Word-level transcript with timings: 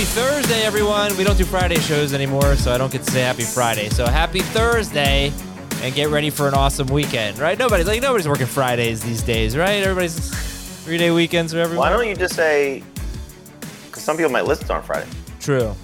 Happy 0.00 0.12
Thursday, 0.12 0.62
everyone. 0.62 1.14
We 1.18 1.24
don't 1.24 1.36
do 1.36 1.44
Friday 1.44 1.78
shows 1.78 2.14
anymore, 2.14 2.56
so 2.56 2.72
I 2.72 2.78
don't 2.78 2.90
get 2.90 3.02
to 3.02 3.10
say 3.10 3.20
happy 3.20 3.42
Friday. 3.42 3.90
So 3.90 4.06
happy 4.06 4.40
Thursday 4.40 5.30
and 5.82 5.94
get 5.94 6.08
ready 6.08 6.30
for 6.30 6.48
an 6.48 6.54
awesome 6.54 6.86
weekend, 6.86 7.38
right? 7.38 7.58
Nobody's 7.58 7.86
like 7.86 8.00
nobody's 8.00 8.26
working 8.26 8.46
Fridays 8.46 9.02
these 9.02 9.22
days, 9.22 9.58
right? 9.58 9.82
Everybody's 9.82 10.16
three 10.84 10.96
day 10.96 11.10
weekends 11.10 11.52
for 11.52 11.58
everyone. 11.58 11.86
Why 11.86 11.94
don't 11.94 12.08
you 12.08 12.16
just 12.16 12.34
say? 12.34 12.82
Because 13.88 14.02
some 14.02 14.16
people 14.16 14.32
might 14.32 14.46
listen 14.46 14.70
on 14.70 14.82
Friday. 14.82 15.06
True. 15.38 15.74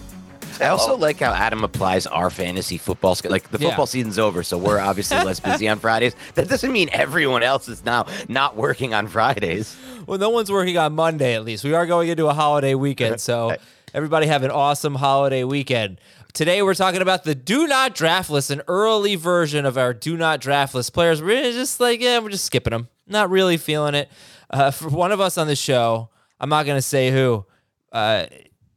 I 0.63 0.69
also 0.69 0.97
like 0.97 1.21
how 1.21 1.35
Adam 1.35 1.63
applies 1.63 2.07
our 2.07 2.31
fantasy 2.31 2.79
football 2.79 3.17
skill. 3.17 3.31
Like 3.31 3.51
the 3.51 3.59
Yeah. 3.59 3.69
football 3.69 3.87
season's 3.87 4.19
over, 4.19 4.43
so 4.43 4.57
we're 4.57 4.79
obviously 4.79 5.19
less 5.19 5.41
busy 5.41 5.69
on 5.69 5.79
Fridays. 5.79 6.17
That 6.37 6.49
doesn't 6.49 6.73
mean 6.73 6.89
everyone 6.91 7.43
else 7.43 7.69
is 7.69 7.85
now 7.85 8.07
not 8.29 8.57
working 8.57 8.95
on 8.95 9.09
Fridays. 9.09 9.77
Well, 10.07 10.17
no 10.19 10.31
one's 10.31 10.51
working 10.51 10.79
on 10.79 10.95
Monday 10.95 11.35
at 11.35 11.45
least. 11.45 11.65
We 11.65 11.75
are 11.75 11.85
going 11.85 12.09
into 12.09 12.29
a 12.29 12.33
holiday 12.33 12.75
weekend, 12.75 13.21
so 13.21 13.57
everybody 13.97 14.27
have 14.27 14.43
an 14.43 14.51
awesome 14.51 14.97
holiday 14.97 15.43
weekend. 15.43 15.99
Today 16.35 16.61
we're 16.61 16.75
talking 16.75 17.01
about 17.01 17.25
the 17.25 17.35
do 17.35 17.67
not 17.67 17.95
draft 17.95 18.29
list, 18.29 18.51
an 18.51 18.61
early 18.69 19.17
version 19.17 19.65
of 19.65 19.79
our 19.79 19.95
do 19.95 20.19
not 20.19 20.39
draft 20.39 20.75
list 20.75 20.93
players. 20.93 21.23
We're 21.23 21.51
just 21.53 21.81
like, 21.81 22.03
yeah, 22.03 22.19
we're 22.19 22.29
just 22.29 22.45
skipping 22.45 22.73
them. 22.73 22.89
Not 23.07 23.31
really 23.31 23.57
feeling 23.57 23.95
it. 23.95 24.11
Uh, 24.51 24.71
for 24.71 24.91
one 24.91 25.13
of 25.13 25.21
us 25.21 25.39
on 25.39 25.47
the 25.47 25.57
show, 25.57 26.11
I'm 26.39 26.51
not 26.51 26.67
going 26.67 26.77
to 26.77 26.83
say 26.83 27.11
who. 27.11 27.47
Uh, 27.91 28.27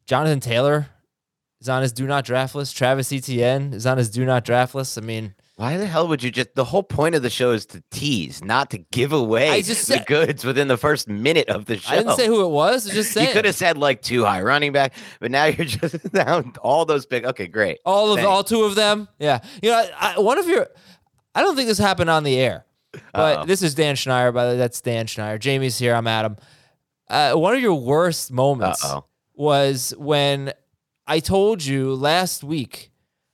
Jonathan 0.06 0.40
Taylor 0.40 0.88
is 1.60 1.68
on 1.68 1.82
his 1.82 1.92
do 1.92 2.08
not 2.08 2.24
draft 2.24 2.56
list. 2.56 2.78
Travis 2.78 3.12
Etienne 3.12 3.74
is 3.74 3.86
on 3.86 3.98
his 3.98 4.10
do 4.10 4.24
not 4.24 4.46
draft 4.46 4.74
list. 4.74 4.98
I 4.98 5.02
mean, 5.02 5.36
Why 5.60 5.76
the 5.76 5.88
hell 5.88 6.08
would 6.08 6.24
you 6.24 6.32
just? 6.32 6.56
The 6.56 6.64
whole 6.64 6.84
point 6.84 7.16
of 7.16 7.22
the 7.22 7.30
show 7.30 7.52
is 7.52 7.66
to 7.66 7.84
tease, 7.92 8.42
not 8.42 8.70
to 8.72 8.78
give 8.78 9.12
away 9.12 9.50
I 9.50 9.62
just 9.62 9.84
said, 9.84 10.00
the 10.00 10.06
goods 10.06 10.46
within 10.46 10.70
the 10.70 10.78
first 10.78 11.10
minute 11.10 11.50
of 11.50 11.66
the 11.66 11.76
show. 11.76 11.92
I 11.92 11.98
didn't 11.98 12.16
say 12.16 12.28
who 12.28 12.46
it 12.46 12.48
was. 12.48 12.90
I 12.90 12.94
Just 12.94 13.10
You 13.18 13.24
saying. 13.24 13.34
could 13.34 13.44
have 13.44 13.56
said 13.56 13.78
like 13.78 14.02
two 14.02 14.24
high 14.24 14.42
running 14.42 14.72
back, 14.72 14.94
but 15.20 15.32
now 15.32 15.44
you're 15.48 15.66
just 15.66 16.02
down 16.14 16.54
all 16.62 16.86
those 16.86 17.06
big. 17.06 17.26
Okay, 17.26 17.48
great. 17.48 17.80
All 17.84 18.14
of 18.14 18.20
Thanks. 18.20 18.28
all 18.30 18.42
two 18.42 18.64
of 18.64 18.76
them. 18.76 19.10
Yeah. 19.20 19.42
You 19.62 19.72
know, 19.72 19.86
I, 20.00 20.18
one 20.18 20.40
of 20.40 20.48
your 20.48 20.66
I 21.36 21.42
don't 21.42 21.58
think 21.58 21.68
this 21.68 21.78
happened 21.78 22.10
on 22.10 22.24
the 22.24 22.40
air. 22.40 22.66
But 23.12 23.40
Uh-oh. 23.40 23.46
this 23.46 23.62
is 23.62 23.76
Dan 23.76 23.96
Schneier, 23.96 24.34
by 24.34 24.46
the 24.46 24.52
way. 24.54 24.58
That's 24.58 24.80
Dan 24.80 25.08
Schneier. 25.08 25.38
Jamie's 25.38 25.78
here. 25.78 25.94
I'm 25.94 26.08
Adam. 26.08 26.38
Uh, 27.10 27.34
one 27.34 27.54
of 27.54 27.60
your 27.60 27.74
worst 27.76 28.32
moments 28.32 28.86
Uh-oh. 28.86 29.04
was 29.34 29.94
when 29.98 30.54
I 31.06 31.20
told 31.20 31.66
you 31.66 31.96
last 31.96 32.46
week. 32.46 32.92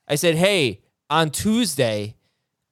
I 0.08 0.16
said, 0.16 0.34
"Hey, 0.38 0.82
on 1.08 1.30
Tuesday, 1.30 2.15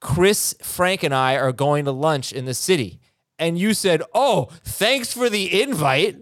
Chris, 0.04 0.54
Frank, 0.62 1.02
and 1.02 1.14
I 1.14 1.36
are 1.36 1.50
going 1.50 1.86
to 1.86 1.92
lunch 1.92 2.30
in 2.32 2.44
the 2.44 2.54
city," 2.54 3.00
and 3.38 3.58
you 3.58 3.74
said, 3.74 4.02
"Oh, 4.14 4.50
thanks 4.62 5.12
for 5.12 5.28
the 5.30 5.62
invite." 5.62 6.18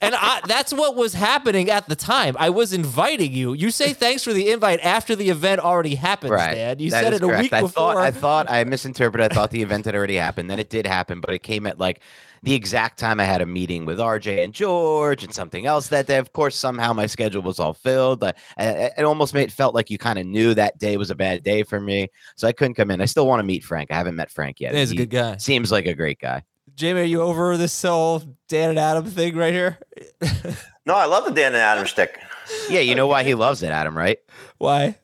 And 0.00 0.14
I, 0.14 0.40
that's 0.48 0.72
what 0.72 0.96
was 0.96 1.14
happening 1.14 1.70
at 1.70 1.86
the 1.88 1.94
time. 1.96 2.34
I 2.38 2.50
was 2.50 2.72
inviting 2.72 3.32
you. 3.32 3.52
You 3.52 3.70
say 3.70 3.92
thanks 3.92 4.24
for 4.24 4.32
the 4.32 4.50
invite 4.50 4.80
after 4.80 5.14
the 5.14 5.28
event 5.30 5.60
already 5.60 5.94
happened, 5.94 6.32
Right. 6.32 6.54
Dad. 6.54 6.80
You 6.80 6.90
That 6.90 7.04
said 7.04 7.12
it 7.12 7.22
a 7.22 7.26
correct. 7.26 7.42
week 7.42 7.52
I 7.52 7.60
before. 7.60 7.92
Thought, 7.94 7.96
I 7.98 8.10
thought 8.10 8.50
I 8.50 8.64
misinterpreted. 8.64 9.30
I 9.30 9.34
thought 9.34 9.50
the 9.50 9.62
event 9.62 9.84
had 9.84 9.94
already 9.94 10.16
happened. 10.16 10.50
Then 10.50 10.58
it 10.58 10.70
did 10.70 10.86
happen, 10.86 11.20
but 11.20 11.32
it 11.34 11.42
came 11.42 11.66
at 11.66 11.78
like 11.78 12.00
the 12.46 12.54
exact 12.54 12.96
time 12.98 13.18
I 13.18 13.24
had 13.24 13.40
a 13.42 13.46
meeting 13.46 13.84
with 13.86 13.98
RJ 13.98 14.42
and 14.44 14.54
George 14.54 15.24
and 15.24 15.34
something 15.34 15.66
else 15.66 15.88
that 15.88 16.06
day. 16.06 16.16
Of 16.16 16.32
course, 16.32 16.54
somehow 16.54 16.92
my 16.92 17.06
schedule 17.06 17.42
was 17.42 17.58
all 17.58 17.74
filled. 17.74 18.22
I, 18.22 18.32
I- 18.56 18.92
it 18.96 19.02
almost 19.04 19.34
made 19.34 19.52
felt 19.52 19.74
like 19.74 19.90
you 19.90 19.98
kind 19.98 20.16
of 20.18 20.26
knew 20.26 20.54
that 20.54 20.78
day 20.78 20.96
was 20.96 21.10
a 21.10 21.16
bad 21.16 21.42
day 21.42 21.64
for 21.64 21.80
me, 21.80 22.08
so 22.36 22.46
I 22.46 22.52
couldn't 22.52 22.74
come 22.74 22.90
in. 22.92 23.00
I 23.00 23.06
still 23.06 23.26
want 23.26 23.40
to 23.40 23.44
meet 23.44 23.64
Frank. 23.64 23.90
I 23.90 23.96
haven't 23.96 24.14
met 24.14 24.30
Frank 24.30 24.60
yet. 24.60 24.74
He's 24.74 24.92
a 24.92 24.96
good 24.96 25.10
guy. 25.10 25.36
Seems 25.38 25.72
like 25.72 25.86
a 25.86 25.94
great 25.94 26.20
guy. 26.20 26.42
Jamie, 26.76 27.00
are 27.00 27.04
you 27.04 27.20
over 27.22 27.56
this 27.56 27.82
whole 27.82 28.22
Dan 28.48 28.70
and 28.70 28.78
Adam 28.78 29.04
thing 29.06 29.36
right 29.36 29.52
here? 29.52 29.78
No, 30.86 30.94
I 30.94 31.06
love 31.06 31.24
the 31.24 31.32
Dan 31.32 31.46
and 31.46 31.56
Adam 31.56 31.84
stick. 31.84 32.16
Yeah, 32.70 32.78
you 32.78 32.94
know 32.94 33.08
why 33.08 33.24
he 33.24 33.34
loves 33.34 33.60
it, 33.64 33.70
Adam, 33.70 33.98
right? 33.98 34.18
Why? 34.58 34.96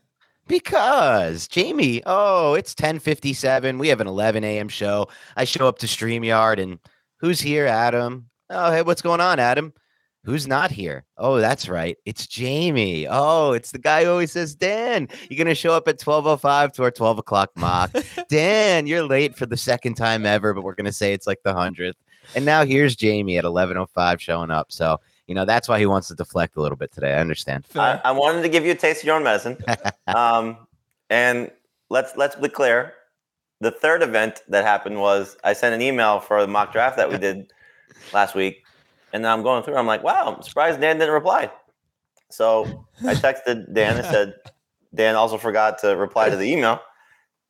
Because 0.46 1.48
Jamie, 1.48 2.02
oh, 2.06 2.54
it's 2.54 2.72
1057. 2.72 3.78
We 3.78 3.88
have 3.88 4.00
an 4.00 4.06
11 4.06 4.44
a.m. 4.44 4.68
show. 4.68 5.08
I 5.36 5.44
show 5.44 5.66
up 5.66 5.78
to 5.78 5.86
StreamYard 5.88 6.60
and 6.62 6.78
who's 7.22 7.40
here, 7.40 7.66
Adam? 7.66 8.28
Oh, 8.50 8.70
hey, 8.70 8.82
what's 8.82 9.00
going 9.00 9.20
on, 9.20 9.38
Adam? 9.38 9.72
Who's 10.24 10.46
not 10.46 10.70
here? 10.70 11.04
Oh, 11.16 11.38
that's 11.38 11.68
right. 11.68 11.96
It's 12.04 12.26
Jamie. 12.26 13.06
Oh, 13.08 13.52
it's 13.52 13.70
the 13.70 13.78
guy 13.78 14.04
who 14.04 14.10
always 14.10 14.32
says, 14.32 14.54
Dan, 14.54 15.08
you're 15.30 15.38
going 15.38 15.46
to 15.46 15.54
show 15.54 15.72
up 15.72 15.88
at 15.88 16.00
1205 16.00 16.72
to 16.72 16.82
our 16.84 16.90
12 16.90 17.18
o'clock 17.18 17.50
mock. 17.56 17.90
Dan, 18.28 18.86
you're 18.86 19.04
late 19.04 19.36
for 19.36 19.46
the 19.46 19.56
second 19.56 19.94
time 19.94 20.26
ever, 20.26 20.52
but 20.52 20.62
we're 20.62 20.74
going 20.74 20.84
to 20.84 20.92
say 20.92 21.12
it's 21.12 21.26
like 21.26 21.42
the 21.42 21.54
100th. 21.54 21.94
And 22.34 22.44
now 22.44 22.64
here's 22.64 22.94
Jamie 22.94 23.38
at 23.38 23.44
1105 23.44 24.20
showing 24.20 24.50
up. 24.50 24.70
So, 24.70 25.00
you 25.26 25.34
know, 25.34 25.44
that's 25.44 25.68
why 25.68 25.78
he 25.78 25.86
wants 25.86 26.08
to 26.08 26.14
deflect 26.14 26.56
a 26.56 26.60
little 26.60 26.76
bit 26.76 26.92
today. 26.92 27.14
I 27.14 27.18
understand. 27.18 27.64
I, 27.74 28.00
I 28.04 28.12
wanted 28.12 28.42
to 28.42 28.48
give 28.48 28.64
you 28.64 28.72
a 28.72 28.76
taste 28.76 29.00
of 29.00 29.06
your 29.06 29.16
own 29.16 29.24
medicine. 29.24 29.56
um, 30.06 30.56
and 31.08 31.50
let's 31.88 32.16
let's 32.16 32.36
be 32.36 32.48
clear. 32.48 32.94
The 33.62 33.70
third 33.70 34.02
event 34.02 34.42
that 34.48 34.64
happened 34.64 34.98
was 34.98 35.36
I 35.44 35.52
sent 35.52 35.72
an 35.72 35.80
email 35.80 36.18
for 36.18 36.40
the 36.40 36.48
mock 36.48 36.72
draft 36.72 36.96
that 36.96 37.08
we 37.08 37.16
did 37.28 37.52
last 38.12 38.34
week, 38.34 38.64
and 39.12 39.24
then 39.24 39.30
I'm 39.30 39.44
going 39.44 39.62
through. 39.62 39.76
I'm 39.76 39.86
like, 39.86 40.02
wow, 40.02 40.34
I'm 40.34 40.42
surprised 40.42 40.80
Dan 40.80 40.98
didn't 40.98 41.14
reply. 41.14 41.48
So 42.28 42.86
I 43.06 43.14
texted 43.14 43.72
Dan 43.72 43.98
and 43.98 44.06
said, 44.14 44.34
Dan 44.92 45.14
also 45.14 45.38
forgot 45.38 45.78
to 45.78 45.96
reply 45.96 46.28
to 46.28 46.36
the 46.36 46.50
email. 46.50 46.80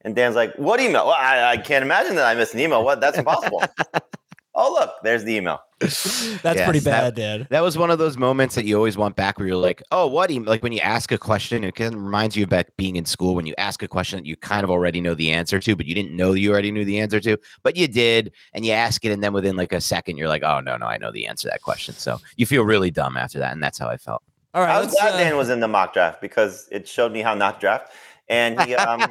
And 0.02 0.14
Dan's 0.14 0.36
like, 0.36 0.54
what 0.56 0.80
email? 0.80 1.06
Well, 1.06 1.16
I, 1.18 1.52
I 1.52 1.56
can't 1.56 1.82
imagine 1.82 2.16
that 2.16 2.26
I 2.26 2.34
missed 2.34 2.52
an 2.52 2.60
email. 2.60 2.84
What? 2.84 3.00
That's 3.00 3.16
impossible. 3.16 3.62
oh, 4.54 4.72
look, 4.72 4.94
there's 5.02 5.24
the 5.24 5.34
email. 5.34 5.60
That's 5.80 6.04
Yes, 6.44 6.64
pretty 6.64 6.78
that- 6.80 7.14
bad, 7.14 7.14
Dad. 7.14 7.46
That 7.50 7.62
was 7.62 7.76
one 7.76 7.90
of 7.90 7.98
those 7.98 8.16
moments 8.16 8.54
that 8.54 8.64
you 8.64 8.76
always 8.76 8.96
want 8.96 9.16
back 9.16 9.38
where 9.38 9.48
you're 9.48 9.56
like, 9.56 9.82
oh, 9.90 10.06
what? 10.06 10.30
em-" 10.30 10.44
Like 10.44 10.62
when 10.62 10.72
you 10.72 10.80
ask 10.80 11.10
a 11.10 11.18
question, 11.18 11.64
it 11.64 11.74
kind 11.74 11.94
of 11.94 12.02
reminds 12.02 12.36
you 12.36 12.44
of 12.44 12.50
back 12.50 12.68
being 12.76 12.96
in 12.96 13.04
school 13.04 13.34
when 13.34 13.46
you 13.46 13.54
ask 13.58 13.82
a 13.82 13.88
question 13.88 14.18
that 14.18 14.26
you 14.26 14.36
kind 14.36 14.62
of 14.64 14.70
already 14.70 15.00
know 15.00 15.14
the 15.14 15.32
answer 15.32 15.58
to, 15.60 15.74
but 15.74 15.86
you 15.86 15.94
didn't 15.94 16.14
know 16.16 16.32
you 16.32 16.52
already 16.52 16.70
knew 16.70 16.84
the 16.84 17.00
answer 17.00 17.18
to, 17.20 17.36
but 17.62 17.76
you 17.76 17.88
did. 17.88 18.32
And 18.52 18.64
you 18.64 18.72
ask 18.72 19.04
it. 19.04 19.10
And 19.10 19.22
then 19.24 19.32
within 19.32 19.56
like 19.56 19.72
a 19.72 19.80
second, 19.80 20.18
you're 20.18 20.28
like, 20.28 20.42
oh, 20.44 20.60
no, 20.60 20.76
no, 20.76 20.86
I 20.86 20.98
know 20.98 21.10
the 21.10 21.26
answer 21.26 21.48
to 21.48 21.52
that 21.52 21.62
question. 21.62 21.94
So 21.94 22.20
you 22.36 22.46
feel 22.46 22.62
really 22.62 22.90
dumb 22.90 23.16
after 23.16 23.38
that. 23.40 23.52
And 23.52 23.62
that's 23.62 23.78
how 23.78 23.88
I 23.88 23.96
felt. 23.96 24.22
All 24.54 24.60
right, 24.62 24.76
I 24.76 24.80
was 24.84 24.92
glad 24.92 25.14
uh, 25.14 25.16
Dan 25.16 25.36
was 25.38 25.48
in 25.48 25.60
the 25.60 25.68
mock 25.68 25.94
draft 25.94 26.20
because 26.20 26.68
it 26.70 26.86
showed 26.86 27.10
me 27.10 27.22
how 27.22 27.32
not 27.34 27.58
draft. 27.58 27.90
And 28.32 28.60
he, 28.62 28.74
um, 28.74 29.00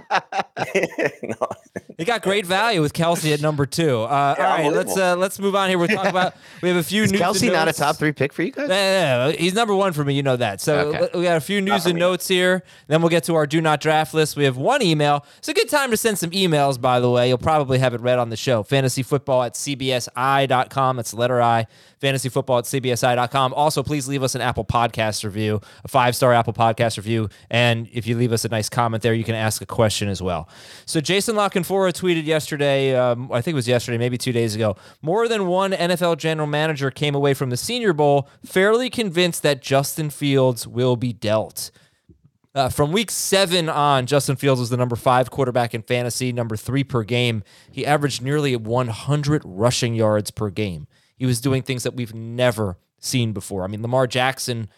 no, 1.24 1.36
He 1.98 2.06
got 2.06 2.24
great 2.24 2.46
value 2.46 2.82
with 2.82 2.94
Kelce 2.94 3.32
at 3.34 3.40
number 3.42 3.66
two. 3.66 4.02
Uh, 4.02 4.36
Yeah, 4.38 4.46
all 4.50 4.58
right, 4.58 4.74
let's 4.74 4.98
uh, 4.98 5.16
let's 5.16 5.38
move 5.40 5.56
on 5.56 5.70
here. 5.70 5.78
We're 5.78 5.88
talking 5.88 6.10
about 6.10 6.34
we 6.62 6.70
have 6.70 6.78
a 6.78 6.84
few 6.84 7.04
Is 7.06 7.12
news. 7.12 7.22
Kelce 7.22 7.44
and 7.44 7.54
not 7.54 7.64
a 7.64 7.66
notes. 7.68 7.78
top 7.78 7.98
three 7.98 8.12
pick 8.14 8.34
for 8.34 8.42
you 8.42 8.52
guys? 8.52 8.68
Yeah, 8.70 8.76
yeah, 8.76 9.28
yeah. 9.28 9.36
He's 9.38 9.54
number 9.54 9.76
one 9.76 9.94
for 9.94 10.04
me. 10.04 10.16
You 10.16 10.24
know 10.24 10.38
that. 10.38 10.60
So 10.60 10.88
Okay. 10.88 11.10
we 11.14 11.24
got 11.24 11.38
a 11.38 11.42
few 11.42 11.62
news 11.62 11.86
and 11.86 11.94
me. 11.96 12.00
notes 12.00 12.28
here. 12.28 12.64
Then 12.88 13.02
we'll 13.02 13.10
get 13.10 13.24
to 13.26 13.36
our 13.36 13.46
do 13.46 13.62
not 13.62 13.80
draft 13.82 14.14
list. 14.14 14.36
We 14.36 14.44
have 14.46 14.58
one 14.58 14.82
email. 14.82 15.24
It's 15.38 15.50
a 15.50 15.54
good 15.54 15.70
time 15.70 15.92
to 15.92 15.98
send 15.98 16.18
some 16.18 16.32
emails, 16.32 16.82
by 16.82 17.00
the 17.00 17.10
way. 17.10 17.28
You'll 17.28 17.38
probably 17.38 17.78
have 17.80 17.94
it 17.94 18.02
read 18.02 18.18
on 18.18 18.30
the 18.30 18.38
show. 18.38 18.64
Fantasy 18.64 19.04
football 19.04 19.44
at 19.44 19.54
cbsi.com. 19.54 20.96
That's 20.98 21.12
the 21.12 21.18
letter 21.18 21.42
I. 21.42 21.68
Fantasy 22.00 22.30
football 22.30 22.58
at 22.58 22.64
cbsi.com. 22.66 23.54
Also, 23.54 23.84
please 23.84 24.08
leave 24.08 24.24
us 24.24 24.34
an 24.34 24.42
Apple 24.42 24.66
Podcast 24.66 25.24
review, 25.24 25.62
a 25.84 25.88
five 25.88 26.16
star 26.16 26.34
Apple 26.34 26.54
Podcast 26.54 26.98
review. 26.98 27.30
And 27.52 27.88
if 27.94 28.08
you 28.08 28.18
leave 28.18 28.32
us 28.32 28.44
a 28.44 28.50
nice 28.50 28.70
comment 28.70 29.04
there, 29.04 29.11
you 29.14 29.24
can 29.24 29.36
ask 29.36 29.62
a 29.62 29.66
question 29.66 30.08
as 30.10 30.22
well. 30.22 30.48
So 30.86 31.02
Jason 31.02 31.36
La 31.36 31.50
Canfora 31.50 31.92
tweeted 31.92 32.26
yesterday, 32.26 32.96
um, 32.96 33.32
I 33.32 33.42
think 33.42 33.54
it 33.54 33.56
was 33.56 33.68
yesterday, 33.68 33.98
maybe 33.98 34.18
two 34.18 34.32
days 34.32 34.56
ago. 34.56 34.76
More 35.02 35.28
than 35.28 35.48
one 35.48 35.72
NFL 35.72 36.18
general 36.18 36.48
manager 36.48 36.92
came 36.92 37.16
away 37.16 37.34
from 37.34 37.50
the 37.50 37.58
Senior 37.58 37.94
Bowl 37.94 38.30
fairly 38.46 38.90
convinced 38.90 39.44
that 39.44 39.62
Justin 39.62 40.10
Fields 40.10 40.68
will 40.68 40.96
be 40.96 41.14
dealt. 41.14 41.72
Uh, 42.54 42.68
from 42.68 42.92
week 42.92 43.10
seven 43.10 43.70
on, 43.70 44.06
Justin 44.06 44.36
Fields 44.36 44.60
was 44.60 44.70
the 44.70 44.78
number 44.78 44.98
five 44.98 45.32
quarterback 45.32 45.74
in 45.74 45.82
fantasy, 45.84 46.34
number 46.34 46.58
three 46.58 46.84
per 46.84 47.04
game. 47.04 47.44
He 47.72 47.86
averaged 47.86 48.22
nearly 48.22 48.56
100 48.58 49.42
rushing 49.46 49.96
yards 49.96 50.32
per 50.32 50.50
game. 50.50 50.88
He 51.16 51.26
was 51.26 51.40
doing 51.40 51.64
things 51.64 51.84
that 51.84 51.96
we've 51.96 52.14
never 52.14 52.78
seen 53.00 53.32
before. 53.32 53.64
I 53.64 53.68
mean, 53.68 53.82
Lamar 53.82 54.06
Jackson, 54.06 54.70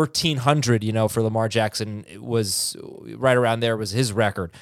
1,300, 0.00 0.84
you 0.84 0.92
know, 0.92 1.08
for 1.08 1.22
Lamar 1.22 1.48
Jackson 1.48 2.04
was 2.18 2.76
right 3.16 3.36
around 3.36 3.60
there 3.60 3.76
was 3.76 3.90
his 3.90 4.12
record. 4.12 4.52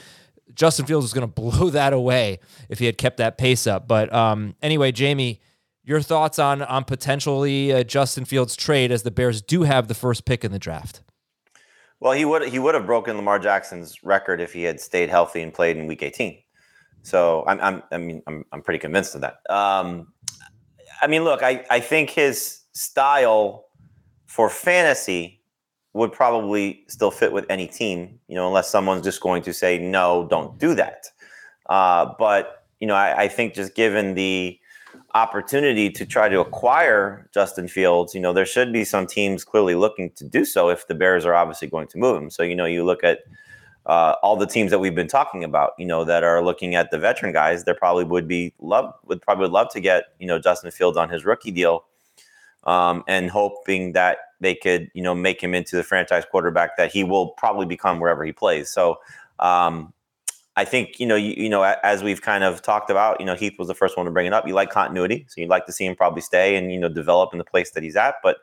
Justin 0.55 0.87
Fields 0.87 1.05
was 1.05 1.13
going 1.13 1.27
to 1.27 1.33
blow 1.33 1.71
that 1.71 1.93
away 1.93 2.39
if 2.69 2.79
he 2.79 2.87
had 2.87 2.99
kept 2.99 3.17
that 3.17 3.39
pace 3.39 3.67
up. 3.67 3.89
But 3.89 4.13
um, 4.13 4.55
anyway, 4.63 4.93
Jamie, 4.93 5.41
your 5.83 6.01
thoughts 6.01 6.39
on 6.39 6.63
on 6.63 6.85
potentially 6.85 7.85
Justin 7.85 8.25
Fields 8.25 8.57
trade 8.57 8.91
as 8.91 9.03
the 9.03 9.11
Bears 9.11 9.43
do 9.43 9.63
have 9.63 9.89
the 9.89 9.95
first 9.95 10.25
pick 10.25 10.45
in 10.45 10.53
the 10.53 10.59
draft. 10.59 11.03
well, 12.01 12.13
he 12.13 12.25
would 12.25 12.49
he 12.49 12.59
would 12.59 12.75
have 12.75 12.87
broken 12.87 13.17
Lamar 13.17 13.39
Jackson's 13.39 14.03
record 14.03 14.41
if 14.41 14.53
he 14.53 14.63
had 14.63 14.81
stayed 14.81 15.11
healthy 15.11 15.43
and 15.43 15.53
played 15.53 15.77
in 15.77 15.87
Week 15.87 16.03
18. 16.03 16.39
So 17.03 17.45
I'm, 17.47 17.61
I'm 17.61 17.83
I 17.93 17.99
mean 17.99 18.23
I'm 18.27 18.45
I'm 18.53 18.63
pretty 18.63 18.79
convinced 18.79 19.15
of 19.15 19.21
that. 19.21 19.39
Um, 19.51 20.13
I 21.03 21.07
mean, 21.07 21.25
look, 21.25 21.43
I 21.43 21.65
I 21.71 21.81
think 21.81 22.11
his 22.11 22.61
style 22.73 23.64
for 24.35 24.51
fantasy 24.51 25.41
would 25.93 26.11
probably 26.11 26.83
still 26.89 27.13
fit 27.13 27.33
with 27.33 27.47
any 27.49 27.69
team, 27.69 28.19
you 28.27 28.35
know, 28.35 28.49
unless 28.49 28.69
someone's 28.69 29.05
just 29.05 29.21
going 29.21 29.41
to 29.41 29.53
say 29.53 29.79
no, 29.79 30.27
don't 30.29 30.59
do 30.59 30.75
that. 30.75 31.07
Uh, 31.67 32.13
but 32.19 32.67
you 32.81 32.89
know, 32.89 32.97
I, 32.97 33.23
I 33.23 33.29
think 33.29 33.55
just 33.55 33.77
given 33.77 34.15
the 34.15 34.59
opportunity 35.15 35.89
to 35.89 36.05
try 36.05 36.29
to 36.29 36.41
acquire 36.41 37.31
Justin 37.33 37.69
Fields, 37.69 38.13
you 38.13 38.21
know, 38.21 38.33
there 38.33 38.45
should 38.45 38.73
be 38.73 38.85
some 38.85 39.07
teams 39.07 39.45
clearly 39.45 39.77
looking 39.77 40.11
to 40.17 40.25
do 40.25 40.45
so 40.45 40.69
if 40.69 40.89
the 40.89 40.97
Bears 40.97 41.25
are 41.25 41.35
obviously 41.35 41.69
going 41.69 41.87
to 41.87 41.99
move 41.99 42.21
him. 42.21 42.29
So, 42.29 42.43
you 42.43 42.57
know, 42.57 42.65
you 42.65 42.85
look 42.85 43.05
at 43.05 43.21
uh, 43.87 44.17
all 44.21 44.35
the 44.37 44.49
teams 44.49 44.73
that 44.73 44.81
we've 44.81 44.97
been 44.97 45.07
talking 45.07 45.45
about, 45.45 45.75
you 45.79 45.87
know, 45.87 46.03
that 46.03 46.25
are 46.25 46.43
looking 46.43 46.75
at 46.75 46.91
the 46.91 46.99
veteran 46.99 47.33
guys, 47.33 47.63
there 47.63 47.75
probably 47.77 48.03
would 48.03 48.27
be 48.27 48.53
love 48.59 48.93
would 49.05 49.23
probably 49.23 49.43
would 49.43 49.53
love 49.53 49.69
to 49.75 49.81
get, 49.81 50.07
you 50.19 50.27
know, 50.27 50.41
Justin 50.41 50.73
Fields 50.73 50.99
on 50.99 51.09
his 51.09 51.25
rookie 51.25 51.53
deal. 51.53 51.85
Um, 52.65 53.05
and 53.07 53.31
hoping 53.31 53.93
that 53.93 54.19
they 54.41 54.55
could, 54.55 54.91
you 54.95 55.03
know, 55.03 55.15
make 55.15 55.43
him 55.43 55.55
into 55.55 55.77
the 55.77 55.83
franchise 55.83 56.25
quarterback 56.31 56.77
that 56.79 56.91
he 56.91 57.05
will 57.05 57.29
probably 57.29 57.67
become 57.67 58.01
wherever 58.01 58.25
he 58.25 58.33
plays. 58.33 58.71
So, 58.71 59.01
um, 59.39 59.93
I 60.57 60.65
think 60.65 61.01
you 61.01 61.07
know 61.07 61.17
you, 61.17 61.35
you 61.37 61.49
know 61.49 61.63
as 61.83 62.03
we've 62.03 62.23
kind 62.23 62.45
of 62.45 62.63
talked 62.63 62.89
about 62.89 63.19
you 63.19 63.27
know 63.27 63.35
Heath 63.35 63.59
was 63.59 63.67
the 63.69 63.75
first 63.75 63.97
one 63.97 64.07
to 64.07 64.13
bring 64.13 64.27
it 64.27 64.33
up. 64.33 64.47
You 64.47 64.55
like 64.55 64.71
continuity, 64.71 65.27
so 65.29 65.41
you'd 65.41 65.51
like 65.51 65.67
to 65.67 65.73
see 65.73 65.85
him 65.85 65.97
probably 65.97 66.23
stay 66.23 66.57
and 66.57 66.73
you 66.73 66.79
know 66.79 66.89
develop 66.89 67.33
in 67.33 67.39
the 67.39 67.45
place 67.45 67.73
that 67.73 67.83
he's 67.83 67.97
at. 67.97 68.17
But 68.23 68.37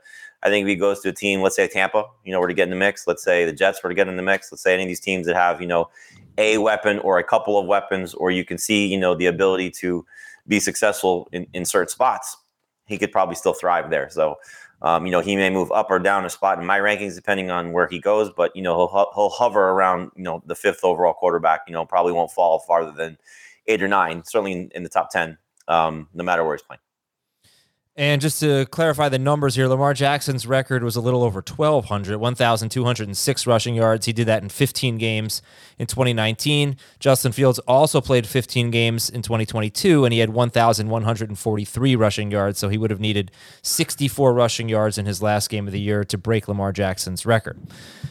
I 0.44 0.50
think 0.50 0.64
if 0.64 0.68
he 0.68 0.76
goes 0.76 1.00
to 1.02 1.10
a 1.10 1.14
team, 1.14 1.42
let's 1.42 1.56
say 1.56 1.68
Tampa, 1.68 2.04
you 2.26 2.34
know, 2.34 2.40
were 2.40 2.48
to 2.48 2.54
get 2.54 2.64
in 2.64 2.70
the 2.72 2.76
mix. 2.76 3.08
Let's 3.08 3.24
say 3.24 3.46
the 3.46 3.54
Jets 3.54 3.82
were 3.82 3.90
to 3.90 3.96
get 3.96 4.08
in 4.08 4.18
the 4.18 4.24
mix. 4.24 4.52
Let's 4.52 4.64
say 4.64 4.74
any 4.74 4.84
of 4.84 4.90
these 4.90 5.00
teams 5.00 5.26
that 5.28 5.36
have 5.36 5.62
you 5.62 5.68
know 5.68 5.90
a 6.38 6.58
weapon 6.58 7.00
or 7.00 7.18
a 7.18 7.24
couple 7.24 7.58
of 7.58 7.66
weapons, 7.66 8.14
or 8.14 8.30
you 8.30 8.44
can 8.44 8.58
see 8.58 8.88
you 8.88 9.00
know 9.00 9.16
the 9.16 9.28
ability 9.28 9.72
to 9.72 10.06
be 10.48 10.60
successful 10.60 11.30
in, 11.32 11.48
in 11.54 11.64
certain 11.64 11.88
spots. 11.88 12.36
He 12.92 12.98
could 12.98 13.12
probably 13.12 13.36
still 13.36 13.54
thrive 13.54 13.90
there. 13.90 14.10
So. 14.10 14.38
Um, 14.84 15.06
you 15.06 15.12
know, 15.12 15.20
he 15.20 15.36
may 15.36 15.52
move 15.52 15.72
up 15.72 15.92
or 15.92 16.00
down 16.00 16.26
a 16.26 16.30
spot 16.32 16.58
in 16.58 16.66
my 16.66 16.80
rankings 16.80 17.14
depending 17.14 17.52
on 17.52 17.72
where 17.72 17.88
he 17.88 18.00
goes, 18.00 18.32
but 18.36 18.56
you 18.56 18.64
know, 18.64 18.76
he'll 18.76 19.12
he'll 19.14 19.30
hover 19.30 19.70
around 19.70 20.10
you 20.16 20.24
know 20.24 20.42
the 20.48 20.56
fifth 20.56 20.80
overall 20.84 21.14
quarterback. 21.14 21.62
You 21.68 21.74
know, 21.74 21.86
probably 21.86 22.14
won't 22.14 22.32
fall 22.32 22.58
farther 22.58 22.92
than 22.92 23.16
eight 23.68 23.84
or 23.84 23.88
nine, 23.88 24.24
certainly 24.26 24.54
in, 24.54 24.72
in 24.74 24.82
the 24.82 24.90
top 24.90 25.12
ten, 25.12 25.38
um, 25.68 26.10
no 26.16 26.24
matter 26.24 26.44
where 26.44 26.56
he's 26.56 26.64
playing. 26.64 26.80
And 27.98 28.22
just 28.22 28.40
to 28.40 28.66
clarify 28.68 29.10
the 29.10 29.20
numbers 29.20 29.56
here, 29.56 29.68
Lamar 29.68 29.94
Jackson's 29.94 30.48
record 30.48 30.82
was 30.82 30.96
a 30.96 31.02
little 31.02 31.24
over 31.24 31.44
1,200, 31.46 32.18
1,206 32.18 33.48
rushing 33.48 33.76
yards. 33.76 34.06
He 34.06 34.14
did 34.14 34.28
that 34.28 34.42
in 34.42 34.48
15 34.48 34.98
games 34.98 35.42
in 35.78 35.88
2019. 35.88 36.78
Justin 37.02 37.34
Fields 37.34 37.60
also 37.60 38.00
played 38.00 38.26
15 38.26 38.72
games 38.72 39.10
in 39.10 39.22
2022, 39.22 40.06
and 40.06 40.14
he 40.14 40.20
had 40.20 40.30
1,143 40.30 41.96
rushing 41.98 42.32
yards. 42.32 42.60
So 42.60 42.70
he 42.70 42.78
would 42.78 42.92
have 42.92 43.02
needed 43.02 43.30
64 43.62 44.34
rushing 44.34 44.70
yards 44.70 44.98
in 44.98 45.06
his 45.06 45.22
last 45.22 45.50
game 45.50 45.68
of 45.68 45.74
the 45.74 45.82
year 45.82 46.06
to 46.06 46.18
break 46.18 46.48
Lamar 46.48 46.72
Jackson's 46.72 47.26
record. 47.26 47.60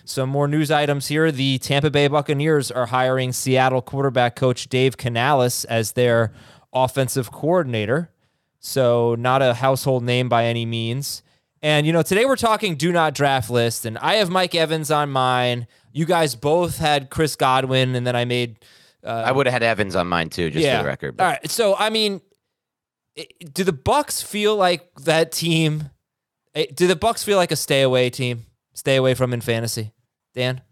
Some 0.05 0.29
more 0.29 0.47
news 0.47 0.71
items 0.71 1.07
here. 1.07 1.33
The 1.33 1.57
Tampa 1.57 1.91
Bay 1.91 2.07
Buccaneers 2.07 2.71
are 2.71 2.87
hiring 2.87 3.33
Seattle 3.33 3.81
quarterback 3.81 4.37
coach 4.37 4.69
Dave 4.69 4.99
Canales 4.99 5.65
as 5.65 5.93
their 5.93 6.35
offensive 6.71 7.33
coordinator. 7.33 8.11
So 8.61 9.15
not 9.19 9.43
a 9.43 9.55
household 9.55 10.05
name 10.05 10.29
by 10.29 10.45
any 10.45 10.67
means. 10.67 11.23
And 11.63 11.87
you 11.87 11.93
know, 11.93 12.03
today 12.03 12.25
we're 12.25 12.37
talking 12.37 12.77
do 12.77 12.93
not 12.93 13.15
draft 13.15 13.51
list, 13.51 13.85
and 13.85 13.99
I 13.99 14.15
have 14.15 14.31
Mike 14.31 14.55
Evans 14.55 14.91
on 14.91 15.11
mine. 15.11 15.67
You 15.93 16.05
guys 16.07 16.35
both 16.35 16.79
had 16.79 17.11
Chris 17.11 17.37
Godwin, 17.37 17.95
and 17.95 18.07
then 18.07 18.15
I 18.17 18.25
made 18.25 18.59
uh, 19.05 19.09
I 19.27 19.33
would 19.33 19.47
have 19.47 19.53
had 19.55 19.63
Evans 19.63 19.97
on 19.97 20.07
mine 20.07 20.29
too, 20.31 20.51
just 20.51 20.65
for 20.67 20.83
the 20.83 20.89
record. 20.89 21.17
but- 21.17 21.25
All 21.25 21.31
right. 21.31 21.51
So 21.51 21.75
I 21.79 21.91
mean, 21.91 22.21
do 23.53 23.65
the 23.65 23.73
Bucs 23.73 24.23
feel 24.23 24.57
like 24.57 24.95
that 25.03 25.33
team? 25.33 25.91
Do 26.75 26.87
the 26.87 26.97
Bucs 26.97 27.25
feel 27.25 27.37
like 27.37 27.51
a 27.53 27.57
stay 27.57 27.83
away 27.83 28.09
team? 28.11 28.47
Stay 28.75 28.97
away 28.97 29.15
from 29.15 29.33
in 29.35 29.41
fantasy, 29.41 29.93
Dan. 30.35 30.63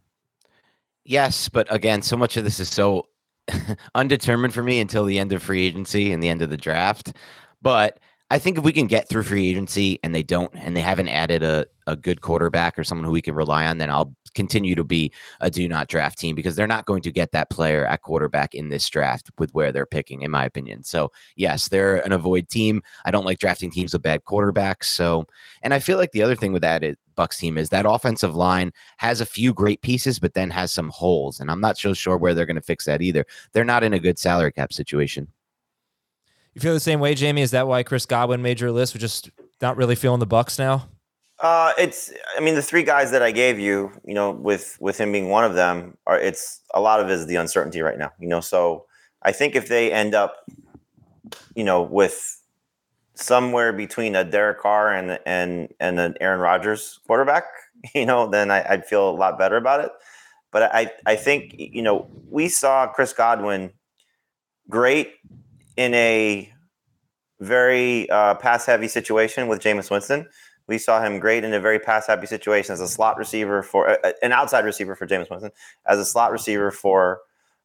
Yes, 1.04 1.48
but 1.48 1.66
again, 1.72 2.02
so 2.02 2.16
much 2.16 2.36
of 2.36 2.44
this 2.44 2.60
is 2.60 2.68
so 2.70 3.08
undetermined 3.94 4.52
for 4.54 4.62
me 4.62 4.80
until 4.80 5.04
the 5.04 5.18
end 5.18 5.32
of 5.32 5.42
free 5.42 5.66
agency 5.66 6.12
and 6.12 6.22
the 6.22 6.28
end 6.28 6.42
of 6.42 6.50
the 6.50 6.56
draft. 6.56 7.12
But 7.62 7.98
I 8.30 8.38
think 8.38 8.58
if 8.58 8.64
we 8.64 8.72
can 8.72 8.86
get 8.86 9.08
through 9.08 9.22
free 9.22 9.48
agency 9.48 9.98
and 10.02 10.14
they 10.14 10.22
don't 10.22 10.52
and 10.54 10.76
they 10.76 10.82
haven't 10.82 11.08
added 11.08 11.42
a, 11.42 11.66
a 11.86 11.96
good 11.96 12.20
quarterback 12.20 12.78
or 12.78 12.84
someone 12.84 13.06
who 13.06 13.10
we 13.10 13.22
can 13.22 13.34
rely 13.34 13.66
on, 13.66 13.78
then 13.78 13.90
I'll 13.90 14.14
continue 14.34 14.74
to 14.74 14.84
be 14.84 15.10
a 15.40 15.50
do 15.50 15.66
not 15.66 15.88
draft 15.88 16.18
team 16.18 16.34
because 16.34 16.54
they're 16.54 16.66
not 16.66 16.84
going 16.84 17.00
to 17.02 17.10
get 17.10 17.32
that 17.32 17.48
player 17.48 17.86
at 17.86 18.02
quarterback 18.02 18.54
in 18.54 18.68
this 18.68 18.86
draft 18.86 19.30
with 19.38 19.50
where 19.54 19.72
they're 19.72 19.86
picking, 19.86 20.20
in 20.20 20.30
my 20.30 20.44
opinion. 20.44 20.84
So 20.84 21.10
yes, 21.36 21.68
they're 21.68 22.04
an 22.04 22.12
avoid 22.12 22.50
team. 22.50 22.82
I 23.06 23.10
don't 23.10 23.24
like 23.24 23.38
drafting 23.38 23.70
teams 23.70 23.94
with 23.94 24.02
bad 24.02 24.24
quarterbacks. 24.24 24.84
So 24.84 25.24
and 25.62 25.72
I 25.72 25.78
feel 25.78 25.96
like 25.96 26.12
the 26.12 26.22
other 26.22 26.36
thing 26.36 26.52
with 26.52 26.62
that 26.62 26.84
is 26.84 26.96
Bucs 27.16 27.38
team 27.38 27.56
is 27.56 27.70
that 27.70 27.86
offensive 27.86 28.36
line 28.36 28.72
has 28.98 29.22
a 29.22 29.26
few 29.26 29.54
great 29.54 29.80
pieces, 29.80 30.18
but 30.18 30.34
then 30.34 30.50
has 30.50 30.70
some 30.70 30.90
holes. 30.90 31.40
And 31.40 31.50
I'm 31.50 31.62
not 31.62 31.78
so 31.78 31.94
sure 31.94 32.18
where 32.18 32.34
they're 32.34 32.46
going 32.46 32.56
to 32.56 32.62
fix 32.62 32.84
that 32.84 33.00
either. 33.00 33.24
They're 33.54 33.64
not 33.64 33.82
in 33.82 33.94
a 33.94 33.98
good 33.98 34.18
salary 34.18 34.52
cap 34.52 34.72
situation. 34.74 35.28
You 36.58 36.62
feel 36.62 36.74
the 36.74 36.80
same 36.80 36.98
way, 36.98 37.14
Jamie? 37.14 37.42
Is 37.42 37.52
that 37.52 37.68
why 37.68 37.84
Chris 37.84 38.04
Godwin 38.04 38.42
made 38.42 38.58
your 38.58 38.72
list? 38.72 38.92
We're 38.92 38.98
just 38.98 39.30
not 39.62 39.76
really 39.76 39.94
feeling 39.94 40.18
the 40.18 40.26
Bucs 40.26 40.58
now. 40.58 40.88
Uh, 41.38 41.72
it's. 41.78 42.12
I 42.36 42.40
mean, 42.40 42.56
the 42.56 42.62
three 42.62 42.82
guys 42.82 43.12
that 43.12 43.22
I 43.22 43.30
gave 43.30 43.60
you, 43.60 43.92
you 44.04 44.12
know, 44.12 44.32
with 44.32 44.76
with 44.80 44.98
him 44.98 45.12
being 45.12 45.28
one 45.28 45.44
of 45.44 45.54
them, 45.54 45.96
are 46.04 46.18
it's 46.18 46.60
a 46.74 46.80
lot 46.80 46.98
of 46.98 47.08
it 47.08 47.12
is 47.12 47.26
the 47.26 47.36
uncertainty 47.36 47.80
right 47.80 47.96
now. 47.96 48.10
You 48.18 48.26
know, 48.26 48.40
so 48.40 48.86
I 49.22 49.30
think 49.30 49.54
if 49.54 49.68
they 49.68 49.92
end 49.92 50.16
up, 50.16 50.34
you 51.54 51.62
know, 51.62 51.80
with 51.80 52.42
somewhere 53.14 53.72
between 53.72 54.16
a 54.16 54.24
Derek 54.24 54.58
Carr 54.58 54.92
and 54.92 55.20
and 55.26 55.72
and 55.78 56.00
an 56.00 56.16
Aaron 56.20 56.40
Rodgers 56.40 56.98
quarterback, 57.06 57.44
you 57.94 58.04
know, 58.04 58.26
then 58.28 58.50
I, 58.50 58.68
I'd 58.68 58.84
feel 58.84 59.08
a 59.08 59.12
lot 59.12 59.38
better 59.38 59.56
about 59.56 59.84
it. 59.84 59.92
But 60.50 60.74
I 60.74 60.90
I 61.06 61.14
think 61.14 61.54
you 61.56 61.82
know 61.82 62.10
we 62.28 62.48
saw 62.48 62.88
Chris 62.88 63.12
Godwin 63.12 63.70
great 64.68 65.12
in 65.78 65.94
a 65.94 66.52
very 67.40 68.10
uh, 68.10 68.34
pass 68.34 68.66
heavy 68.66 68.88
situation 68.88 69.46
with 69.46 69.60
Jameis 69.60 69.90
Winston. 69.90 70.26
We 70.66 70.76
saw 70.76 71.00
him 71.00 71.20
great 71.20 71.44
in 71.44 71.54
a 71.54 71.60
very 71.60 71.78
pass 71.78 72.08
happy 72.08 72.26
situation 72.26 72.72
as 72.72 72.80
a 72.80 72.88
slot 72.88 73.16
receiver 73.16 73.62
for 73.62 73.88
uh, 73.88 74.12
an 74.20 74.32
outside 74.32 74.64
receiver 74.64 74.96
for 74.96 75.06
Jameis 75.06 75.30
Winston, 75.30 75.52
as 75.86 76.00
a 76.00 76.04
slot 76.04 76.32
receiver 76.32 76.72
for 76.72 77.20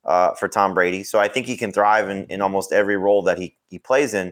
uh, 0.06 0.36
for 0.36 0.48
Tom 0.48 0.76
Brady. 0.76 1.04
So 1.04 1.20
I 1.20 1.28
think 1.28 1.48
he 1.48 1.58
can 1.58 1.72
thrive 1.72 2.08
in, 2.08 2.26
in 2.26 2.40
almost 2.40 2.72
every 2.72 2.98
role 2.98 3.24
that 3.24 3.40
he 3.40 3.58
he 3.68 3.80
plays 3.80 4.14
in. 4.14 4.32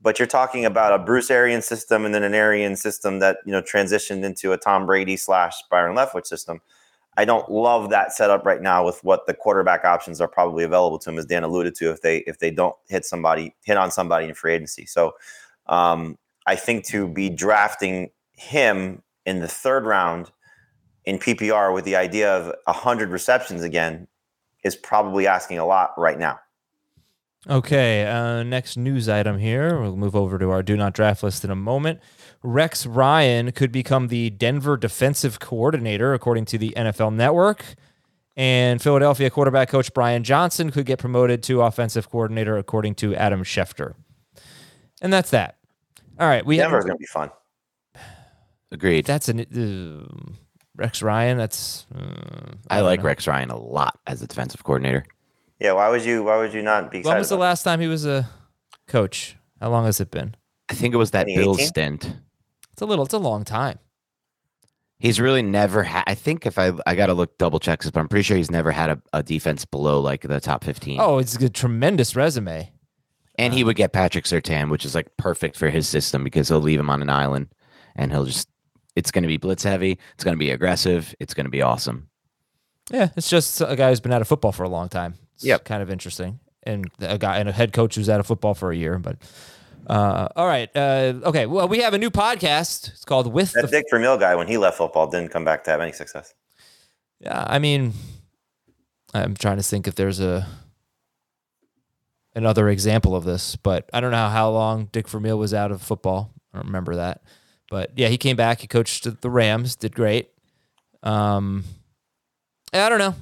But 0.00 0.20
you're 0.20 0.28
talking 0.28 0.64
about 0.64 0.92
a 0.92 1.04
Bruce 1.04 1.28
Arian 1.28 1.60
system 1.60 2.04
and 2.04 2.14
then 2.14 2.22
an 2.22 2.34
Arian 2.34 2.76
system 2.76 3.18
that 3.18 3.38
you 3.44 3.50
know 3.50 3.60
transitioned 3.60 4.22
into 4.22 4.52
a 4.52 4.56
Tom 4.58 4.86
Brady 4.86 5.16
slash 5.16 5.54
Byron 5.70 5.96
Leftwich 5.96 6.26
system. 6.26 6.60
I 7.18 7.24
don't 7.24 7.50
love 7.50 7.90
that 7.90 8.12
setup 8.12 8.46
right 8.46 8.62
now 8.62 8.86
with 8.86 9.02
what 9.02 9.26
the 9.26 9.34
quarterback 9.34 9.84
options 9.84 10.20
are 10.20 10.28
probably 10.28 10.62
available 10.62 11.00
to 11.00 11.10
him, 11.10 11.18
as 11.18 11.26
Dan 11.26 11.42
alluded 11.42 11.74
to, 11.74 11.90
if 11.90 12.00
they 12.00 12.18
if 12.18 12.38
they 12.38 12.52
don't 12.52 12.76
hit 12.88 13.04
somebody, 13.04 13.56
hit 13.64 13.76
on 13.76 13.90
somebody 13.90 14.28
in 14.28 14.34
free 14.34 14.54
agency. 14.54 14.86
So 14.86 15.16
um, 15.66 16.16
I 16.46 16.54
think 16.54 16.86
to 16.86 17.08
be 17.08 17.28
drafting 17.28 18.10
him 18.30 19.02
in 19.26 19.40
the 19.40 19.48
third 19.48 19.84
round 19.84 20.30
in 21.06 21.18
PPR 21.18 21.74
with 21.74 21.84
the 21.84 21.96
idea 21.96 22.32
of 22.32 22.54
hundred 22.68 23.10
receptions 23.10 23.64
again 23.64 24.06
is 24.62 24.76
probably 24.76 25.26
asking 25.26 25.58
a 25.58 25.66
lot 25.66 25.94
right 25.98 26.20
now. 26.20 26.38
Okay, 27.48 28.06
uh, 28.06 28.44
next 28.44 28.76
news 28.76 29.08
item 29.08 29.38
here. 29.38 29.80
We'll 29.80 29.96
move 29.96 30.14
over 30.14 30.38
to 30.38 30.50
our 30.50 30.62
do 30.62 30.76
not 30.76 30.92
draft 30.92 31.24
list 31.24 31.44
in 31.44 31.50
a 31.50 31.56
moment. 31.56 31.98
Rex 32.42 32.86
Ryan 32.86 33.52
could 33.52 33.72
become 33.72 34.08
the 34.08 34.30
Denver 34.30 34.76
defensive 34.76 35.40
coordinator, 35.40 36.14
according 36.14 36.44
to 36.46 36.58
the 36.58 36.72
NFL 36.76 37.14
Network. 37.14 37.64
And 38.36 38.80
Philadelphia 38.80 39.30
quarterback 39.30 39.68
coach 39.68 39.92
Brian 39.92 40.22
Johnson 40.22 40.70
could 40.70 40.86
get 40.86 41.00
promoted 41.00 41.42
to 41.44 41.62
offensive 41.62 42.08
coordinator, 42.08 42.56
according 42.56 42.94
to 42.96 43.14
Adam 43.16 43.42
Schefter. 43.42 43.94
And 45.02 45.12
that's 45.12 45.30
that. 45.30 45.56
All 46.20 46.28
right, 46.28 46.46
we 46.46 46.56
Denver's 46.56 46.84
have 46.84 46.86
going 46.86 46.96
to 46.96 47.00
be 47.00 47.06
fun. 47.06 47.30
Agreed. 48.70 49.06
that's 49.06 49.28
an 49.28 49.40
uh, 49.40 50.32
Rex 50.76 51.02
Ryan. 51.02 51.36
That's 51.36 51.86
uh, 51.92 52.52
I 52.70 52.76
don't 52.76 52.86
like 52.86 53.00
know. 53.00 53.06
Rex 53.06 53.26
Ryan 53.26 53.50
a 53.50 53.58
lot 53.58 53.98
as 54.06 54.22
a 54.22 54.26
defensive 54.28 54.62
coordinator. 54.62 55.04
Yeah, 55.58 55.72
why 55.72 55.88
would 55.88 56.04
you? 56.04 56.22
Why 56.22 56.36
would 56.36 56.52
you 56.52 56.62
not 56.62 56.92
be? 56.92 57.02
When 57.02 57.18
was 57.18 57.30
the 57.30 57.36
last 57.36 57.64
time 57.64 57.80
he 57.80 57.88
was 57.88 58.06
a 58.06 58.28
coach? 58.86 59.36
How 59.60 59.70
long 59.70 59.84
has 59.86 60.00
it 60.00 60.12
been? 60.12 60.36
I 60.68 60.74
think 60.74 60.94
it 60.94 60.98
was 60.98 61.10
that 61.10 61.26
Bill 61.26 61.56
stint. 61.56 62.14
It's 62.78 62.82
a 62.82 62.86
little. 62.86 63.04
It's 63.04 63.12
a 63.14 63.18
long 63.18 63.42
time. 63.44 63.80
He's 65.00 65.18
really 65.18 65.42
never 65.42 65.82
had. 65.82 66.04
I 66.06 66.14
think 66.14 66.46
if 66.46 66.60
I 66.60 66.70
I 66.86 66.94
got 66.94 67.06
to 67.06 67.14
look 67.14 67.36
double 67.36 67.58
check 67.58 67.82
this, 67.82 67.90
but 67.90 67.98
I'm 67.98 68.06
pretty 68.08 68.22
sure 68.22 68.36
he's 68.36 68.52
never 68.52 68.70
had 68.70 68.90
a, 68.90 69.02
a 69.12 69.22
defense 69.24 69.64
below 69.64 69.98
like 70.00 70.22
the 70.22 70.38
top 70.38 70.62
15. 70.62 71.00
Oh, 71.00 71.18
it's 71.18 71.34
a 71.34 71.48
tremendous 71.48 72.14
resume. 72.14 72.70
and 73.36 73.52
he 73.52 73.62
um, 73.62 73.66
would 73.66 73.74
get 73.74 73.92
Patrick 73.92 74.26
Surtain, 74.26 74.70
which 74.70 74.84
is 74.84 74.94
like 74.94 75.16
perfect 75.16 75.56
for 75.56 75.70
his 75.70 75.88
system 75.88 76.22
because 76.22 76.48
he'll 76.48 76.60
leave 76.60 76.78
him 76.78 76.88
on 76.88 77.02
an 77.02 77.10
island, 77.10 77.48
and 77.96 78.12
he'll 78.12 78.24
just. 78.26 78.48
It's 78.94 79.10
going 79.10 79.22
to 79.22 79.28
be 79.28 79.38
blitz 79.38 79.64
heavy. 79.64 79.98
It's 80.14 80.22
going 80.22 80.36
to 80.36 80.38
be 80.38 80.50
aggressive. 80.50 81.16
It's 81.18 81.34
going 81.34 81.46
to 81.46 81.50
be 81.50 81.62
awesome. 81.62 82.08
Yeah, 82.92 83.08
it's 83.16 83.28
just 83.28 83.60
a 83.60 83.74
guy 83.74 83.88
who's 83.90 84.00
been 84.00 84.12
out 84.12 84.20
of 84.22 84.28
football 84.28 84.52
for 84.52 84.62
a 84.62 84.68
long 84.68 84.88
time. 84.88 85.14
It's 85.34 85.44
Yep. 85.44 85.64
kind 85.64 85.82
of 85.82 85.90
interesting, 85.90 86.38
and 86.62 86.88
a 87.00 87.18
guy 87.18 87.38
and 87.38 87.48
a 87.48 87.52
head 87.52 87.72
coach 87.72 87.96
who's 87.96 88.08
out 88.08 88.20
of 88.20 88.26
football 88.28 88.54
for 88.54 88.70
a 88.70 88.76
year. 88.76 88.98
But 89.00 89.18
uh, 89.86 90.28
all 90.36 90.46
right, 90.46 90.68
uh, 90.76 91.14
okay. 91.24 91.46
Well, 91.46 91.68
we 91.68 91.80
have 91.80 91.94
a 91.94 91.98
new 91.98 92.10
podcast. 92.10 92.88
It's 92.88 93.04
called 93.04 93.32
With 93.32 93.52
That 93.52 93.62
the. 93.62 93.68
Dick 93.68 93.86
Vermeil 93.90 94.18
guy, 94.18 94.34
when 94.34 94.46
he 94.48 94.58
left 94.58 94.78
football, 94.78 95.06
didn't 95.06 95.30
come 95.30 95.44
back 95.44 95.64
to 95.64 95.70
have 95.70 95.80
any 95.80 95.92
success. 95.92 96.34
Yeah, 97.20 97.44
I 97.46 97.58
mean, 97.58 97.92
I'm 99.14 99.34
trying 99.34 99.56
to 99.56 99.62
think 99.62 99.86
if 99.86 99.94
there's 99.94 100.20
a 100.20 100.46
another 102.34 102.68
example 102.68 103.16
of 103.16 103.24
this, 103.24 103.56
but 103.56 103.88
I 103.92 104.00
don't 104.00 104.12
know 104.12 104.28
how 104.28 104.50
long 104.50 104.88
Dick 104.92 105.08
Vermeil 105.08 105.38
was 105.38 105.54
out 105.54 105.72
of 105.72 105.82
football. 105.82 106.32
I 106.52 106.58
don't 106.58 106.66
remember 106.66 106.96
that, 106.96 107.22
but 107.70 107.92
yeah, 107.96 108.08
he 108.08 108.18
came 108.18 108.36
back. 108.36 108.60
He 108.60 108.66
coached 108.66 109.20
the 109.20 109.30
Rams, 109.30 109.76
did 109.76 109.94
great. 109.94 110.30
Um, 111.02 111.64
I 112.72 112.88
don't 112.88 112.98
know. 112.98 113.14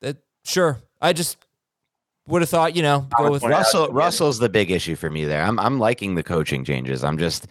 It, 0.00 0.18
sure, 0.44 0.78
I 1.00 1.12
just 1.12 1.36
would 2.26 2.42
have 2.42 2.48
thought, 2.48 2.74
you 2.74 2.82
know, 2.82 3.06
go 3.18 3.30
with 3.30 3.42
Russell 3.42 3.88
Russell's 3.88 4.38
the 4.38 4.48
big 4.48 4.70
issue 4.70 4.96
for 4.96 5.10
me 5.10 5.24
there. 5.24 5.42
I'm 5.42 5.58
I'm 5.58 5.78
liking 5.78 6.14
the 6.14 6.22
coaching 6.22 6.64
changes. 6.64 7.04
I'm 7.04 7.18
just 7.18 7.46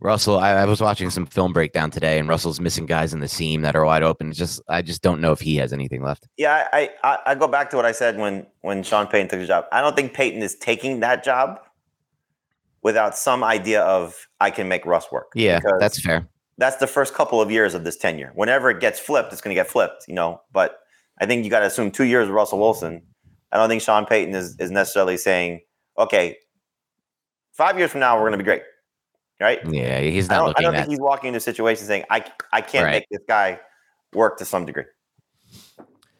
Russell. 0.00 0.38
I, 0.38 0.50
I 0.50 0.64
was 0.66 0.80
watching 0.80 1.10
some 1.10 1.26
film 1.26 1.52
breakdown 1.52 1.90
today, 1.90 2.18
and 2.18 2.28
Russell's 2.28 2.60
missing 2.60 2.86
guys 2.86 3.12
in 3.12 3.20
the 3.20 3.28
seam 3.28 3.62
that 3.62 3.74
are 3.74 3.84
wide 3.84 4.02
open. 4.02 4.28
It's 4.28 4.38
just 4.38 4.60
I 4.68 4.82
just 4.82 5.02
don't 5.02 5.20
know 5.20 5.32
if 5.32 5.40
he 5.40 5.56
has 5.56 5.72
anything 5.72 6.02
left. 6.02 6.28
Yeah, 6.36 6.68
I, 6.72 6.90
I 7.02 7.18
I 7.26 7.34
go 7.34 7.48
back 7.48 7.70
to 7.70 7.76
what 7.76 7.86
I 7.86 7.92
said 7.92 8.18
when 8.18 8.46
when 8.60 8.82
Sean 8.82 9.06
Payton 9.06 9.28
took 9.28 9.40
the 9.40 9.46
job. 9.46 9.64
I 9.72 9.80
don't 9.80 9.96
think 9.96 10.14
Payton 10.14 10.42
is 10.42 10.54
taking 10.56 11.00
that 11.00 11.24
job 11.24 11.60
without 12.82 13.16
some 13.16 13.42
idea 13.42 13.82
of 13.82 14.28
I 14.40 14.50
can 14.50 14.68
make 14.68 14.84
Russ 14.84 15.10
work. 15.10 15.32
Yeah, 15.34 15.60
that's 15.80 16.00
fair. 16.00 16.28
that's 16.58 16.76
the 16.76 16.86
first 16.86 17.14
couple 17.14 17.40
of 17.40 17.50
years 17.50 17.74
of 17.74 17.82
this 17.82 17.96
tenure. 17.96 18.30
Whenever 18.34 18.70
it 18.70 18.80
gets 18.80 19.00
flipped, 19.00 19.32
it's 19.32 19.40
going 19.40 19.54
to 19.56 19.58
get 19.58 19.68
flipped, 19.68 20.04
you 20.06 20.14
know. 20.14 20.40
But 20.52 20.80
I 21.20 21.26
think 21.26 21.44
you 21.44 21.50
got 21.50 21.60
to 21.60 21.66
assume 21.66 21.90
two 21.90 22.04
years 22.04 22.28
of 22.28 22.34
Russell 22.34 22.58
Wilson. 22.58 23.02
I 23.54 23.58
don't 23.58 23.68
think 23.68 23.82
Sean 23.82 24.04
Payton 24.04 24.34
is 24.34 24.56
is 24.58 24.70
necessarily 24.70 25.16
saying, 25.16 25.60
okay, 25.96 26.36
five 27.52 27.78
years 27.78 27.92
from 27.92 28.00
now 28.00 28.16
we're 28.16 28.28
going 28.28 28.32
to 28.32 28.38
be 28.38 28.44
great, 28.44 28.62
right? 29.40 29.60
Yeah, 29.70 30.00
he's 30.00 30.28
I 30.28 30.34
not 30.36 30.46
don't, 30.46 30.58
I 30.58 30.62
don't 30.62 30.74
think 30.74 30.88
he's 30.88 30.98
walking 31.00 31.28
into 31.28 31.38
a 31.38 31.40
situation 31.40 31.86
saying, 31.86 32.04
I 32.10 32.24
I 32.52 32.60
can't 32.60 32.84
Right. 32.84 32.92
make 32.92 33.06
this 33.10 33.20
guy 33.28 33.60
work 34.12 34.38
to 34.38 34.44
some 34.44 34.66
degree. 34.66 34.84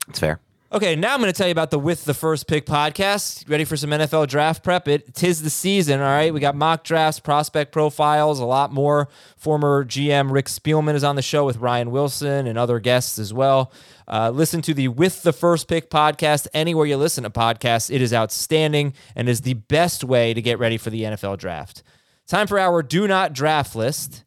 It's 0.09 0.21
fair. 0.21 0.41
Okay, 0.75 0.97
now 0.97 1.15
I'm 1.15 1.21
going 1.21 1.33
to 1.33 1.39
tell 1.39 1.47
you 1.47 1.53
about 1.53 1.71
the 1.71 1.79
With 1.79 2.05
the 2.05 2.15
First 2.15 2.49
Pick 2.49 2.67
podcast. 2.67 3.49
Ready 3.49 3.63
for 3.63 3.77
some 3.77 3.91
NFL 3.91 4.27
draft 4.27 4.65
prep? 4.65 4.89
It 4.89 5.15
tis 5.15 5.41
the 5.41 5.49
season, 5.49 6.01
all 6.01 6.07
right? 6.07 6.35
We 6.35 6.41
got 6.41 6.57
mock 6.57 6.83
drafts, 6.83 7.21
prospect 7.21 7.71
profiles, 7.71 8.41
a 8.41 8.45
lot 8.45 8.73
more. 8.73 9.09
Former 9.37 9.85
GM 9.85 10.33
Rick 10.33 10.47
Spielman 10.47 10.97
is 10.97 11.05
on 11.05 11.15
the 11.15 11.23
show 11.23 11.45
with 11.45 11.59
Ryan 11.59 11.93
Wilson 11.93 12.49
and 12.49 12.59
other 12.59 12.81
guests 12.81 13.21
as 13.21 13.33
well. 13.33 13.73
Uh, 14.09 14.31
listen 14.31 14.63
to 14.63 14.75
the 14.75 14.89
With 14.89 15.23
the 15.23 15.33
First 15.33 15.69
Pick 15.69 15.91
podcast 15.91 16.49
anywhere 16.53 16.87
you 16.87 16.97
listen 16.97 17.23
to 17.23 17.31
podcasts. 17.31 17.89
It 17.89 18.03
is 18.03 18.13
outstanding 18.13 18.95
and 19.15 19.29
is 19.29 19.43
the 19.43 19.55
best 19.55 20.03
way 20.03 20.35
to 20.35 20.43
get 20.43 20.59
ready 20.59 20.77
for 20.77 20.91
the 20.91 21.03
NFL 21.03 21.39
draft. 21.39 21.85
Time 22.27 22.49
for 22.49 22.59
our 22.59 22.83
Do 22.83 23.07
Not 23.07 23.33
Draft 23.33 23.77
list 23.77 24.25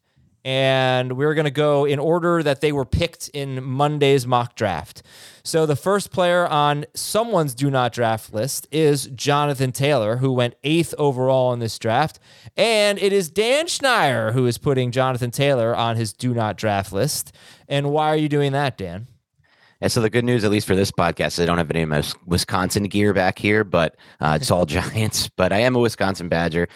and 0.48 1.18
we're 1.18 1.34
going 1.34 1.44
to 1.44 1.50
go 1.50 1.84
in 1.84 1.98
order 1.98 2.42
that 2.42 2.62
they 2.62 2.72
were 2.72 2.86
picked 2.86 3.28
in 3.34 3.62
Monday's 3.62 4.26
mock 4.26 4.54
draft. 4.54 5.02
So 5.48 5.64
the 5.64 5.76
first 5.76 6.10
player 6.10 6.46
on 6.46 6.84
someone's 6.92 7.54
do 7.54 7.70
not 7.70 7.94
draft 7.94 8.34
list 8.34 8.68
is 8.70 9.06
Jonathan 9.06 9.72
Taylor, 9.72 10.18
who 10.18 10.30
went 10.30 10.56
eighth 10.62 10.94
overall 10.98 11.54
in 11.54 11.58
this 11.58 11.78
draft. 11.78 12.18
And 12.54 12.98
it 12.98 13.14
is 13.14 13.30
Dan 13.30 13.64
Schneier 13.64 14.34
who 14.34 14.44
is 14.44 14.58
putting 14.58 14.90
Jonathan 14.90 15.30
Taylor 15.30 15.74
on 15.74 15.96
his 15.96 16.12
do 16.12 16.34
not 16.34 16.58
draft 16.58 16.92
list. 16.92 17.34
And 17.66 17.90
why 17.90 18.08
are 18.08 18.16
you 18.16 18.28
doing 18.28 18.52
that, 18.52 18.76
Dan? 18.76 19.06
And 19.80 19.90
so 19.90 20.02
the 20.02 20.10
good 20.10 20.24
news, 20.26 20.44
at 20.44 20.50
least 20.50 20.66
for 20.66 20.76
this 20.76 20.90
podcast, 20.90 21.42
I 21.42 21.46
don't 21.46 21.56
have 21.56 21.70
any 21.70 21.80
of 21.80 21.88
my 21.88 22.02
Wisconsin 22.26 22.82
gear 22.82 23.14
back 23.14 23.38
here, 23.38 23.64
but 23.64 23.96
uh, 24.20 24.36
it's 24.38 24.50
all 24.50 24.66
Giants. 24.66 25.30
But 25.30 25.54
I 25.54 25.60
am 25.60 25.74
a 25.76 25.78
Wisconsin 25.78 26.28
Badger 26.28 26.68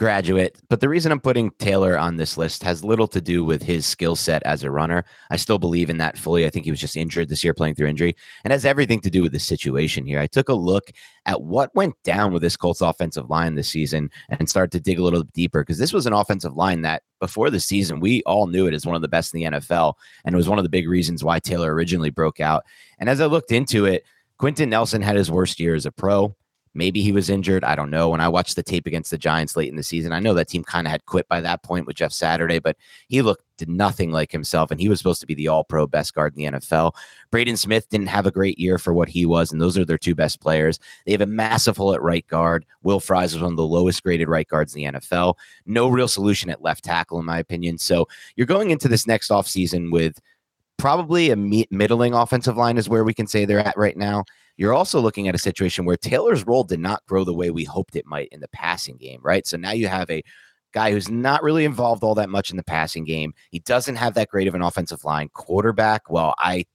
graduate. 0.00 0.56
But 0.70 0.80
the 0.80 0.88
reason 0.88 1.12
I'm 1.12 1.20
putting 1.20 1.50
Taylor 1.58 1.98
on 1.98 2.16
this 2.16 2.38
list 2.38 2.62
has 2.62 2.82
little 2.82 3.06
to 3.08 3.20
do 3.20 3.44
with 3.44 3.62
his 3.62 3.84
skill 3.84 4.16
set 4.16 4.42
as 4.44 4.64
a 4.64 4.70
runner. 4.70 5.04
I 5.30 5.36
still 5.36 5.58
believe 5.58 5.90
in 5.90 5.98
that 5.98 6.16
fully. 6.16 6.46
I 6.46 6.50
think 6.50 6.64
he 6.64 6.70
was 6.70 6.80
just 6.80 6.96
injured 6.96 7.28
this 7.28 7.44
year, 7.44 7.52
playing 7.52 7.74
through 7.74 7.88
injury, 7.88 8.16
and 8.42 8.50
has 8.50 8.64
everything 8.64 9.00
to 9.02 9.10
do 9.10 9.20
with 9.20 9.32
the 9.32 9.38
situation 9.38 10.06
here. 10.06 10.18
I 10.18 10.26
took 10.26 10.48
a 10.48 10.54
look 10.54 10.90
at 11.26 11.42
what 11.42 11.74
went 11.74 12.02
down 12.02 12.32
with 12.32 12.40
this 12.40 12.56
Colts 12.56 12.80
offensive 12.80 13.28
line 13.28 13.56
this 13.56 13.68
season 13.68 14.10
and 14.30 14.48
started 14.48 14.72
to 14.72 14.80
dig 14.80 14.98
a 14.98 15.02
little 15.04 15.24
deeper 15.34 15.60
because 15.60 15.76
this 15.76 15.92
was 15.92 16.06
an 16.06 16.14
offensive 16.14 16.56
line 16.56 16.80
that 16.80 17.02
before 17.20 17.50
the 17.50 17.60
season 17.60 18.00
we 18.00 18.22
all 18.22 18.46
knew 18.46 18.66
it 18.66 18.72
as 18.72 18.86
one 18.86 18.96
of 18.96 19.02
the 19.02 19.08
best 19.08 19.34
in 19.34 19.40
the 19.40 19.58
NFL, 19.58 19.92
and 20.24 20.34
it 20.34 20.38
was 20.38 20.48
one 20.48 20.58
of 20.58 20.64
the 20.64 20.70
big 20.70 20.88
reasons 20.88 21.22
why 21.22 21.38
Taylor 21.38 21.74
originally 21.74 22.08
broke 22.08 22.40
out. 22.40 22.64
And 22.98 23.10
as 23.10 23.20
I 23.20 23.26
looked 23.26 23.52
into 23.52 23.84
it, 23.84 24.06
Quenton 24.38 24.70
Nelson 24.70 25.02
had 25.02 25.16
his 25.16 25.30
worst 25.30 25.60
year 25.60 25.74
as 25.74 25.84
a 25.84 25.92
pro. 25.92 26.34
Maybe 26.72 27.02
he 27.02 27.10
was 27.10 27.28
injured. 27.28 27.64
I 27.64 27.74
don't 27.74 27.90
know. 27.90 28.10
When 28.10 28.20
I 28.20 28.28
watched 28.28 28.54
the 28.54 28.62
tape 28.62 28.86
against 28.86 29.10
the 29.10 29.18
Giants 29.18 29.56
late 29.56 29.70
in 29.70 29.76
the 29.76 29.82
season, 29.82 30.12
I 30.12 30.20
know 30.20 30.34
that 30.34 30.48
team 30.48 30.62
kind 30.62 30.86
of 30.86 30.92
had 30.92 31.04
quit 31.04 31.26
by 31.28 31.40
that 31.40 31.62
point 31.64 31.86
with 31.86 31.96
Jeff 31.96 32.12
Saturday, 32.12 32.60
but 32.60 32.76
he 33.08 33.22
looked 33.22 33.44
nothing 33.66 34.10
like 34.10 34.32
himself, 34.32 34.70
and 34.70 34.80
he 34.80 34.88
was 34.88 34.98
supposed 34.98 35.20
to 35.20 35.26
be 35.26 35.34
the 35.34 35.48
all 35.48 35.64
pro 35.64 35.86
best 35.86 36.14
guard 36.14 36.34
in 36.36 36.52
the 36.52 36.58
NFL. 36.58 36.94
Braden 37.30 37.56
Smith 37.56 37.88
didn't 37.88 38.06
have 38.06 38.26
a 38.26 38.30
great 38.30 38.58
year 38.58 38.78
for 38.78 38.94
what 38.94 39.08
he 39.08 39.26
was, 39.26 39.52
and 39.52 39.60
those 39.60 39.76
are 39.76 39.84
their 39.84 39.98
two 39.98 40.14
best 40.14 40.40
players. 40.40 40.78
They 41.04 41.12
have 41.12 41.20
a 41.20 41.26
massive 41.26 41.76
hole 41.76 41.92
at 41.92 42.02
right 42.02 42.26
guard. 42.26 42.64
Will 42.82 43.00
Fries 43.00 43.34
was 43.34 43.42
one 43.42 43.52
of 43.52 43.56
the 43.56 43.66
lowest 43.66 44.02
graded 44.02 44.28
right 44.28 44.48
guards 44.48 44.74
in 44.74 44.82
the 44.82 44.98
NFL. 44.98 45.34
No 45.66 45.88
real 45.88 46.08
solution 46.08 46.50
at 46.50 46.62
left 46.62 46.84
tackle, 46.84 47.18
in 47.18 47.26
my 47.26 47.38
opinion. 47.38 47.78
So 47.78 48.08
you're 48.36 48.46
going 48.46 48.70
into 48.70 48.88
this 48.88 49.06
next 49.06 49.30
offseason 49.30 49.90
with 49.90 50.20
probably 50.78 51.30
a 51.30 51.36
middling 51.36 52.14
offensive 52.14 52.56
line, 52.56 52.78
is 52.78 52.88
where 52.88 53.04
we 53.04 53.12
can 53.12 53.26
say 53.26 53.44
they're 53.44 53.60
at 53.60 53.76
right 53.76 53.96
now. 53.96 54.24
You're 54.60 54.74
also 54.74 55.00
looking 55.00 55.26
at 55.26 55.34
a 55.34 55.38
situation 55.38 55.86
where 55.86 55.96
Taylor's 55.96 56.46
role 56.46 56.64
did 56.64 56.80
not 56.80 57.06
grow 57.06 57.24
the 57.24 57.32
way 57.32 57.50
we 57.50 57.64
hoped 57.64 57.96
it 57.96 58.04
might 58.04 58.28
in 58.28 58.40
the 58.40 58.48
passing 58.48 58.98
game, 58.98 59.18
right? 59.22 59.46
So 59.46 59.56
now 59.56 59.70
you 59.70 59.88
have 59.88 60.10
a 60.10 60.22
guy 60.74 60.92
who's 60.92 61.08
not 61.08 61.42
really 61.42 61.64
involved 61.64 62.04
all 62.04 62.14
that 62.16 62.28
much 62.28 62.50
in 62.50 62.58
the 62.58 62.62
passing 62.62 63.04
game. 63.04 63.32
He 63.50 63.60
doesn't 63.60 63.96
have 63.96 64.12
that 64.14 64.28
great 64.28 64.48
of 64.48 64.54
an 64.54 64.60
offensive 64.60 65.02
line. 65.02 65.30
Quarterback, 65.32 66.10
well, 66.10 66.34
I 66.36 66.66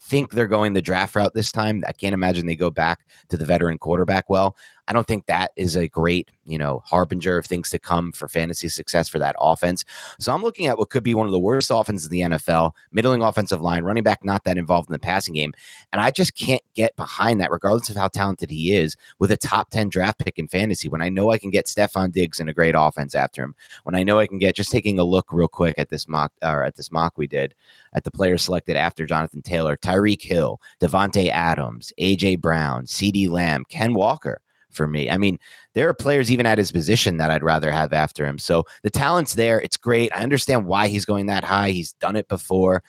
think 0.00 0.30
they're 0.30 0.46
going 0.46 0.74
the 0.74 0.80
draft 0.80 1.16
route 1.16 1.34
this 1.34 1.50
time. 1.50 1.82
I 1.88 1.92
can't 1.92 2.14
imagine 2.14 2.46
they 2.46 2.54
go 2.54 2.70
back 2.70 3.00
to 3.30 3.36
the 3.36 3.44
veteran 3.44 3.78
quarterback. 3.78 4.30
Well, 4.30 4.56
I 4.86 4.92
don't 4.92 5.06
think 5.06 5.26
that 5.26 5.52
is 5.56 5.76
a 5.76 5.88
great, 5.88 6.30
you 6.44 6.58
know, 6.58 6.82
harbinger 6.84 7.38
of 7.38 7.46
things 7.46 7.70
to 7.70 7.78
come 7.78 8.12
for 8.12 8.28
fantasy 8.28 8.68
success 8.68 9.08
for 9.08 9.18
that 9.18 9.36
offense. 9.38 9.84
So 10.18 10.32
I'm 10.32 10.42
looking 10.42 10.66
at 10.66 10.78
what 10.78 10.90
could 10.90 11.02
be 11.02 11.14
one 11.14 11.26
of 11.26 11.32
the 11.32 11.38
worst 11.38 11.70
offenses 11.72 12.06
in 12.06 12.12
the 12.12 12.20
NFL, 12.20 12.72
middling 12.92 13.22
offensive 13.22 13.62
line, 13.62 13.84
running 13.84 14.02
back 14.02 14.24
not 14.24 14.44
that 14.44 14.58
involved 14.58 14.88
in 14.88 14.92
the 14.92 14.98
passing 14.98 15.34
game. 15.34 15.54
And 15.92 16.00
I 16.00 16.10
just 16.10 16.36
can't 16.36 16.62
get 16.74 16.94
behind 16.96 17.40
that, 17.40 17.50
regardless 17.50 17.88
of 17.88 17.96
how 17.96 18.08
talented 18.08 18.50
he 18.50 18.74
is, 18.74 18.96
with 19.18 19.30
a 19.30 19.36
top 19.36 19.70
10 19.70 19.88
draft 19.88 20.18
pick 20.18 20.38
in 20.38 20.48
fantasy 20.48 20.88
when 20.88 21.02
I 21.02 21.08
know 21.08 21.30
I 21.30 21.38
can 21.38 21.50
get 21.50 21.66
Stefon 21.66 22.12
Diggs 22.12 22.40
in 22.40 22.48
a 22.48 22.54
great 22.54 22.74
offense 22.76 23.14
after 23.14 23.42
him. 23.42 23.54
When 23.84 23.94
I 23.94 24.02
know 24.02 24.18
I 24.18 24.26
can 24.26 24.38
get 24.38 24.56
just 24.56 24.70
taking 24.70 24.98
a 24.98 25.04
look 25.04 25.32
real 25.32 25.48
quick 25.48 25.76
at 25.78 25.88
this 25.88 26.08
mock 26.08 26.32
or 26.42 26.62
at 26.62 26.76
this 26.76 26.92
mock 26.92 27.16
we 27.16 27.26
did 27.26 27.54
at 27.94 28.04
the 28.04 28.10
players 28.10 28.42
selected 28.42 28.76
after 28.76 29.06
Jonathan 29.06 29.40
Taylor, 29.40 29.76
Tyreek 29.76 30.20
Hill, 30.20 30.60
Davante 30.80 31.30
Adams, 31.30 31.92
AJ 31.98 32.40
Brown, 32.40 32.84
CeeDee 32.84 33.30
Lamb, 33.30 33.64
Ken 33.68 33.94
Walker 33.94 34.40
for 34.74 34.86
me. 34.86 35.10
I 35.10 35.16
mean, 35.16 35.38
there 35.74 35.88
are 35.88 35.94
players 35.94 36.30
even 36.30 36.46
at 36.46 36.58
his 36.58 36.72
position 36.72 37.16
that 37.18 37.30
I'd 37.30 37.42
rather 37.42 37.70
have 37.70 37.92
after 37.92 38.26
him. 38.26 38.38
So 38.38 38.64
the 38.82 38.90
talent's 38.90 39.34
there. 39.34 39.60
It's 39.60 39.76
great. 39.76 40.14
I 40.14 40.22
understand 40.22 40.66
why 40.66 40.88
he's 40.88 41.04
going 41.04 41.26
that 41.26 41.44
high. 41.44 41.70
He's 41.70 41.92
done 41.94 42.16
it 42.16 42.28
before, 42.28 42.82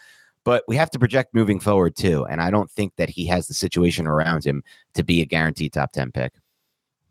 but 0.43 0.63
we 0.67 0.75
have 0.75 0.91
to 0.91 0.99
project 0.99 1.33
moving 1.33 1.59
forward 1.59 1.95
too. 1.95 2.25
And 2.25 2.41
I 2.41 2.51
don't 2.51 2.69
think 2.69 2.95
that 2.97 3.09
he 3.09 3.25
has 3.27 3.47
the 3.47 3.53
situation 3.53 4.07
around 4.07 4.45
him 4.45 4.63
to 4.93 5.03
be 5.03 5.21
a 5.21 5.25
guaranteed 5.25 5.73
top 5.73 5.91
10 5.91 6.11
pick. 6.11 6.33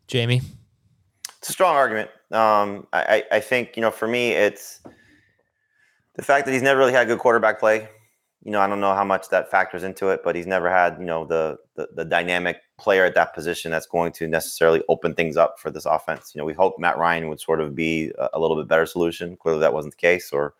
Jamie? 0.06 0.42
It's 1.38 1.48
a 1.48 1.52
strong 1.52 1.76
argument. 1.76 2.10
Um, 2.30 2.86
I, 2.92 3.24
I 3.30 3.40
think, 3.40 3.76
you 3.76 3.80
know, 3.80 3.90
for 3.90 4.08
me, 4.08 4.32
it's 4.32 4.80
the 6.14 6.22
fact 6.22 6.46
that 6.46 6.52
he's 6.52 6.62
never 6.62 6.78
really 6.78 6.92
had 6.92 7.06
good 7.06 7.18
quarterback 7.18 7.60
play 7.60 7.88
you 8.44 8.50
know, 8.50 8.60
I 8.60 8.66
don't 8.66 8.80
know 8.80 8.94
how 8.94 9.04
much 9.04 9.30
that 9.30 9.50
factors 9.50 9.82
into 9.82 10.10
it, 10.10 10.20
but 10.22 10.36
he's 10.36 10.46
never 10.46 10.70
had, 10.70 10.96
you 10.98 11.06
know, 11.06 11.24
the, 11.24 11.56
the, 11.76 11.88
the 11.94 12.04
dynamic 12.04 12.60
player 12.76 13.06
at 13.06 13.14
that 13.14 13.34
position 13.34 13.70
that's 13.70 13.86
going 13.86 14.12
to 14.12 14.28
necessarily 14.28 14.82
open 14.90 15.14
things 15.14 15.38
up 15.38 15.58
for 15.58 15.70
this 15.70 15.86
offense. 15.86 16.32
You 16.34 16.40
know, 16.40 16.44
we 16.44 16.52
hope 16.52 16.78
Matt 16.78 16.98
Ryan 16.98 17.30
would 17.30 17.40
sort 17.40 17.62
of 17.62 17.74
be 17.74 18.12
a, 18.18 18.28
a 18.34 18.40
little 18.40 18.58
bit 18.58 18.68
better 18.68 18.84
solution. 18.84 19.36
Clearly, 19.36 19.60
that 19.60 19.72
wasn't 19.72 19.94
the 19.94 20.00
case, 20.00 20.30
or 20.30 20.54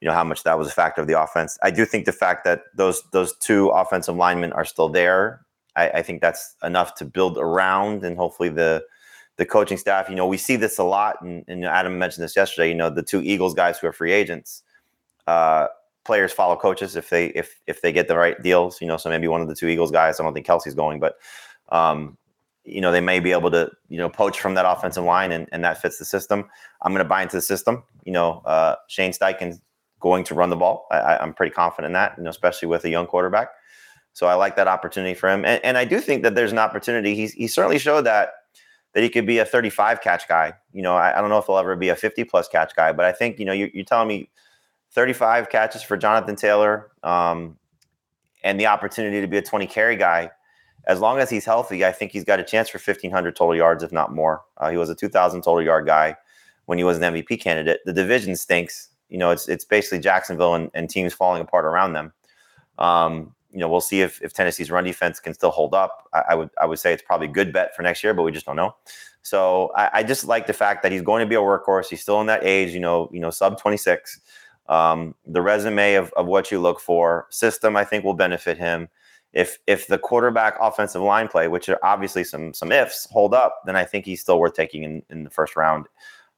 you 0.00 0.08
know 0.08 0.14
how 0.14 0.24
much 0.24 0.42
that 0.42 0.58
was 0.58 0.66
a 0.66 0.72
factor 0.72 1.00
of 1.00 1.06
the 1.06 1.20
offense. 1.20 1.56
I 1.62 1.70
do 1.70 1.84
think 1.84 2.06
the 2.06 2.12
fact 2.12 2.44
that 2.44 2.62
those 2.74 3.02
those 3.12 3.36
two 3.36 3.68
offensive 3.68 4.16
linemen 4.16 4.52
are 4.52 4.64
still 4.64 4.88
there, 4.88 5.42
I, 5.76 5.90
I 5.90 6.02
think 6.02 6.20
that's 6.20 6.56
enough 6.64 6.96
to 6.96 7.04
build 7.04 7.38
around, 7.38 8.02
and 8.02 8.16
hopefully 8.16 8.48
the 8.48 8.84
the 9.36 9.46
coaching 9.46 9.78
staff. 9.78 10.08
You 10.08 10.16
know, 10.16 10.26
we 10.26 10.38
see 10.38 10.56
this 10.56 10.76
a 10.76 10.84
lot, 10.84 11.22
and, 11.22 11.44
and 11.46 11.64
Adam 11.64 12.00
mentioned 12.00 12.24
this 12.24 12.34
yesterday. 12.34 12.68
You 12.68 12.74
know, 12.74 12.90
the 12.90 13.04
two 13.04 13.22
Eagles 13.22 13.54
guys 13.54 13.78
who 13.78 13.86
are 13.86 13.92
free 13.92 14.10
agents. 14.10 14.64
Uh, 15.28 15.68
players 16.04 16.32
follow 16.32 16.56
coaches 16.56 16.96
if 16.96 17.10
they 17.10 17.26
if 17.28 17.60
if 17.66 17.82
they 17.82 17.92
get 17.92 18.08
the 18.08 18.16
right 18.16 18.40
deals. 18.42 18.80
You 18.80 18.86
know, 18.86 18.96
so 18.96 19.08
maybe 19.08 19.28
one 19.28 19.40
of 19.40 19.48
the 19.48 19.54
two 19.54 19.68
Eagles 19.68 19.90
guys. 19.90 20.18
I 20.18 20.22
don't 20.22 20.34
think 20.34 20.46
Kelce's 20.46 20.74
going, 20.74 21.00
but 21.00 21.16
um, 21.70 22.16
you 22.64 22.80
know 22.80 22.92
they 22.92 23.00
may 23.00 23.20
be 23.20 23.32
able 23.32 23.50
to 23.50 23.70
you 23.88 23.98
know 23.98 24.08
poach 24.08 24.40
from 24.40 24.54
that 24.54 24.66
offensive 24.66 25.04
line, 25.04 25.32
and, 25.32 25.48
and 25.52 25.64
that 25.64 25.80
fits 25.80 25.98
the 25.98 26.04
system. 26.04 26.48
I'm 26.82 26.92
going 26.92 27.04
to 27.04 27.08
buy 27.08 27.22
into 27.22 27.36
the 27.36 27.42
system. 27.42 27.82
You 28.04 28.12
know, 28.12 28.42
uh, 28.44 28.76
Shane 28.88 29.12
Steichen's 29.12 29.60
going 30.00 30.24
to 30.24 30.34
run 30.34 30.50
the 30.50 30.56
ball. 30.56 30.86
I, 30.90 31.22
am 31.22 31.32
pretty 31.32 31.52
confident 31.52 31.90
in 31.90 31.92
that. 31.94 32.14
You 32.16 32.24
know, 32.24 32.30
especially 32.30 32.68
with 32.68 32.84
a 32.84 32.90
young 32.90 33.06
quarterback. 33.06 33.48
So 34.14 34.26
I 34.26 34.34
like 34.34 34.56
that 34.56 34.68
opportunity 34.68 35.14
for 35.14 35.30
him, 35.30 35.44
and, 35.44 35.64
and 35.64 35.78
I 35.78 35.84
do 35.84 36.00
think 36.00 36.22
that 36.22 36.34
there's 36.34 36.52
an 36.52 36.58
opportunity. 36.58 37.14
He's 37.14 37.32
he 37.32 37.46
certainly 37.46 37.78
showed 37.78 38.02
that 38.02 38.32
that 38.94 39.02
he 39.02 39.08
could 39.08 39.26
be 39.26 39.38
a 39.38 39.44
35 39.44 40.02
catch 40.02 40.28
guy. 40.28 40.52
You 40.72 40.82
know, 40.82 40.94
I, 40.94 41.16
I 41.16 41.20
don't 41.20 41.30
know 41.30 41.38
if 41.38 41.46
he'll 41.46 41.56
ever 41.56 41.76
be 41.76 41.88
a 41.88 41.96
50 41.96 42.24
plus 42.24 42.46
catch 42.46 42.76
guy, 42.76 42.92
but 42.92 43.06
I 43.06 43.12
think 43.12 43.38
you 43.38 43.44
know 43.44 43.52
you, 43.52 43.70
you're 43.72 43.84
telling 43.84 44.08
me 44.08 44.28
35 44.92 45.48
catches 45.48 45.82
for 45.82 45.96
Jonathan 45.96 46.36
Taylor, 46.36 46.90
um, 47.02 47.56
and 48.44 48.58
the 48.60 48.66
opportunity 48.66 49.20
to 49.20 49.26
be 49.26 49.38
a 49.38 49.42
20 49.42 49.66
carry 49.66 49.96
guy. 49.96 50.30
As 50.86 51.00
long 51.00 51.18
as 51.18 51.30
he's 51.30 51.44
healthy, 51.44 51.84
I 51.84 51.92
think 51.92 52.10
he's 52.10 52.24
got 52.24 52.40
a 52.40 52.44
chance 52.44 52.68
for 52.68 52.78
1,500 52.78 53.36
total 53.36 53.54
yards, 53.54 53.84
if 53.84 53.92
not 53.92 54.12
more. 54.12 54.42
Uh, 54.56 54.70
he 54.70 54.76
was 54.76 54.90
a 54.90 54.94
2,000 54.94 55.42
total 55.42 55.62
yard 55.62 55.86
guy 55.86 56.16
when 56.66 56.76
he 56.76 56.84
was 56.84 56.98
an 56.98 57.14
MVP 57.14 57.40
candidate. 57.40 57.80
The 57.84 57.92
division 57.92 58.34
stinks. 58.36 58.88
You 59.08 59.18
know, 59.18 59.30
it's 59.30 59.48
it's 59.48 59.64
basically 59.64 60.00
Jacksonville 60.00 60.54
and, 60.54 60.70
and 60.74 60.88
teams 60.88 61.12
falling 61.12 61.42
apart 61.42 61.66
around 61.66 61.92
them. 61.92 62.12
Um, 62.78 63.34
you 63.52 63.58
know, 63.58 63.68
we'll 63.68 63.82
see 63.82 64.00
if, 64.00 64.20
if 64.22 64.32
Tennessee's 64.32 64.70
run 64.70 64.82
defense 64.82 65.20
can 65.20 65.34
still 65.34 65.50
hold 65.50 65.74
up. 65.74 66.08
I, 66.14 66.22
I, 66.30 66.34
would 66.34 66.50
I 66.60 66.64
would 66.64 66.78
say 66.78 66.92
it's 66.92 67.02
probably 67.02 67.26
a 67.26 67.30
good 67.30 67.52
bet 67.52 67.76
for 67.76 67.82
next 67.82 68.02
year, 68.02 68.14
but 68.14 68.22
we 68.22 68.32
just 68.32 68.46
don't 68.46 68.56
know. 68.56 68.74
So 69.20 69.70
I, 69.76 69.90
I 69.92 70.02
just 70.02 70.24
like 70.24 70.46
the 70.46 70.54
fact 70.54 70.82
that 70.82 70.90
he's 70.90 71.02
going 71.02 71.20
to 71.20 71.28
be 71.28 71.34
a 71.34 71.40
workhorse. 71.40 71.88
He's 71.88 72.00
still 72.00 72.20
in 72.22 72.26
that 72.28 72.42
age, 72.44 72.72
you 72.72 72.80
know, 72.80 73.10
you 73.12 73.20
know, 73.20 73.30
sub 73.30 73.60
26. 73.60 74.20
Um, 74.72 75.14
the 75.26 75.42
resume 75.42 75.96
of, 75.96 76.10
of 76.14 76.24
what 76.24 76.50
you 76.50 76.58
look 76.58 76.80
for, 76.80 77.26
system, 77.28 77.76
I 77.76 77.84
think 77.84 78.04
will 78.04 78.14
benefit 78.14 78.56
him. 78.56 78.88
If 79.34 79.58
if 79.66 79.86
the 79.86 79.98
quarterback 79.98 80.56
offensive 80.60 81.02
line 81.02 81.28
play, 81.28 81.46
which 81.46 81.68
are 81.68 81.78
obviously 81.82 82.24
some 82.24 82.54
some 82.54 82.72
ifs, 82.72 83.06
hold 83.10 83.34
up, 83.34 83.60
then 83.66 83.76
I 83.76 83.84
think 83.84 84.06
he's 84.06 84.22
still 84.22 84.38
worth 84.38 84.54
taking 84.54 84.82
in, 84.84 85.02
in 85.10 85.24
the 85.24 85.30
first 85.30 85.56
round. 85.56 85.88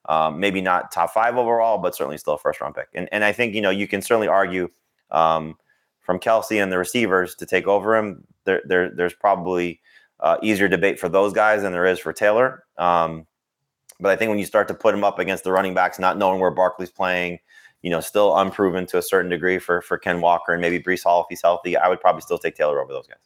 Um, 0.07 0.41
maybe 0.41 0.61
not 0.61 0.91
top 0.91 1.15
five 1.15 1.37
overall, 1.37 1.79
but 1.79 1.95
certainly 1.95 2.19
still 2.19 2.35
a 2.35 2.39
first 2.39 2.61
round 2.61 2.75
pick. 2.75 2.89
And 2.95 3.09
and 3.13 3.23
I 3.23 3.33
think 3.33 3.55
you 3.55 3.63
know 3.63 3.71
you 3.71 3.87
can 3.87 4.03
certainly 4.03 4.29
argue 4.29 4.69
um, 5.13 5.57
from 6.01 6.19
Kelce 6.19 6.61
and 6.61 6.73
the 6.73 6.79
receivers 6.79 7.37
to 7.37 7.47
take 7.47 7.69
over 7.69 7.97
him. 7.97 8.27
There, 8.47 8.63
there 8.67 8.91
there's 8.91 9.15
probably 9.15 9.81
uh, 10.19 10.39
easier 10.43 10.67
debate 10.67 10.99
for 10.99 11.09
those 11.09 11.33
guys 11.33 11.63
than 11.63 11.73
there 11.73 11.87
is 11.87 12.01
for 12.01 12.13
Taylor. 12.13 12.65
Um, 12.79 13.27
but 14.01 14.11
I 14.11 14.17
think 14.17 14.29
when 14.29 14.39
you 14.39 14.45
start 14.45 14.67
to 14.69 14.75
put 14.75 14.93
him 14.93 15.05
up 15.05 15.21
against 15.21 15.45
the 15.45 15.53
running 15.53 15.75
backs, 15.75 16.01
not 16.01 16.19
knowing 16.19 16.41
where 16.41 16.51
Barkley's 16.51 16.91
playing, 16.91 17.39
you 17.85 17.91
know, 17.91 18.01
still 18.01 18.35
unproven 18.39 18.87
to 18.87 18.97
a 18.97 19.03
certain 19.03 19.31
degree 19.31 19.59
for 19.59 19.83
for 19.83 19.99
Ken 19.99 20.23
Walker 20.23 20.53
and 20.53 20.61
maybe 20.63 20.83
Breece 20.83 21.05
Hall 21.05 21.21
if 21.21 21.27
he's 21.29 21.43
healthy. 21.43 21.77
I 21.77 21.87
would 21.89 22.01
probably 22.01 22.23
still 22.23 22.39
take 22.39 22.57
Taylor 22.57 22.81
over 22.81 22.91
those 22.91 23.07
guys. 23.07 23.19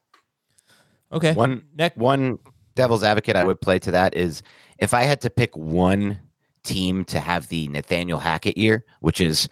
Okay. 1.12 1.32
One 1.32 1.62
next 1.76 1.96
one 1.96 2.40
devil's 2.74 3.04
advocate 3.04 3.36
I 3.36 3.44
would 3.44 3.60
play 3.60 3.78
to 3.78 3.92
that 3.92 4.16
is 4.16 4.42
if 4.78 4.94
I 4.94 5.04
had 5.04 5.20
to 5.20 5.30
pick 5.30 5.56
one 5.56 6.18
team 6.64 7.04
to 7.04 7.20
have 7.20 7.48
the 7.48 7.68
Nathaniel 7.68 8.18
Hackett 8.18 8.58
year, 8.58 8.84
which 8.98 9.20
is 9.20 9.48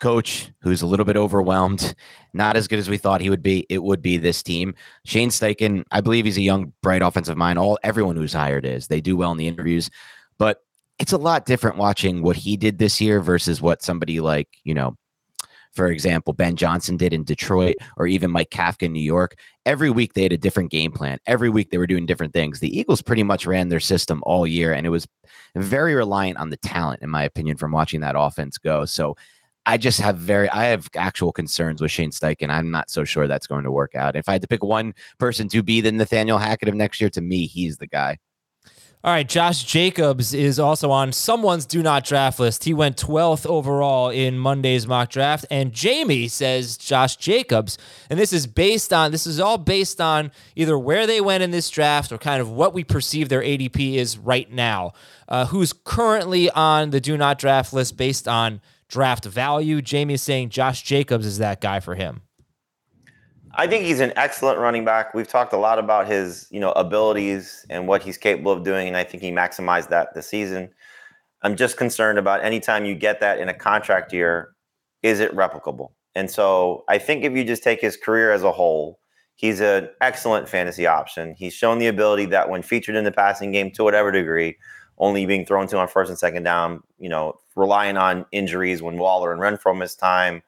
coach 0.00 0.52
who's 0.60 0.82
a 0.82 0.86
little 0.86 1.04
bit 1.04 1.16
overwhelmed, 1.16 1.92
not 2.32 2.56
as 2.56 2.68
good 2.68 2.78
as 2.78 2.88
we 2.88 2.96
thought 2.96 3.20
he 3.20 3.30
would 3.30 3.42
be, 3.42 3.66
it 3.68 3.82
would 3.82 4.02
be 4.02 4.16
this 4.18 4.40
team. 4.40 4.72
Shane 5.04 5.30
Steichen, 5.30 5.84
I 5.90 6.00
believe 6.00 6.26
he's 6.26 6.38
a 6.38 6.42
young, 6.42 6.72
bright 6.80 7.02
offensive 7.02 7.36
mind. 7.36 7.58
All 7.58 7.76
everyone 7.82 8.14
who's 8.14 8.32
hired 8.32 8.64
is. 8.64 8.86
They 8.86 9.00
do 9.00 9.16
well 9.16 9.32
in 9.32 9.38
the 9.38 9.48
interviews, 9.48 9.90
but 9.90 10.23
it's 10.98 11.12
a 11.12 11.18
lot 11.18 11.46
different 11.46 11.76
watching 11.76 12.22
what 12.22 12.36
he 12.36 12.56
did 12.56 12.78
this 12.78 13.00
year 13.00 13.20
versus 13.20 13.60
what 13.60 13.82
somebody 13.82 14.20
like, 14.20 14.48
you 14.64 14.74
know, 14.74 14.96
for 15.74 15.88
example, 15.88 16.32
Ben 16.32 16.54
Johnson 16.54 16.96
did 16.96 17.12
in 17.12 17.24
Detroit 17.24 17.74
or 17.96 18.06
even 18.06 18.30
Mike 18.30 18.50
Kafka 18.50 18.84
in 18.84 18.92
New 18.92 19.02
York. 19.02 19.34
Every 19.66 19.90
week 19.90 20.14
they 20.14 20.22
had 20.22 20.32
a 20.32 20.38
different 20.38 20.70
game 20.70 20.92
plan. 20.92 21.18
Every 21.26 21.50
week 21.50 21.70
they 21.70 21.78
were 21.78 21.86
doing 21.86 22.06
different 22.06 22.32
things. 22.32 22.60
The 22.60 22.78
Eagles 22.78 23.02
pretty 23.02 23.24
much 23.24 23.44
ran 23.44 23.68
their 23.70 23.80
system 23.80 24.22
all 24.24 24.46
year, 24.46 24.72
and 24.72 24.86
it 24.86 24.90
was 24.90 25.08
very 25.56 25.94
reliant 25.94 26.38
on 26.38 26.50
the 26.50 26.56
talent, 26.58 27.02
in 27.02 27.10
my 27.10 27.24
opinion, 27.24 27.56
from 27.56 27.72
watching 27.72 28.00
that 28.02 28.14
offense 28.16 28.56
go. 28.56 28.84
So 28.84 29.16
I 29.66 29.76
just 29.76 30.00
have 30.00 30.16
very, 30.16 30.48
I 30.50 30.66
have 30.66 30.88
actual 30.94 31.32
concerns 31.32 31.80
with 31.80 31.90
Shane 31.90 32.10
Steichen. 32.10 32.50
I'm 32.50 32.70
not 32.70 32.88
so 32.88 33.02
sure 33.02 33.26
that's 33.26 33.48
going 33.48 33.64
to 33.64 33.72
work 33.72 33.96
out. 33.96 34.14
If 34.14 34.28
I 34.28 34.32
had 34.32 34.42
to 34.42 34.48
pick 34.48 34.62
one 34.62 34.94
person 35.18 35.48
to 35.48 35.62
be 35.62 35.80
the 35.80 35.90
Nathaniel 35.90 36.38
Hackett 36.38 36.68
of 36.68 36.74
next 36.74 37.00
year, 37.00 37.10
to 37.10 37.20
me, 37.20 37.46
he's 37.46 37.78
the 37.78 37.86
guy. 37.88 38.18
All 39.04 39.12
right, 39.12 39.28
Josh 39.28 39.64
Jacobs 39.64 40.32
is 40.32 40.58
also 40.58 40.90
on 40.90 41.12
someone's 41.12 41.66
do 41.66 41.82
not 41.82 42.06
draft 42.06 42.40
list. 42.40 42.64
He 42.64 42.72
went 42.72 42.96
12th 42.96 43.44
overall 43.44 44.08
in 44.08 44.38
Monday's 44.38 44.86
mock 44.86 45.10
draft. 45.10 45.44
And 45.50 45.74
Jamie 45.74 46.26
says 46.26 46.78
Josh 46.78 47.16
Jacobs. 47.16 47.76
And 48.08 48.18
this 48.18 48.32
is 48.32 48.46
based 48.46 48.94
on, 48.94 49.12
this 49.12 49.26
is 49.26 49.38
all 49.38 49.58
based 49.58 50.00
on 50.00 50.32
either 50.56 50.78
where 50.78 51.06
they 51.06 51.20
went 51.20 51.42
in 51.42 51.50
this 51.50 51.68
draft 51.68 52.12
or 52.12 52.16
kind 52.16 52.40
of 52.40 52.50
what 52.50 52.72
we 52.72 52.82
perceive 52.82 53.28
their 53.28 53.42
ADP 53.42 53.96
is 53.96 54.16
right 54.16 54.50
now. 54.50 54.92
Uh, 55.28 55.44
who's 55.44 55.74
currently 55.74 56.48
on 56.52 56.88
the 56.88 56.98
do 56.98 57.18
not 57.18 57.38
draft 57.38 57.74
list 57.74 57.98
based 57.98 58.26
on 58.26 58.62
draft 58.88 59.26
value? 59.26 59.82
Jamie 59.82 60.14
is 60.14 60.22
saying 60.22 60.48
Josh 60.48 60.82
Jacobs 60.82 61.26
is 61.26 61.36
that 61.36 61.60
guy 61.60 61.78
for 61.78 61.94
him. 61.94 62.22
I 63.56 63.66
think 63.66 63.84
he's 63.84 64.00
an 64.00 64.12
excellent 64.16 64.58
running 64.58 64.84
back. 64.84 65.14
We've 65.14 65.28
talked 65.28 65.52
a 65.52 65.56
lot 65.58 65.78
about 65.78 66.08
his, 66.08 66.48
you 66.50 66.58
know, 66.58 66.72
abilities 66.72 67.64
and 67.70 67.86
what 67.86 68.02
he's 68.02 68.18
capable 68.18 68.52
of 68.52 68.64
doing, 68.64 68.88
and 68.88 68.96
I 68.96 69.04
think 69.04 69.22
he 69.22 69.30
maximized 69.30 69.88
that 69.90 70.14
this 70.14 70.26
season. 70.26 70.70
I'm 71.42 71.56
just 71.56 71.76
concerned 71.76 72.18
about 72.18 72.42
anytime 72.42 72.84
you 72.84 72.94
get 72.94 73.20
that 73.20 73.38
in 73.38 73.48
a 73.48 73.54
contract 73.54 74.12
year, 74.12 74.54
is 75.02 75.20
it 75.20 75.34
replicable? 75.36 75.90
And 76.14 76.30
so 76.30 76.84
I 76.88 76.98
think 76.98 77.22
if 77.22 77.32
you 77.32 77.44
just 77.44 77.62
take 77.62 77.80
his 77.80 77.96
career 77.96 78.32
as 78.32 78.42
a 78.42 78.50
whole, 78.52 78.98
he's 79.36 79.60
an 79.60 79.88
excellent 80.00 80.48
fantasy 80.48 80.86
option. 80.86 81.34
He's 81.36 81.52
shown 81.52 81.78
the 81.78 81.88
ability 81.88 82.26
that 82.26 82.48
when 82.48 82.62
featured 82.62 82.96
in 82.96 83.04
the 83.04 83.12
passing 83.12 83.52
game 83.52 83.70
to 83.72 83.84
whatever 83.84 84.10
degree, 84.10 84.56
only 84.98 85.26
being 85.26 85.44
thrown 85.44 85.66
to 85.68 85.78
on 85.78 85.88
first 85.88 86.08
and 86.08 86.18
second 86.18 86.44
down, 86.44 86.82
you 86.98 87.08
know, 87.08 87.38
relying 87.56 87.96
on 87.96 88.26
injuries 88.32 88.82
when 88.82 88.96
Waller 88.96 89.32
and 89.32 89.40
Renfrow 89.40 89.76
miss 89.76 89.94
time, 89.94 90.42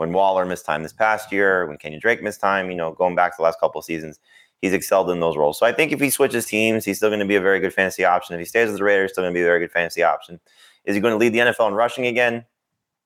when 0.00 0.14
Waller 0.14 0.46
missed 0.46 0.64
time 0.64 0.82
this 0.82 0.94
past 0.94 1.30
year, 1.30 1.66
when 1.66 1.76
Kenyon 1.76 2.00
Drake 2.00 2.22
missed 2.22 2.40
time, 2.40 2.70
you 2.70 2.74
know, 2.74 2.92
going 2.92 3.14
back 3.14 3.32
to 3.32 3.36
the 3.36 3.42
last 3.42 3.60
couple 3.60 3.78
of 3.78 3.84
seasons, 3.84 4.18
he's 4.62 4.72
excelled 4.72 5.10
in 5.10 5.20
those 5.20 5.36
roles. 5.36 5.58
So 5.58 5.66
I 5.66 5.72
think 5.72 5.92
if 5.92 6.00
he 6.00 6.08
switches 6.08 6.46
teams, 6.46 6.86
he's 6.86 6.96
still 6.96 7.10
going 7.10 7.20
to 7.20 7.26
be 7.26 7.36
a 7.36 7.40
very 7.40 7.60
good 7.60 7.74
fantasy 7.74 8.02
option. 8.02 8.34
If 8.34 8.38
he 8.38 8.46
stays 8.46 8.68
with 8.68 8.78
the 8.78 8.82
Raiders, 8.82 9.12
still 9.12 9.24
going 9.24 9.34
to 9.34 9.36
be 9.36 9.42
a 9.42 9.46
very 9.46 9.60
good 9.60 9.70
fantasy 9.70 10.02
option. 10.02 10.40
Is 10.86 10.94
he 10.94 11.02
going 11.02 11.12
to 11.12 11.18
lead 11.18 11.34
the 11.34 11.40
NFL 11.40 11.68
in 11.68 11.74
rushing 11.74 12.06
again? 12.06 12.46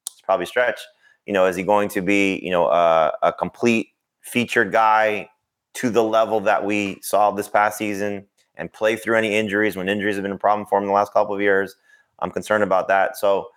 It's 0.06 0.20
probably 0.20 0.46
stretch. 0.46 0.78
You 1.26 1.32
know, 1.32 1.46
is 1.46 1.56
he 1.56 1.64
going 1.64 1.88
to 1.88 2.00
be, 2.00 2.38
you 2.40 2.52
know, 2.52 2.68
a 2.68 3.34
complete 3.36 3.88
featured 4.20 4.70
guy 4.70 5.28
to 5.72 5.90
the 5.90 6.04
level 6.04 6.38
that 6.42 6.64
we 6.64 7.00
saw 7.02 7.32
this 7.32 7.48
past 7.48 7.76
season 7.76 8.24
and 8.54 8.72
play 8.72 8.94
through 8.94 9.16
any 9.16 9.34
injuries 9.34 9.74
when 9.74 9.88
injuries 9.88 10.14
have 10.14 10.22
been 10.22 10.30
a 10.30 10.38
problem 10.38 10.64
for 10.64 10.78
him 10.78 10.86
the 10.86 10.92
last 10.92 11.12
couple 11.12 11.34
of 11.34 11.40
years. 11.40 11.74
I'm 12.20 12.30
concerned 12.30 12.62
about 12.62 12.86
that. 12.86 13.16
So 13.16 13.48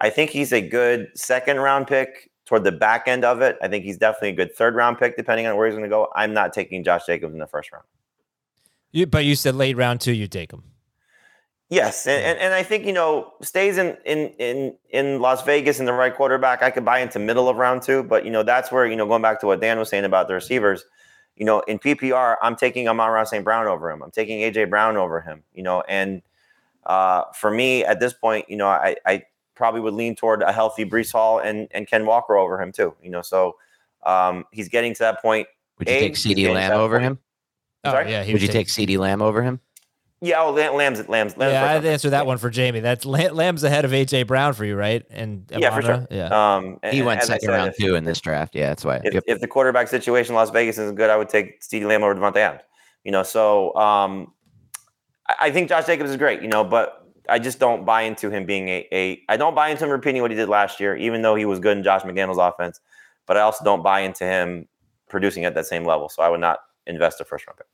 I 0.00 0.08
think 0.08 0.30
he's 0.30 0.54
a 0.54 0.66
good 0.66 1.08
second 1.14 1.58
round 1.58 1.88
pick 1.88 2.30
toward 2.46 2.64
the 2.64 2.72
back 2.72 3.06
end 3.06 3.24
of 3.24 3.42
it. 3.42 3.58
I 3.60 3.68
think 3.68 3.84
he's 3.84 3.98
definitely 3.98 4.30
a 4.30 4.32
good 4.32 4.54
third 4.54 4.74
round 4.74 4.98
pick, 4.98 5.16
depending 5.16 5.46
on 5.46 5.56
where 5.56 5.66
he's 5.66 5.74
going 5.74 5.84
to 5.84 5.94
go. 5.94 6.08
I'm 6.14 6.32
not 6.32 6.52
taking 6.52 6.82
Josh 6.82 7.04
Jacobs 7.04 7.34
in 7.34 7.38
the 7.38 7.46
first 7.46 7.70
round. 7.72 7.84
You, 8.92 9.06
but 9.06 9.24
you 9.24 9.34
said 9.34 9.54
late 9.54 9.76
round 9.76 10.00
two, 10.00 10.12
you 10.12 10.26
take 10.26 10.52
him. 10.52 10.62
Yes, 11.68 12.06
and, 12.06 12.24
and, 12.24 12.38
and 12.38 12.54
I 12.54 12.62
think 12.62 12.86
you 12.86 12.92
know 12.92 13.32
stays 13.42 13.76
in 13.76 13.96
in 14.04 14.28
in 14.38 14.76
in 14.90 15.20
Las 15.20 15.42
Vegas 15.42 15.80
in 15.80 15.86
the 15.86 15.92
right 15.92 16.14
quarterback. 16.14 16.62
I 16.62 16.70
could 16.70 16.84
buy 16.84 17.00
into 17.00 17.18
middle 17.18 17.48
of 17.48 17.56
round 17.56 17.82
two, 17.82 18.04
but 18.04 18.24
you 18.24 18.30
know 18.30 18.44
that's 18.44 18.70
where 18.70 18.86
you 18.86 18.94
know 18.94 19.04
going 19.04 19.22
back 19.22 19.40
to 19.40 19.46
what 19.46 19.60
Dan 19.60 19.76
was 19.76 19.88
saying 19.88 20.04
about 20.04 20.28
the 20.28 20.34
receivers. 20.34 20.84
You 21.34 21.44
know, 21.44 21.60
in 21.62 21.78
PPR, 21.78 22.36
I'm 22.40 22.56
taking 22.56 22.88
Amon-Ra 22.88 23.24
St. 23.24 23.44
Brown 23.44 23.66
over 23.66 23.90
him. 23.90 24.02
I'm 24.02 24.10
taking 24.10 24.40
AJ 24.40 24.70
Brown 24.70 24.96
over 24.96 25.20
him. 25.20 25.42
You 25.52 25.64
know, 25.64 25.82
and 25.88 26.22
uh, 26.86 27.24
for 27.34 27.50
me 27.50 27.84
at 27.84 28.00
this 28.00 28.14
point, 28.14 28.48
you 28.48 28.56
know, 28.56 28.68
I, 28.68 28.96
I 29.04 29.24
probably 29.56 29.80
would 29.80 29.94
lean 29.94 30.14
toward 30.14 30.42
a 30.42 30.52
healthy 30.52 30.84
Breece 30.84 31.12
Hall 31.12 31.38
and 31.40 31.66
and 31.72 31.88
Ken 31.88 32.06
Walker 32.06 32.36
over 32.36 32.60
him 32.60 32.70
too. 32.72 32.94
You 33.02 33.10
know, 33.10 33.22
so 33.22 33.56
um, 34.04 34.44
he's 34.52 34.68
getting 34.68 34.92
to 34.94 34.98
that 35.00 35.20
point. 35.20 35.48
Would 35.78 35.88
you 35.88 35.94
A, 35.94 36.00
take 36.00 36.16
he's 36.16 36.24
CeeDee 36.24 36.52
Lamb 36.54 36.72
over 36.72 37.00
him? 37.00 37.18
Oh, 37.84 37.90
Sorry? 37.92 38.10
yeah. 38.10 38.22
he 38.24 38.32
Would 38.32 38.42
you 38.42 38.48
take- 38.48 38.68
take 38.68 38.88
CeeDee 38.88 38.98
Lamb 38.98 39.20
over 39.22 39.42
him? 39.42 39.60
Yeah, 40.22 40.40
oh, 40.40 40.50
Lam- 40.50 40.74
Lamb's 40.74 41.06
Lamb's. 41.08 41.36
Lamb's 41.36 41.52
Yeah, 41.52 41.62
I'd 41.64 41.74
round. 41.74 41.86
answer 41.86 42.10
that 42.10 42.26
one 42.26 42.38
for 42.38 42.48
Jamie. 42.48 42.80
That's 42.80 43.04
Lamb's 43.04 43.62
ahead 43.64 43.84
of 43.84 43.90
AJ 43.92 44.26
Brown 44.26 44.54
for 44.54 44.64
you, 44.64 44.74
right? 44.74 45.04
And 45.10 45.44
Yeah, 45.54 45.74
for 45.74 45.82
sure. 45.82 46.06
Yeah. 46.10 46.28
Um, 46.56 46.78
and- 46.82 46.94
He 46.94 47.02
went 47.02 47.22
second 47.22 47.48
said, 47.48 47.52
round 47.52 47.70
if- 47.70 47.76
two 47.76 47.94
in 47.96 48.04
this 48.04 48.18
draft. 48.20 48.54
Yeah, 48.54 48.68
that's 48.70 48.82
why. 48.84 49.00
if, 49.04 49.12
Yep. 49.12 49.24
if 49.26 49.40
the 49.40 49.46
quarterback 49.46 49.88
situation 49.88 50.32
in 50.32 50.36
Las 50.36 50.48
Vegas 50.50 50.78
isn't 50.78 50.94
good, 50.96 51.10
I 51.10 51.16
would 51.18 51.28
take 51.28 51.60
CeeDee 51.60 51.86
Lamb 51.86 52.02
over 52.02 52.14
Davante 52.14 52.38
Adams. 52.38 52.62
You 53.04 53.12
know, 53.12 53.22
so 53.22 53.74
um, 53.76 54.32
I, 55.28 55.34
I 55.42 55.50
think 55.50 55.68
Josh 55.68 55.84
Jacobs 55.86 56.10
is 56.10 56.16
great. 56.16 56.40
You 56.40 56.48
know, 56.48 56.64
but 56.64 57.05
I 57.28 57.38
just 57.38 57.58
don't 57.58 57.84
buy 57.84 58.02
into 58.02 58.30
him 58.30 58.46
being 58.46 58.68
a, 58.68 58.86
a. 58.92 59.22
I 59.28 59.36
don't 59.36 59.54
buy 59.54 59.68
into 59.68 59.84
him 59.84 59.90
repeating 59.90 60.22
what 60.22 60.30
he 60.30 60.36
did 60.36 60.48
last 60.48 60.80
year, 60.80 60.96
even 60.96 61.22
though 61.22 61.34
he 61.34 61.44
was 61.44 61.58
good 61.58 61.76
in 61.76 61.84
Josh 61.84 62.02
McDaniel's 62.02 62.38
offense. 62.38 62.80
But 63.26 63.36
I 63.36 63.40
also 63.40 63.64
don't 63.64 63.82
buy 63.82 64.00
into 64.00 64.24
him 64.24 64.68
producing 65.08 65.44
at 65.44 65.54
that 65.54 65.66
same 65.66 65.84
level. 65.84 66.08
So 66.08 66.22
I 66.22 66.28
would 66.28 66.40
not 66.40 66.60
invest 66.86 67.20
a 67.20 67.24
first 67.24 67.46
round 67.46 67.58
pick. 67.58 67.66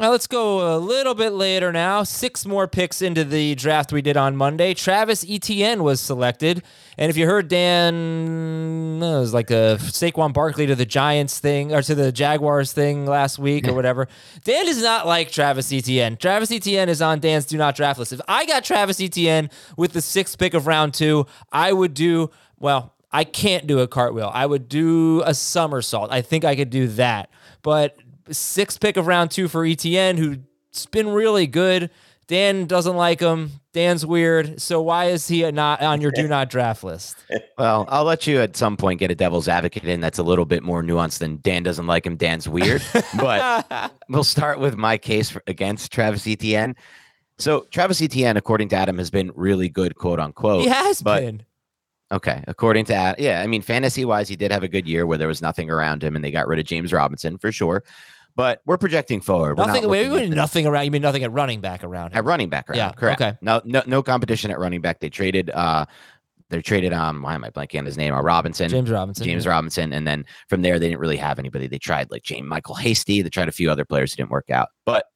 Now 0.00 0.12
let's 0.12 0.28
go 0.28 0.76
a 0.76 0.78
little 0.78 1.16
bit 1.16 1.32
later 1.32 1.72
now. 1.72 2.04
Six 2.04 2.46
more 2.46 2.68
picks 2.68 3.02
into 3.02 3.24
the 3.24 3.56
draft 3.56 3.92
we 3.92 4.00
did 4.00 4.16
on 4.16 4.36
Monday. 4.36 4.72
Travis 4.72 5.26
Etienne 5.28 5.82
was 5.82 6.00
selected. 6.00 6.62
And 6.96 7.10
if 7.10 7.16
you 7.16 7.26
heard 7.26 7.48
Dan, 7.48 9.02
uh, 9.02 9.16
it 9.16 9.20
was 9.20 9.34
like 9.34 9.50
a 9.50 9.76
Saquon 9.80 10.32
Barkley 10.32 10.66
to 10.66 10.76
the 10.76 10.86
Giants 10.86 11.40
thing 11.40 11.74
or 11.74 11.82
to 11.82 11.96
the 11.96 12.12
Jaguars 12.12 12.72
thing 12.72 13.06
last 13.06 13.40
week 13.40 13.66
or 13.66 13.74
whatever. 13.74 14.06
Dan 14.44 14.66
does 14.66 14.80
not 14.80 15.04
like 15.04 15.32
Travis 15.32 15.72
Etienne. 15.72 16.16
Travis 16.16 16.52
Etienne 16.52 16.88
is 16.88 17.02
on 17.02 17.18
Dan's 17.18 17.46
do 17.46 17.56
not 17.56 17.74
draft 17.74 17.98
list. 17.98 18.12
If 18.12 18.20
I 18.28 18.46
got 18.46 18.62
Travis 18.62 19.00
Etienne 19.00 19.50
with 19.76 19.94
the 19.94 20.00
sixth 20.00 20.38
pick 20.38 20.54
of 20.54 20.68
round 20.68 20.94
two, 20.94 21.26
I 21.50 21.72
would 21.72 21.94
do, 21.94 22.30
well, 22.60 22.94
I 23.10 23.24
can't 23.24 23.66
do 23.66 23.80
a 23.80 23.88
cartwheel. 23.88 24.30
I 24.32 24.46
would 24.46 24.68
do 24.68 25.22
a 25.26 25.34
somersault. 25.34 26.12
I 26.12 26.22
think 26.22 26.44
I 26.44 26.54
could 26.54 26.70
do 26.70 26.86
that. 26.86 27.30
But 27.62 27.98
sixth 28.30 28.80
pick 28.80 28.96
of 28.96 29.06
round 29.06 29.30
two 29.30 29.48
for 29.48 29.62
ETN, 29.62 30.18
who's 30.18 30.86
been 30.86 31.08
really 31.08 31.46
good. 31.46 31.90
Dan 32.28 32.66
doesn't 32.66 32.94
like 32.94 33.20
him. 33.20 33.52
Dan's 33.72 34.04
weird. 34.04 34.60
So 34.60 34.82
why 34.82 35.06
is 35.06 35.26
he 35.26 35.50
not 35.50 35.80
on 35.80 36.02
your 36.02 36.10
do 36.10 36.28
not 36.28 36.50
draft 36.50 36.84
list? 36.84 37.16
Well, 37.58 37.86
I'll 37.88 38.04
let 38.04 38.24
you 38.24 38.40
at 38.40 38.56
some 38.56 38.76
point 38.76 39.00
get 39.00 39.10
a 39.10 39.16
devil's 39.16 39.48
advocate 39.48 39.82
in 39.82 40.00
that's 40.00 40.18
a 40.18 40.22
little 40.22 40.44
bit 40.44 40.62
more 40.62 40.80
nuanced 40.80 41.18
than 41.18 41.40
Dan 41.42 41.64
doesn't 41.64 41.88
like 41.88 42.06
him. 42.06 42.14
Dan's 42.14 42.48
weird. 42.48 42.82
but 43.18 43.92
we'll 44.08 44.22
start 44.22 44.60
with 44.60 44.76
my 44.76 44.96
case 44.96 45.28
for, 45.28 45.42
against 45.48 45.90
Travis 45.90 46.24
Etienne. 46.24 46.76
So 47.38 47.66
Travis 47.72 48.00
Etienne, 48.00 48.36
according 48.36 48.68
to 48.68 48.76
Adam, 48.76 48.96
has 48.98 49.10
been 49.10 49.32
really 49.34 49.68
good, 49.68 49.96
quote 49.96 50.20
unquote. 50.20 50.62
he 50.62 50.68
has 50.68 51.02
but- 51.02 51.20
been. 51.20 51.42
Okay, 52.10 52.42
according 52.46 52.86
to 52.86 52.94
Adam, 52.94 53.22
yeah, 53.22 53.42
I 53.42 53.46
mean, 53.46 53.60
fantasy 53.60 54.04
wise, 54.06 54.30
he 54.30 54.36
did 54.36 54.50
have 54.50 54.62
a 54.62 54.68
good 54.68 54.88
year 54.88 55.04
where 55.04 55.18
there 55.18 55.28
was 55.28 55.42
nothing 55.42 55.68
around 55.68 56.02
him, 56.02 56.16
and 56.16 56.24
they 56.24 56.30
got 56.30 56.46
rid 56.46 56.58
of 56.58 56.64
James 56.64 56.90
Robinson 56.90 57.36
for 57.36 57.52
sure. 57.52 57.84
But 58.38 58.62
we're 58.64 58.78
projecting 58.78 59.20
forward. 59.20 59.58
We're 59.58 59.64
not 59.66 59.74
Nothing. 59.74 59.90
Looking 59.90 60.12
wait, 60.12 60.30
nothing 60.30 60.64
around. 60.64 60.84
You 60.84 60.92
mean 60.92 61.02
nothing 61.02 61.24
at 61.24 61.32
running 61.32 61.60
back 61.60 61.82
around 61.82 62.12
him? 62.12 62.18
at 62.18 62.24
running 62.24 62.48
back 62.48 62.70
around. 62.70 62.76
Yeah, 62.76 62.92
correct. 62.92 63.20
okay. 63.20 63.36
No, 63.40 63.60
no, 63.64 63.82
no 63.84 64.00
competition 64.00 64.52
at 64.52 64.60
running 64.60 64.80
back. 64.80 65.00
They 65.00 65.10
traded. 65.10 65.50
uh 65.50 65.86
They 66.48 66.62
traded. 66.62 66.92
Um, 66.92 67.20
why 67.22 67.34
am 67.34 67.42
I 67.42 67.50
blanking 67.50 67.80
on 67.80 67.84
his 67.84 67.96
name? 67.96 68.14
Uh, 68.14 68.22
Robinson. 68.22 68.68
James 68.68 68.92
Robinson. 68.92 69.24
James 69.24 69.44
Robinson, 69.44 69.92
and 69.92 70.06
then 70.06 70.24
from 70.48 70.62
there 70.62 70.78
they 70.78 70.86
didn't 70.86 71.00
really 71.00 71.16
have 71.16 71.40
anybody. 71.40 71.66
They 71.66 71.80
tried 71.80 72.12
like 72.12 72.22
JaMycal 72.22 72.78
Hasty. 72.78 73.22
They 73.22 73.28
tried 73.28 73.48
a 73.48 73.52
few 73.52 73.72
other 73.72 73.84
players 73.84 74.12
who 74.12 74.18
didn't 74.18 74.30
work 74.30 74.50
out. 74.50 74.68
But 74.86 75.06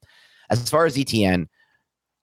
as 0.49 0.69
far 0.69 0.85
as 0.85 0.97
ETN, 0.97 1.47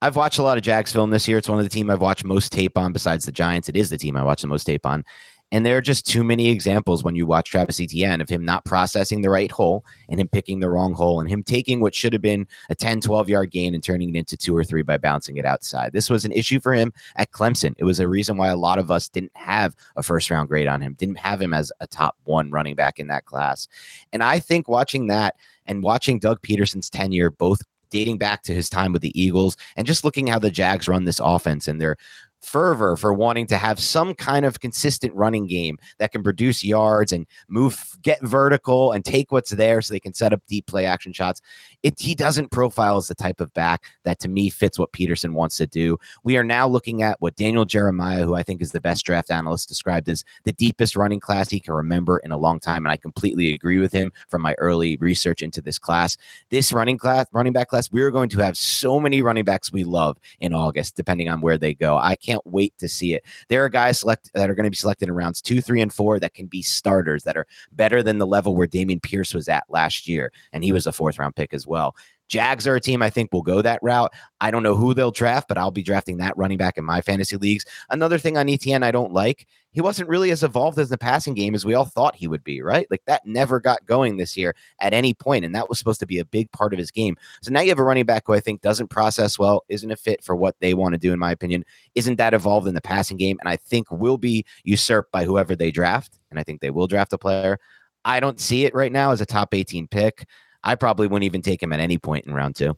I've 0.02 0.16
watched 0.16 0.38
a 0.38 0.42
lot 0.42 0.58
of 0.58 0.62
Jags 0.62 0.92
film 0.92 1.08
this 1.08 1.26
year. 1.26 1.38
It's 1.38 1.48
one 1.48 1.58
of 1.58 1.64
the 1.64 1.70
team 1.70 1.88
I've 1.88 2.02
watched 2.02 2.26
most 2.26 2.52
tape 2.52 2.76
on 2.76 2.92
besides 2.92 3.24
the 3.24 3.32
Giants. 3.32 3.70
It 3.70 3.76
is 3.76 3.88
the 3.88 3.96
team 3.96 4.18
I 4.18 4.22
watch 4.22 4.42
the 4.42 4.48
most 4.48 4.64
tape 4.64 4.84
on. 4.84 5.04
And 5.52 5.66
there 5.66 5.76
are 5.76 5.82
just 5.82 6.06
too 6.06 6.22
many 6.22 6.48
examples 6.48 7.02
when 7.02 7.16
you 7.16 7.26
watch 7.26 7.50
Travis 7.50 7.80
Etienne 7.80 8.20
of 8.20 8.28
him 8.28 8.44
not 8.44 8.64
processing 8.64 9.22
the 9.22 9.30
right 9.30 9.50
hole 9.50 9.84
and 10.08 10.20
him 10.20 10.28
picking 10.28 10.60
the 10.60 10.70
wrong 10.70 10.94
hole 10.94 11.20
and 11.20 11.28
him 11.28 11.42
taking 11.42 11.80
what 11.80 11.94
should 11.94 12.12
have 12.12 12.22
been 12.22 12.46
a 12.68 12.74
10, 12.74 13.00
12 13.00 13.28
yard 13.28 13.50
gain 13.50 13.74
and 13.74 13.82
turning 13.82 14.14
it 14.14 14.18
into 14.18 14.36
two 14.36 14.56
or 14.56 14.62
three 14.62 14.82
by 14.82 14.96
bouncing 14.96 15.38
it 15.38 15.44
outside. 15.44 15.92
This 15.92 16.08
was 16.08 16.24
an 16.24 16.32
issue 16.32 16.60
for 16.60 16.72
him 16.72 16.92
at 17.16 17.32
Clemson. 17.32 17.74
It 17.78 17.84
was 17.84 18.00
a 18.00 18.08
reason 18.08 18.36
why 18.36 18.48
a 18.48 18.56
lot 18.56 18.78
of 18.78 18.90
us 18.90 19.08
didn't 19.08 19.32
have 19.34 19.74
a 19.96 20.02
first 20.02 20.30
round 20.30 20.48
grade 20.48 20.68
on 20.68 20.80
him, 20.80 20.94
didn't 20.94 21.18
have 21.18 21.42
him 21.42 21.52
as 21.52 21.72
a 21.80 21.86
top 21.86 22.16
one 22.24 22.50
running 22.50 22.76
back 22.76 22.98
in 23.00 23.08
that 23.08 23.24
class. 23.24 23.66
And 24.12 24.22
I 24.22 24.38
think 24.38 24.68
watching 24.68 25.08
that 25.08 25.34
and 25.66 25.82
watching 25.82 26.18
Doug 26.18 26.40
Pederson's 26.42 26.90
tenure, 26.90 27.30
both 27.30 27.62
dating 27.90 28.18
back 28.18 28.42
to 28.44 28.54
his 28.54 28.70
time 28.70 28.92
with 28.92 29.02
the 29.02 29.20
Eagles 29.20 29.56
and 29.76 29.86
just 29.86 30.04
looking 30.04 30.26
how 30.26 30.38
the 30.38 30.50
Jags 30.50 30.88
run 30.88 31.04
this 31.04 31.20
offense 31.20 31.68
and 31.68 31.80
their 31.80 31.96
fervor 32.40 32.96
for 32.96 33.12
wanting 33.12 33.46
to 33.46 33.56
have 33.56 33.78
some 33.78 34.14
kind 34.14 34.44
of 34.44 34.60
consistent 34.60 35.14
running 35.14 35.46
game 35.46 35.78
that 35.98 36.12
can 36.12 36.22
produce 36.22 36.64
yards 36.64 37.12
and 37.12 37.26
move, 37.48 37.96
get 38.02 38.20
vertical 38.22 38.92
and 38.92 39.04
take 39.04 39.30
what's 39.32 39.50
there 39.50 39.82
so 39.82 39.92
they 39.92 40.00
can 40.00 40.14
set 40.14 40.32
up 40.32 40.40
deep 40.48 40.66
play 40.66 40.86
action 40.86 41.12
shots. 41.12 41.40
It, 41.82 41.98
he 41.98 42.14
doesn't 42.14 42.50
profile 42.50 42.96
as 42.96 43.08
the 43.08 43.14
type 43.14 43.40
of 43.40 43.52
back 43.54 43.84
that 44.04 44.18
to 44.20 44.28
me 44.28 44.50
fits 44.50 44.78
what 44.78 44.92
Pederson 44.92 45.32
wants 45.32 45.56
to 45.58 45.66
do. 45.66 45.98
We 46.24 46.36
are 46.36 46.44
now 46.44 46.66
looking 46.66 47.02
at 47.02 47.20
what 47.20 47.36
Daniel 47.36 47.64
Jeremiah, 47.64 48.24
who 48.24 48.34
I 48.34 48.42
think 48.42 48.62
is 48.62 48.72
the 48.72 48.80
best 48.80 49.04
draft 49.04 49.30
analyst, 49.30 49.68
described 49.68 50.08
as 50.08 50.24
the 50.44 50.52
deepest 50.52 50.96
running 50.96 51.20
class 51.20 51.50
he 51.50 51.60
can 51.60 51.74
remember 51.74 52.18
in 52.18 52.32
a 52.32 52.38
long 52.38 52.60
time. 52.60 52.84
And 52.84 52.92
I 52.92 52.96
completely 52.96 53.54
agree 53.54 53.78
with 53.78 53.92
him 53.92 54.12
from 54.28 54.42
my 54.42 54.54
early 54.58 54.96
research 54.98 55.42
into 55.42 55.60
this 55.60 55.78
class. 55.78 56.16
This 56.50 56.72
running 56.72 56.98
class, 56.98 57.26
running 57.32 57.52
back 57.52 57.68
class, 57.68 57.90
we 57.90 58.02
are 58.02 58.10
going 58.10 58.28
to 58.30 58.38
have 58.38 58.56
so 58.56 59.00
many 59.00 59.22
running 59.22 59.44
backs 59.44 59.72
we 59.72 59.84
love 59.84 60.18
in 60.40 60.54
August, 60.54 60.96
depending 60.96 61.28
on 61.28 61.40
where 61.40 61.58
they 61.58 61.74
go. 61.74 61.96
I 61.96 62.16
can't 62.16 62.29
wait 62.44 62.76
to 62.78 62.88
see 62.88 63.14
it. 63.14 63.24
There 63.48 63.64
are 63.64 63.68
guys 63.68 64.00
select 64.00 64.30
that 64.34 64.50
are 64.50 64.54
going 64.54 64.64
to 64.64 64.70
be 64.70 64.76
selected 64.76 65.08
in 65.08 65.14
rounds 65.14 65.42
two, 65.42 65.60
three, 65.60 65.80
and 65.80 65.92
four 65.92 66.18
that 66.20 66.34
can 66.34 66.46
be 66.46 66.62
starters 66.62 67.24
that 67.24 67.36
are 67.36 67.46
better 67.72 68.02
than 68.02 68.18
the 68.18 68.26
level 68.26 68.54
where 68.54 68.66
Dameon 68.66 69.02
Pierce 69.02 69.34
was 69.34 69.48
at 69.48 69.64
last 69.68 70.08
year, 70.08 70.32
and 70.52 70.64
he 70.64 70.72
was 70.72 70.86
a 70.86 70.92
fourth 70.92 71.18
round 71.18 71.36
pick 71.36 71.54
as 71.54 71.66
well. 71.66 71.94
Jags 72.30 72.66
are 72.66 72.76
a 72.76 72.80
team 72.80 73.02
I 73.02 73.10
think 73.10 73.32
will 73.32 73.42
go 73.42 73.60
that 73.60 73.82
route. 73.82 74.12
I 74.40 74.52
don't 74.52 74.62
know 74.62 74.76
who 74.76 74.94
they'll 74.94 75.10
draft, 75.10 75.48
but 75.48 75.58
I'll 75.58 75.72
be 75.72 75.82
drafting 75.82 76.18
that 76.18 76.36
running 76.36 76.58
back 76.58 76.78
in 76.78 76.84
my 76.84 77.00
fantasy 77.00 77.36
leagues. 77.36 77.66
Another 77.90 78.18
thing 78.18 78.38
on 78.38 78.46
ETN 78.46 78.84
I 78.84 78.92
don't 78.92 79.12
like, 79.12 79.48
he 79.72 79.80
wasn't 79.80 80.08
really 80.08 80.30
as 80.30 80.44
evolved 80.44 80.78
as 80.78 80.88
the 80.88 80.96
passing 80.96 81.34
game 81.34 81.56
as 81.56 81.64
we 81.64 81.74
all 81.74 81.84
thought 81.84 82.14
he 82.14 82.28
would 82.28 82.44
be, 82.44 82.62
right? 82.62 82.86
Like 82.88 83.02
that 83.06 83.26
never 83.26 83.58
got 83.58 83.84
going 83.84 84.16
this 84.16 84.36
year 84.36 84.54
at 84.80 84.94
any 84.94 85.12
point, 85.12 85.44
and 85.44 85.54
that 85.56 85.68
was 85.68 85.78
supposed 85.78 86.00
to 86.00 86.06
be 86.06 86.18
a 86.18 86.24
big 86.24 86.50
part 86.52 86.72
of 86.72 86.78
his 86.78 86.92
game. 86.92 87.16
So 87.42 87.50
now 87.50 87.60
you 87.60 87.68
have 87.68 87.80
a 87.80 87.84
running 87.84 88.06
back 88.06 88.24
who 88.26 88.32
I 88.32 88.40
think 88.40 88.62
doesn't 88.62 88.88
process 88.88 89.36
well, 89.36 89.64
isn't 89.68 89.90
a 89.90 89.96
fit 89.96 90.22
for 90.22 90.36
what 90.36 90.54
they 90.60 90.72
want 90.72 90.94
to 90.94 90.98
do, 90.98 91.12
in 91.12 91.18
my 91.18 91.32
opinion, 91.32 91.64
isn't 91.96 92.16
that 92.16 92.32
evolved 92.32 92.68
in 92.68 92.74
the 92.74 92.80
passing 92.80 93.16
game, 93.16 93.38
and 93.40 93.48
I 93.48 93.56
think 93.56 93.90
will 93.90 94.18
be 94.18 94.44
usurped 94.62 95.10
by 95.10 95.24
whoever 95.24 95.56
they 95.56 95.72
draft. 95.72 96.18
And 96.30 96.38
I 96.38 96.44
think 96.44 96.60
they 96.60 96.70
will 96.70 96.86
draft 96.86 97.12
a 97.12 97.18
player. 97.18 97.58
I 98.04 98.20
don't 98.20 98.40
see 98.40 98.64
it 98.64 98.74
right 98.74 98.92
now 98.92 99.10
as 99.10 99.20
a 99.20 99.26
top 99.26 99.52
18 99.52 99.88
pick. 99.88 100.26
I 100.62 100.74
probably 100.74 101.06
wouldn't 101.06 101.24
even 101.24 101.42
take 101.42 101.62
him 101.62 101.72
at 101.72 101.80
any 101.80 101.98
point 101.98 102.26
in 102.26 102.34
round 102.34 102.56
two. 102.56 102.76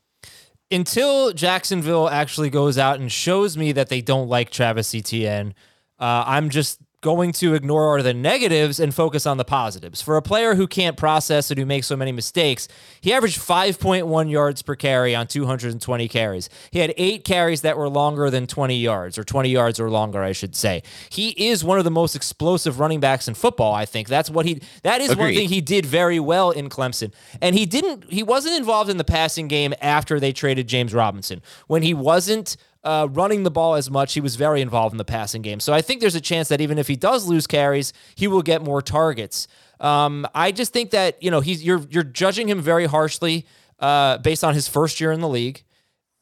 Until 0.70 1.32
Jacksonville 1.32 2.08
actually 2.08 2.48
goes 2.48 2.78
out 2.78 2.98
and 2.98 3.12
shows 3.12 3.56
me 3.56 3.72
that 3.72 3.88
they 3.88 4.00
don't 4.00 4.28
like 4.28 4.50
Travis 4.50 4.94
Etienne, 4.94 5.54
uh, 5.98 6.24
I'm 6.26 6.48
just 6.48 6.80
going 7.02 7.32
to 7.32 7.54
ignore 7.54 8.00
the 8.00 8.14
negatives 8.14 8.78
and 8.80 8.94
focus 8.94 9.26
on 9.26 9.36
the 9.36 9.44
positives. 9.44 10.00
For 10.00 10.16
a 10.16 10.22
player 10.22 10.54
who 10.54 10.68
can't 10.68 10.96
process 10.96 11.50
and 11.50 11.58
who 11.58 11.66
makes 11.66 11.88
so 11.88 11.96
many 11.96 12.12
mistakes, 12.12 12.68
he 13.00 13.12
averaged 13.12 13.40
5.1 13.40 14.30
yards 14.30 14.62
per 14.62 14.76
carry 14.76 15.14
on 15.14 15.26
220 15.26 16.08
carries. 16.08 16.48
He 16.70 16.78
had 16.78 16.94
eight 16.96 17.24
carries 17.24 17.62
that 17.62 17.76
were 17.76 17.88
longer 17.88 18.30
than 18.30 18.46
20 18.46 18.76
yards, 18.76 19.18
or 19.18 19.24
20 19.24 19.50
yards 19.50 19.80
or 19.80 19.90
longer, 19.90 20.22
I 20.22 20.30
should 20.30 20.54
say. 20.54 20.84
He 21.10 21.30
is 21.30 21.64
one 21.64 21.78
of 21.78 21.84
the 21.84 21.90
most 21.90 22.14
explosive 22.14 22.78
running 22.78 23.00
backs 23.00 23.26
in 23.26 23.34
football, 23.34 23.74
I 23.74 23.84
think. 23.84 24.06
That's 24.06 24.30
what 24.30 24.46
he 24.46 24.62
that 24.84 25.00
is 25.00 25.16
one 25.16 25.34
thing 25.34 25.48
he 25.48 25.60
did 25.60 25.84
very 25.84 26.20
well 26.20 26.52
in 26.52 26.68
Clemson. 26.68 27.12
And 27.40 27.58
he 27.58 27.66
didn't 27.66 28.10
he 28.10 28.22
wasn't 28.22 28.56
involved 28.56 28.88
in 28.88 28.96
the 28.96 29.04
passing 29.04 29.48
game 29.48 29.74
after 29.82 30.20
they 30.20 30.32
traded 30.32 30.68
James 30.68 30.94
Robinson. 30.94 31.42
When 31.66 31.82
he 31.82 31.94
wasn't 31.94 32.56
uh, 32.84 33.08
running 33.10 33.42
the 33.44 33.50
ball 33.50 33.74
as 33.74 33.90
much, 33.90 34.14
he 34.14 34.20
was 34.20 34.36
very 34.36 34.60
involved 34.60 34.92
in 34.92 34.98
the 34.98 35.04
passing 35.04 35.42
game. 35.42 35.60
So 35.60 35.72
I 35.72 35.82
think 35.82 36.00
there's 36.00 36.14
a 36.14 36.20
chance 36.20 36.48
that 36.48 36.60
even 36.60 36.78
if 36.78 36.88
he 36.88 36.96
does 36.96 37.26
lose 37.26 37.46
carries, 37.46 37.92
he 38.14 38.26
will 38.26 38.42
get 38.42 38.62
more 38.62 38.82
targets. 38.82 39.46
Um, 39.80 40.26
I 40.34 40.52
just 40.52 40.72
think 40.72 40.90
that 40.90 41.22
you 41.22 41.30
know 41.30 41.40
he's 41.40 41.62
you're 41.64 41.82
you're 41.90 42.02
judging 42.04 42.48
him 42.48 42.60
very 42.60 42.86
harshly 42.86 43.46
uh, 43.78 44.18
based 44.18 44.44
on 44.44 44.54
his 44.54 44.68
first 44.68 45.00
year 45.00 45.12
in 45.12 45.20
the 45.20 45.28
league. 45.28 45.64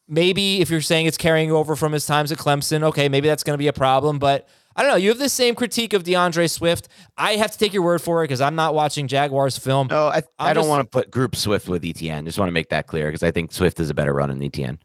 maybe 0.09 0.61
if 0.61 0.71
you're 0.71 0.81
saying 0.81 1.07
it's 1.07 1.17
carrying 1.17 1.53
over 1.53 1.77
from 1.77 1.93
his 1.93 2.05
times 2.05 2.33
at 2.33 2.39
Clemson, 2.39 2.83
okay, 2.83 3.09
maybe 3.09 3.29
that's 3.29 3.45
going 3.45 3.55
to 3.55 3.59
be 3.59 3.69
a 3.69 3.73
problem. 3.73 4.19
But 4.19 4.49
I 4.77 4.83
don't 4.83 4.91
know. 4.93 4.97
You 4.97 5.09
have 5.11 5.19
the 5.19 5.29
same 5.29 5.55
critique 5.55 5.93
of 5.93 6.05
DeAndre 6.05 6.51
Swift. 6.51 6.89
I 7.17 7.33
have 7.37 7.51
to 7.53 7.59
take 7.59 7.73
your 7.73 7.83
word 7.83 8.01
for 8.03 8.23
it 8.23 8.29
because 8.29 8.41
I'm 8.41 8.55
not 8.55 8.75
watching 8.75 9.09
Jaguars 9.09 9.57
film. 9.59 9.89
No, 9.89 10.09
I, 10.09 10.23
I 10.39 10.53
don't 10.53 10.69
want 10.69 10.83
to 10.83 10.89
put 10.89 11.11
group 11.11 11.37
Swift 11.37 11.69
with 11.69 11.83
ETN. 11.83 12.25
Just 12.25 12.39
want 12.39 12.49
to 12.49 12.53
make 12.53 12.71
that 12.71 12.87
clear 12.87 13.07
because 13.09 13.23
I 13.23 13.31
think 13.31 13.53
Swift 13.53 13.79
is 13.81 13.91
a 13.91 13.95
better 13.95 14.13
run 14.13 14.31
than 14.31 14.39
ETN. 14.41 14.79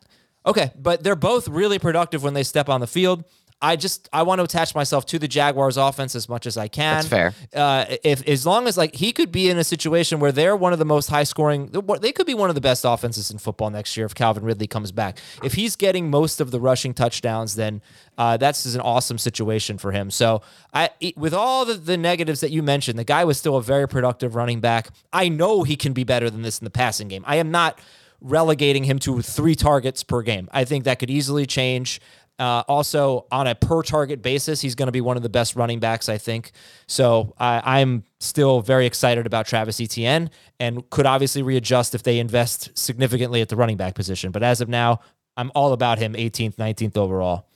Okay, 0.45 0.71
but 0.77 1.03
they're 1.03 1.15
both 1.15 1.47
really 1.47 1.79
productive 1.79 2.23
when 2.23 2.34
they 2.34 2.43
step 2.43 2.69
on 2.69 2.81
the 2.81 2.88
field. 2.88 3.23
I 3.62 3.77
just 3.77 4.10
I 4.12 4.23
want 4.23 4.39
to 4.39 4.43
attach 4.43 4.75
myself 4.75 5.05
to 5.08 5.17
the 5.17 5.27
Jaguars 5.29 5.77
offense 5.77 6.13
as 6.13 6.27
much 6.27 6.45
as 6.45 6.58
I 6.58 6.67
can. 6.67 6.95
That's 6.95 7.08
fair. 7.08 7.34
Uh, 7.53 7.86
if 8.03 8.27
as 8.27 8.45
long 8.45 8.67
as 8.67 8.77
like 8.77 8.93
he 8.93 9.13
could 9.13 9.31
be 9.31 9.49
in 9.49 9.58
a 9.58 9.63
situation 9.63 10.19
where 10.19 10.34
they're 10.34 10.58
one 10.58 10.73
of 10.73 10.79
the 10.79 10.86
most 10.86 11.10
high 11.10 11.23
scoring, 11.23 11.71
they 12.01 12.12
could 12.12 12.27
be 12.27 12.34
one 12.34 12.49
of 12.49 12.55
the 12.55 12.62
best 12.62 12.84
offenses 12.84 13.31
in 13.31 13.38
football 13.38 13.69
next 13.69 13.95
year 13.95 14.05
if 14.05 14.13
Calvin 14.13 14.43
Ridley 14.43 14.67
comes 14.67 14.91
back. 14.91 15.19
If 15.41 15.53
he's 15.53 15.77
getting 15.77 16.10
most 16.10 16.41
of 16.41 16.51
the 16.51 16.60
rushing 16.60 16.93
touchdowns, 16.93 17.55
then 17.55 17.81
uh, 18.17 18.36
that's 18.38 18.65
an 18.75 18.81
awesome 18.81 19.17
situation 19.17 19.77
for 19.77 19.93
him. 19.93 20.12
So 20.12 20.41
I, 20.73 20.89
with 21.15 21.34
all 21.34 21.63
the, 21.63 21.75
the 21.75 21.97
negatives 21.97 22.41
that 22.41 22.51
you 22.51 22.62
mentioned, 22.62 22.99
the 22.99 23.05
guy 23.05 23.23
was 23.23 23.38
still 23.38 23.55
a 23.55 23.63
very 23.63 23.88
productive 23.88 24.36
running 24.36 24.60
back. 24.60 24.89
I 25.13 25.29
know 25.29 25.63
he 25.63 25.77
can 25.77 25.93
be 25.93 26.03
better 26.03 26.29
than 26.29 26.41
this 26.41 26.60
in 26.60 26.65
the 26.65 26.71
passing 26.71 27.08
game. 27.08 27.23
I 27.25 27.38
am 27.38 27.51
not 27.51 27.79
relegating 28.21 28.84
him 28.84 28.99
to 28.99 29.21
three 29.21 29.56
targets 29.56 30.04
per 30.04 30.21
game. 30.21 30.49
I 30.51 30.65
think 30.65 30.84
that 30.86 30.99
could 30.99 31.10
easily 31.10 31.45
change. 31.45 32.01
Uh, 32.38 32.63
also, 32.67 33.25
on 33.32 33.47
a 33.47 33.56
per 33.56 33.82
target 33.82 34.21
basis, 34.21 34.60
he's 34.60 34.75
going 34.75 34.88
to 34.88 34.91
be 34.91 34.99
one 35.01 35.15
of 35.15 35.23
the 35.23 35.30
best 35.30 35.56
running 35.56 35.80
backs, 35.80 36.10
I 36.10 36.17
think. 36.17 36.51
So 36.86 37.34
I, 37.39 37.80
I'm 37.80 38.04
still 38.19 38.60
very 38.62 38.86
excited 38.86 39.25
about 39.25 39.45
Travis 39.45 39.80
Etienne 39.80 40.30
and 40.60 40.89
could 40.89 41.06
obviously 41.06 41.43
readjust 41.43 41.95
if 41.95 42.04
they 42.04 42.19
invest 42.19 42.78
significantly 42.78 43.41
at 43.41 43.47
the 43.49 43.56
running 43.56 43.78
back 43.78 43.95
position. 43.95 44.32
But 44.32 44.43
as 44.43 44.60
of 44.60 44.67
now, 44.67 44.99
I'm 45.38 45.51
all 45.56 45.71
about 45.71 45.97
him 45.97 46.13
18th, 46.13 46.56
19th 46.56 46.97
overall. 46.97 47.47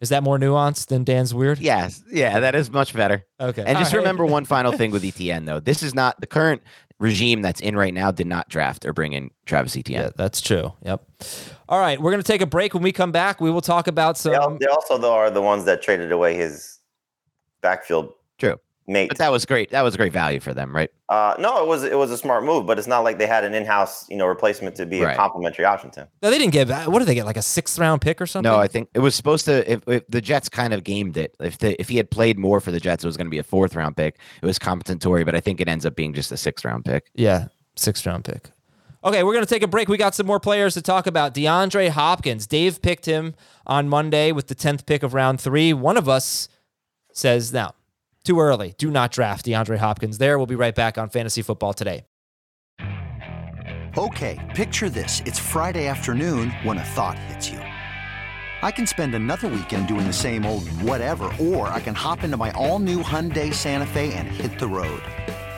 Is 0.00 0.10
that 0.10 0.22
more 0.22 0.38
nuanced 0.38 0.88
than 0.88 1.04
Dan's 1.04 1.32
weird? 1.32 1.58
Yes, 1.58 2.02
yeah, 2.10 2.40
that 2.40 2.54
is 2.54 2.70
much 2.70 2.92
better. 2.92 3.24
Okay. 3.40 3.64
And 3.64 3.78
just 3.78 3.92
All 3.92 3.98
right. 3.98 4.04
remember 4.04 4.26
one 4.26 4.44
final 4.44 4.72
thing 4.72 4.90
with 4.90 5.02
ETN 5.02 5.46
though. 5.46 5.60
This 5.60 5.82
is 5.82 5.94
not 5.94 6.20
the 6.20 6.26
current 6.26 6.62
regime 6.98 7.42
that's 7.42 7.60
in 7.60 7.76
right 7.76 7.94
now. 7.94 8.10
Did 8.10 8.26
not 8.26 8.48
draft 8.48 8.84
or 8.84 8.92
bring 8.92 9.14
in 9.14 9.30
Travis 9.46 9.76
Etienne. 9.76 10.02
Yeah, 10.02 10.10
that's 10.16 10.40
true. 10.40 10.72
Yep. 10.82 11.02
All 11.68 11.80
right, 11.80 12.00
we're 12.00 12.10
going 12.10 12.22
to 12.22 12.26
take 12.26 12.42
a 12.42 12.46
break. 12.46 12.74
When 12.74 12.82
we 12.82 12.92
come 12.92 13.10
back, 13.10 13.40
we 13.40 13.50
will 13.50 13.62
talk 13.62 13.86
about 13.86 14.18
some. 14.18 14.58
They, 14.58 14.66
they 14.66 14.70
also 14.70 14.98
though 14.98 15.14
are 15.14 15.30
the 15.30 15.42
ones 15.42 15.64
that 15.64 15.82
traded 15.82 16.12
away 16.12 16.34
his 16.34 16.78
backfield 17.62 18.12
True, 18.38 18.56
mate. 18.86 19.08
but 19.08 19.18
that 19.18 19.30
was 19.32 19.44
great. 19.46 19.70
That 19.70 19.82
was 19.82 19.96
great 19.96 20.12
value 20.12 20.40
for 20.40 20.52
them, 20.54 20.74
right? 20.74 20.90
Uh, 21.08 21.34
no, 21.38 21.62
it 21.62 21.66
was 21.68 21.82
it 21.84 21.96
was 21.96 22.10
a 22.10 22.16
smart 22.18 22.44
move, 22.44 22.66
but 22.66 22.78
it's 22.78 22.88
not 22.88 23.00
like 23.00 23.18
they 23.18 23.26
had 23.26 23.44
an 23.44 23.54
in-house 23.54 24.08
you 24.08 24.16
know 24.16 24.26
replacement 24.26 24.74
to 24.76 24.86
be 24.86 25.00
Right. 25.02 25.12
a 25.14 25.16
complementary 25.16 25.64
option 25.64 25.90
to 25.92 26.00
him. 26.00 26.08
No, 26.22 26.30
they 26.30 26.38
didn't 26.38 26.52
get. 26.52 26.68
What 26.88 26.98
did 26.98 27.06
they 27.08 27.14
get? 27.14 27.26
Like 27.26 27.36
a 27.36 27.42
sixth 27.42 27.78
round 27.78 28.00
pick 28.00 28.20
or 28.20 28.26
something? 28.26 28.50
No, 28.50 28.58
I 28.58 28.66
think 28.66 28.88
it 28.94 29.00
was 29.00 29.14
supposed 29.14 29.44
to. 29.46 29.70
If, 29.70 29.86
if 29.88 30.06
the 30.08 30.20
Jets 30.20 30.48
kind 30.48 30.72
of 30.74 30.84
gamed 30.84 31.16
it, 31.16 31.34
if 31.40 31.58
the 31.58 31.80
if 31.80 31.88
he 31.88 31.96
had 31.96 32.10
played 32.10 32.38
more 32.38 32.60
for 32.60 32.70
the 32.70 32.80
Jets, 32.80 33.04
it 33.04 33.06
was 33.06 33.16
going 33.16 33.26
to 33.26 33.30
be 33.30 33.38
a 33.38 33.42
fourth 33.44 33.74
round 33.76 33.96
pick. 33.96 34.18
It 34.42 34.46
was 34.46 34.58
compensatory, 34.58 35.24
but 35.24 35.34
I 35.34 35.40
think 35.40 35.60
it 35.60 35.68
ends 35.68 35.86
up 35.86 35.94
being 35.96 36.12
just 36.14 36.32
a 36.32 36.36
sixth 36.36 36.64
round 36.64 36.84
pick. 36.84 37.10
Yeah, 37.14 37.46
sixth 37.76 38.06
round 38.06 38.24
pick. 38.24 38.50
Okay, 39.04 39.22
we're 39.22 39.34
going 39.34 39.44
to 39.44 39.48
take 39.54 39.62
a 39.62 39.68
break. 39.68 39.86
We 39.88 39.98
got 39.98 40.16
some 40.16 40.26
more 40.26 40.40
players 40.40 40.74
to 40.74 40.82
talk 40.82 41.06
about. 41.06 41.32
DeAndre 41.32 41.90
Hopkins. 41.90 42.48
Dave 42.48 42.82
picked 42.82 43.06
him 43.06 43.36
on 43.64 43.88
Monday 43.88 44.32
with 44.32 44.48
the 44.48 44.54
10th 44.56 44.84
pick 44.84 45.04
of 45.04 45.14
round 45.14 45.40
three. 45.40 45.72
One 45.72 45.96
of 45.96 46.08
us 46.08 46.48
says, 47.12 47.52
now, 47.52 47.74
too 48.26 48.40
early. 48.40 48.74
Do 48.76 48.90
not 48.90 49.12
draft 49.12 49.46
DeAndre 49.46 49.78
Hopkins 49.78 50.18
there. 50.18 50.36
We'll 50.38 50.46
be 50.46 50.54
right 50.56 50.74
back 50.74 50.98
on 50.98 51.08
Fantasy 51.08 51.42
Football 51.42 51.72
today. 51.72 52.04
Okay, 53.98 54.38
picture 54.54 54.90
this. 54.90 55.22
It's 55.24 55.38
Friday 55.38 55.86
afternoon 55.86 56.50
when 56.64 56.76
a 56.76 56.84
thought 56.84 57.18
hits 57.18 57.48
you. 57.48 57.58
I 58.62 58.70
can 58.70 58.86
spend 58.86 59.14
another 59.14 59.48
weekend 59.48 59.88
doing 59.88 60.06
the 60.06 60.12
same 60.12 60.44
old 60.44 60.68
whatever, 60.82 61.32
or 61.40 61.68
I 61.68 61.80
can 61.80 61.94
hop 61.94 62.22
into 62.22 62.36
my 62.36 62.50
all 62.50 62.78
new 62.78 63.02
Hyundai 63.02 63.54
Santa 63.54 63.86
Fe 63.86 64.12
and 64.12 64.28
hit 64.28 64.58
the 64.58 64.66
road. 64.66 65.02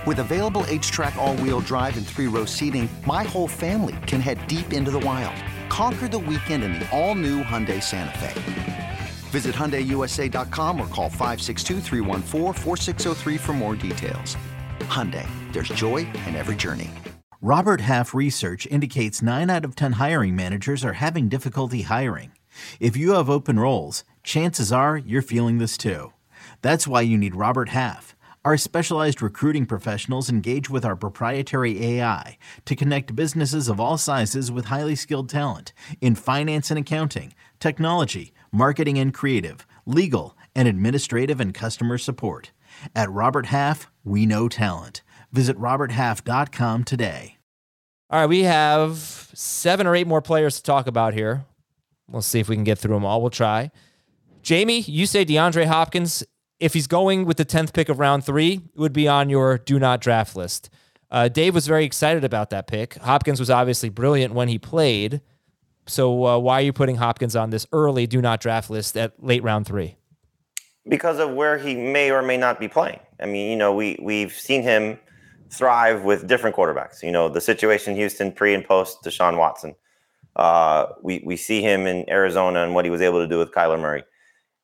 With 0.07 0.21
available 0.21 0.63
HTRAC, 0.63 1.17
all 1.17 1.35
wheel 1.39 1.61
drive, 1.61 1.97
and 1.97 2.07
three 2.07 2.29
row 2.29 2.45
seating, 2.45 2.89
my 3.07 3.25
whole 3.25 3.49
family 3.49 3.97
can 4.07 4.21
head 4.21 4.47
deep 4.47 4.73
into 4.73 4.93
the 4.93 5.01
wild. 5.01 5.35
Conquer 5.69 6.07
the 6.07 6.19
weekend 6.19 6.63
in 6.63 6.75
the 6.75 6.89
all 6.97 7.17
new 7.17 7.43
Hyundai 7.43 7.83
Santa 7.83 8.17
Fe. 8.19 8.88
Visit 9.29 9.55
HyundaiUSA.com 9.55 10.81
or 10.81 10.87
call 10.87 11.11
562-314-4603 11.11 13.39
for 13.39 13.53
more 13.53 13.75
details. 13.75 14.39
Hyundai, 14.81 15.29
there's 15.53 15.69
joy 15.69 15.99
in 16.27 16.35
every 16.35 16.57
journey. 16.57 16.91
Robert 17.41 17.83
Half 17.83 18.15
research 18.15 18.67
indicates 18.67 19.23
9 19.23 19.51
out 19.51 19.65
of 19.65 19.77
10 19.77 19.93
hiring 19.93 20.35
managers 20.35 20.85
are 20.85 20.95
having 20.95 21.29
difficulty 21.29 21.83
hiring. 21.83 22.33
If 22.81 22.97
you 22.97 23.13
have 23.13 23.31
open 23.31 23.61
roles, 23.61 24.03
chances 24.25 24.73
are 24.73 24.97
you're 24.97 25.23
feeling 25.23 25.59
this 25.59 25.77
too. 25.77 26.13
That's 26.63 26.89
why 26.89 27.03
you 27.03 27.17
need 27.17 27.37
Robert 27.37 27.69
Half. 27.69 28.17
Our 28.45 28.57
specialized 28.57 29.21
recruiting 29.21 29.67
professionals 29.67 30.31
engage 30.31 30.71
with 30.71 30.85
our 30.85 30.97
proprietary 30.97 31.85
AI 31.85 32.39
to 32.65 32.75
connect 32.75 33.15
businesses 33.15 33.69
of 33.69 33.79
all 33.79 33.99
sizes 33.99 34.51
with 34.51 34.65
highly 34.65 34.97
skilled 34.97 35.29
talent 35.29 35.73
in 36.01 36.15
finance 36.15 36.71
and 36.71 36.79
accounting, 36.79 37.35
technology, 37.61 38.33
marketing 38.53 38.99
and 38.99 39.13
creative, 39.13 39.67
legal, 39.87 40.37
and 40.55 40.69
administrative 40.69 41.41
and 41.41 41.55
customer 41.55 41.99
support. 41.99 42.53
At 42.95 43.11
Robert 43.11 43.47
Half, 43.47 43.91
we 44.05 44.27
know 44.27 44.49
talent. 44.49 45.03
Visit 45.33 45.59
RobertHalf.com 45.59 46.85
today. 46.85 47.39
All 48.11 48.21
right, 48.21 48.29
we 48.29 48.45
have 48.45 49.31
seven 49.35 49.87
or 49.87 49.95
eight 49.95 50.07
more 50.07 50.23
players 50.23 50.57
to 50.57 50.63
talk 50.63 50.87
about 50.87 51.13
here. 51.15 51.45
We'll 52.09 52.23
see 52.23 52.41
if 52.41 52.49
we 52.49 52.57
can 52.57 52.65
get 52.65 52.79
through 52.79 52.95
them 52.95 53.05
all. 53.05 53.21
We'll 53.21 53.31
try. 53.31 53.71
Jamie, 54.43 54.81
you 54.81 55.05
say 55.05 55.27
DeAndre 55.27 55.67
Hopkins, 55.67 56.25
if 56.59 56.73
he's 56.73 56.87
going 56.87 57.27
with 57.27 57.37
the 57.37 57.45
10th 57.45 57.75
pick 57.75 57.89
of 57.89 57.99
round 57.99 58.25
three, 58.25 58.63
it 58.75 58.81
would 58.81 58.95
be 58.95 59.07
on 59.07 59.29
your 59.29 59.59
do 59.59 59.79
not 59.79 60.01
draft 60.01 60.35
list. 60.35 60.71
Uh, 61.11 61.29
Dave 61.29 61.55
was 61.55 61.67
very 61.67 61.85
excited 61.85 62.25
about 62.25 62.51
that 62.51 62.67
pick. 62.67 62.95
Hopkins 62.95 63.41
was 63.41 63.51
obviously 63.51 63.89
brilliant 63.89 64.35
when 64.35 64.49
he 64.49 64.59
played. 64.59 65.21
So 65.89 66.27
uh, 66.27 66.39
why 66.39 66.61
are 66.61 66.65
you 66.65 66.73
putting 66.73 66.97
Hopkins 66.97 67.35
on 67.35 67.51
this 67.51 67.67
early 67.73 68.07
do 68.07 68.21
not 68.21 68.41
draft 68.41 68.71
list 68.71 68.97
at 68.97 69.13
late 69.23 69.43
round 69.43 69.67
three? 69.67 69.97
because 70.89 71.19
of 71.19 71.31
where 71.33 71.59
he 71.59 71.75
may 71.75 72.11
or 72.11 72.23
may 72.23 72.37
not 72.37 72.59
be 72.59 72.69
playing. 72.69 73.01
I 73.21 73.27
mean, 73.27 73.51
you 73.51 73.57
know, 73.57 73.75
we 73.75 73.99
we've 74.01 74.33
seen 74.33 74.63
him 74.63 74.99
thrive 75.51 76.03
with 76.03 76.27
different 76.27 76.57
quarterbacks. 76.57 77.03
You 77.03 77.11
know, 77.11 77.29
the 77.29 77.41
situation 77.41 77.95
Houston 77.95 78.33
pre 78.33 78.55
and 78.55 78.65
post 78.65 79.03
Deshaun 79.05 79.37
Watson. 79.39 79.75
Uh, 80.37 80.87
we 81.03 81.23
we 81.25 81.37
see 81.37 81.63
him 81.63 81.87
in 81.87 82.09
Arizona 82.09 82.63
and 82.63 82.75
what 82.75 82.85
he 82.85 82.91
was 82.91 83.03
able 83.03 83.21
to 83.21 83.29
do 83.29 83.39
with 83.39 83.53
Kyler 83.53 83.81
Murray. 83.81 84.05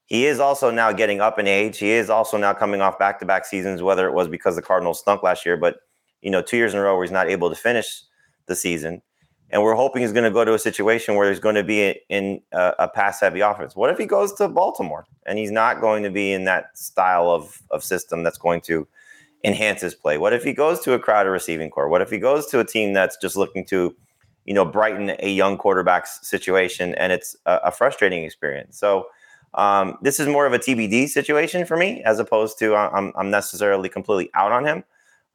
He 0.06 0.26
is 0.26 0.38
also 0.38 0.70
now 0.70 0.92
getting 0.92 1.20
up 1.20 1.38
in 1.38 1.46
age. 1.46 1.78
He 1.78 1.90
is 1.90 2.10
also 2.10 2.36
now 2.36 2.52
coming 2.52 2.80
off 2.80 2.98
back 2.98 3.18
to 3.20 3.26
back 3.26 3.46
seasons, 3.46 3.82
whether 3.82 4.06
it 4.06 4.12
was 4.12 4.28
because 4.28 4.54
the 4.56 4.62
Cardinals 4.62 5.00
stunk 5.00 5.22
last 5.22 5.46
year, 5.46 5.56
but 5.56 5.76
you 6.20 6.30
know, 6.30 6.42
two 6.42 6.56
years 6.56 6.72
in 6.72 6.80
a 6.80 6.82
row 6.82 6.94
where 6.94 7.04
he's 7.04 7.10
not 7.12 7.28
able 7.28 7.50
to 7.50 7.56
finish 7.56 8.02
the 8.46 8.56
season. 8.56 9.02
And 9.54 9.62
we're 9.62 9.76
hoping 9.76 10.02
he's 10.02 10.12
going 10.12 10.24
to 10.24 10.32
go 10.32 10.44
to 10.44 10.54
a 10.54 10.58
situation 10.58 11.14
where 11.14 11.30
he's 11.30 11.38
going 11.38 11.54
to 11.54 11.62
be 11.62 12.00
in 12.08 12.40
a, 12.50 12.74
a 12.80 12.88
pass 12.88 13.20
heavy 13.20 13.38
offense. 13.38 13.76
What 13.76 13.88
if 13.88 13.98
he 13.98 14.04
goes 14.04 14.32
to 14.34 14.48
Baltimore 14.48 15.06
and 15.26 15.38
he's 15.38 15.52
not 15.52 15.80
going 15.80 16.02
to 16.02 16.10
be 16.10 16.32
in 16.32 16.42
that 16.46 16.76
style 16.76 17.30
of, 17.30 17.62
of 17.70 17.84
system 17.84 18.24
that's 18.24 18.36
going 18.36 18.62
to 18.62 18.88
enhance 19.44 19.80
his 19.80 19.94
play? 19.94 20.18
What 20.18 20.32
if 20.32 20.42
he 20.42 20.54
goes 20.54 20.80
to 20.80 20.94
a 20.94 20.98
crowded 20.98 21.30
receiving 21.30 21.70
corps? 21.70 21.88
What 21.88 22.02
if 22.02 22.10
he 22.10 22.18
goes 22.18 22.46
to 22.46 22.58
a 22.58 22.64
team 22.64 22.94
that's 22.94 23.16
just 23.16 23.36
looking 23.36 23.64
to, 23.66 23.94
you 24.44 24.54
know, 24.54 24.64
brighten 24.64 25.14
a 25.20 25.32
young 25.32 25.56
quarterback's 25.56 26.26
situation 26.28 26.92
and 26.96 27.12
it's 27.12 27.36
a, 27.46 27.60
a 27.66 27.70
frustrating 27.70 28.24
experience? 28.24 28.76
So 28.76 29.06
um, 29.54 29.98
this 30.02 30.18
is 30.18 30.26
more 30.26 30.46
of 30.46 30.52
a 30.52 30.58
TBD 30.58 31.06
situation 31.06 31.64
for 31.64 31.76
me 31.76 32.02
as 32.02 32.18
opposed 32.18 32.58
to 32.58 32.74
uh, 32.74 32.90
I'm, 32.92 33.12
I'm 33.14 33.30
necessarily 33.30 33.88
completely 33.88 34.32
out 34.34 34.50
on 34.50 34.64
him 34.64 34.82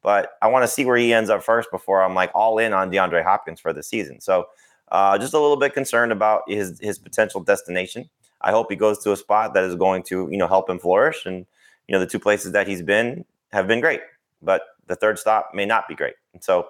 but 0.02 0.32
I 0.42 0.48
want 0.48 0.62
to 0.62 0.68
see 0.68 0.84
where 0.84 0.96
he 0.96 1.12
ends 1.12 1.30
up 1.30 1.42
first 1.42 1.70
before 1.70 2.02
I'm 2.02 2.14
like 2.14 2.30
all 2.34 2.58
in 2.58 2.72
on 2.72 2.90
DeAndre 2.90 3.22
Hopkins 3.22 3.60
for 3.60 3.72
the 3.72 3.82
season. 3.82 4.20
So 4.20 4.46
uh, 4.90 5.18
just 5.18 5.34
a 5.34 5.38
little 5.38 5.56
bit 5.56 5.74
concerned 5.74 6.12
about 6.12 6.42
his 6.48 6.78
his 6.80 6.98
potential 6.98 7.42
destination. 7.42 8.08
I 8.40 8.50
hope 8.50 8.70
he 8.70 8.76
goes 8.76 8.98
to 9.00 9.12
a 9.12 9.16
spot 9.16 9.54
that 9.54 9.64
is 9.64 9.74
going 9.74 10.02
to 10.04 10.28
you 10.30 10.38
know 10.38 10.48
help 10.48 10.68
him 10.68 10.78
flourish. 10.78 11.26
And 11.26 11.46
you 11.86 11.92
know 11.92 12.00
the 12.00 12.06
two 12.06 12.18
places 12.18 12.52
that 12.52 12.66
he's 12.66 12.82
been 12.82 13.24
have 13.52 13.66
been 13.66 13.80
great, 13.80 14.00
but 14.42 14.62
the 14.86 14.96
third 14.96 15.18
stop 15.18 15.50
may 15.54 15.66
not 15.66 15.88
be 15.88 15.94
great. 15.94 16.14
And 16.32 16.42
so 16.42 16.68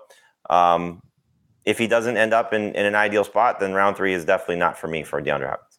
um, 0.49 1.03
if 1.65 1.79
he 1.79 1.87
doesn't 1.87 2.17
end 2.17 2.35
up 2.35 2.53
in, 2.53 2.75
in 2.75 2.87
an 2.87 2.95
ideal 2.95 3.25
spot, 3.25 3.61
then 3.61 3.73
round 3.73 3.97
three 3.97 4.15
is 4.15 4.25
definitely 4.25 4.57
not 4.57 4.79
for 4.79 4.89
me 4.89 5.03
for 5.03 5.21
DeAndre 5.23 5.49
Hopkins. 5.49 5.79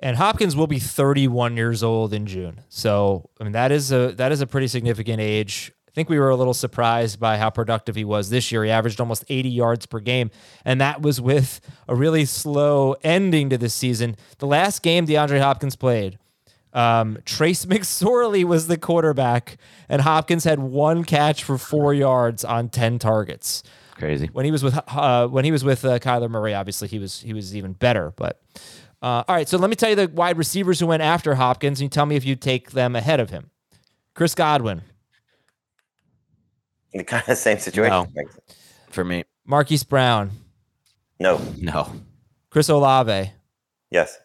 And 0.00 0.16
Hopkins 0.16 0.54
will 0.54 0.66
be 0.66 0.78
31 0.78 1.56
years 1.56 1.82
old 1.82 2.12
in 2.12 2.26
June. 2.26 2.60
So, 2.68 3.30
I 3.40 3.44
mean, 3.44 3.52
that 3.52 3.72
is 3.72 3.92
a 3.92 4.12
that 4.16 4.32
is 4.32 4.40
a 4.40 4.46
pretty 4.46 4.68
significant 4.68 5.20
age. 5.20 5.72
I 5.94 5.96
think 5.96 6.08
we 6.08 6.18
were 6.18 6.30
a 6.30 6.34
little 6.34 6.54
surprised 6.54 7.20
by 7.20 7.38
how 7.38 7.50
productive 7.50 7.94
he 7.94 8.04
was 8.04 8.28
this 8.28 8.50
year. 8.50 8.64
He 8.64 8.70
averaged 8.72 8.98
almost 8.98 9.24
80 9.28 9.48
yards 9.48 9.86
per 9.86 10.00
game, 10.00 10.32
and 10.64 10.80
that 10.80 11.02
was 11.02 11.20
with 11.20 11.60
a 11.86 11.94
really 11.94 12.24
slow 12.24 12.96
ending 13.04 13.48
to 13.50 13.58
the 13.58 13.68
season. 13.68 14.16
The 14.38 14.46
last 14.48 14.82
game 14.82 15.06
DeAndre 15.06 15.40
Hopkins 15.40 15.76
played, 15.76 16.18
um, 16.72 17.18
Trace 17.24 17.64
McSorley 17.66 18.42
was 18.42 18.66
the 18.66 18.76
quarterback, 18.76 19.56
and 19.88 20.02
Hopkins 20.02 20.42
had 20.42 20.58
one 20.58 21.04
catch 21.04 21.44
for 21.44 21.58
four 21.58 21.94
yards 21.94 22.44
on 22.44 22.70
10 22.70 22.98
targets. 22.98 23.62
Crazy. 23.92 24.28
when 24.32 24.44
he 24.44 24.50
was 24.50 24.64
with 24.64 24.76
uh, 24.88 25.28
when 25.28 25.44
he 25.44 25.52
was 25.52 25.62
with 25.62 25.84
uh, 25.84 26.00
Kyler 26.00 26.28
Murray, 26.28 26.54
obviously 26.54 26.88
he 26.88 26.98
was 26.98 27.20
he 27.20 27.32
was 27.32 27.54
even 27.54 27.72
better. 27.72 28.12
But 28.16 28.42
uh, 29.00 29.22
all 29.28 29.36
right, 29.36 29.48
so 29.48 29.58
let 29.58 29.70
me 29.70 29.76
tell 29.76 29.90
you 29.90 29.94
the 29.94 30.08
wide 30.08 30.38
receivers 30.38 30.80
who 30.80 30.88
went 30.88 31.04
after 31.04 31.36
Hopkins, 31.36 31.78
and 31.78 31.84
you 31.84 31.88
tell 31.90 32.04
me 32.04 32.16
if 32.16 32.24
you 32.24 32.34
take 32.34 32.72
them 32.72 32.96
ahead 32.96 33.20
of 33.20 33.30
him. 33.30 33.50
Chris 34.14 34.34
Godwin, 34.34 34.82
kind 37.06 37.28
of 37.28 37.36
same 37.38 37.58
situation. 37.58 38.06
For 38.90 39.04
me, 39.04 39.24
Marquise 39.44 39.82
Brown, 39.84 40.30
No. 41.18 41.40
no. 41.60 41.92
Chris 42.50 42.68
Olave, 42.68 43.32
Yes. 43.90 44.18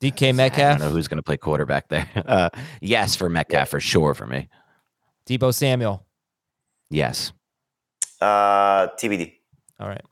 DK 0.00 0.34
Metcalf. 0.34 0.76
I 0.76 0.78
don't 0.78 0.88
know 0.88 0.94
who's 0.94 1.08
going 1.08 1.18
to 1.18 1.22
play 1.22 1.36
quarterback 1.36 1.88
there. 1.88 2.08
Uh, 2.26 2.48
yes, 2.80 3.14
for 3.16 3.28
Metcalf 3.28 3.68
for 3.68 3.80
sure. 3.80 4.14
For 4.14 4.26
me, 4.26 4.48
Deebo 5.26 5.52
Samuel. 5.54 6.04
yes. 6.88 7.32
Uh, 8.20 8.88
TBD. 8.98 9.34
All 9.78 9.88
right, 9.88 10.02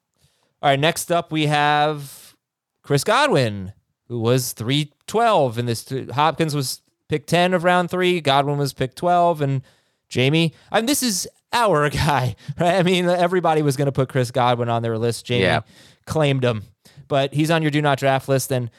all 0.63 0.71
right. 0.71 0.79
Next 0.81 1.11
up, 1.13 1.31
we 1.33 1.47
have 1.47 2.35
Chris 2.83 3.05
Godwin, 3.05 3.73
who 4.09 4.19
was 4.21 4.53
three 4.53 4.93
twelve 5.07 5.59
in 5.59 5.67
this. 5.67 5.87
Hopkins 6.13 6.55
was 6.55 6.81
pick 7.09 7.27
ten 7.27 7.53
of 7.55 7.65
round 7.65 7.91
three. 7.91 8.21
Godwin 8.21 8.57
was 8.59 8.73
pick 8.73 8.95
twelve, 8.95 9.41
and 9.43 9.63
Jamie. 10.09 10.55
I 10.73 10.79
mean, 10.81 10.87
this 10.87 11.03
is 11.03 11.29
our 11.53 11.89
guy, 11.91 12.37
right? 12.59 12.75
I 12.77 12.83
mean, 12.83 13.07
everybody 13.07 13.63
was 13.63 13.77
going 13.77 13.87
to 13.87 13.93
put 13.93 14.09
Chris 14.09 14.31
Godwin 14.31 14.69
on 14.69 14.83
their 14.83 14.99
list. 14.99 15.27
Jamie 15.27 15.45
Yeah. 15.45 15.61
claimed 16.07 16.45
him, 16.45 16.63
but 17.09 17.35
he's 17.35 17.51
on 17.51 17.63
your 17.63 17.71
do 17.71 17.81
not 17.83 17.99
draft 17.99 18.29
list. 18.29 18.51
And 18.53 18.71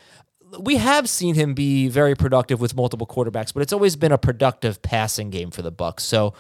we 0.60 0.78
have 0.78 1.08
seen 1.08 1.36
him 1.36 1.54
be 1.54 1.88
very 1.90 2.16
productive 2.16 2.60
with 2.60 2.76
multiple 2.76 3.06
quarterbacks, 3.08 3.54
but 3.54 3.62
it's 3.62 3.74
always 3.74 3.96
been 3.96 4.12
a 4.12 4.18
productive 4.18 4.82
passing 4.82 5.30
game 5.30 5.52
for 5.52 5.62
the 5.62 5.72
Bucs. 5.72 6.00
So, 6.02 6.34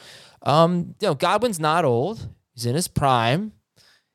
um, 0.44 0.96
you 1.00 1.08
know, 1.08 1.13
Godwin's 1.13 1.60
not 1.60 1.86
old; 1.86 2.28
he's 2.56 2.65
in 2.65 2.74
his 2.76 2.88
prime. 2.88 3.52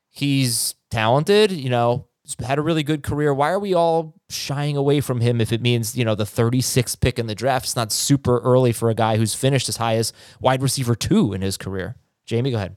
He's 0.09 0.75
talented. 0.91 1.51
You 1.51 1.69
know, 1.69 2.07
he's 2.23 2.35
had 2.45 2.57
a 2.57 2.61
really 2.61 2.83
good 2.83 3.03
career. 3.03 3.33
Why 3.33 3.49
are 3.51 3.59
we 3.59 3.73
all 3.73 4.15
shying 4.29 4.75
away 4.75 5.01
from 5.01 5.21
him 5.21 5.39
if 5.39 5.51
it 5.53 5.61
means 5.61 5.95
you 5.97 6.03
know 6.03 6.15
the 6.15 6.23
36th 6.23 6.99
pick 6.99 7.19
in 7.19 7.27
the 7.27 7.35
draft? 7.35 7.65
It's 7.65 7.75
not 7.75 7.91
super 7.91 8.39
early 8.39 8.71
for 8.71 8.89
a 8.89 8.95
guy 8.95 9.17
who's 9.17 9.33
finished 9.33 9.69
as 9.69 9.77
high 9.77 9.95
as 9.95 10.13
wide 10.41 10.61
receiver 10.61 10.95
two 10.95 11.33
in 11.33 11.41
his 11.41 11.57
career. 11.57 11.95
Jamie, 12.25 12.51
go 12.51 12.57
ahead. 12.57 12.75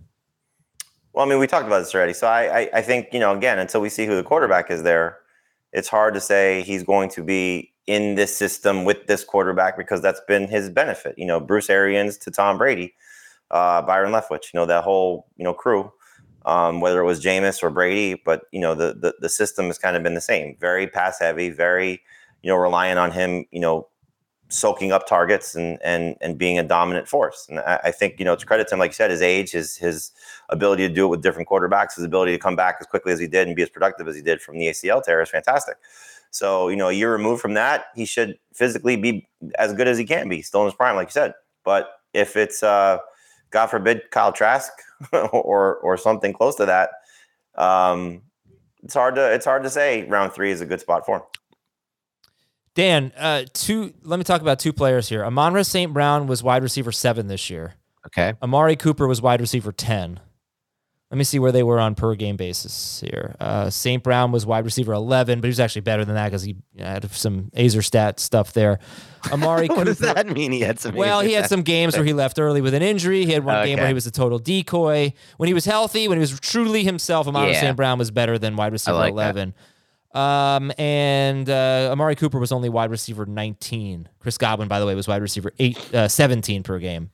Well, 1.13 1.27
I 1.27 1.29
mean, 1.29 1.39
we 1.39 1.47
talked 1.47 1.67
about 1.67 1.81
this 1.81 1.95
already. 1.95 2.13
So 2.13 2.27
I, 2.27 2.61
I, 2.61 2.71
I 2.75 2.83
think, 2.83 3.09
you 3.13 3.19
know, 3.19 3.35
again, 3.35 3.59
until 3.59 3.81
we 3.81 3.89
see 3.89 4.07
who 4.07 4.15
the 4.15 4.23
quarterback 4.23 4.71
is 4.71 4.83
there, 4.83 5.19
it's 5.73 5.89
hard 5.89 6.15
to 6.15 6.21
say 6.21 6.63
he's 6.63 6.85
going 6.85 7.11
to 7.11 7.25
be 7.25 7.73
in 7.87 8.15
this 8.15 8.37
system 8.37 8.85
with 8.85 9.07
this 9.07 9.25
quarterback 9.25 9.77
because 9.77 10.03
that's 10.03 10.21
been 10.29 10.47
his 10.47 10.69
benefit. 10.71 11.15
You 11.19 11.27
know, 11.27 11.41
Bruce 11.41 11.71
Arians 11.71 12.19
to 12.19 12.31
Tom 12.31 12.59
Brady, 12.59 12.95
uh, 13.51 13.83
Byron 13.83 14.13
Leftwich, 14.13 14.53
you 14.53 14.61
know, 14.61 14.67
that 14.67 14.85
whole, 14.85 15.27
you 15.37 15.45
know, 15.45 15.55
crew, 15.55 15.91
um, 16.45 16.81
whether 16.81 17.01
it 17.01 17.05
was 17.05 17.25
Jameis 17.25 17.63
or 17.63 17.71
Brady, 17.71 18.21
but, 18.25 18.43
you 18.53 18.61
know, 18.61 18.75
the, 18.75 18.95
the, 18.95 19.15
the 19.21 19.29
system 19.29 19.67
has 19.67 19.79
kind 19.79 19.97
of 19.97 20.03
been 20.03 20.15
the 20.15 20.21
same. 20.21 20.57
Very 20.61 20.87
pass 20.87 21.19
heavy, 21.19 21.51
very, 21.51 22.03
you 22.43 22.51
know, 22.51 22.57
relying 22.57 22.99
on 22.99 23.11
him, 23.11 23.45
you 23.51 23.61
know, 23.61 23.89
soaking 24.49 24.93
up 24.93 25.07
targets 25.07 25.55
and 25.55 25.79
and 25.83 26.17
and 26.21 26.39
being 26.39 26.59
a 26.59 26.63
dominant 26.63 27.09
force. 27.09 27.47
And 27.49 27.61
I, 27.61 27.81
I 27.85 27.91
think 27.91 28.19
you 28.19 28.25
know 28.25 28.33
it's 28.33 28.45
credit 28.45 28.69
to 28.69 28.75
him, 28.75 28.79
like 28.79 28.91
you 28.91 28.95
said, 28.95 29.11
his 29.11 29.23
age, 29.23 29.53
his 29.53 29.77
his 29.77 30.13
ability 30.49 30.89
to 30.89 30.95
do 30.95 31.05
it 31.05 31.09
with 31.09 31.23
different 31.23 31.49
quarterbacks, 31.49 31.97
his 31.97 32.05
ability 32.05 32.33
to 32.33 32.39
come 32.39 32.57
back 32.57 32.77
as 32.81 32.87
quickly 32.87 33.13
as 33.13 33.21
he 33.21 33.27
did 33.27 33.47
and 33.47 33.57
be 33.57 33.63
as 33.63 33.69
productive 33.69 34.09
as 34.09 34.17
he 34.17 34.23
did 34.23 34.41
from 34.41 34.59
the 34.59 34.67
ACL 34.67 35.03
tear 35.03 35.21
is 35.21 35.31
fantastic. 35.31 35.77
So 36.31 36.69
you 36.69 36.77
know, 36.77 36.89
a 36.89 36.93
year 36.93 37.13
removed 37.13 37.41
from 37.41 37.55
that, 37.55 37.87
he 37.95 38.05
should 38.05 38.39
physically 38.55 38.97
be 38.97 39.29
as 39.59 39.73
good 39.73 39.89
as 39.89 39.99
he 39.99 40.05
can 40.05 40.29
be, 40.29 40.43
still 40.43 40.61
in 40.63 40.67
his 40.67 40.75
prime, 40.75 40.97
like 40.97 41.09
you 41.09 41.13
said. 41.13 41.35
But 41.65 41.91
if 42.15 42.37
it's 42.37 42.63
uh, 42.63 42.99
God 43.51 43.67
forbid 43.67 44.11
Kyle 44.11 44.33
Trask 44.33 44.71
or 45.13 45.77
or 45.77 45.97
something 45.97 46.33
close 46.33 46.57
to 46.57 46.67
that, 46.67 46.91
um, 47.57 48.23
it's 48.83 48.95
hard 48.95 49.15
to 49.17 49.33
it's 49.33 49.45
hard 49.45 49.63
to 49.63 49.71
say 49.71 50.05
round 50.09 50.33
three 50.33 50.51
is 50.51 50.61
a 50.61 50.67
good 50.67 50.81
spot 50.81 51.05
for 51.05 51.17
him. 51.17 51.23
Dan, 52.79 53.11
uh, 53.19 53.43
two. 53.55 53.93
Let 54.05 54.19
me 54.19 54.25
talk 54.25 54.41
about 54.41 54.61
two 54.61 54.73
players 54.73 55.09
here. 55.09 55.25
Amon-Ra 55.25 55.63
St. 55.63 55.93
Brown 55.93 56.29
was 56.29 56.45
wide 56.45 56.63
receiver 56.63 56.93
seven 56.93 57.27
this 57.27 57.51
year. 57.51 57.75
Okay. 58.07 58.35
Amari 58.41 58.77
Cooper 58.77 59.09
was 59.09 59.21
wide 59.21 59.41
receiver 59.41 59.73
10. 59.73 60.21
Let 61.11 61.19
me 61.19 61.25
see 61.25 61.41
where 61.41 61.51
they 61.51 61.65
were 61.65 61.81
on 61.81 61.97
per 61.97 62.15
game 62.15 62.37
basis 62.37 63.03
here. 63.05 63.35
Uh, 63.41 63.69
St. 63.69 64.01
Brown 64.01 64.31
was 64.31 64.47
wide 64.47 64.65
receiver 64.65 64.93
11, 64.93 65.41
but 65.41 65.47
he 65.47 65.51
was 65.51 65.59
actually 65.59 65.81
better 65.81 66.05
than 66.05 66.15
that 66.15 66.27
because 66.27 66.45
he 66.45 66.55
had 66.79 67.11
some 67.11 67.51
Azer 67.57 67.83
stat 67.83 68.21
stuff 68.21 68.53
there. 68.53 68.79
Amari 69.33 69.67
what 69.67 69.87
does 69.87 69.99
that 69.99 70.29
mean? 70.29 70.53
He 70.53 70.61
had 70.61 70.79
some. 70.79 70.95
Well, 70.95 71.19
he 71.21 71.33
had 71.33 71.49
some 71.49 71.63
games 71.63 71.97
where 71.97 72.05
he 72.05 72.13
left 72.13 72.39
early 72.39 72.61
with 72.61 72.75
an 72.75 72.83
injury. 72.83 73.25
He 73.25 73.33
had 73.33 73.45
one 73.45 73.67
game 73.67 73.79
where 73.79 73.89
he 73.89 73.95
was 73.95 74.07
a 74.07 74.13
total 74.13 74.39
decoy. 74.39 75.13
When 75.37 75.49
he 75.49 75.55
was 75.55 75.65
healthy, 75.65 76.07
when 76.07 76.19
he 76.19 76.21
was 76.21 76.39
truly 76.39 76.85
himself, 76.85 77.27
Amari 77.27 77.55
Yeah. 77.55 77.61
St. 77.61 77.77
Brown 77.77 77.99
was 77.99 78.13
better 78.13 78.39
than 78.39 78.55
wide 78.55 78.71
receiver 78.71 78.97
like 78.99 79.17
that. 79.17 79.53
11. 80.15 80.19
Um, 80.71 80.73
and 80.79 81.49
uh, 81.51 81.89
Amari 81.93 82.15
Cooper 82.17 82.39
was 82.39 82.53
only 82.53 82.69
wide 82.69 82.91
receiver 82.91 83.27
19. 83.27 84.09
Chris 84.19 84.39
Godwin, 84.39 84.69
by 84.69 84.81
the 84.81 84.87
way, 84.87 84.95
was 84.95 85.09
wide 85.09 85.23
receiver 85.23 85.53
eight, 85.59 85.95
uh, 85.95 86.09
17 86.09 86.63
per 86.63 86.79
game, 86.79 87.11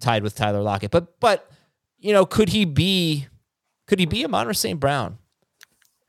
tied 0.00 0.22
with 0.22 0.34
Tyler 0.34 0.62
Lockett. 0.62 0.90
But 0.90 1.18
but 1.20 1.50
you 1.98 2.12
know, 2.12 2.24
could 2.24 2.48
he 2.48 2.64
be 2.64 3.26
could 3.86 3.98
he 3.98 4.06
be 4.06 4.24
Amon 4.24 4.52
St. 4.54 4.78
Brown? 4.78 5.18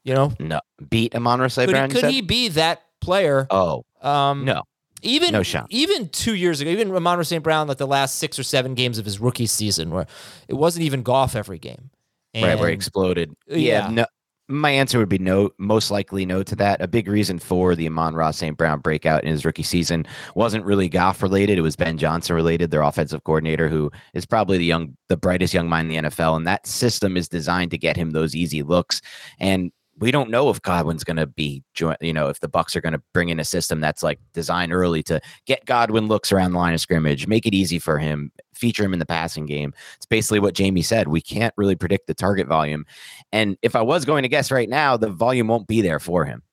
You 0.03 0.13
know, 0.15 0.33
no 0.39 0.61
beat 0.89 1.13
Amon 1.15 1.49
St. 1.49 1.69
Brown. 1.69 1.89
could 1.89 2.05
he 2.05 2.21
be 2.21 2.47
that 2.49 2.81
player? 3.01 3.45
Oh 3.49 3.85
Um, 4.01 4.45
no. 4.45 4.63
even 5.01 5.31
No 5.33 5.43
shot. 5.43 5.67
Even 5.69 6.09
two 6.09 6.35
years 6.35 6.61
ago, 6.61 6.69
even 6.71 6.91
Ramon 6.91 7.23
St. 7.23 7.43
Brown, 7.43 7.67
like 7.67 7.77
the 7.77 7.87
last 7.87 8.15
six 8.15 8.39
or 8.39 8.43
seven 8.43 8.75
games 8.75 8.97
of 8.97 9.05
his 9.05 9.19
rookie 9.19 9.45
season, 9.45 9.91
where 9.91 10.07
it 10.47 10.53
wasn't 10.55 10.83
even 10.85 11.03
golf 11.03 11.35
every 11.35 11.59
game. 11.59 11.89
right 12.35 12.57
where 12.57 12.69
he 12.69 12.73
exploded. 12.73 13.35
Yeah. 13.47 13.57
Yeah, 13.57 13.89
no. 13.89 14.05
My 14.51 14.71
answer 14.71 14.97
would 14.97 15.09
be 15.09 15.19
no, 15.19 15.51
most 15.59 15.91
likely 15.91 16.25
no 16.25 16.41
to 16.41 16.55
that. 16.55 16.81
A 16.81 16.87
big 16.87 17.07
reason 17.07 17.37
for 17.37 17.75
the 17.75 17.85
Amon-Ra 17.85 18.31
St. 18.31 18.57
Brown 18.57 18.79
breakout 18.79 19.23
in 19.23 19.29
his 19.29 19.45
rookie 19.45 19.61
season 19.61 20.07
wasn't 20.33 20.65
really 20.65 20.89
Goff 20.89 21.21
related. 21.21 21.59
It 21.59 21.61
was 21.61 21.75
Ben 21.75 21.99
Johnson 21.99 22.35
related, 22.35 22.71
their 22.71 22.81
offensive 22.81 23.23
coordinator, 23.23 23.69
who 23.69 23.91
is 24.15 24.25
probably 24.25 24.57
the 24.57 24.65
young, 24.65 24.97
the 25.07 25.17
brightest 25.17 25.53
young 25.53 25.69
mind 25.69 25.91
in 25.91 26.03
the 26.03 26.09
NFL. 26.09 26.35
And 26.35 26.47
that 26.47 26.65
system 26.65 27.15
is 27.15 27.29
designed 27.29 27.69
to 27.71 27.77
get 27.77 27.95
him 27.95 28.09
those 28.09 28.35
easy 28.35 28.63
looks. 28.63 29.01
And 29.39 29.71
we 29.99 30.11
don't 30.11 30.29
know 30.29 30.49
if 30.49 30.61
Godwin's 30.61 31.03
going 31.03 31.17
to 31.17 31.27
be, 31.27 31.63
join, 31.73 31.95
you 32.01 32.13
know, 32.13 32.29
if 32.29 32.39
the 32.39 32.49
Bucs 32.49 32.75
are 32.75 32.81
going 32.81 32.93
to 32.93 33.01
bring 33.13 33.29
in 33.29 33.39
a 33.39 33.45
system 33.45 33.81
that's 33.81 34.01
like 34.01 34.19
designed 34.33 34.73
early 34.73 35.03
to 35.03 35.19
get 35.45 35.65
Godwin 35.65 36.07
looks 36.07 36.31
around 36.31 36.53
the 36.53 36.57
line 36.57 36.73
of 36.73 36.81
scrimmage, 36.81 37.27
make 37.27 37.45
it 37.45 37.53
easy 37.53 37.79
for 37.79 37.97
him, 37.97 38.31
feature 38.53 38.83
him 38.83 38.93
in 38.93 38.99
the 38.99 39.05
passing 39.05 39.45
game. 39.45 39.73
It's 39.97 40.05
basically 40.05 40.39
what 40.39 40.53
Jamie 40.55 40.81
said. 40.81 41.09
We 41.09 41.21
can't 41.21 41.53
really 41.57 41.75
predict 41.75 42.07
the 42.07 42.13
target 42.13 42.47
volume. 42.47 42.85
And 43.31 43.57
if 43.61 43.75
I 43.75 43.81
was 43.81 44.05
going 44.05 44.23
to 44.23 44.29
guess 44.29 44.51
right 44.51 44.69
now, 44.69 44.95
the 44.95 45.09
volume 45.09 45.47
won't 45.47 45.67
be 45.67 45.81
there 45.81 45.99
for 45.99 46.25
him. 46.25 46.43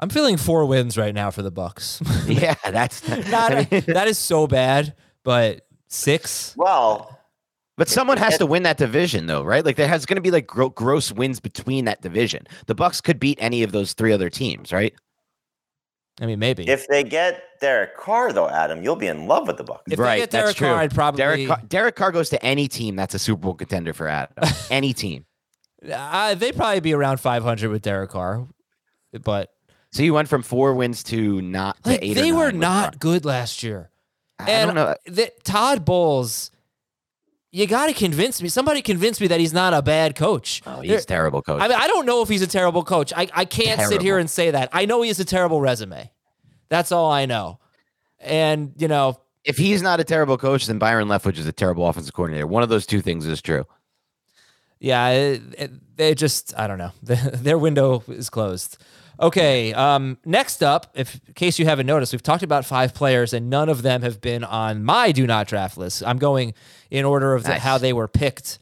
I'm 0.00 0.08
feeling 0.08 0.36
four 0.38 0.64
wins 0.64 0.96
right 0.96 1.14
now 1.14 1.30
for 1.30 1.42
the 1.42 1.52
Bucs. 1.52 2.00
Yeah, 2.26 2.54
that's 2.70 3.06
Not, 3.30 3.52
I 3.54 3.68
mean, 3.70 3.84
that 3.86 4.08
is 4.08 4.18
so 4.18 4.46
bad, 4.46 4.94
but 5.22 5.66
six. 5.88 6.54
Well, 6.56 7.19
but 7.80 7.88
someone 7.88 8.18
has 8.18 8.36
to 8.36 8.44
win 8.44 8.62
that 8.64 8.76
division, 8.76 9.24
though, 9.26 9.42
right? 9.42 9.64
Like 9.64 9.76
there 9.76 9.88
has 9.88 10.04
going 10.04 10.16
to 10.16 10.20
be 10.20 10.30
like 10.30 10.46
gro- 10.46 10.68
gross 10.68 11.10
wins 11.10 11.40
between 11.40 11.86
that 11.86 12.02
division. 12.02 12.46
The 12.66 12.74
Bucs 12.74 13.02
could 13.02 13.18
beat 13.18 13.38
any 13.40 13.62
of 13.62 13.72
those 13.72 13.94
three 13.94 14.12
other 14.12 14.28
teams, 14.28 14.70
right? 14.70 14.92
I 16.20 16.26
mean, 16.26 16.38
maybe 16.38 16.68
if 16.68 16.86
they 16.88 17.02
get 17.02 17.42
Derek 17.62 17.96
Carr, 17.96 18.34
though, 18.34 18.50
Adam, 18.50 18.82
you'll 18.82 18.96
be 18.96 19.06
in 19.06 19.26
love 19.26 19.46
with 19.46 19.56
the 19.56 19.64
Bucs. 19.64 19.80
If 19.86 19.96
they 19.96 20.02
right, 20.02 20.18
get 20.18 20.30
that's 20.30 20.42
Derek 20.44 20.56
true. 20.56 20.66
Carr, 20.66 20.76
I'd 20.76 20.94
probably- 20.94 21.16
Derek 21.18 21.48
Carr, 21.48 21.60
Derek 21.66 21.96
Carr 21.96 22.12
goes 22.12 22.28
to 22.30 22.44
any 22.44 22.68
team 22.68 22.96
that's 22.96 23.14
a 23.14 23.18
Super 23.18 23.40
Bowl 23.40 23.54
contender 23.54 23.94
for 23.94 24.06
Adam. 24.08 24.34
any 24.70 24.92
team. 24.92 25.24
uh, 25.90 26.34
they'd 26.34 26.54
probably 26.54 26.80
be 26.80 26.92
around 26.92 27.20
500 27.20 27.70
with 27.70 27.80
Derek 27.80 28.10
Carr, 28.10 28.46
but 29.24 29.48
So 29.92 30.02
you 30.02 30.12
went 30.12 30.28
from 30.28 30.42
four 30.42 30.74
wins 30.74 31.02
to 31.04 31.40
not 31.40 31.82
to 31.84 31.90
like, 31.92 32.00
eight. 32.02 32.10
or 32.18 32.20
they 32.20 32.30
nine 32.30 32.38
were 32.38 32.52
not 32.52 32.92
Carr. 32.92 32.98
good 32.98 33.24
last 33.24 33.62
year. 33.62 33.90
I 34.38 34.50
and 34.50 34.68
don't 34.68 34.74
know. 34.74 34.94
the, 35.06 35.32
Todd 35.44 35.86
Bowles, 35.86 36.50
you 37.52 37.66
got 37.66 37.86
to 37.86 37.92
convince 37.92 38.40
me. 38.40 38.48
Somebody 38.48 38.80
convince 38.82 39.20
me 39.20 39.26
that 39.26 39.40
he's 39.40 39.52
not 39.52 39.74
a 39.74 39.82
bad 39.82 40.14
coach. 40.14 40.62
Oh, 40.66 40.80
he's 40.80 41.04
terrible 41.04 41.42
coach. 41.42 41.60
I 41.60 41.68
mean, 41.68 41.78
I 41.78 41.86
don't 41.88 42.06
know 42.06 42.22
if 42.22 42.28
he's 42.28 42.42
a 42.42 42.46
terrible 42.46 42.84
coach. 42.84 43.12
I, 43.16 43.28
I 43.34 43.44
can't 43.44 43.80
sit 43.82 44.02
here 44.02 44.18
and 44.18 44.30
say 44.30 44.50
that. 44.52 44.68
I 44.72 44.84
know 44.86 45.02
he 45.02 45.08
has 45.08 45.18
a 45.18 45.24
terrible 45.24 45.60
resume. 45.60 46.10
That's 46.68 46.92
all 46.92 47.10
I 47.10 47.26
know. 47.26 47.58
And, 48.20 48.72
you 48.76 48.86
know, 48.86 49.20
if 49.44 49.56
he's 49.56 49.82
not 49.82 49.98
a 49.98 50.04
terrible 50.04 50.38
coach, 50.38 50.66
then 50.66 50.78
Byron 50.78 51.08
Leftwich 51.08 51.38
is 51.38 51.46
a 51.46 51.52
terrible 51.52 51.88
offensive 51.88 52.14
coordinator. 52.14 52.46
One 52.46 52.62
of 52.62 52.68
those 52.68 52.86
two 52.86 53.00
things 53.00 53.26
is 53.26 53.42
true. 53.42 53.66
yeah, 54.78 55.08
it, 55.08 55.42
it, 55.58 55.96
they 55.96 56.14
just, 56.14 56.54
I 56.56 56.66
don't 56.66 56.78
know. 56.78 56.92
Their 57.02 57.58
window 57.58 58.04
is 58.08 58.30
closed. 58.30 58.78
Okay. 59.20 59.72
Um, 59.74 60.16
next 60.24 60.62
up, 60.62 60.86
if 60.94 61.20
in 61.28 61.34
case 61.34 61.58
you 61.58 61.66
haven't 61.66 61.86
noticed, 61.86 62.12
we've 62.12 62.22
talked 62.22 62.42
about 62.42 62.64
five 62.64 62.94
players 62.94 63.32
and 63.32 63.50
none 63.50 63.68
of 63.68 63.82
them 63.82 64.02
have 64.02 64.20
been 64.20 64.44
on 64.44 64.84
my 64.84 65.12
do 65.12 65.26
not 65.26 65.46
draft 65.46 65.76
list. 65.76 66.02
I'm 66.04 66.18
going 66.18 66.54
in 66.90 67.04
order 67.04 67.34
of 67.34 67.42
the, 67.42 67.50
Nice. 67.50 67.60
how 67.60 67.78
they 67.78 67.92
were 67.92 68.08
picked. 68.08 68.58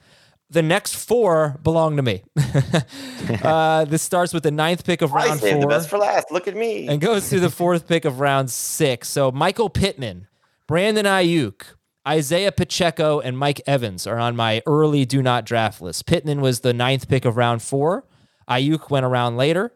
The 0.50 0.62
next 0.62 0.96
four 0.96 1.58
belong 1.62 1.96
to 1.96 2.02
me. 2.02 2.22
uh, 3.42 3.84
this 3.84 4.02
starts 4.02 4.32
with 4.32 4.42
the 4.42 4.50
ninth 4.50 4.84
pick 4.84 5.02
of 5.02 5.12
round 5.12 5.40
four. 5.40 5.60
the 5.60 5.66
best 5.66 5.88
for 5.90 5.98
last. 5.98 6.30
Look 6.30 6.48
at 6.48 6.56
me. 6.56 6.88
and 6.88 7.00
goes 7.00 7.28
to 7.30 7.38
the 7.40 7.50
fourth 7.50 7.86
pick 7.86 8.04
of 8.04 8.18
round 8.20 8.50
six. 8.50 9.08
So 9.08 9.30
Michael 9.30 9.68
Pittman, 9.68 10.26
Brandon 10.66 11.04
Aiyuk, 11.04 11.62
Isaiah 12.06 12.52
Pacheco 12.52 13.20
and 13.20 13.36
Mike 13.36 13.60
Evans 13.66 14.06
are 14.06 14.18
on 14.18 14.34
my 14.36 14.62
early 14.66 15.04
do 15.04 15.22
not 15.22 15.44
draft 15.44 15.82
list. 15.82 16.06
Pittman 16.06 16.40
was 16.40 16.60
the 16.60 16.72
ninth 16.72 17.08
pick 17.08 17.26
of 17.26 17.36
round 17.36 17.60
four. 17.60 18.04
Aiyuk 18.48 18.88
went 18.88 19.04
around 19.04 19.36
later. 19.36 19.72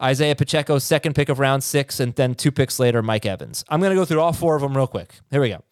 Isaiah 0.00 0.36
Pacheco, 0.36 0.78
second 0.78 1.14
pick 1.14 1.28
of 1.28 1.38
round 1.38 1.64
six, 1.64 2.00
and 2.00 2.14
then 2.14 2.34
two 2.34 2.52
picks 2.52 2.78
later, 2.78 3.02
Mike 3.02 3.26
Evans. 3.26 3.64
I'm 3.68 3.80
going 3.80 3.90
to 3.90 3.96
go 3.96 4.04
through 4.04 4.20
all 4.20 4.32
four 4.32 4.56
of 4.56 4.62
them 4.62 4.76
real 4.76 4.86
quick. 4.86 5.12
Here 5.30 5.40
we 5.40 5.48
go. 5.48 5.62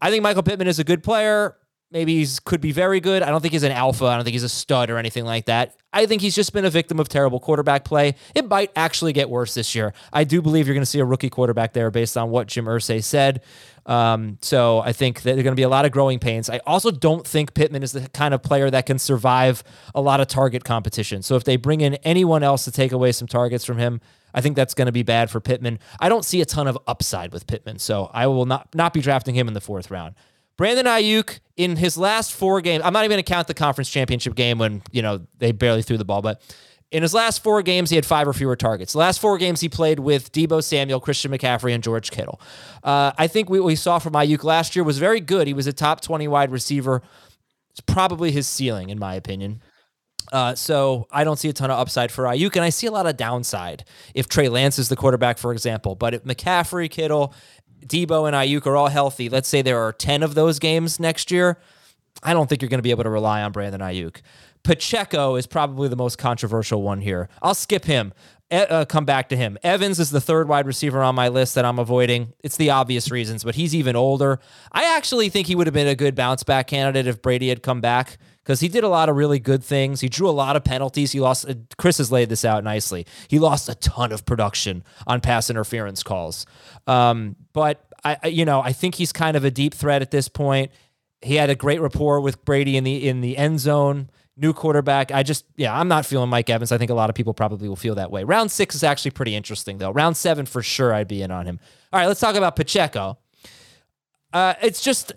I 0.00 0.10
think 0.10 0.22
Michael 0.22 0.42
Pittman 0.42 0.68
is 0.68 0.78
a 0.78 0.84
good 0.84 1.02
player. 1.02 1.56
Maybe 1.90 2.16
he's 2.16 2.40
could 2.40 2.60
be 2.60 2.72
very 2.72 3.00
good. 3.00 3.22
I 3.22 3.30
don't 3.30 3.40
think 3.40 3.52
he's 3.52 3.62
an 3.62 3.72
alpha. 3.72 4.06
I 4.06 4.16
don't 4.16 4.24
think 4.24 4.34
he's 4.34 4.42
a 4.42 4.48
stud 4.48 4.90
or 4.90 4.98
anything 4.98 5.24
like 5.24 5.46
that. 5.46 5.76
I 5.92 6.06
think 6.06 6.20
he's 6.20 6.34
just 6.34 6.52
been 6.52 6.64
a 6.64 6.70
victim 6.70 6.98
of 6.98 7.08
terrible 7.08 7.38
quarterback 7.38 7.84
play. 7.84 8.16
It 8.34 8.48
might 8.48 8.72
actually 8.74 9.12
get 9.12 9.30
worse 9.30 9.54
this 9.54 9.74
year. 9.74 9.94
I 10.12 10.24
do 10.24 10.42
believe 10.42 10.66
you're 10.66 10.74
going 10.74 10.82
to 10.82 10.90
see 10.90 10.98
a 10.98 11.04
rookie 11.04 11.30
quarterback 11.30 11.72
there 11.72 11.90
based 11.90 12.16
on 12.16 12.30
what 12.30 12.48
Jim 12.48 12.64
Irsay 12.64 13.02
said. 13.02 13.42
Um, 13.86 14.38
so 14.42 14.80
I 14.80 14.92
think 14.92 15.22
that 15.22 15.32
there 15.32 15.38
are 15.38 15.42
going 15.44 15.52
to 15.52 15.60
be 15.60 15.62
a 15.62 15.68
lot 15.68 15.84
of 15.84 15.92
growing 15.92 16.18
pains. 16.18 16.50
I 16.50 16.58
also 16.66 16.90
don't 16.90 17.26
think 17.26 17.54
Pittman 17.54 17.84
is 17.84 17.92
the 17.92 18.08
kind 18.08 18.34
of 18.34 18.42
player 18.42 18.68
that 18.68 18.84
can 18.84 18.98
survive 18.98 19.62
a 19.94 20.00
lot 20.00 20.20
of 20.20 20.26
target 20.26 20.64
competition. 20.64 21.22
So 21.22 21.36
if 21.36 21.44
they 21.44 21.56
bring 21.56 21.80
in 21.80 21.94
anyone 21.96 22.42
else 22.42 22.64
to 22.64 22.72
take 22.72 22.90
away 22.90 23.12
some 23.12 23.28
targets 23.28 23.64
from 23.64 23.78
him, 23.78 24.00
I 24.34 24.40
think 24.40 24.56
that's 24.56 24.74
going 24.74 24.86
to 24.86 24.92
be 24.92 25.04
bad 25.04 25.30
for 25.30 25.40
Pittman. 25.40 25.78
I 26.00 26.08
don't 26.08 26.24
see 26.24 26.40
a 26.40 26.44
ton 26.44 26.66
of 26.66 26.76
upside 26.86 27.32
with 27.32 27.46
Pittman, 27.46 27.78
so 27.78 28.10
I 28.12 28.26
will 28.26 28.44
not 28.44 28.74
not 28.74 28.92
be 28.92 29.00
drafting 29.00 29.34
him 29.34 29.48
in 29.48 29.54
the 29.54 29.60
fourth 29.60 29.90
round. 29.90 30.14
Brandon 30.56 30.86
Aiyuk 30.86 31.40
in 31.56 31.76
his 31.76 31.96
last 31.96 32.32
four 32.32 32.60
games, 32.60 32.82
I'm 32.84 32.92
not 32.92 33.04
even 33.04 33.14
going 33.14 33.24
to 33.24 33.30
count 33.30 33.46
the 33.46 33.54
conference 33.54 33.90
championship 33.90 34.34
game 34.34 34.58
when, 34.58 34.82
you 34.90 35.02
know, 35.02 35.26
they 35.38 35.52
barely 35.52 35.82
threw 35.82 35.98
the 35.98 36.04
ball, 36.04 36.22
but 36.22 36.42
in 36.92 37.02
his 37.02 37.12
last 37.12 37.42
four 37.42 37.62
games, 37.62 37.90
he 37.90 37.96
had 37.96 38.06
five 38.06 38.28
or 38.28 38.32
fewer 38.32 38.56
targets. 38.56 38.92
The 38.92 39.00
last 39.00 39.20
four 39.20 39.38
games 39.38 39.60
he 39.60 39.68
played 39.68 39.98
with 39.98 40.32
Deebo 40.32 40.62
Samuel, 40.62 41.00
Christian 41.00 41.32
McCaffrey, 41.32 41.74
and 41.74 41.82
George 41.82 42.10
Kittle. 42.10 42.40
Uh, 42.84 43.12
I 43.18 43.26
think 43.26 43.50
what 43.50 43.64
we 43.64 43.74
saw 43.74 43.98
from 43.98 44.12
Aiyuk 44.12 44.44
last 44.44 44.76
year 44.76 44.84
was 44.84 44.98
very 44.98 45.20
good. 45.20 45.46
He 45.46 45.52
was 45.52 45.66
a 45.66 45.72
top 45.72 46.00
20 46.00 46.28
wide 46.28 46.52
receiver. 46.52 47.02
It's 47.70 47.80
probably 47.80 48.30
his 48.30 48.46
ceiling, 48.46 48.90
in 48.90 48.98
my 48.98 49.14
opinion. 49.14 49.60
Uh, 50.32 50.54
so 50.54 51.06
I 51.10 51.24
don't 51.24 51.38
see 51.38 51.48
a 51.48 51.52
ton 51.52 51.70
of 51.70 51.78
upside 51.78 52.10
for 52.10 52.24
Aiyuk, 52.24 52.54
and 52.56 52.64
I 52.64 52.70
see 52.70 52.86
a 52.86 52.90
lot 52.90 53.06
of 53.06 53.16
downside 53.16 53.84
if 54.14 54.28
Trey 54.28 54.48
Lance 54.48 54.78
is 54.78 54.88
the 54.88 54.96
quarterback, 54.96 55.38
for 55.38 55.52
example. 55.52 55.94
But 55.94 56.14
if 56.14 56.24
McCaffrey, 56.24 56.90
Kittle, 56.90 57.34
Deebo, 57.84 58.26
and 58.26 58.34
Aiyuk 58.34 58.66
are 58.66 58.76
all 58.76 58.88
healthy, 58.88 59.28
let's 59.28 59.48
say 59.48 59.62
there 59.62 59.78
are 59.78 59.92
10 59.92 60.22
of 60.22 60.34
those 60.34 60.58
games 60.58 60.98
next 60.98 61.30
year, 61.30 61.58
I 62.22 62.32
don't 62.32 62.48
think 62.48 62.62
you're 62.62 62.68
going 62.68 62.78
to 62.78 62.82
be 62.82 62.90
able 62.90 63.04
to 63.04 63.10
rely 63.10 63.42
on 63.42 63.52
Brandon 63.52 63.80
Aiyuk. 63.80 64.20
Pacheco 64.66 65.36
is 65.36 65.46
probably 65.46 65.88
the 65.88 65.96
most 65.96 66.18
controversial 66.18 66.82
one 66.82 67.00
here. 67.00 67.28
I'll 67.40 67.54
skip 67.54 67.84
him. 67.84 68.12
Uh, 68.50 68.84
come 68.84 69.04
back 69.04 69.28
to 69.28 69.36
him. 69.36 69.58
Evans 69.62 69.98
is 70.00 70.10
the 70.10 70.20
third 70.20 70.48
wide 70.48 70.66
receiver 70.66 71.02
on 71.02 71.14
my 71.14 71.28
list 71.28 71.54
that 71.54 71.64
I'm 71.64 71.78
avoiding. 71.78 72.32
It's 72.42 72.56
the 72.56 72.70
obvious 72.70 73.10
reasons, 73.10 73.44
but 73.44 73.54
he's 73.54 73.74
even 73.74 73.96
older. 73.96 74.40
I 74.72 74.96
actually 74.96 75.28
think 75.28 75.46
he 75.46 75.54
would 75.54 75.66
have 75.68 75.74
been 75.74 75.86
a 75.86 75.94
good 75.94 76.14
bounce 76.14 76.42
back 76.42 76.66
candidate 76.66 77.06
if 77.06 77.22
Brady 77.22 77.48
had 77.48 77.62
come 77.62 77.80
back 77.80 78.18
because 78.42 78.58
he 78.60 78.68
did 78.68 78.82
a 78.82 78.88
lot 78.88 79.08
of 79.08 79.16
really 79.16 79.38
good 79.38 79.62
things. 79.62 80.00
He 80.00 80.08
drew 80.08 80.28
a 80.28 80.30
lot 80.30 80.56
of 80.56 80.64
penalties. 80.64 81.12
He 81.12 81.20
lost. 81.20 81.48
Uh, 81.48 81.54
Chris 81.78 81.98
has 81.98 82.10
laid 82.10 82.28
this 82.28 82.44
out 82.44 82.64
nicely. 82.64 83.06
He 83.28 83.38
lost 83.38 83.68
a 83.68 83.74
ton 83.76 84.10
of 84.10 84.24
production 84.24 84.82
on 85.06 85.20
pass 85.20 85.48
interference 85.48 86.02
calls. 86.02 86.44
Um, 86.88 87.36
but 87.52 87.84
I, 88.04 88.26
you 88.26 88.44
know, 88.44 88.60
I 88.62 88.72
think 88.72 88.96
he's 88.96 89.12
kind 89.12 89.36
of 89.36 89.44
a 89.44 89.50
deep 89.50 89.74
threat 89.74 90.02
at 90.02 90.10
this 90.10 90.28
point. 90.28 90.72
He 91.22 91.36
had 91.36 91.50
a 91.50 91.56
great 91.56 91.80
rapport 91.80 92.20
with 92.20 92.44
Brady 92.44 92.76
in 92.76 92.84
the 92.84 93.08
in 93.08 93.20
the 93.20 93.36
end 93.36 93.60
zone. 93.60 94.10
New 94.36 94.52
quarterback. 94.52 95.10
I 95.12 95.22
just, 95.22 95.46
yeah, 95.56 95.78
I'm 95.78 95.88
not 95.88 96.04
feeling 96.04 96.28
Mike 96.28 96.50
Evans. 96.50 96.70
I 96.70 96.78
think 96.78 96.90
a 96.90 96.94
lot 96.94 97.08
of 97.08 97.16
people 97.16 97.32
probably 97.32 97.68
will 97.68 97.76
feel 97.76 97.94
that 97.94 98.10
way. 98.10 98.22
Round 98.24 98.50
six 98.50 98.74
is 98.74 98.84
actually 98.84 99.12
pretty 99.12 99.34
interesting, 99.34 99.78
though. 99.78 99.90
Round 99.90 100.16
seven, 100.16 100.44
for 100.44 100.62
sure, 100.62 100.92
I'd 100.92 101.08
be 101.08 101.22
in 101.22 101.30
on 101.30 101.46
him. 101.46 101.58
All 101.92 102.00
right, 102.00 102.06
let's 102.06 102.20
talk 102.20 102.36
about 102.36 102.54
Pacheco. 102.54 103.18
Uh, 104.32 104.54
it's 104.60 104.82
just 104.82 105.12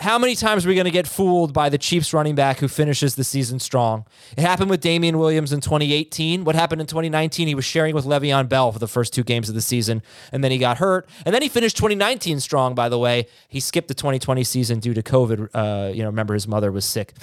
how 0.00 0.18
many 0.18 0.34
times 0.34 0.64
are 0.64 0.68
we 0.68 0.74
going 0.74 0.86
to 0.86 0.90
get 0.90 1.06
fooled 1.06 1.52
by 1.52 1.68
the 1.68 1.76
Chiefs 1.76 2.14
running 2.14 2.34
back 2.34 2.58
who 2.58 2.68
finishes 2.68 3.14
the 3.14 3.24
season 3.24 3.58
strong? 3.58 4.06
It 4.36 4.40
happened 4.40 4.70
with 4.70 4.80
Damien 4.80 5.18
Williams 5.18 5.52
in 5.52 5.60
2018. 5.60 6.44
What 6.44 6.54
happened 6.54 6.80
in 6.80 6.86
2019? 6.86 7.48
He 7.48 7.54
was 7.54 7.66
sharing 7.66 7.94
with 7.94 8.06
Le'Veon 8.06 8.48
Bell 8.48 8.72
for 8.72 8.78
the 8.78 8.88
first 8.88 9.12
two 9.12 9.22
games 9.22 9.48
of 9.50 9.54
the 9.54 9.60
season, 9.60 10.02
and 10.32 10.42
then 10.42 10.50
he 10.50 10.58
got 10.58 10.78
hurt. 10.78 11.08
And 11.26 11.34
then 11.34 11.42
he 11.42 11.48
finished 11.48 11.76
2019 11.76 12.40
strong, 12.40 12.74
by 12.74 12.88
the 12.88 12.98
way. 12.98 13.26
He 13.48 13.60
skipped 13.60 13.88
the 13.88 13.94
2020 13.94 14.42
season 14.42 14.80
due 14.80 14.94
to 14.94 15.02
COVID. 15.02 15.48
Uh, 15.52 15.92
you 15.92 16.02
know, 16.02 16.08
remember 16.08 16.34
his 16.34 16.48
mother 16.48 16.72
was 16.72 16.86
sick. 16.86 17.14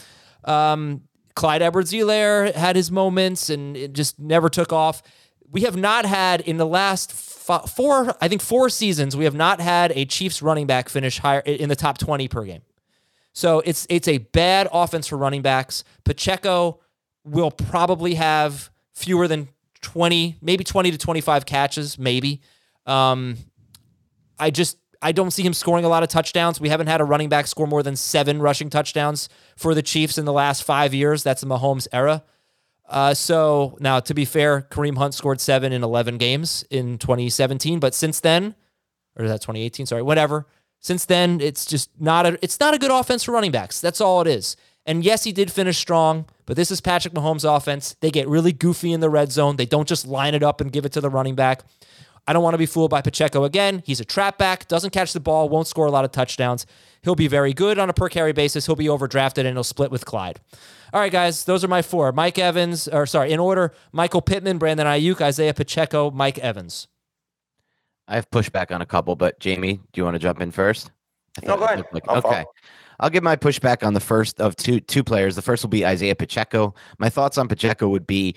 Um, 0.43 1.01
Clyde 1.37 1.61
Edwards 1.61 1.91
Helaire 1.93 2.51
had 2.55 2.75
his 2.75 2.91
moments 2.91 3.51
and 3.51 3.77
it 3.77 3.93
just 3.93 4.17
never 4.17 4.49
took 4.49 4.73
off. 4.73 5.03
We 5.51 5.61
have 5.61 5.77
not 5.77 6.03
had 6.03 6.41
in 6.41 6.57
the 6.57 6.65
last 6.65 7.13
four, 7.13 8.15
I 8.19 8.27
think 8.27 8.41
four 8.41 8.69
seasons, 8.69 9.15
we 9.15 9.23
have 9.25 9.35
not 9.35 9.61
had 9.61 9.91
a 9.91 10.05
Chiefs 10.05 10.41
running 10.41 10.65
back 10.65 10.89
finish 10.89 11.19
higher 11.19 11.41
in 11.41 11.69
the 11.69 11.75
top 11.75 11.99
20 11.99 12.27
per 12.27 12.43
game. 12.43 12.63
So 13.33 13.59
it's 13.59 13.85
it's 13.87 14.07
a 14.07 14.17
bad 14.17 14.67
offense 14.73 15.05
for 15.05 15.15
running 15.15 15.43
backs. 15.43 15.83
Pacheco 16.03 16.79
will 17.23 17.51
probably 17.51 18.15
have 18.15 18.71
fewer 18.95 19.27
than 19.27 19.47
20, 19.81 20.37
maybe 20.41 20.63
20 20.63 20.89
to 20.89 20.97
25 20.97 21.45
catches, 21.45 21.99
maybe. 21.99 22.41
Um, 22.87 23.37
I 24.39 24.49
just 24.49 24.77
I 25.01 25.11
don't 25.11 25.31
see 25.31 25.43
him 25.43 25.53
scoring 25.53 25.85
a 25.85 25.89
lot 25.89 26.03
of 26.03 26.09
touchdowns. 26.09 26.59
We 26.59 26.69
haven't 26.69 26.87
had 26.87 27.01
a 27.01 27.03
running 27.03 27.29
back 27.29 27.47
score 27.47 27.67
more 27.67 27.83
than 27.83 27.95
seven 27.95 28.41
rushing 28.41 28.69
touchdowns 28.69 29.29
for 29.55 29.73
the 29.73 29.81
Chiefs 29.81 30.17
in 30.17 30.25
the 30.25 30.33
last 30.33 30.63
five 30.63 30.93
years. 30.93 31.23
That's 31.23 31.41
the 31.41 31.47
Mahomes 31.47 31.87
era. 31.91 32.23
Uh, 32.87 33.13
so 33.13 33.77
now, 33.79 33.99
to 33.99 34.13
be 34.13 34.25
fair, 34.25 34.61
Kareem 34.61 34.97
Hunt 34.97 35.13
scored 35.13 35.41
seven 35.41 35.73
in 35.73 35.83
11 35.83 36.17
games 36.17 36.63
in 36.69 36.97
2017, 36.97 37.79
but 37.79 37.93
since 37.93 38.19
then, 38.21 38.55
or 39.17 39.25
is 39.25 39.31
that 39.31 39.41
2018? 39.41 39.85
Sorry, 39.87 40.01
whatever. 40.01 40.47
Since 40.79 41.05
then, 41.05 41.41
it's 41.41 41.65
just 41.65 41.89
not 41.99 42.25
a 42.25 42.39
it's 42.41 42.59
not 42.59 42.73
a 42.73 42.77
good 42.77 42.91
offense 42.91 43.23
for 43.23 43.31
running 43.31 43.51
backs. 43.51 43.81
That's 43.81 43.99
all 43.99 44.21
it 44.21 44.27
is. 44.27 44.55
And 44.85 45.03
yes, 45.03 45.25
he 45.25 45.33
did 45.33 45.51
finish 45.51 45.77
strong, 45.77 46.27
but 46.45 46.55
this 46.55 46.71
is 46.71 46.79
Patrick 46.79 47.13
Mahomes' 47.13 47.43
offense. 47.43 47.97
They 47.99 48.09
get 48.09 48.27
really 48.29 48.53
goofy 48.53 48.93
in 48.93 49.01
the 49.01 49.09
red 49.09 49.33
zone. 49.33 49.57
They 49.57 49.65
don't 49.65 49.87
just 49.87 50.07
line 50.07 50.33
it 50.33 50.43
up 50.43 50.61
and 50.61 50.71
give 50.71 50.85
it 50.85 50.93
to 50.93 51.01
the 51.01 51.09
running 51.09 51.35
back. 51.35 51.63
I 52.27 52.33
don't 52.33 52.43
want 52.43 52.53
to 52.53 52.57
be 52.57 52.65
fooled 52.65 52.91
by 52.91 53.01
Pacheco 53.01 53.45
again. 53.45 53.81
He's 53.85 54.01
a 54.01 54.05
trap 54.05 54.37
back, 54.37 54.67
doesn't 54.67 54.91
catch 54.91 55.13
the 55.13 55.19
ball, 55.21 55.47
won't 55.47 55.67
score 55.67 55.85
a 55.85 55.91
lot 55.91 56.03
of 56.03 56.11
touchdowns. 56.11 56.65
He'll 57.01 57.15
be 57.15 57.27
very 57.27 57.53
good 57.53 57.79
on 57.79 57.89
a 57.89 57.93
per 57.93 58.09
carry 58.09 58.33
basis. 58.33 58.65
He'll 58.65 58.75
be 58.75 58.87
overdrafted 58.87 59.45
and 59.45 59.55
he'll 59.55 59.63
split 59.63 59.91
with 59.91 60.05
Clyde. 60.05 60.41
All 60.93 60.99
right, 60.99 61.11
guys, 61.11 61.45
those 61.45 61.63
are 61.63 61.69
my 61.69 61.81
four. 61.81 62.11
Mike 62.11 62.37
Evans, 62.37 62.87
or 62.87 63.05
sorry, 63.05 63.31
in 63.31 63.39
order, 63.39 63.73
Michael 63.93 64.21
Pittman, 64.21 64.57
Brandon 64.57 64.87
Aiyuk, 64.87 65.21
Isaiah 65.21 65.53
Pacheco, 65.53 66.11
Mike 66.11 66.37
Evans. 66.39 66.87
I 68.09 68.15
have 68.15 68.29
pushback 68.29 68.73
on 68.73 68.81
a 68.81 68.85
couple, 68.85 69.15
but 69.15 69.39
Jamie, 69.39 69.73
do 69.73 69.81
you 69.99 70.03
want 70.03 70.15
to 70.15 70.19
jump 70.19 70.41
in 70.41 70.51
first? 70.51 70.91
No, 71.43 71.57
go 71.57 71.63
ahead. 71.63 71.85
Like, 71.91 72.03
I'll 72.07 72.17
okay. 72.17 72.29
follow. 72.29 72.45
I'll 72.99 73.09
give 73.09 73.23
my 73.23 73.35
pushback 73.35 73.85
on 73.85 73.93
the 73.93 73.99
first 73.99 74.41
of 74.41 74.55
two 74.55 74.79
two 74.79 75.03
players. 75.03 75.35
The 75.35 75.41
first 75.41 75.63
will 75.63 75.69
be 75.69 75.85
Isaiah 75.85 76.15
Pacheco. 76.15 76.73
My 76.97 77.09
thoughts 77.09 77.37
on 77.37 77.47
Pacheco 77.47 77.87
would 77.89 78.07
be 78.07 78.35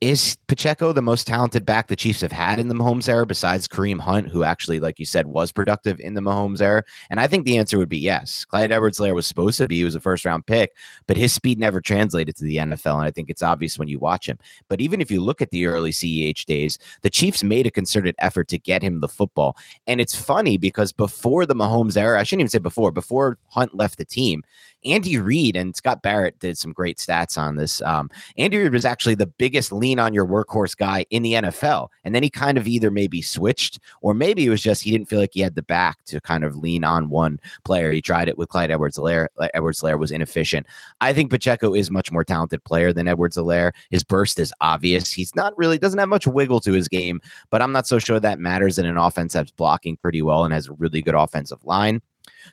is 0.00 0.36
Pacheco 0.48 0.92
the 0.92 1.00
most 1.00 1.26
talented 1.26 1.64
back 1.64 1.86
the 1.86 1.96
Chiefs 1.96 2.20
have 2.20 2.32
had 2.32 2.58
in 2.58 2.68
the 2.68 2.74
Mahomes 2.74 3.08
era 3.08 3.24
besides 3.24 3.66
Kareem 3.66 4.00
Hunt, 4.00 4.28
who 4.28 4.44
actually, 4.44 4.80
like 4.80 4.98
you 4.98 5.06
said, 5.06 5.26
was 5.26 5.52
productive 5.52 5.98
in 6.00 6.14
the 6.14 6.20
Mahomes 6.20 6.60
era? 6.60 6.82
And 7.10 7.20
I 7.20 7.26
think 7.26 7.44
the 7.44 7.56
answer 7.56 7.78
would 7.78 7.88
be 7.88 7.98
yes. 7.98 8.44
Clyde 8.44 8.72
Edwards 8.72 8.98
Helaire 8.98 9.14
was 9.14 9.26
supposed 9.26 9.58
to 9.58 9.68
be, 9.68 9.76
he 9.76 9.84
was 9.84 9.94
a 9.94 10.00
first 10.00 10.24
round 10.24 10.46
pick, 10.46 10.72
but 11.06 11.16
his 11.16 11.32
speed 11.32 11.58
never 11.58 11.80
translated 11.80 12.36
to 12.36 12.44
the 12.44 12.56
NFL. 12.56 12.96
And 12.96 13.04
I 13.04 13.10
think 13.10 13.30
it's 13.30 13.42
obvious 13.42 13.78
when 13.78 13.88
you 13.88 13.98
watch 13.98 14.28
him. 14.28 14.38
But 14.68 14.80
even 14.80 15.00
if 15.00 15.10
you 15.10 15.20
look 15.20 15.40
at 15.40 15.50
the 15.50 15.66
early 15.66 15.90
CEH 15.90 16.44
days, 16.44 16.78
the 17.02 17.10
Chiefs 17.10 17.42
made 17.42 17.66
a 17.66 17.70
concerted 17.70 18.14
effort 18.18 18.48
to 18.48 18.58
get 18.58 18.82
him 18.82 19.00
the 19.00 19.08
football. 19.08 19.56
And 19.86 20.00
it's 20.00 20.14
funny 20.14 20.58
because 20.58 20.92
before 20.92 21.46
the 21.46 21.54
Mahomes 21.54 21.96
era, 21.96 22.20
I 22.20 22.24
shouldn't 22.24 22.40
even 22.40 22.50
say 22.50 22.58
before, 22.58 22.90
before 22.90 23.38
Hunt 23.48 23.74
left 23.74 23.98
the 23.98 24.04
team, 24.04 24.42
Andy 24.84 25.18
Reid 25.18 25.56
and 25.56 25.74
Scott 25.74 26.02
Barrett 26.02 26.38
did 26.38 26.58
some 26.58 26.72
great 26.72 26.98
stats 26.98 27.38
on 27.38 27.56
this. 27.56 27.80
Um, 27.82 28.10
Andy 28.36 28.58
Reid 28.58 28.72
was 28.72 28.84
actually 28.84 29.14
the 29.14 29.26
biggest 29.26 29.72
lean 29.72 29.98
on 29.98 30.14
your 30.14 30.26
workhorse 30.26 30.76
guy 30.76 31.06
in 31.10 31.22
the 31.22 31.34
NFL. 31.34 31.88
And 32.04 32.14
then 32.14 32.22
he 32.22 32.30
kind 32.30 32.58
of 32.58 32.66
either 32.66 32.90
maybe 32.90 33.22
switched 33.22 33.80
or 34.02 34.14
maybe 34.14 34.46
it 34.46 34.50
was 34.50 34.62
just 34.62 34.82
he 34.82 34.90
didn't 34.90 35.08
feel 35.08 35.20
like 35.20 35.32
he 35.32 35.40
had 35.40 35.54
the 35.54 35.62
back 35.62 36.04
to 36.06 36.20
kind 36.20 36.44
of 36.44 36.56
lean 36.56 36.84
on 36.84 37.08
one 37.08 37.40
player. 37.64 37.92
He 37.92 38.02
tried 38.02 38.28
it 38.28 38.38
with 38.38 38.48
Clyde 38.48 38.70
Edwards 38.70 38.98
Helaire. 38.98 39.28
Edwards 39.54 39.80
Helaire 39.80 39.98
was 39.98 40.10
inefficient. 40.10 40.66
I 41.00 41.12
think 41.12 41.30
Pacheco 41.30 41.74
is 41.74 41.90
much 41.90 42.12
more 42.12 42.24
talented 42.24 42.62
player 42.64 42.92
than 42.92 43.08
Edwards 43.08 43.36
Helaire. 43.36 43.72
His 43.90 44.04
burst 44.04 44.38
is 44.38 44.52
obvious. 44.60 45.12
He's 45.12 45.34
not 45.34 45.56
really 45.56 45.78
doesn't 45.78 45.98
have 45.98 46.08
much 46.08 46.26
wiggle 46.26 46.60
to 46.60 46.72
his 46.72 46.88
game, 46.88 47.20
but 47.50 47.62
I'm 47.62 47.72
not 47.72 47.86
so 47.86 47.98
sure 47.98 48.20
that 48.20 48.38
matters 48.38 48.78
in 48.78 48.86
an 48.86 48.96
offense 48.96 49.32
that's 49.32 49.50
blocking 49.50 49.96
pretty 49.96 50.22
well 50.22 50.44
and 50.44 50.52
has 50.52 50.68
a 50.68 50.72
really 50.72 51.02
good 51.02 51.14
offensive 51.14 51.64
line. 51.64 52.00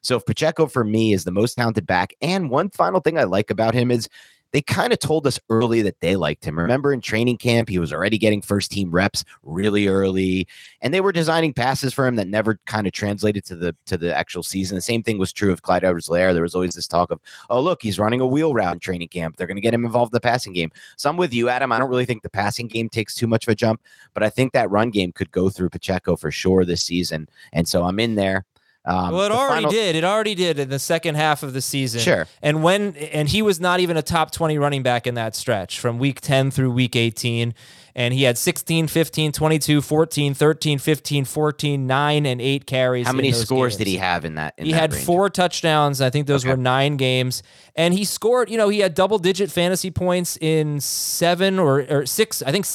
So 0.02 0.16
if 0.16 0.26
Pacheco 0.26 0.68
for 0.68 0.84
me 0.84 1.14
is 1.14 1.24
the 1.24 1.32
most 1.32 1.56
talented 1.56 1.86
back, 1.86 2.14
and 2.22 2.50
one 2.50 2.70
final 2.70 3.00
thing 3.00 3.18
I 3.18 3.24
like 3.24 3.50
about 3.50 3.74
him 3.74 3.92
is 3.92 4.10
they 4.52 4.62
kind 4.62 4.92
of 4.92 5.00
told 5.00 5.26
us 5.28 5.40
early 5.50 5.82
that 5.82 6.00
they 6.02 6.16
liked 6.16 6.44
him. 6.44 6.60
Remember 6.60 6.92
in 6.94 7.02
training 7.02 7.38
camp, 7.38 7.70
he 7.70 7.80
was 7.80 7.94
already 7.94 8.18
getting 8.18 8.42
first 8.42 8.72
team 8.72 8.92
reps 8.92 9.24
really 9.44 9.88
early, 9.88 10.48
and 10.82 10.94
they 10.94 11.02
were 11.02 11.12
designing 11.12 11.54
passes 11.54 11.94
for 11.94 12.06
him 12.06 12.16
that 12.18 12.28
never 12.28 12.60
kind 12.66 12.86
of 12.86 12.94
translated 12.94 13.46
to 13.46 13.56
the 13.56 13.76
to 13.86 13.98
the 13.98 14.16
actual 14.16 14.44
season. 14.44 14.76
The 14.76 14.82
same 14.82 15.04
thing 15.04 15.18
was 15.18 15.32
true 15.34 15.52
of 15.52 15.62
Clyde 15.62 15.84
Edwards 15.84 16.10
Helaire. 16.10 16.34
There 16.34 16.42
was 16.42 16.56
always 16.56 16.76
this 16.76 16.88
talk 16.88 17.12
of, 17.12 17.20
oh, 17.50 17.62
look, 17.62 17.82
he's 17.82 18.00
running 18.00 18.20
a 18.20 18.28
wheel 18.28 18.54
route 18.54 18.74
in 18.74 18.80
training 18.80 19.08
camp. 19.08 19.38
They're 19.38 19.48
going 19.48 19.56
to 19.56 19.62
get 19.62 19.74
him 19.74 19.86
involved 19.86 20.14
in 20.14 20.18
the 20.18 20.22
passing 20.22 20.54
game. 20.54 20.72
So 20.98 21.10
I'm 21.10 21.18
with 21.18 21.34
you, 21.34 21.50
Adam. 21.50 21.72
I 21.72 21.80
don't 21.80 21.90
really 21.90 22.06
think 22.06 22.22
the 22.22 22.30
passing 22.30 22.68
game 22.68 22.90
takes 22.90 23.16
too 23.16 23.28
much 23.28 23.48
of 23.48 23.52
a 23.52 23.56
jump, 23.56 23.82
but 24.14 24.24
I 24.24 24.30
think 24.30 24.54
that 24.54 24.70
run 24.70 24.90
game 24.90 25.12
could 25.12 25.32
go 25.32 25.50
through 25.50 25.70
Pacheco 25.70 26.16
for 26.16 26.32
sure 26.32 26.66
this 26.66 26.84
season. 26.84 27.30
And 27.54 27.68
so 27.68 27.84
I'm 27.84 28.00
in 28.00 28.16
there. 28.16 28.46
Um, 28.84 29.12
well, 29.12 29.22
it 29.24 29.32
already 29.32 29.56
final- 29.66 29.72
did. 29.72 29.96
It 29.96 30.04
already 30.04 30.34
did 30.34 30.58
in 30.58 30.70
the 30.70 30.80
second 30.80 31.16
half 31.16 31.44
of 31.44 31.54
the 31.54 31.62
season. 31.62 32.02
Sure. 32.02 32.28
And 32.42 32.64
when 32.64 32.96
and 32.96 33.30
he 33.30 33.42
was 33.44 33.60
not 33.60 33.80
even 33.80 33.96
a 33.96 34.02
top 34.02 34.32
20 34.32 34.58
running 34.58 34.82
back 34.82 35.06
in 35.06 35.14
that 35.16 35.36
stretch 35.36 35.80
from 35.80 36.00
week 36.00 36.20
10 36.22 36.50
through 36.50 36.72
week 36.72 36.96
18 36.96 37.54
and 37.94 38.14
he 38.14 38.24
had 38.24 38.38
16, 38.38 38.88
15, 38.88 39.34
22, 39.34 39.82
14, 39.82 40.34
13, 40.34 40.80
15, 40.80 41.26
14, 41.26 41.86
9 41.88 42.26
and 42.26 42.42
8 42.42 42.66
carries. 42.66 43.06
How 43.06 43.14
many 43.14 43.32
scores 43.34 43.76
did 43.78 43.86
he 43.86 43.98
have 43.98 44.24
in 44.26 44.36
that? 44.36 44.54
In 44.58 44.66
he 44.66 44.72
that 44.72 44.80
had 44.80 44.94
range? 44.94 45.06
four 45.06 45.30
touchdowns. 45.30 46.02
I 46.02 46.10
think 46.10 46.26
those 46.26 46.44
Okay. 46.44 46.52
were 46.52 46.58
nine 46.58 46.96
games. 46.98 47.44
And 47.76 47.94
he 47.94 48.04
scored, 48.06 48.50
you 48.50 48.58
know, 48.58 48.70
he 48.70 48.80
had 48.80 48.96
double 48.96 49.20
digit 49.20 49.52
fantasy 49.52 49.92
points 49.92 50.38
in 50.42 50.80
seven 50.80 51.60
or, 51.60 51.86
or 51.90 52.06
six, 52.06 52.42
I 52.42 52.52
think 52.52 52.66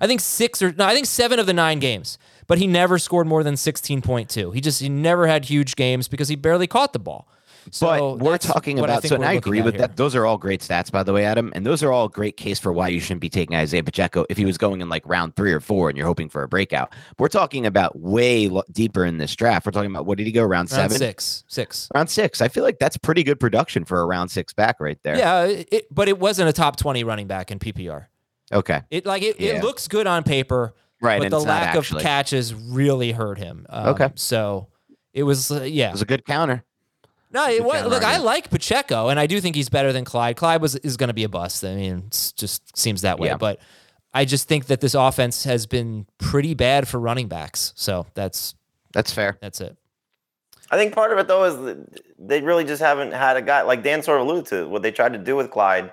I 0.00 0.06
think 0.06 0.20
six 0.20 0.62
or 0.62 0.72
no, 0.72 0.84
I 0.86 0.94
think 0.94 1.06
seven 1.06 1.38
of 1.38 1.46
the 1.46 1.52
nine 1.52 1.78
games. 1.78 2.16
But 2.52 2.58
he 2.58 2.66
never 2.66 2.98
scored 2.98 3.26
more 3.26 3.42
than 3.42 3.54
16.2. 3.54 4.54
He 4.54 4.60
just 4.60 4.78
he 4.82 4.90
never 4.90 5.26
had 5.26 5.46
huge 5.46 5.74
games 5.74 6.06
because 6.06 6.28
he 6.28 6.36
barely 6.36 6.66
caught 6.66 6.92
the 6.92 6.98
ball. 6.98 7.26
So 7.70 7.86
but 8.16 8.24
we're 8.24 8.36
talking 8.38 8.78
about 8.78 9.04
so, 9.04 9.14
and 9.14 9.24
I 9.24 9.32
agree 9.34 9.62
with 9.62 9.74
here. 9.74 9.82
that. 9.86 9.96
Those 9.96 10.14
are 10.16 10.26
all 10.26 10.36
great 10.36 10.60
stats, 10.60 10.90
by 10.90 11.02
the 11.04 11.12
way, 11.12 11.24
Adam, 11.24 11.50
and 11.54 11.64
those 11.64 11.82
are 11.82 11.92
all 11.92 12.08
great 12.08 12.36
case 12.36 12.58
for 12.58 12.72
why 12.72 12.88
you 12.88 12.98
shouldn't 13.00 13.20
be 13.20 13.28
taking 13.30 13.56
Isaiah 13.56 13.84
Pacheco 13.84 14.26
if 14.28 14.36
he 14.36 14.44
was 14.44 14.58
going 14.58 14.80
in 14.80 14.88
like 14.88 15.06
round 15.06 15.34
three 15.36 15.52
or 15.52 15.60
four, 15.60 15.88
and 15.88 15.96
you're 15.96 16.06
hoping 16.06 16.28
for 16.28 16.42
a 16.42 16.48
breakout. 16.48 16.92
We're 17.18 17.28
talking 17.28 17.64
about 17.64 17.98
way 17.98 18.48
lo- 18.48 18.64
deeper 18.72 19.04
in 19.06 19.16
this 19.18 19.34
draft. 19.36 19.64
We're 19.64 19.72
talking 19.72 19.90
about 19.92 20.06
what 20.06 20.18
did 20.18 20.26
he 20.26 20.32
go 20.32 20.42
round, 20.42 20.70
Round 20.72 20.90
seven, 20.90 20.98
six, 20.98 21.44
six. 21.46 21.88
round 21.94 22.10
six? 22.10 22.40
I 22.42 22.48
feel 22.48 22.64
like 22.64 22.78
that's 22.80 22.96
pretty 22.98 23.22
good 23.22 23.38
production 23.40 23.84
for 23.86 24.00
a 24.00 24.04
round 24.06 24.30
six 24.30 24.52
back 24.52 24.80
right 24.80 24.98
there. 25.04 25.16
Yeah, 25.16 25.44
it, 25.44 25.86
but 25.90 26.08
it 26.08 26.18
wasn't 26.18 26.48
a 26.48 26.52
top 26.52 26.76
20 26.76 27.04
running 27.04 27.28
back 27.28 27.50
in 27.52 27.60
PPR. 27.60 28.06
Okay. 28.52 28.82
It 28.90 29.06
like 29.06 29.22
it, 29.22 29.38
Yeah. 29.40 29.52
it 29.58 29.62
looks 29.62 29.86
good 29.88 30.06
on 30.08 30.24
paper, 30.24 30.74
Right, 31.02 31.20
but 31.20 31.30
the 31.30 31.40
lack 31.40 31.74
of 31.74 31.86
catches 31.98 32.54
really 32.54 33.12
hurt 33.12 33.36
him. 33.38 33.66
Um, 33.68 33.88
Okay. 33.88 34.10
so 34.14 34.68
it 35.12 35.24
was 35.24 35.50
uh, 35.50 35.62
yeah. 35.62 35.88
It 35.88 35.92
was 35.92 36.02
a 36.02 36.06
good 36.06 36.24
counter. 36.24 36.64
No, 37.30 37.48
it 37.48 37.64
was, 37.64 37.74
counter 37.80 37.88
look, 37.88 38.02
I 38.04 38.18
like 38.18 38.50
Pacheco, 38.50 39.08
and 39.08 39.18
I 39.18 39.26
do 39.26 39.40
think 39.40 39.56
he's 39.56 39.68
better 39.68 39.92
than 39.92 40.04
Clyde. 40.04 40.36
Clyde 40.36 40.60
was 40.62 40.76
is 40.76 40.96
going 40.96 41.08
to 41.08 41.14
be 41.14 41.24
a 41.24 41.28
bust. 41.28 41.64
I 41.64 41.74
mean, 41.74 42.04
it 42.06 42.32
just 42.36 42.76
seems 42.76 43.00
that 43.02 43.18
way. 43.18 43.28
Yeah. 43.28 43.36
But 43.36 43.58
I 44.14 44.24
just 44.26 44.46
think 44.48 44.66
that 44.66 44.80
this 44.80 44.94
offense 44.94 45.44
has 45.44 45.66
been 45.66 46.06
pretty 46.18 46.54
bad 46.54 46.86
for 46.86 46.98
running 47.00 47.28
backs. 47.28 47.72
So 47.76 48.06
that's 48.14 48.54
That's 48.92 49.12
fair. 49.12 49.38
that's 49.40 49.60
it. 49.60 49.76
I 50.70 50.76
think 50.76 50.94
part 50.94 51.12
of 51.12 51.18
it 51.18 51.26
though 51.28 51.44
is 51.44 51.78
they 52.18 52.40
really 52.42 52.64
just 52.64 52.80
haven't 52.80 53.12
had 53.12 53.36
a 53.36 53.42
guy 53.42 53.62
like 53.62 53.82
Dan 53.82 54.02
sort 54.02 54.20
of 54.20 54.26
alluded 54.26 54.46
to 54.46 54.68
what 54.68 54.82
they 54.82 54.90
tried 54.92 55.12
to 55.14 55.18
do 55.18 55.34
with 55.36 55.50
Clyde 55.50 55.92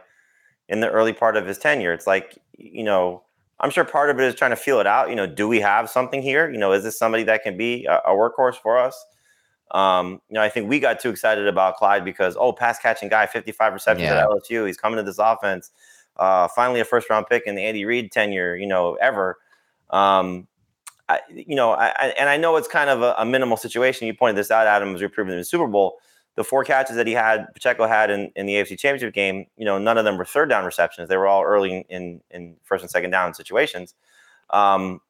in 0.70 0.80
the 0.82 0.89
early 0.89 1.14
part 1.14 1.36
of 1.36 1.47
his 1.47 1.57
tenure. 1.57 1.93
It's 1.93 2.05
like 2.07 2.38
you 2.57 2.84
know, 2.84 3.24
I'm 3.60 3.70
sure 3.70 3.84
part 3.84 4.10
of 4.10 4.20
it 4.20 4.26
is 4.26 4.36
trying 4.36 4.51
to 4.51 4.55
feel 4.57 4.80
it 4.80 4.88
out. 4.88 5.10
You 5.10 5.16
know, 5.16 5.28
do 5.28 5.47
we 5.47 5.60
have 5.60 5.89
something 5.89 6.22
here? 6.22 6.49
You 6.49 6.57
know, 6.57 6.72
is 6.72 6.84
this 6.84 6.97
somebody 6.97 7.24
that 7.24 7.43
can 7.43 7.57
be 7.57 7.86
a, 7.86 7.97
a 8.05 8.12
workhorse 8.12 8.55
for 8.55 8.78
us? 8.78 9.05
Um, 9.72 10.22
you 10.30 10.36
know, 10.36 10.41
I 10.41 10.49
think 10.49 10.70
we 10.70 10.80
got 10.80 10.99
too 10.99 11.10
excited 11.10 11.47
about 11.47 11.76
Clyde 11.76 12.03
because 12.03 12.36
oh, 12.39 12.53
pass 12.53 12.80
catching 12.80 13.10
guy, 13.10 13.26
55 13.26 13.74
receptions 13.74 14.10
Yeah. 14.10 14.24
at 14.24 14.28
LSU. 14.30 14.66
He's 14.66 14.78
coming 14.78 14.97
to 14.97 15.03
this 15.03 15.20
offense. 15.20 15.72
Uh, 16.18 16.47
finally, 16.47 16.80
a 16.80 16.86
first 16.86 17.10
round 17.10 17.28
pick 17.28 17.43
in 17.45 17.55
the 17.55 17.64
Andy 17.64 17.86
Reid 17.86 18.12
tenure. 18.12 18.55
You 18.55 18.68
know, 18.68 18.95
ever. 18.95 19.38
Um, 19.89 20.47
I, 21.07 21.20
you 21.34 21.55
know, 21.55 21.72
I, 21.72 21.88
I, 21.97 22.14
and 22.20 22.30
I 22.30 22.38
know 22.38 22.55
it's 22.55 22.68
kind 22.68 22.89
of 22.89 23.01
a, 23.01 23.16
a 23.18 23.26
minimal 23.26 23.57
situation. 23.57 24.05
You 24.07 24.14
pointed 24.14 24.38
this 24.38 24.51
out, 24.51 24.68
Adam, 24.68 24.93
as 24.93 25.01
we 25.01 25.07
proved 25.07 25.32
in 25.32 25.38
the 25.38 25.43
Super 25.43 25.68
Bowl. 25.68 25.99
The 26.39 26.45
four 26.45 26.63
catches 26.63 26.95
that 26.95 27.05
he 27.05 27.11
had, 27.11 27.53
Pacheco 27.53 27.85
had 27.85 28.09
in, 28.09 28.31
in 28.33 28.45
the 28.45 28.53
AFC 28.53 28.79
Championship 28.79 29.13
game, 29.13 29.47
you 29.57 29.65
know, 29.65 29.77
none 29.77 29.97
of 29.97 30.05
them 30.05 30.17
were 30.17 30.23
third 30.23 30.47
down 30.47 30.63
receptions. 30.63 31.09
They 31.09 31.17
were 31.17 31.27
all 31.27 31.43
early 31.43 31.85
in, 31.89 32.21
in, 32.31 32.55
first 32.63 32.81
and 32.81 32.89
second 32.89 33.09
down 33.09 33.33
situations. 33.33 33.93
Um, 34.51 35.01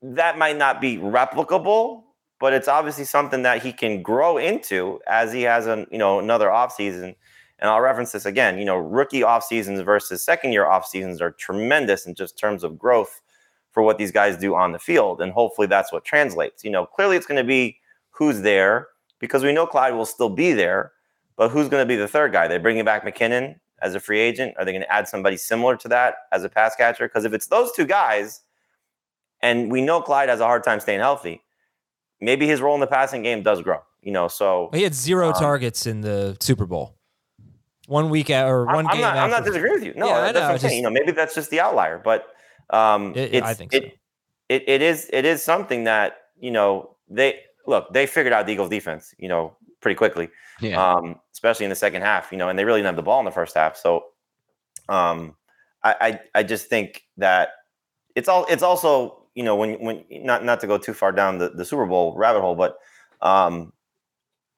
that 0.00 0.38
might 0.38 0.56
not 0.56 0.80
be 0.80 0.96
replicable, 0.96 2.04
but 2.38 2.52
it's 2.52 2.68
obviously 2.68 3.02
something 3.02 3.42
that 3.42 3.64
he 3.64 3.72
can 3.72 4.00
grow 4.00 4.36
into 4.36 5.00
as 5.08 5.32
he 5.32 5.42
has 5.42 5.66
an, 5.66 5.88
you 5.90 5.98
know, 5.98 6.20
another 6.20 6.50
offseason. 6.50 7.16
And 7.58 7.68
I'll 7.68 7.80
reference 7.80 8.12
this 8.12 8.24
again. 8.24 8.60
You 8.60 8.64
know, 8.64 8.76
rookie 8.76 9.24
off 9.24 9.42
seasons 9.42 9.80
versus 9.80 10.24
second 10.24 10.52
year 10.52 10.66
off 10.66 10.86
seasons 10.86 11.20
are 11.20 11.32
tremendous 11.32 12.06
in 12.06 12.14
just 12.14 12.38
terms 12.38 12.62
of 12.62 12.78
growth 12.78 13.20
for 13.72 13.82
what 13.82 13.98
these 13.98 14.12
guys 14.12 14.36
do 14.36 14.54
on 14.54 14.70
the 14.70 14.78
field. 14.78 15.20
And 15.20 15.32
hopefully 15.32 15.66
that's 15.66 15.92
what 15.92 16.04
translates. 16.04 16.62
You 16.62 16.70
know, 16.70 16.86
clearly 16.86 17.16
it's 17.16 17.26
going 17.26 17.42
to 17.42 17.48
be 17.48 17.80
who's 18.10 18.42
there 18.42 18.86
because 19.22 19.42
we 19.42 19.52
know 19.54 19.66
Clyde 19.66 19.94
will 19.94 20.04
still 20.04 20.28
be 20.28 20.52
there, 20.52 20.92
but 21.36 21.48
who's 21.50 21.68
going 21.70 21.80
to 21.82 21.86
be 21.88 21.96
the 21.96 22.06
third 22.08 22.32
guy? 22.32 22.46
They're 22.48 22.60
bringing 22.60 22.84
back 22.84 23.04
McKinnon 23.06 23.54
as 23.80 23.94
a 23.94 24.00
free 24.00 24.20
agent. 24.20 24.54
Are 24.58 24.64
they 24.66 24.72
going 24.72 24.82
to 24.82 24.92
add 24.92 25.08
somebody 25.08 25.38
similar 25.38 25.76
to 25.78 25.88
that 25.88 26.16
as 26.32 26.44
a 26.44 26.48
pass 26.50 26.76
catcher? 26.76 27.06
Because 27.08 27.24
if 27.24 27.32
it's 27.32 27.46
those 27.46 27.72
two 27.72 27.86
guys, 27.86 28.42
and 29.40 29.72
we 29.72 29.80
know 29.80 30.02
Clyde 30.02 30.28
has 30.28 30.40
a 30.40 30.44
hard 30.44 30.62
time 30.64 30.80
staying 30.80 31.00
healthy, 31.00 31.40
maybe 32.20 32.46
his 32.46 32.60
role 32.60 32.74
in 32.74 32.80
the 32.80 32.86
passing 32.86 33.22
game 33.22 33.42
does 33.42 33.62
grow. 33.62 33.78
You 34.02 34.12
know, 34.12 34.26
so 34.28 34.68
He 34.74 34.82
had 34.82 34.94
zero 34.94 35.28
Um, 35.28 35.34
targets 35.34 35.86
in 35.86 36.00
the 36.00 36.36
Super 36.40 36.66
Bowl. 36.66 36.96
One 37.86 38.10
week 38.10 38.30
out 38.30 38.48
or 38.48 38.66
one 38.66 38.86
I'm 38.86 38.92
game. 38.92 39.00
not, 39.02 39.16
I'm 39.16 39.30
not 39.30 39.44
disagreeing 39.44 39.74
with 39.74 39.84
you. 39.84 39.94
No, 39.96 40.06
Yeah, 40.08 40.16
I 40.16 40.20
that's 40.20 40.34
know, 40.34 40.40
what 40.40 40.48
I'm 40.48 40.54
just- 40.56 40.62
saying. 40.64 40.76
You 40.78 40.82
know, 40.82 40.90
maybe 40.90 41.12
that's 41.12 41.34
just 41.34 41.50
the 41.50 41.60
outlier, 41.60 41.98
but 41.98 42.26
um, 42.70 43.12
It- 43.14 43.34
it's, 43.34 43.46
I 43.46 43.54
think 43.54 43.72
so. 43.72 43.78
it, 43.78 43.98
it, 44.48 44.64
it 44.68 44.82
is 44.82 45.08
it 45.12 45.24
is 45.24 45.42
something 45.42 45.84
that 45.84 46.18
you 46.38 46.50
know 46.50 46.96
they 47.08 47.40
look 47.66 47.92
they 47.92 48.06
figured 48.06 48.32
out 48.32 48.46
the 48.46 48.52
Eagles 48.52 48.70
defense 48.70 49.14
you 49.18 49.28
know 49.28 49.56
pretty 49.82 49.96
quickly, 49.96 50.30
Yeah. 50.60 50.92
um, 50.92 51.20
especially 51.32 51.64
in 51.64 51.70
the 51.70 51.76
second 51.76 52.02
half. 52.02 52.30
You 52.32 52.38
know, 52.38 52.48
and 52.48 52.58
they 52.58 52.64
really 52.64 52.78
didn't 52.78 52.86
have 52.86 52.96
the 52.96 53.02
ball 53.02 53.18
in 53.18 53.24
the 53.24 53.32
first 53.32 53.54
half. 53.56 53.76
So, 53.76 54.04
um, 54.88 55.36
I, 55.82 55.94
I 56.00 56.20
I 56.36 56.42
just 56.44 56.68
think 56.68 57.02
that 57.16 57.50
it's 58.14 58.28
all 58.28 58.46
it's 58.48 58.62
also 58.62 59.26
you 59.34 59.42
know 59.42 59.56
when 59.56 59.74
when 59.80 60.04
not 60.10 60.44
not 60.44 60.60
to 60.60 60.66
go 60.66 60.78
too 60.78 60.94
far 60.94 61.12
down 61.12 61.38
the, 61.38 61.50
the 61.50 61.64
Super 61.64 61.84
Bowl 61.86 62.16
rabbit 62.16 62.40
hole, 62.40 62.54
but 62.54 62.78
um, 63.20 63.72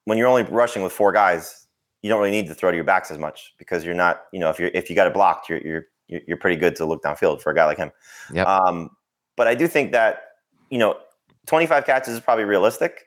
when 0.05 0.19
you're 0.19 0.29
only 0.29 0.43
rushing 0.43 0.83
with 0.83 0.93
four 0.93 1.13
guys, 1.13 1.67
you 2.03 2.11
don't 2.11 2.19
really 2.19 2.31
need 2.31 2.47
to 2.49 2.55
throw 2.55 2.71
to 2.71 2.77
your 2.77 2.85
backs 2.85 3.11
as 3.11 3.19
much 3.19 3.55
because 3.59 3.85
you're 3.85 3.95
not 3.95 4.25
you 4.33 4.39
know 4.39 4.51
if 4.51 4.59
you're 4.59 4.71
if 4.75 4.91
you 4.91 4.97
got 4.97 5.07
it 5.07 5.15
blocked, 5.15 5.49
you're 5.49 5.61
you're 5.61 5.87
you're 6.09 6.37
pretty 6.37 6.57
good 6.57 6.77
to 6.77 6.85
look 6.85 7.03
downfield 7.03 7.41
for 7.41 7.51
a 7.51 7.55
guy 7.55 7.65
like 7.65 7.79
him. 7.79 7.91
Yep. 8.33 8.47
Um, 8.47 8.91
but 9.37 9.47
I 9.47 9.55
do 9.55 9.67
think 9.67 9.93
that 9.93 10.23
you 10.69 10.79
know 10.79 10.99
25 11.47 11.85
catches 11.87 12.15
is 12.15 12.21
probably 12.21 12.45
realistic, 12.45 13.07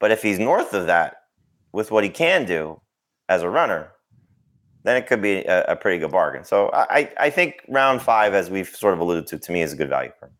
but 0.00 0.10
if 0.10 0.22
he's 0.22 0.38
north 0.38 0.74
of 0.74 0.86
that 0.86 1.16
with 1.72 1.90
what 1.90 2.04
he 2.04 2.10
can 2.10 2.44
do 2.44 2.80
as 3.28 3.42
a 3.42 3.48
runner, 3.48 3.92
then 4.84 4.96
it 4.96 5.06
could 5.06 5.20
be 5.20 5.38
a, 5.44 5.64
a 5.64 5.76
pretty 5.76 5.98
good 5.98 6.12
bargain. 6.12 6.44
So 6.44 6.68
I, 6.68 6.98
I 6.98 7.12
I 7.20 7.30
think 7.30 7.56
round 7.68 8.02
five, 8.02 8.34
as 8.34 8.50
we've 8.50 8.68
sort 8.68 8.94
of 8.94 9.00
alluded 9.00 9.26
to, 9.28 9.38
to 9.38 9.52
me 9.52 9.62
is 9.62 9.72
a 9.72 9.76
good 9.76 9.88
value 9.88 10.12
for 10.18 10.26
him. 10.26 10.32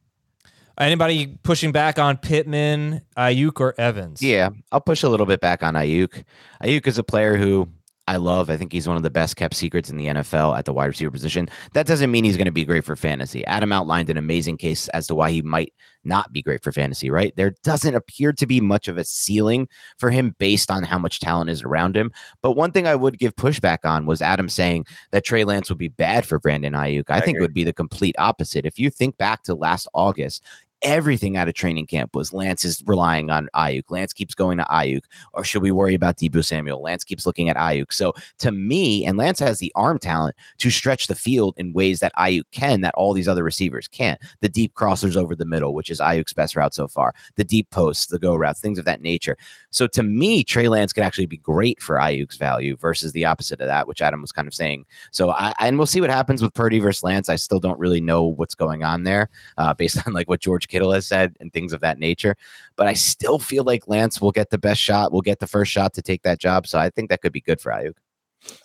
Anybody 0.78 1.38
pushing 1.42 1.72
back 1.72 1.99
on 1.99 2.18
Pittman, 2.18 3.01
Aiyuk, 3.16 3.61
or 3.61 3.74
Evans? 3.78 4.20
Yeah, 4.20 4.51
I'll 4.70 4.80
push 4.80 5.03
a 5.03 5.09
little 5.09 5.24
bit 5.24 5.40
back 5.40 5.62
on 5.62 5.74
Aiyuk. 5.74 6.22
Aiyuk 6.62 6.86
is 6.86 6.99
a 6.99 7.03
player 7.03 7.36
who 7.36 7.68
I 8.09 8.16
love. 8.16 8.50
I 8.50 8.57
think 8.57 8.72
he's 8.72 8.86
one 8.86 8.96
of 8.96 9.02
the 9.02 9.11
best 9.11 9.36
kept 9.36 9.54
secrets 9.54 9.90
in 9.90 9.96
the 9.96 10.07
NFL 10.07 10.57
at 10.57 10.64
the 10.64 10.72
wide 10.72 10.86
receiver 10.86 11.11
position. 11.11 11.48
That 11.72 11.86
doesn't 11.86 12.11
mean 12.11 12.22
he's 12.22 12.36
going 12.36 12.46
to 12.46 12.52
be 12.52 12.64
great 12.64 12.84
for 12.84 12.94
fantasy. 12.94 13.44
Adam 13.46 13.72
outlined 13.72 14.11
an 14.11 14.16
amazing 14.16 14.59
case 14.59 14.86
as 14.88 15.09
to 15.09 15.14
why 15.16 15.32
he 15.32 15.42
might 15.42 15.72
not 16.04 16.32
be 16.32 16.40
great 16.40 16.62
for 16.62 16.70
fantasy, 16.70 17.11
right? 17.11 17.34
There 17.34 17.54
doesn't 17.64 17.96
appear 17.96 18.32
to 18.32 18.46
be 18.46 18.61
much 18.61 18.86
of 18.86 18.96
a 18.96 19.02
ceiling 19.02 19.68
for 19.98 20.11
him 20.11 20.36
based 20.38 20.70
on 20.70 20.84
how 20.84 20.98
much 20.98 21.18
talent 21.18 21.50
is 21.50 21.64
around 21.64 21.96
him. 21.96 22.12
But 22.42 22.52
one 22.52 22.70
thing 22.70 22.86
I 22.86 22.94
would 22.94 23.18
give 23.18 23.34
pushback 23.34 23.78
on 23.84 24.07
was 24.07 24.22
Adam 24.22 24.48
saying 24.48 24.86
that 25.11 25.24
Trey 25.24 25.42
Lance 25.42 25.68
would 25.68 25.78
be 25.78 25.88
bad 25.88 26.24
for 26.24 26.38
Brandon 26.38 26.74
Aiyuk. 26.74 27.07
I, 27.09 27.16
I 27.16 27.20
think 27.20 27.38
it 27.38 27.40
would 27.40 27.54
be 27.54 27.64
the 27.64 27.72
complete 27.72 28.14
opposite. 28.18 28.64
If 28.64 28.78
you 28.78 28.88
think 28.88 29.16
back 29.16 29.42
to 29.44 29.54
last 29.54 29.88
August, 29.94 30.44
everything 30.87 31.37
out 31.37 31.49
of 31.49 31.55
training 31.55 31.87
camp 31.87 32.14
was 32.14 32.32
Lance 32.32 32.64
is 32.64 32.82
relying 32.87 33.28
on 33.28 33.49
Aiyuk. 33.55 33.91
Lance 33.91 34.12
keeps 34.12 34.34
going 34.34 34.57
to 34.59 34.64
Aiyuk. 34.64 35.03
Or 35.34 35.45
should 35.45 35.61
we 35.61 35.72
worry 35.72 35.95
about 35.95 36.16
Deebo 36.16 36.45
Samuel? 36.45 36.80
Lance 36.80 37.03
keeps 37.03 37.26
looking 37.26 37.49
at 37.49 37.57
Aiyuk. 37.57 37.93
So 37.93 38.14
to 38.39 38.53
me, 38.53 39.05
and 39.05 39.18
Lance 39.18 39.41
has 39.41 39.59
the 39.59 39.72
arm 39.74 39.99
talent 39.99 40.37
to 40.59 40.70
stretch 40.70 41.09
the 41.09 41.16
field 41.16 41.55
in 41.59 41.72
ways 41.72 41.99
that 42.01 42.14
Aiyuk 42.14 42.45
can, 42.53 42.80
that 42.82 42.95
all 42.95 43.12
these 43.12 43.28
other 43.28 43.43
receivers 43.43 43.89
can't. 43.89 44.20
The 44.41 44.49
deep 44.49 44.74
crossers 44.74 45.16
over 45.16 45.34
the 45.34 45.45
middle, 45.45 45.74
which 45.74 45.91
is 45.91 46.01
Aiyuk's 46.01 46.32
best 46.32 46.55
route 46.55 46.72
so 46.72 46.87
far, 46.87 47.14
the 47.34 47.45
deep 47.45 47.68
posts, 47.70 48.07
the 48.07 48.18
go 48.18 48.37
routes, 48.37 48.61
things 48.61 48.78
of 48.78 48.84
that 48.84 49.03
nature. 49.03 49.37
So 49.70 49.89
to 49.89 50.05
me, 50.05 50.45
Trey 50.45 50.68
Lance 50.68 50.93
could 50.93 51.05
actually 51.05 51.26
be 51.26 51.37
great 51.37 51.82
for 51.82 51.97
Aiyuk's 51.97 52.37
value 52.37 52.76
versus 52.76 53.12
the 53.12 53.24
opposite 53.24 53.61
of 53.61 53.66
that, 53.66 53.89
which 53.89 54.01
Adam 54.01 54.22
was 54.22 54.32
kind 54.32 54.47
of 54.47 54.55
saying. 54.55 54.87
So 55.11 55.30
I 55.30 55.53
and 55.59 55.78
we'll 55.78 55.87
see 55.87 56.01
what 56.01 56.11
happens 56.11 56.43
with 56.43 56.55
Purdy 56.55 56.78
versus 56.78 57.03
Lance. 57.03 57.28
I 57.28 57.37
still 57.37 57.59
don't 57.59 57.78
really 57.78 58.01
know 58.01 58.24
what's 58.24 58.55
going 58.55 58.84
on 58.84 59.03
there, 59.03 59.28
uh, 59.59 59.74
based 59.74 59.99
on 60.07 60.12
like 60.12 60.28
what 60.28 60.41
George 60.41 60.68
Kittle 60.77 60.93
has 60.93 61.07
said 61.07 61.35
and 61.41 61.51
things 61.51 61.72
of 61.72 61.81
that 61.81 61.99
nature. 61.99 62.37
But 62.77 62.87
I 62.87 62.93
still 62.93 63.39
feel 63.39 63.64
like 63.64 63.89
Lance 63.89 64.20
will 64.20 64.31
get 64.31 64.51
the 64.51 64.59
best 64.59 64.79
shot, 64.79 65.11
will 65.11 65.22
get 65.22 65.41
the 65.41 65.47
first 65.47 65.72
shot 65.72 65.95
to 65.95 66.03
take 66.03 66.22
that 66.24 66.39
job. 66.39 66.66
So 66.66 66.79
I 66.79 66.91
think 66.91 67.09
that 67.09 67.22
could 67.22 67.33
be 67.33 67.41
good 67.41 67.62
for 67.62 67.72
Aiyuk. 67.72 67.95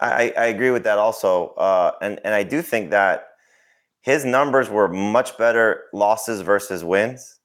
I, 0.01 0.33
I 0.37 0.45
agree 0.47 0.71
with 0.71 0.83
that 0.83 0.97
also, 0.97 1.49
uh, 1.51 1.93
and 2.01 2.19
and 2.25 2.35
I 2.35 2.43
do 2.43 2.61
think 2.61 2.91
that 2.91 3.29
his 4.01 4.25
numbers 4.25 4.69
were 4.69 4.89
much 4.89 5.37
better 5.37 5.85
losses 5.93 6.41
versus 6.41 6.83
wins. 6.83 7.39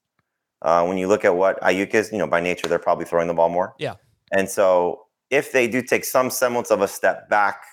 Uh, 0.61 0.85
when 0.85 0.97
you 0.97 1.07
look 1.07 1.23
at 1.23 1.35
what 1.35 1.59
Aiyuk 1.61 1.93
is, 1.93 2.11
you 2.11 2.17
know, 2.17 2.27
by 2.27 2.41
nature 2.41 2.67
they're 2.67 2.77
probably 2.77 3.05
throwing 3.05 3.27
the 3.27 3.33
ball 3.33 3.49
more. 3.49 3.73
Yeah. 3.79 3.95
And 4.33 4.49
so 4.49 5.05
if 5.29 5.51
they 5.53 5.67
do 5.67 5.81
take 5.81 6.03
some 6.03 6.29
semblance 6.29 6.71
of 6.71 6.81
a 6.81 6.87
step 6.87 7.29
back 7.29 7.63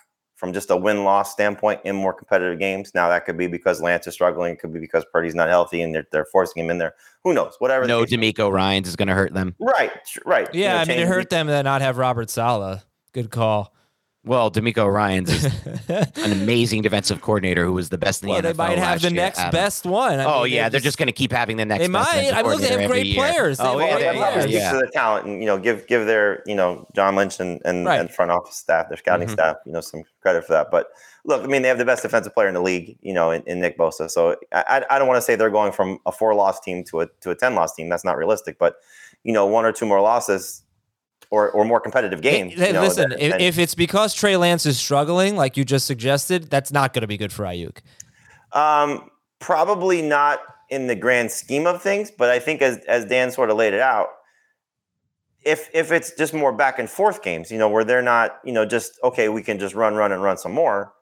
from 0.44 0.52
just 0.52 0.70
a 0.70 0.76
win 0.76 1.04
loss 1.04 1.32
standpoint 1.32 1.80
in 1.84 1.96
more 1.96 2.12
competitive 2.12 2.58
games. 2.58 2.94
Now 2.94 3.08
that 3.08 3.24
could 3.24 3.38
be 3.38 3.46
because 3.46 3.80
Lance 3.80 4.06
is 4.06 4.12
struggling, 4.12 4.52
it 4.52 4.58
could 4.58 4.74
be 4.74 4.78
because 4.78 5.02
Purdy's 5.10 5.34
not 5.34 5.48
healthy 5.48 5.80
and 5.80 5.94
they're, 5.94 6.06
they're 6.12 6.26
forcing 6.26 6.62
him 6.62 6.68
in 6.68 6.76
there. 6.76 6.94
Who 7.22 7.32
knows? 7.32 7.54
Whatever. 7.60 7.86
No, 7.86 8.04
DeMeco 8.04 8.52
Ryans 8.52 8.86
is 8.86 8.94
going 8.94 9.08
to 9.08 9.14
hurt 9.14 9.32
them. 9.32 9.54
Right, 9.58 9.90
right. 10.26 10.46
Yeah, 10.52 10.82
You 10.82 10.86
know, 10.86 10.92
I 10.92 10.96
mean, 10.96 11.06
it 11.06 11.08
hurt 11.08 11.30
them 11.30 11.46
to 11.46 11.62
not 11.62 11.80
have 11.80 11.96
Robert 11.96 12.28
Saleh. 12.28 12.82
Good 13.12 13.30
call. 13.30 13.74
Well, 14.26 14.50
DeMeco 14.50 14.90
Ryans 14.90 15.30
is 15.30 15.44
an 15.88 16.32
amazing 16.32 16.80
defensive 16.80 17.20
coordinator 17.20 17.66
who 17.66 17.74
was 17.74 17.90
the 17.90 17.98
best 17.98 18.22
in 18.22 18.28
the 18.28 18.32
Well, 18.32 18.40
NFL 18.42 18.44
they 18.44 18.52
might 18.54 18.78
have 18.78 18.88
last 18.92 19.02
the 19.02 19.08
year, 19.10 19.22
next 19.22 19.38
Adam. 19.38 19.52
best 19.52 19.84
one. 19.84 20.18
I 20.18 20.24
oh 20.24 20.44
mean, 20.44 20.52
yeah, 20.54 20.68
they're 20.70 20.80
just 20.80 20.96
going 20.96 21.08
to 21.08 21.12
keep 21.12 21.30
having 21.30 21.58
the 21.58 21.66
next. 21.66 21.80
They 21.86 21.92
best 21.92 22.10
might. 22.14 22.20
defensive 22.22 22.46
I 22.46 22.50
mean, 22.50 22.60
they 22.62 22.80
have 22.82 22.90
great 22.90 23.06
year. 23.06 23.16
players. 23.16 23.58
They 23.58 23.64
Oh 23.64 23.78
have 23.78 23.80
yeah, 23.80 23.86
great 23.86 23.90
Well, 23.90 23.98
they- 23.98 24.04
that 24.04 24.16
probably 24.16 24.32
players. 24.32 24.44
speaks 24.50 24.62
yeah. 24.62 24.72
to 24.72 24.78
the 24.78 24.90
talent, 24.92 25.26
and 25.26 25.40
you 25.40 25.46
know, 25.46 25.58
give 25.58 25.86
give 25.86 26.06
their 26.06 26.42
you 26.46 26.54
know 26.54 26.86
John 26.96 27.16
Lynch 27.16 27.38
and 27.38 27.60
and, 27.66 27.84
Right. 27.84 28.00
and 28.00 28.10
front 28.10 28.30
office 28.30 28.56
staff, 28.56 28.88
their 28.88 28.96
scouting 28.96 29.28
Mhm. 29.28 29.32
staff, 29.32 29.56
you 29.66 29.72
know, 29.72 29.82
some 29.82 30.02
credit 30.22 30.46
for 30.46 30.52
that. 30.54 30.68
But 30.70 30.86
look, 31.26 31.44
I 31.44 31.46
mean, 31.46 31.60
they 31.60 31.68
have 31.68 31.76
the 31.78 31.84
best 31.84 32.02
defensive 32.02 32.32
player 32.32 32.48
in 32.48 32.54
the 32.54 32.62
league, 32.62 32.96
you 33.02 33.12
know, 33.12 33.30
in, 33.30 33.42
in 33.46 33.60
Nick 33.60 33.76
Bosa. 33.76 34.10
So 34.10 34.36
I, 34.52 34.64
I 34.90 34.96
I 34.96 34.98
don't 34.98 35.06
want 35.06 35.18
to 35.18 35.22
say 35.22 35.36
they're 35.36 35.50
going 35.50 35.72
from 35.72 35.98
a 36.06 36.12
four 36.12 36.34
loss 36.34 36.60
team 36.60 36.82
to 36.84 37.02
a 37.02 37.06
to 37.20 37.30
a 37.30 37.34
ten 37.34 37.54
loss 37.54 37.74
team. 37.74 37.90
That's 37.90 38.06
not 38.06 38.16
realistic. 38.16 38.58
But 38.58 38.76
you 39.22 39.34
know, 39.34 39.44
one 39.44 39.66
or 39.66 39.72
two 39.72 39.84
more 39.86 40.00
losses. 40.00 40.62
Or, 41.34 41.50
or 41.50 41.64
more 41.64 41.80
competitive 41.80 42.22
games. 42.22 42.52
Hey, 42.54 42.68
you 42.68 42.72
know, 42.74 42.82
listen, 42.82 43.10
that- 43.10 43.20
if, 43.20 43.32
and- 43.32 43.42
if 43.42 43.58
it's 43.58 43.74
because 43.74 44.14
Trey 44.14 44.36
Lance 44.36 44.66
is 44.66 44.78
struggling, 44.78 45.34
like 45.36 45.56
you 45.56 45.64
just 45.64 45.84
suggested, 45.84 46.48
that's 46.48 46.70
not 46.70 46.92
going 46.92 47.00
to 47.00 47.08
be 47.08 47.16
good 47.16 47.32
for 47.32 47.42
Aiyuk. 47.44 47.78
Um, 48.52 49.10
probably 49.40 50.00
not 50.00 50.38
in 50.70 50.86
the 50.86 50.94
grand 50.94 51.32
scheme 51.32 51.66
of 51.66 51.82
things, 51.82 52.12
but 52.16 52.30
I 52.30 52.38
think 52.38 52.62
as 52.62 52.78
as 52.86 53.04
Dan 53.04 53.32
sort 53.32 53.50
of 53.50 53.56
laid 53.56 53.74
it 53.74 53.80
out, 53.80 54.10
if 55.44 55.68
if 55.74 55.90
it's 55.90 56.12
just 56.16 56.32
more 56.32 56.52
back 56.52 56.78
and 56.78 56.88
forth 56.88 57.20
games, 57.22 57.50
you 57.50 57.58
know, 57.58 57.68
where 57.68 57.82
they're 57.84 58.00
not, 58.00 58.38
you 58.44 58.52
know, 58.52 58.64
just 58.64 58.92
okay, 59.02 59.28
we 59.28 59.42
can 59.42 59.58
just 59.58 59.74
run, 59.74 59.96
run, 59.96 60.12
and 60.12 60.22
run 60.22 60.36
some 60.38 60.52
more, 60.52 60.92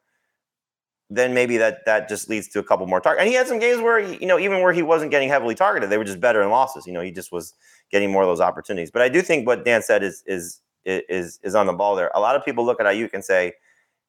then 1.15 1.35
maybe 1.35 1.57
that 1.59 1.85
that 1.87 2.09
just 2.09 2.29
leads 2.29 2.49
to 2.49 2.59
a 2.59 2.63
couple 2.63 2.87
more 2.87 3.01
targets. 3.01 3.21
And 3.21 3.29
he 3.29 3.35
had 3.35 3.47
some 3.47 3.59
games 3.59 3.81
where 3.81 3.99
you 3.99 4.27
know, 4.27 4.39
even 4.39 4.61
where 4.63 4.73
he 4.73 4.83
wasn't 4.83 5.11
getting 5.11 5.29
heavily 5.29 5.55
targeted, 5.55 5.91
they 5.91 5.99
were 5.99 6.05
just 6.05 6.21
better 6.21 6.43
in 6.43 6.51
losses. 6.51 6.87
You 6.87 6.93
know, 6.93 7.01
he 7.01 7.11
just 7.11 7.33
was 7.33 7.55
getting 7.91 8.11
more 8.11 8.23
of 8.23 8.29
those 8.29 8.41
opportunities. 8.41 8.91
But 8.91 9.03
I 9.03 9.09
do 9.09 9.23
think 9.23 9.47
what 9.47 9.65
Dan 9.65 9.83
said 9.83 10.03
is 10.03 10.23
is 10.27 10.61
is 10.85 11.39
is 11.43 11.55
on 11.55 11.67
the 11.67 11.73
ball 11.73 11.95
there. 11.97 12.11
A 12.15 12.21
lot 12.21 12.37
of 12.37 12.45
people 12.45 12.65
look 12.65 12.81
at 12.81 12.87
Aiyuk 12.87 13.11
and 13.13 13.25
say 13.25 13.53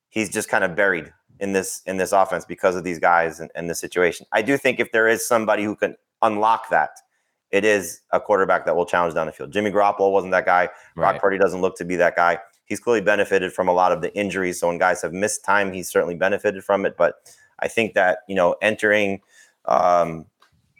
he's 0.09 0.29
just 0.29 0.49
kind 0.49 0.63
of 0.63 0.75
buried 0.75 1.11
in 1.39 1.53
this 1.53 1.81
in 1.85 1.97
this 1.97 2.11
offense 2.11 2.45
because 2.45 2.75
of 2.75 2.83
these 2.83 2.99
guys 2.99 3.39
and, 3.39 3.51
and 3.55 3.69
the 3.69 3.75
situation. 3.75 4.25
I 4.31 4.41
do 4.41 4.57
think 4.57 4.79
if 4.79 4.91
there 4.91 5.07
is 5.07 5.27
somebody 5.27 5.63
who 5.63 5.75
can 5.75 5.95
unlock 6.21 6.69
that, 6.69 6.91
it 7.51 7.65
is 7.65 8.01
a 8.11 8.19
quarterback 8.19 8.65
that 8.65 8.75
will 8.75 8.85
challenge 8.85 9.13
down 9.13 9.27
the 9.27 9.33
field. 9.33 9.51
Jimmy 9.51 9.71
Garoppolo 9.71 10.11
wasn't 10.11 10.31
that 10.31 10.45
guy. 10.45 10.69
Brock 10.95 11.13
Right. 11.13 11.21
Purdy 11.21 11.37
doesn't 11.37 11.61
look 11.61 11.75
to 11.77 11.85
be 11.85 11.95
that 11.97 12.15
guy. 12.15 12.39
He's 12.73 12.79
clearly 12.79 13.01
benefited 13.01 13.53
from 13.53 13.67
a 13.67 13.71
lot 13.71 13.91
of 13.91 14.01
the 14.01 14.11
injuries. 14.17 14.59
So 14.59 14.67
when 14.67 14.79
guys 14.79 15.03
have 15.03 15.13
missed 15.13 15.45
time, 15.45 15.71
he's 15.71 15.91
certainly 15.91 16.15
benefited 16.15 16.63
from 16.63 16.87
it. 16.87 16.97
But 16.97 17.17
I 17.59 17.67
think 17.67 17.93
that 17.93 18.21
you 18.27 18.33
know 18.33 18.55
entering 18.63 19.21
um, 19.65 20.25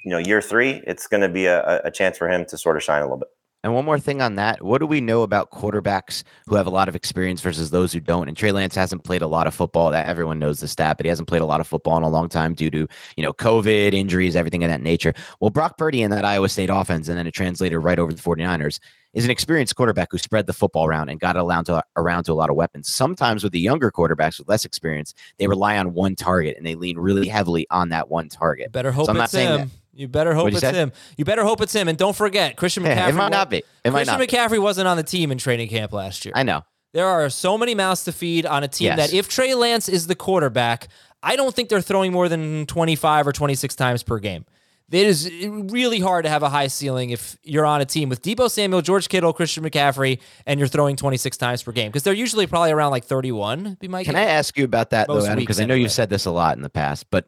you 0.04 0.10
know 0.10 0.18
year 0.18 0.42
three, 0.42 0.82
it's 0.88 1.06
going 1.06 1.22
to 1.22 1.30
be 1.30 1.46
a, 1.46 1.82
a 1.84 1.92
chance 1.92 2.18
for 2.18 2.28
him 2.28 2.46
to 2.46 2.58
sort 2.58 2.78
of 2.78 2.84
shine 2.84 3.04
a 3.04 3.06
little 3.06 3.18
bit. 3.18 3.28
And 3.64 3.76
one 3.76 3.86
more 3.86 4.00
thing 4.00 4.24
on 4.24 4.36
that. 4.36 4.64
What 4.64 4.80
do 4.80 4.88
we 4.88 5.02
know 5.02 5.22
about 5.22 5.52
quarterbacks 5.52 6.24
who 6.48 6.56
have 6.56 6.66
a 6.66 6.72
lot 6.72 6.90
of 6.90 6.96
experience 6.96 7.42
versus 7.42 7.70
those 7.70 7.94
who 7.94 8.00
don't? 8.00 8.28
And 8.28 8.36
Trey 8.36 8.52
Lance 8.52 8.74
hasn't 8.74 9.04
played 9.04 9.22
a 9.22 9.28
lot 9.28 9.46
of 9.46 9.54
football. 9.54 9.92
That 9.92 10.08
everyone 10.08 10.40
knows 10.40 10.62
the 10.62 10.68
stat, 10.68 10.98
but 10.98 11.06
he 11.06 11.10
hasn't 11.10 11.30
played 11.30 11.44
a 11.44 11.46
lot 11.46 11.62
of 11.62 11.68
football 11.68 11.96
in 11.98 12.04
a 12.04 12.10
long 12.10 12.28
time 12.28 12.56
due 12.56 12.72
to, 12.72 12.88
you 13.16 13.24
know, 13.24 13.34
COVID, 13.34 13.94
injuries, 13.94 14.36
everything 14.36 14.64
of 14.64 14.70
that 14.72 14.82
nature. 14.82 15.14
Well, 15.40 15.52
Brock 15.52 15.78
Purdy 15.78 16.02
in 16.02 16.10
that 16.10 16.26
Iowa 16.26 16.50
State 16.50 16.72
offense, 16.72 17.08
and 17.08 17.20
then 17.20 17.28
it 17.28 17.34
translated 17.34 17.78
right 17.78 18.00
over 18.00 18.12
the 18.12 18.22
49ers, 18.22 18.80
is 19.14 19.26
an 19.26 19.32
experienced 19.32 19.76
quarterback 19.76 20.10
who 20.12 20.18
spread 20.18 20.48
the 20.48 20.54
football 20.54 20.86
around 20.86 21.10
and 21.10 21.20
got 21.20 21.36
around 21.38 21.66
to, 21.66 21.84
around 21.96 22.24
to 22.26 22.32
a 22.32 22.36
lot 22.36 22.50
of 22.50 22.56
weapons. 22.56 22.92
Sometimes 22.92 23.44
with 23.44 23.54
the 23.54 23.60
younger 23.60 23.92
quarterbacks 23.92 24.40
with 24.40 24.48
less 24.50 24.66
experience, 24.66 25.14
they 25.38 25.48
rely 25.48 25.78
on 25.78 25.94
one 25.94 26.16
target 26.16 26.58
and 26.58 26.66
they 26.66 26.76
lean 26.76 26.98
really 26.98 27.28
heavily 27.28 27.68
on 27.70 27.90
that 27.90 28.10
one 28.10 28.28
target. 28.30 28.72
Better 28.72 28.92
hope 28.92 29.10
I'm 29.10 29.18
not 29.18 29.26
it's 29.26 29.34
saying 29.34 29.60
him. 29.60 29.72
You 29.96 30.08
better 30.08 30.34
hope 30.34 30.48
it's 30.48 30.56
you 30.56 30.60
say? 30.62 30.74
him. 30.74 30.92
You 31.18 31.26
better 31.26 31.44
hope 31.44 31.62
it's 31.62 31.74
him. 31.74 31.88
And 31.88 31.96
don't 31.98 32.16
forget, 32.16 32.58
Christian 32.58 32.84
McCaffrey. 32.84 33.10
It 33.10 33.16
might 33.16 33.30
not 33.30 33.50
be. 33.52 33.58
It 33.84 33.92
Christian 33.92 34.18
not. 34.18 34.20
be. 34.20 34.26
McCaffrey 34.26 34.60
wasn't 34.60 34.88
on 34.88 34.98
the 34.98 35.04
team 35.04 35.32
in 35.32 35.38
training 35.38 35.70
camp 35.70 35.94
last 35.94 36.26
year. 36.26 36.34
I 36.36 36.42
know. 36.42 36.64
There 36.94 37.08
are 37.08 37.30
so 37.30 37.58
many 37.58 37.76
mouths 37.76 38.04
to 38.06 38.12
feed 38.12 38.46
on 38.48 38.64
a 38.64 38.68
team 38.68 38.86
Yes. 38.88 38.98
that 38.98 39.14
if 39.16 39.28
Trey 39.30 39.54
Lance 39.54 39.90
is 39.90 40.08
the 40.08 40.16
quarterback, 40.16 40.88
I 41.22 41.36
don't 41.36 41.54
think 41.56 41.70
they're 41.70 41.82
throwing 41.82 42.12
more 42.12 42.28
than 42.30 42.66
25 42.66 43.28
or 43.28 43.32
26 43.32 43.76
times 43.76 44.02
per 44.04 44.18
game. 44.20 44.46
It 44.92 45.08
is 45.08 45.32
really 45.44 46.00
hard 46.00 46.26
to 46.26 46.30
have 46.30 46.44
a 46.44 46.50
high 46.50 46.68
ceiling 46.68 47.10
if 47.10 47.38
you're 47.44 47.66
on 47.66 47.82
a 47.82 47.86
team 47.86 48.10
with 48.10 48.22
Deebo 48.22 48.52
Samuel, 48.52 48.82
George 48.82 49.10
Kittle, 49.10 49.34
Christian 49.34 49.64
McCaffrey, 49.64 50.20
and 50.46 50.60
you're 50.60 50.68
throwing 50.68 50.96
26 50.96 51.36
times 51.38 51.64
per 51.64 51.72
game 51.72 51.90
because 51.90 52.04
they're 52.04 52.14
usually 52.14 52.46
probably 52.46 52.72
around 52.72 52.92
like 52.92 53.06
31. 53.06 53.78
Be 53.80 53.88
my 53.88 54.04
Can 54.04 54.14
guess. 54.14 54.28
I 54.28 54.30
ask 54.32 54.58
you 54.58 54.66
about 54.66 54.92
that 54.92 55.08
though, 55.08 55.26
Adam? 55.26 55.38
Because 55.40 55.60
I 55.60 55.66
know 55.66 55.74
anyway. 55.74 55.84
you've 55.84 55.92
said 55.94 56.10
this 56.10 56.26
a 56.26 56.32
lot 56.32 56.58
in 56.58 56.64
the 56.64 56.70
past, 56.70 57.10
but 57.10 57.28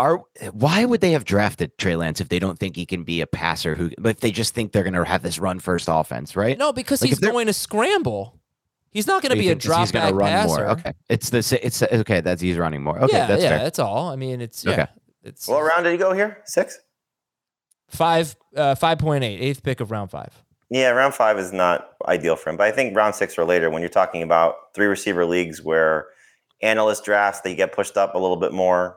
are 0.00 0.22
why 0.50 0.84
would 0.84 1.00
they 1.00 1.12
have 1.12 1.24
drafted 1.24 1.78
Trey 1.78 1.94
Lance 1.94 2.20
if 2.20 2.28
they 2.28 2.40
don't 2.40 2.58
think 2.58 2.74
he 2.74 2.84
can 2.84 3.04
be 3.04 3.20
a 3.20 3.28
passer 3.28 3.76
who 3.76 3.90
if 4.04 4.18
they 4.18 4.32
just 4.32 4.52
think 4.52 4.72
they're 4.72 4.82
going 4.82 4.94
to 4.94 5.04
have 5.04 5.22
this 5.22 5.38
run 5.38 5.60
first 5.60 5.86
offense, 5.88 6.34
right? 6.34 6.58
No, 6.58 6.72
because 6.72 7.00
Like, 7.00 7.10
he's 7.10 7.20
going 7.20 7.46
to 7.46 7.52
scramble. 7.52 8.40
He's 8.90 9.06
not 9.06 9.22
going 9.22 9.30
to 9.30 9.36
be 9.38 9.46
a 9.48 9.50
think 9.50 9.60
'cause 9.60 9.66
drop 9.66 9.80
he's 9.80 9.92
back 9.92 10.14
run 10.14 10.30
passer. 10.30 10.48
more. 10.48 10.68
Okay. 10.70 10.92
It's 11.08 11.30
the 11.30 11.60
it's 11.62 11.80
okay, 11.82 12.22
that's 12.22 12.40
he's 12.42 12.56
running 12.56 12.82
more. 12.82 12.98
Okay, 13.04 13.16
yeah, 13.16 13.26
that's 13.26 13.42
yeah, 13.42 13.48
fair. 13.50 13.58
that's 13.60 13.78
all. 13.78 14.08
I 14.08 14.16
mean, 14.16 14.40
it's 14.40 14.64
yeah, 14.64 14.72
Okay. 14.72 14.86
it's 15.22 15.46
What 15.46 15.62
round 15.62 15.84
did 15.84 15.92
he 15.92 15.98
go 15.98 16.12
here? 16.12 16.42
Six. 16.44 16.78
Five, 17.94 18.36
uh, 18.56 18.74
five 18.74 18.98
point 18.98 19.24
eight, 19.24 19.40
eighth 19.40 19.62
pick 19.62 19.80
of 19.80 19.90
round 19.90 20.10
five. 20.10 20.32
Yeah, 20.70 20.90
round 20.90 21.14
five 21.14 21.38
is 21.38 21.52
not 21.52 21.90
ideal 22.06 22.36
for 22.36 22.50
him. 22.50 22.56
But 22.56 22.66
I 22.66 22.72
think 22.72 22.96
round 22.96 23.14
six 23.14 23.38
or 23.38 23.44
later, 23.44 23.70
when 23.70 23.82
you're 23.82 23.88
talking 23.88 24.22
about 24.22 24.56
three 24.74 24.86
receiver 24.86 25.24
leagues 25.24 25.62
where 25.62 26.06
analyst 26.62 27.04
drafts, 27.04 27.40
they 27.42 27.54
get 27.54 27.72
pushed 27.72 27.96
up 27.96 28.14
a 28.14 28.18
little 28.18 28.36
bit 28.38 28.52
more. 28.52 28.96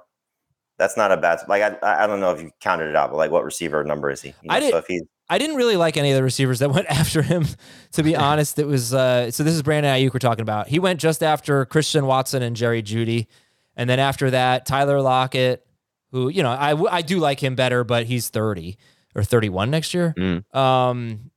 That's 0.79 0.95
not 0.95 1.11
a 1.11 1.17
bad. 1.17 1.39
Like 1.47 1.61
I, 1.83 2.03
I 2.03 2.07
don't 2.07 2.19
know 2.19 2.31
if 2.31 2.41
you 2.41 2.51
counted 2.61 2.89
it 2.89 2.95
out, 2.95 3.09
but 3.11 3.17
like 3.17 3.31
what 3.31 3.43
receiver 3.43 3.83
number 3.83 4.09
is 4.09 4.21
he? 4.21 4.29
You 4.29 4.49
I 4.49 4.59
did- 4.59 4.71
So 4.71 4.77
if 4.77 4.87
he's 4.87 5.03
I 5.29 5.37
didn't 5.39 5.57
really 5.57 5.75
like 5.75 5.97
any 5.97 6.11
of 6.11 6.15
the 6.15 6.23
receivers 6.23 6.59
that 6.59 6.69
went 6.73 6.87
after 6.87 7.21
him. 7.21 7.45
To 7.93 8.03
be 8.03 8.15
honest, 8.15 8.59
it 8.59 8.65
was 8.65 8.93
uh, 8.93 9.29
so. 9.29 9.43
This 9.43 9.53
is 9.55 9.61
Brandon 9.61 9.93
Aiyuk 9.93 10.13
we're 10.13 10.19
talking 10.19 10.41
about. 10.41 10.69
He 10.69 10.79
went 10.79 11.01
just 11.01 11.21
after 11.21 11.65
Christian 11.65 12.05
Watson 12.05 12.41
and 12.41 12.55
Jerry 12.55 12.81
Jeudy, 12.81 13.27
and 13.75 13.89
then 13.89 13.99
after 13.99 14.31
that, 14.31 14.65
Tyler 14.65 15.01
Lockett, 15.01 15.66
who 16.11 16.29
you 16.29 16.43
know 16.43 16.49
I 16.51 16.75
I 16.97 17.01
do 17.01 17.19
like 17.19 17.41
him 17.41 17.55
better, 17.55 17.83
but 17.83 18.05
he's 18.05 18.29
thirty 18.29 18.77
or 19.15 19.23
thirty 19.23 19.49
one 19.49 19.69
next 19.71 19.93
year. 19.93 20.13
Mm. 20.17 20.55
Um, 20.55 21.31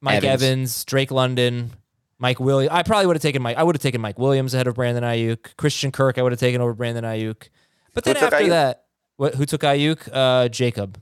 Mike 0.00 0.22
Evans. 0.24 0.42
Evans. 0.42 0.84
Drake 0.84 1.10
London, 1.10 1.70
Mike 2.18 2.38
Williams. 2.40 2.72
I 2.72 2.82
probably 2.82 3.06
would 3.06 3.16
have 3.16 3.22
taken 3.22 3.42
Mike. 3.42 3.56
I 3.56 3.62
would 3.62 3.74
have 3.74 3.82
taken 3.82 4.00
Mike 4.00 4.18
Williams 4.18 4.54
ahead 4.54 4.66
of 4.66 4.74
Brandon 4.74 5.02
Aiyuk. 5.04 5.56
Christian 5.56 5.90
Kirk, 5.92 6.18
I 6.18 6.22
would 6.22 6.32
have 6.32 6.38
taken 6.40 6.60
over 6.60 6.72
Brandon 6.74 7.04
Aiyuk. 7.04 7.48
But 7.94 8.04
then 8.04 8.16
after 8.16 8.46
that, 8.48 8.84
what? 9.16 9.34
Who 9.34 9.44
took 9.44 9.62
Aiyuk? 9.62 10.08
Uh, 10.12 10.48
Jacob. 10.48 11.00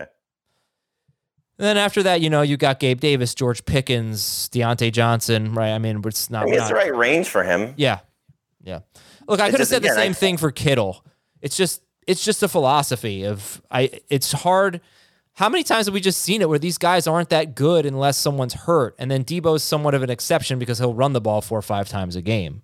Okay. 0.00 0.08
And 1.58 1.66
then 1.66 1.76
after 1.76 2.02
that, 2.04 2.20
you 2.20 2.30
know, 2.30 2.42
you 2.42 2.56
got 2.56 2.78
Gabe 2.80 3.00
Davis, 3.00 3.34
George 3.34 3.64
Pickens, 3.64 4.48
Diontae 4.50 4.92
Johnson, 4.92 5.52
right? 5.54 5.72
I 5.72 5.78
mean, 5.78 6.00
it's 6.06 6.30
not. 6.30 6.42
I 6.42 6.44
mean, 6.46 6.54
it's 6.54 6.62
not- 6.62 6.68
the 6.68 6.74
right 6.74 6.94
range 6.96 7.28
for 7.28 7.42
him. 7.42 7.74
Yeah, 7.76 7.98
yeah. 8.62 8.80
Look, 9.28 9.40
I 9.40 9.50
could 9.50 9.58
have 9.60 9.68
said 9.68 9.82
the 9.82 9.88
again, 9.88 9.98
I- 9.98 10.02
same 10.04 10.14
thing 10.14 10.36
for 10.36 10.50
Kittle. 10.52 11.04
It's 11.42 11.56
just, 11.56 11.82
it's 12.10 12.24
just 12.24 12.42
a 12.42 12.48
philosophy 12.48 13.24
of 13.24 13.62
I. 13.70 14.00
It's 14.08 14.32
hard. 14.32 14.80
How 15.34 15.48
many 15.48 15.62
times 15.62 15.86
have 15.86 15.94
we 15.94 16.00
just 16.00 16.20
seen 16.20 16.42
it 16.42 16.48
where 16.48 16.58
these 16.58 16.76
guys 16.76 17.06
aren't 17.06 17.30
that 17.30 17.54
good 17.54 17.86
unless 17.86 18.16
someone's 18.16 18.54
hurt, 18.54 18.96
and 18.98 19.10
then 19.10 19.24
Deebo's 19.24 19.62
somewhat 19.62 19.94
of 19.94 20.02
an 20.02 20.10
exception 20.10 20.58
because 20.58 20.78
he'll 20.78 20.92
run 20.92 21.12
the 21.12 21.20
ball 21.20 21.40
four 21.40 21.58
or 21.58 21.62
five 21.62 21.88
times 21.88 22.16
a 22.16 22.22
game. 22.22 22.62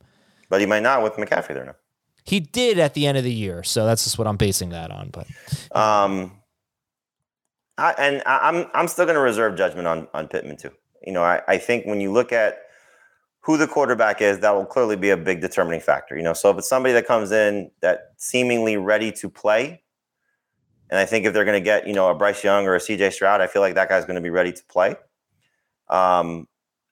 But 0.48 0.60
he 0.60 0.66
might 0.66 0.82
not 0.82 1.02
with 1.02 1.12
McCaffrey 1.14 1.54
there 1.54 1.64
now. 1.64 1.76
He 2.24 2.40
did 2.40 2.80
at 2.80 2.94
the 2.94 3.06
end 3.06 3.16
of 3.16 3.22
the 3.22 3.32
year, 3.32 3.62
so 3.62 3.86
that's 3.86 4.02
just 4.02 4.18
what 4.18 4.26
I'm 4.26 4.36
basing 4.36 4.70
that 4.70 4.90
on. 4.90 5.10
But 5.10 5.28
Um, 5.70 6.32
I, 7.78 7.94
and 7.98 8.22
I, 8.26 8.48
I'm 8.48 8.66
I'm 8.74 8.88
still 8.88 9.04
going 9.04 9.14
to 9.14 9.20
reserve 9.20 9.56
judgment 9.56 9.86
on 9.86 10.08
on 10.12 10.26
Pittman 10.26 10.56
too. 10.56 10.72
You 11.06 11.12
know, 11.12 11.22
I, 11.22 11.42
I 11.46 11.58
think 11.58 11.86
when 11.86 12.00
you 12.00 12.10
look 12.12 12.32
at 12.32 12.58
who 13.46 13.56
the 13.56 13.68
quarterback 13.68 14.20
is, 14.20 14.40
that 14.40 14.50
will 14.50 14.66
clearly 14.66 14.96
be 14.96 15.10
a 15.10 15.16
big 15.16 15.40
determining 15.40 15.80
factor. 15.80 16.16
You 16.16 16.24
know, 16.24 16.32
so 16.32 16.50
if 16.50 16.58
it's 16.58 16.68
somebody 16.68 16.92
that 16.94 17.06
comes 17.06 17.30
in 17.30 17.70
that 17.80 18.14
seemingly 18.16 18.76
ready 18.76 19.12
to 19.12 19.30
play, 19.30 19.84
and 20.90 20.98
I 20.98 21.06
think 21.06 21.26
if 21.26 21.32
they're 21.32 21.44
going 21.44 21.60
to 21.60 21.64
get 21.64 21.86
you 21.86 21.94
know 21.94 22.10
a 22.10 22.14
Bryce 22.14 22.42
Young 22.42 22.66
or 22.66 22.74
a 22.74 22.80
C.J. 22.80 23.10
Stroud, 23.10 23.40
I 23.40 23.46
feel 23.46 23.62
like 23.62 23.76
that 23.76 23.88
guy's 23.88 24.04
going 24.04 24.16
to 24.16 24.20
be 24.20 24.30
ready 24.30 24.52
to 24.52 24.62
play. 24.64 24.96
Um, 25.88 26.48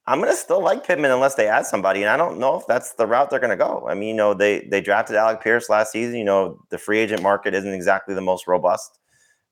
I'm 0.07 0.21
going 0.21 0.31
to 0.31 0.37
still 0.37 0.63
like 0.63 0.87
Pittman 0.87 1.11
unless 1.11 1.35
they 1.35 1.49
add 1.49 1.67
somebody, 1.67 2.03
and 2.03 2.09
I 2.09 2.17
don't 2.17 2.39
know 2.39 2.57
if 2.57 2.69
that's 2.69 2.93
the 2.95 3.07
route 3.07 3.31
they're 3.31 3.41
going 3.41 3.51
to 3.51 3.57
go. 3.57 3.89
I 3.89 3.95
mean, 3.95 4.11
you 4.11 4.15
know, 4.15 4.33
they 4.33 4.61
they 4.71 4.81
drafted 4.81 5.17
Alec 5.17 5.43
Pierce 5.43 5.69
last 5.69 5.91
season. 5.91 6.15
You 6.15 6.25
know, 6.25 6.61
the 6.71 6.79
free 6.79 7.01
agent 7.01 7.21
market 7.21 7.53
isn't 7.55 7.75
exactly 7.75 8.15
the 8.15 8.21
most 8.21 8.47
robust. 8.47 9.01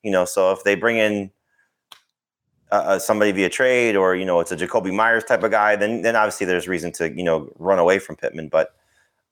You 0.03 0.11
know, 0.11 0.23
so 0.23 0.53
if 0.53 0.63
they 0.63 0.75
bring 0.75 0.95
in 0.97 1.31
uh, 2.73 2.83
uh, 2.93 2.99
somebody 2.99 3.31
via 3.31 3.49
trade, 3.49 3.95
or 3.95 4.15
you 4.15 4.25
know, 4.25 4.39
it's 4.39 4.51
a 4.51 4.57
Jakobi 4.57 4.91
Meyers 4.91 5.23
type 5.23 5.43
of 5.43 5.51
guy, 5.51 5.75
then 5.75 6.01
then 6.01 6.15
obviously 6.15 6.47
there's 6.47 6.67
reason 6.67 6.91
to 6.93 7.13
you 7.15 7.23
know 7.23 7.51
run 7.59 7.77
away 7.77 7.99
from 7.99 8.15
Pittman. 8.15 8.49
But 8.49 8.69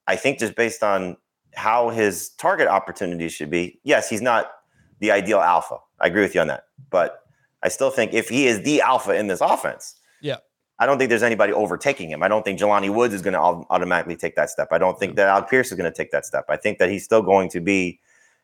I 0.05 0.15
think 0.15 0.37
just 0.37 0.55
based 0.55 0.83
on 0.83 1.17
how 1.55 1.89
his 1.89 2.29
target 2.37 2.67
opportunities 2.67 3.33
should 3.33 3.49
be, 3.49 3.79
yes, 3.83 4.09
he's 4.09 4.21
not 4.21 4.51
the 4.99 5.09
ideal 5.11 5.39
alpha. 5.39 5.77
I 5.99 6.07
agree 6.07 6.21
with 6.21 6.35
you 6.35 6.41
on 6.41 6.47
that, 6.47 6.65
but 6.91 7.23
I 7.63 7.69
still 7.69 7.89
think 7.89 8.13
if 8.13 8.29
he 8.29 8.45
is 8.45 8.61
the 8.61 8.81
alpha 8.81 9.15
in 9.15 9.27
this 9.27 9.41
offense, 9.41 9.95
Yeah. 10.21 10.37
I 10.79 10.85
don't 10.85 10.97
think 10.97 11.09
there's 11.09 11.23
anybody 11.23 11.53
overtaking 11.53 12.09
him. 12.09 12.23
I 12.23 12.27
don't 12.27 12.43
think 12.43 12.59
Jelani 12.59 12.93
Woods 12.93 13.13
is 13.13 13.21
going 13.21 13.33
to 13.33 13.39
automatically 13.39 14.15
take 14.15 14.35
that 14.35 14.49
step. 14.49 14.69
I 14.71 14.79
don't 14.79 14.97
think 14.99 15.15
that 15.15 15.27
Alec 15.27 15.49
Pierce 15.49 15.71
is 15.71 15.77
going 15.77 15.91
to 15.91 15.95
take 15.95 16.11
that 16.11 16.25
step. 16.25 16.45
I 16.49 16.57
think 16.57 16.79
that 16.79 16.89
he's 16.89 17.03
still 17.03 17.21
going 17.21 17.49
to 17.49 17.59
be, 17.59 17.99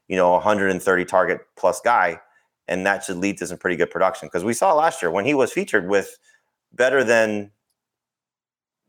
you 0.08 0.16
know, 0.16 0.32
130 0.32 1.06
target 1.06 1.40
plus 1.56 1.82
guy, 1.82 2.20
and 2.68 2.86
that 2.86 3.04
should 3.04 3.18
lead 3.18 3.38
to 3.40 3.48
some 3.48 3.58
pretty 3.58 3.76
good 3.76 3.90
production. 3.92 4.28
Because 4.28 4.44
we 4.44 4.54
saw 4.54 4.74
last 4.74 5.02
year 5.02 5.12
when 5.12 5.26
he 5.26 5.34
was 5.34 5.52
featured 5.52 5.88
with 5.88 6.18
better 6.74 7.04
than 7.04 7.52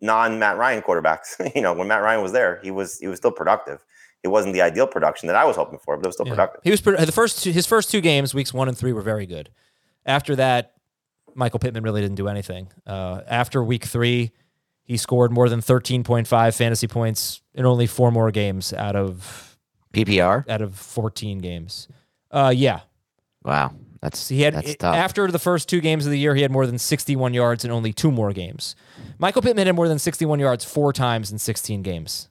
non 0.00 0.38
Matt 0.38 0.56
Ryan 0.56 0.82
quarterbacks. 0.82 1.52
you 1.54 1.62
know, 1.62 1.72
when 1.72 1.88
Matt 1.88 2.02
Ryan 2.02 2.22
was 2.22 2.32
there, 2.32 2.60
he 2.62 2.70
was 2.70 2.98
he 2.98 3.06
was 3.06 3.18
still 3.18 3.32
productive. 3.32 3.84
It 4.24 4.28
wasn't 4.28 4.52
the 4.54 4.62
ideal 4.62 4.86
production 4.88 5.28
that 5.28 5.36
I 5.36 5.44
was 5.44 5.54
hoping 5.56 5.78
for, 5.78 5.96
but 5.96 6.04
it 6.04 6.08
was 6.08 6.16
still 6.16 6.26
Yeah. 6.26 6.32
productive. 6.34 6.60
He 6.64 6.70
was 6.70 6.80
the 6.82 7.12
first 7.12 7.42
two, 7.44 7.52
his 7.52 7.66
first 7.66 7.90
two 7.90 8.00
games, 8.00 8.34
weeks 8.34 8.52
one 8.52 8.66
and 8.68 8.76
three, 8.76 8.92
were 8.92 9.00
very 9.02 9.26
good. 9.26 9.48
After 10.04 10.34
that, 10.36 10.72
Michael 11.34 11.60
Pittman 11.60 11.84
really 11.84 12.00
didn't 12.00 12.16
do 12.16 12.26
anything. 12.26 12.68
Uh, 12.86 13.20
after 13.28 13.62
week 13.62 13.84
three, 13.84 14.32
he 14.82 14.96
scored 14.96 15.30
more 15.30 15.48
than 15.48 15.60
thirteen 15.60 16.02
point 16.02 16.26
five 16.26 16.54
fantasy 16.54 16.88
points 16.88 17.42
in 17.54 17.64
only 17.64 17.86
four 17.86 18.10
more 18.10 18.30
games 18.32 18.72
out 18.72 18.96
of 18.96 19.56
PPR. 19.92 20.48
out 20.48 20.62
of 20.62 20.74
fourteen 20.74 21.38
games. 21.38 21.86
Uh, 22.30 22.52
yeah, 22.54 22.80
Wow, 23.49 23.72
that's 24.01 24.28
he 24.28 24.42
had 24.42 24.55
that's 24.55 24.70
it- 24.70 24.78
tough. 24.80 24.94
after 24.94 25.26
the 25.30 25.38
first 25.38 25.68
two 25.68 25.80
games 25.80 26.05
of 26.07 26.12
the 26.12 26.18
year, 26.18 26.34
he 26.34 26.42
had 26.42 26.51
more 26.53 26.66
than 26.66 26.78
sixty-one 26.78 27.32
yards 27.34 27.64
in 27.64 27.70
only 27.70 27.92
two 27.92 28.12
more 28.12 28.32
games. 28.32 28.76
Michael 29.18 29.42
Pittman 29.42 29.66
had 29.66 29.74
more 29.74 29.88
than 29.88 29.99
sixty-one 29.99 30.38
yards 30.38 30.64
four 30.64 30.92
times 30.92 31.32
in 31.32 31.38
sixteen 31.38 31.82
games. 31.82 32.28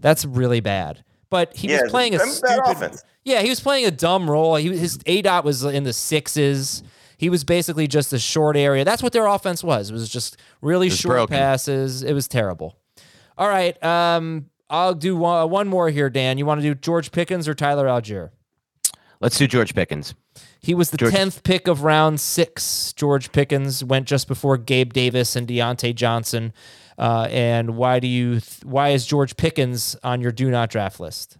That's 0.00 0.24
really 0.24 0.60
bad. 0.60 1.04
But 1.30 1.56
he 1.56 1.68
Yeah, 1.68 1.82
was 1.82 1.90
playing 1.90 2.14
a 2.14 2.16
it's 2.18 2.38
a 2.38 2.42
bad 2.42 2.76
stupid. 2.76 3.00
Yeah, 3.24 3.40
he 3.40 3.48
was 3.48 3.60
playing 3.60 3.86
a 3.86 3.90
dumb 3.90 4.28
role. 4.30 4.56
He 4.56 4.76
his 4.76 4.98
A 5.06 5.22
dot 5.22 5.44
was 5.44 5.64
in 5.64 5.84
the 5.84 5.92
sixes. 5.92 6.82
He 7.16 7.30
was 7.30 7.44
basically 7.44 7.86
just 7.86 8.12
a 8.12 8.18
short 8.18 8.56
area. 8.56 8.84
That's 8.84 9.02
what 9.02 9.12
their 9.12 9.26
offense 9.26 9.62
was. 9.64 9.90
It 9.90 9.92
was 9.92 10.08
just 10.08 10.36
really 10.60 10.88
was 10.88 10.98
short 10.98 11.14
broken. 11.14 11.36
passes. 11.36 12.02
It 12.02 12.12
was 12.14 12.26
terrible. 12.28 12.76
All 13.38 13.48
right, 13.48 13.82
um, 13.82 14.46
I'll 14.68 14.92
do 14.94 15.16
one, 15.16 15.48
one 15.48 15.68
more 15.68 15.88
here, 15.88 16.10
Dan. 16.10 16.36
You 16.36 16.44
want 16.46 16.60
to 16.60 16.66
do 16.66 16.74
George 16.74 17.12
Pickens 17.12 17.48
or 17.48 17.54
Tyler 17.54 17.86
Allgeier? 17.86 18.30
Let's 19.22 19.38
do 19.38 19.46
George 19.46 19.74
Pickens. 19.74 20.14
He 20.60 20.74
was 20.74 20.90
the 20.90 20.96
George- 20.96 21.12
tenth 21.12 21.44
pick 21.44 21.68
of 21.68 21.84
round 21.84 22.20
six. 22.20 22.92
George 22.94 23.30
Pickens 23.30 23.84
went 23.84 24.08
just 24.08 24.26
before 24.26 24.58
Gabe 24.58 24.92
Davis 24.92 25.36
and 25.36 25.46
Diontae 25.46 25.94
Johnson. 25.94 26.52
Uh, 26.98 27.28
and 27.30 27.76
why 27.76 28.00
do 28.00 28.08
you? 28.08 28.40
Th- 28.40 28.64
why 28.64 28.88
is 28.90 29.06
George 29.06 29.36
Pickens 29.36 29.96
on 30.02 30.20
your 30.20 30.32
do 30.32 30.50
not 30.50 30.70
draft 30.70 30.98
list? 31.00 31.38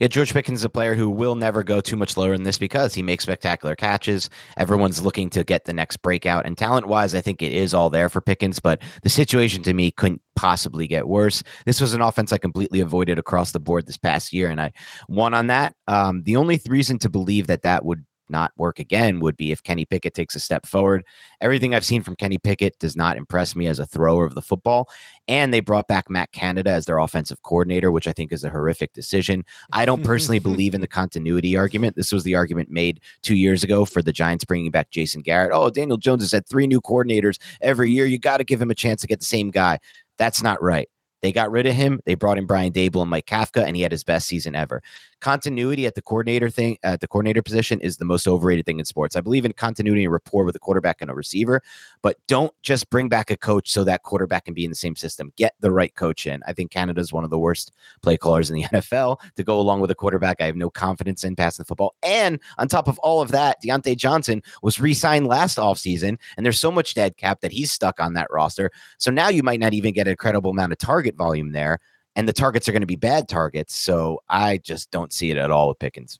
Yeah, 0.00 0.08
George 0.08 0.32
Pickens 0.32 0.60
is 0.60 0.64
a 0.64 0.68
player 0.68 0.94
who 0.94 1.08
will 1.08 1.34
never 1.34 1.62
go 1.62 1.80
too 1.80 1.96
much 1.96 2.16
lower 2.16 2.32
than 2.32 2.42
this 2.42 2.58
because 2.58 2.94
he 2.94 3.02
makes 3.02 3.24
spectacular 3.24 3.76
catches. 3.76 4.28
Everyone's 4.56 5.02
looking 5.02 5.30
to 5.30 5.44
get 5.44 5.64
the 5.64 5.72
next 5.72 5.98
breakout. 5.98 6.46
And 6.46 6.58
talent 6.58 6.86
wise, 6.86 7.14
I 7.14 7.20
think 7.20 7.42
it 7.42 7.52
is 7.52 7.74
all 7.74 7.90
there 7.90 8.08
for 8.08 8.20
Pickens, 8.20 8.60
but 8.60 8.82
the 9.02 9.08
situation 9.08 9.62
to 9.62 9.74
me 9.74 9.90
couldn't 9.90 10.22
possibly 10.36 10.86
get 10.86 11.08
worse. 11.08 11.42
This 11.64 11.80
was 11.80 11.94
an 11.94 12.00
offense 12.00 12.32
I 12.32 12.38
completely 12.38 12.80
avoided 12.80 13.18
across 13.18 13.52
the 13.52 13.60
board 13.60 13.86
this 13.86 13.96
past 13.96 14.32
year, 14.32 14.50
and 14.50 14.60
I 14.60 14.72
won 15.08 15.34
on 15.34 15.46
that. 15.48 15.74
Um, 15.86 16.22
the 16.24 16.36
only 16.36 16.60
reason 16.68 16.98
to 17.00 17.08
believe 17.08 17.46
that 17.46 17.62
that 17.62 17.84
would 17.84 18.04
not 18.28 18.52
work 18.56 18.78
again 18.78 19.20
would 19.20 19.36
be 19.36 19.52
if 19.52 19.62
Kenny 19.62 19.84
Pickett 19.84 20.14
takes 20.14 20.34
a 20.34 20.40
step 20.40 20.66
forward. 20.66 21.04
Everything 21.40 21.74
I've 21.74 21.84
seen 21.84 22.02
from 22.02 22.16
Kenny 22.16 22.38
Pickett 22.38 22.78
does 22.78 22.96
not 22.96 23.16
impress 23.16 23.54
me 23.54 23.66
as 23.66 23.78
a 23.78 23.86
thrower 23.86 24.24
of 24.24 24.34
the 24.34 24.42
football. 24.42 24.88
And 25.28 25.52
they 25.52 25.60
brought 25.60 25.88
back 25.88 26.10
Matt 26.10 26.32
Canada 26.32 26.70
as 26.70 26.86
their 26.86 26.98
offensive 26.98 27.42
coordinator, 27.42 27.90
which 27.90 28.08
I 28.08 28.12
think 28.12 28.32
is 28.32 28.44
a 28.44 28.50
horrific 28.50 28.92
decision. 28.92 29.44
I 29.72 29.84
don't 29.84 30.04
personally 30.04 30.38
believe 30.40 30.74
in 30.74 30.80
the 30.80 30.86
continuity 30.86 31.56
argument. 31.56 31.96
This 31.96 32.12
was 32.12 32.24
the 32.24 32.34
argument 32.34 32.70
made 32.70 33.00
two 33.22 33.36
years 33.36 33.62
ago 33.62 33.84
for 33.84 34.02
the 34.02 34.12
Giants 34.12 34.44
bringing 34.44 34.70
back 34.70 34.90
Jason 34.90 35.22
Garrett. 35.22 35.52
Oh, 35.52 35.70
Daniel 35.70 35.96
Jones 35.96 36.22
has 36.22 36.32
had 36.32 36.46
three 36.46 36.66
new 36.66 36.80
coordinators 36.80 37.38
every 37.60 37.90
year. 37.90 38.06
You 38.06 38.18
got 38.18 38.38
to 38.38 38.44
give 38.44 38.60
him 38.60 38.70
a 38.70 38.74
chance 38.74 39.00
to 39.02 39.06
get 39.06 39.20
the 39.20 39.26
same 39.26 39.50
guy. 39.50 39.78
That's 40.18 40.42
not 40.42 40.62
right. 40.62 40.88
They 41.24 41.32
got 41.32 41.50
rid 41.50 41.66
of 41.66 41.74
him. 41.74 42.00
They 42.04 42.16
brought 42.16 42.36
in 42.36 42.44
Brian 42.44 42.70
Daboll 42.70 43.00
and 43.00 43.10
Mike 43.10 43.24
Kafka, 43.24 43.64
and 43.64 43.74
he 43.74 43.80
had 43.80 43.92
his 43.92 44.04
best 44.04 44.28
season 44.28 44.54
ever. 44.54 44.82
Continuity 45.24 45.86
at 45.86 45.94
the 45.94 46.02
coordinator 46.02 46.50
thing, 46.50 46.76
at 46.82 47.00
the 47.00 47.08
coordinator 47.08 47.40
position, 47.40 47.80
is 47.80 47.96
the 47.96 48.04
most 48.04 48.28
overrated 48.28 48.66
thing 48.66 48.78
in 48.78 48.84
sports. 48.84 49.16
I 49.16 49.22
believe 49.22 49.46
in 49.46 49.54
continuity 49.54 50.04
and 50.04 50.12
rapport 50.12 50.44
with 50.44 50.54
a 50.54 50.58
quarterback 50.58 51.00
and 51.00 51.10
a 51.10 51.14
receiver, 51.14 51.62
but 52.02 52.18
don't 52.28 52.52
just 52.62 52.90
bring 52.90 53.08
back 53.08 53.30
a 53.30 53.36
coach 53.38 53.70
so 53.70 53.84
that 53.84 54.02
quarterback 54.02 54.44
can 54.44 54.52
be 54.52 54.64
in 54.64 54.70
the 54.70 54.76
same 54.76 54.94
system. 54.94 55.32
Get 55.36 55.54
the 55.60 55.70
right 55.70 55.94
coach 55.94 56.26
in. 56.26 56.42
I 56.46 56.52
think 56.52 56.70
Canada 56.70 57.00
is 57.00 57.10
one 57.10 57.24
of 57.24 57.30
the 57.30 57.38
worst 57.38 57.72
play 58.02 58.18
callers 58.18 58.50
in 58.50 58.56
the 58.56 58.64
NFL 58.74 59.16
to 59.36 59.42
go 59.42 59.58
along 59.58 59.80
with 59.80 59.90
a 59.90 59.94
quarterback. 59.94 60.42
I 60.42 60.44
have 60.44 60.56
no 60.56 60.68
confidence 60.68 61.24
in 61.24 61.36
passing 61.36 61.62
the 61.62 61.68
football. 61.68 61.94
And 62.02 62.38
on 62.58 62.68
top 62.68 62.86
of 62.86 62.98
all 62.98 63.22
of 63.22 63.30
that, 63.30 63.62
Diontae 63.64 63.96
Johnson 63.96 64.42
was 64.60 64.78
re-signed 64.78 65.26
last 65.26 65.56
offseason, 65.56 66.18
and 66.36 66.44
there's 66.44 66.60
so 66.60 66.70
much 66.70 66.92
dead 66.92 67.16
cap 67.16 67.40
that 67.40 67.50
he's 67.50 67.72
stuck 67.72 67.98
on 67.98 68.12
that 68.12 68.28
roster. 68.30 68.70
So 68.98 69.10
now 69.10 69.30
you 69.30 69.42
might 69.42 69.58
not 69.58 69.72
even 69.72 69.94
get 69.94 70.06
a 70.06 70.16
credible 70.16 70.50
amount 70.50 70.72
of 70.72 70.78
target 70.78 71.16
volume 71.16 71.52
there. 71.52 71.78
And 72.16 72.28
the 72.28 72.32
targets 72.32 72.68
are 72.68 72.72
going 72.72 72.82
to 72.82 72.86
be 72.86 72.96
bad 72.96 73.28
targets. 73.28 73.74
So 73.74 74.22
I 74.28 74.58
just 74.58 74.90
don't 74.90 75.12
see 75.12 75.30
it 75.30 75.36
at 75.36 75.50
all 75.50 75.68
with 75.68 75.78
Pickens. 75.78 76.18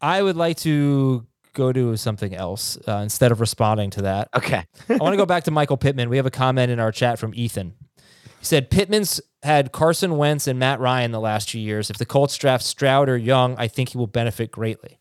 I 0.00 0.22
would 0.22 0.36
like 0.36 0.56
to 0.58 1.26
go 1.52 1.72
to 1.72 1.96
something 1.96 2.34
else 2.34 2.78
uh, 2.88 3.00
instead 3.02 3.32
of 3.32 3.40
responding 3.40 3.90
to 3.90 4.02
that. 4.02 4.28
Okay. 4.34 4.64
I 4.88 4.96
want 4.96 5.12
to 5.12 5.16
go 5.16 5.26
back 5.26 5.44
to 5.44 5.50
Michael 5.50 5.76
Pittman. 5.76 6.08
We 6.08 6.16
have 6.16 6.26
a 6.26 6.30
comment 6.30 6.70
in 6.70 6.80
our 6.80 6.92
chat 6.92 7.18
from 7.18 7.32
Ethan. 7.34 7.74
He 7.96 8.44
said 8.46 8.70
Pittman's 8.70 9.20
had 9.42 9.72
Carson 9.72 10.16
Wentz 10.16 10.46
and 10.46 10.58
Matt 10.58 10.80
Ryan 10.80 11.12
the 11.12 11.20
last 11.20 11.48
two 11.48 11.60
years. 11.60 11.90
If 11.90 11.98
the 11.98 12.06
Colts 12.06 12.36
draft 12.36 12.64
Stroud 12.64 13.08
or 13.08 13.16
Young, 13.16 13.56
I 13.58 13.68
think 13.68 13.90
he 13.90 13.98
will 13.98 14.06
benefit 14.06 14.50
greatly. 14.50 14.98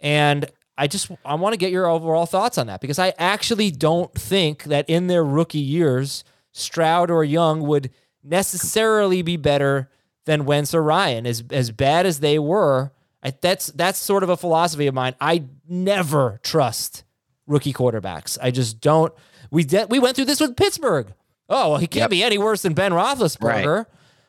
And 0.00 0.50
I 0.76 0.86
just 0.86 1.10
I 1.24 1.34
want 1.34 1.54
to 1.54 1.58
get 1.58 1.72
your 1.72 1.86
overall 1.86 2.26
thoughts 2.26 2.56
on 2.56 2.68
that 2.68 2.80
because 2.80 2.98
I 2.98 3.12
actually 3.18 3.70
don't 3.70 4.12
think 4.14 4.64
that 4.64 4.88
in 4.88 5.08
their 5.08 5.24
rookie 5.24 5.58
years, 5.58 6.24
Stroud 6.52 7.10
or 7.10 7.24
Young 7.24 7.62
would 7.62 7.90
necessarily 8.28 9.22
be 9.22 9.36
better 9.36 9.90
than 10.26 10.44
Wentz 10.44 10.74
or 10.74 10.82
Ryan. 10.82 11.26
As 11.26 11.42
as 11.50 11.70
bad 11.70 12.06
as 12.06 12.20
they 12.20 12.38
were, 12.38 12.92
I, 13.22 13.32
that's 13.40 13.68
that's 13.68 13.98
sort 13.98 14.22
of 14.22 14.28
a 14.28 14.36
philosophy 14.36 14.86
of 14.86 14.94
mine. 14.94 15.14
I 15.20 15.44
never 15.68 16.40
trust 16.42 17.04
rookie 17.46 17.72
quarterbacks. 17.72 18.38
I 18.42 18.50
just 18.50 18.80
don't. 18.80 19.12
We 19.50 19.64
de- 19.64 19.86
we 19.88 19.98
went 19.98 20.16
through 20.16 20.26
this 20.26 20.40
with 20.40 20.56
Pittsburgh. 20.56 21.12
Oh, 21.48 21.70
well, 21.70 21.78
he 21.78 21.86
can't 21.86 22.02
Yep. 22.04 22.10
be 22.10 22.22
any 22.22 22.36
worse 22.36 22.60
than 22.62 22.74
Ben 22.74 22.92
Roethlisberger. 22.92 23.86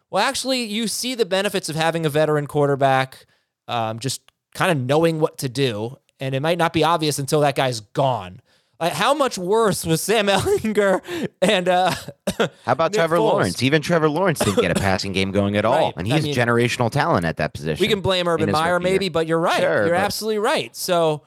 Well, 0.09 0.23
actually, 0.25 0.63
you 0.63 0.87
see 0.87 1.15
the 1.15 1.25
benefits 1.25 1.67
of 1.67 1.75
having 1.75 2.05
a 2.05 2.09
veteran 2.09 2.47
quarterback, 2.47 3.25
um, 3.67 3.99
just 3.99 4.21
kind 4.55 4.71
of 4.71 4.77
knowing 4.85 5.19
what 5.19 5.37
to 5.39 5.49
do, 5.49 5.97
and 6.19 6.33
it 6.33 6.39
might 6.39 6.57
not 6.57 6.71
be 6.71 6.83
obvious 6.83 7.19
until 7.19 7.41
that 7.41 7.55
guy's 7.55 7.81
gone. 7.81 8.41
Like, 8.79 8.93
how 8.93 9.13
much 9.13 9.37
worse 9.37 9.85
was 9.85 10.01
Sam 10.01 10.27
Ellinger 10.29 11.01
and 11.41 11.67
uh, 11.67 11.91
How 12.37 12.47
about 12.71 12.91
Nick 12.91 12.99
Trevor 12.99 13.17
Foles? 13.17 13.31
Lawrence? 13.33 13.63
Even 13.63 13.81
Trevor 13.81 14.09
Lawrence 14.09 14.39
didn't 14.39 14.61
get 14.61 14.71
a 14.71 14.79
passing 14.79 15.11
game 15.11 15.31
going 15.31 15.57
at 15.57 15.65
all. 15.65 15.87
Right. 15.87 15.93
And 15.97 16.11
I 16.11 16.15
he's 16.15 16.23
mean- 16.25 16.35
generational 16.35 16.89
talent 16.89 17.25
at 17.25 17.37
that 17.37 17.53
position. 17.53 17.81
We 17.83 17.87
can 17.89 18.01
blame 18.01 18.27
Urban 18.27 18.47
his 18.47 18.53
Meyer, 18.53 18.75
rookie 18.75 18.85
year. 18.85 18.93
maybe, 18.93 19.09
but 19.09 19.27
you're 19.27 19.39
right. 19.39 19.59
Sure, 19.61 19.85
you're 19.87 19.95
but- 19.95 20.01
absolutely 20.03 20.39
right. 20.39 20.73
So 20.75 21.23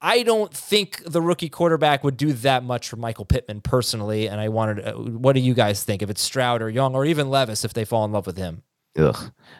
I 0.00 0.22
don't 0.22 0.52
think 0.54 1.02
the 1.04 1.20
rookie 1.20 1.48
quarterback 1.50 2.02
would 2.04 2.16
do 2.16 2.32
that 2.32 2.64
much 2.64 2.88
for 2.88 2.96
Michael 2.96 3.24
Pittman 3.26 3.60
personally. 3.60 4.26
And 4.28 4.40
I 4.40 4.48
wanted, 4.48 4.86
uh, 4.86 4.92
what 4.94 5.34
do 5.34 5.40
you 5.40 5.52
guys 5.54 5.84
think? 5.84 6.00
If 6.02 6.08
it's 6.10 6.22
Stroud 6.22 6.62
or 6.62 6.70
Young 6.70 6.94
or 6.94 7.04
even 7.04 7.28
Levis, 7.28 7.64
if 7.64 7.74
they 7.74 7.84
fall 7.84 8.04
in 8.06 8.12
love 8.12 8.26
with 8.26 8.36
him? 8.38 8.62
Ugh. 8.98 9.14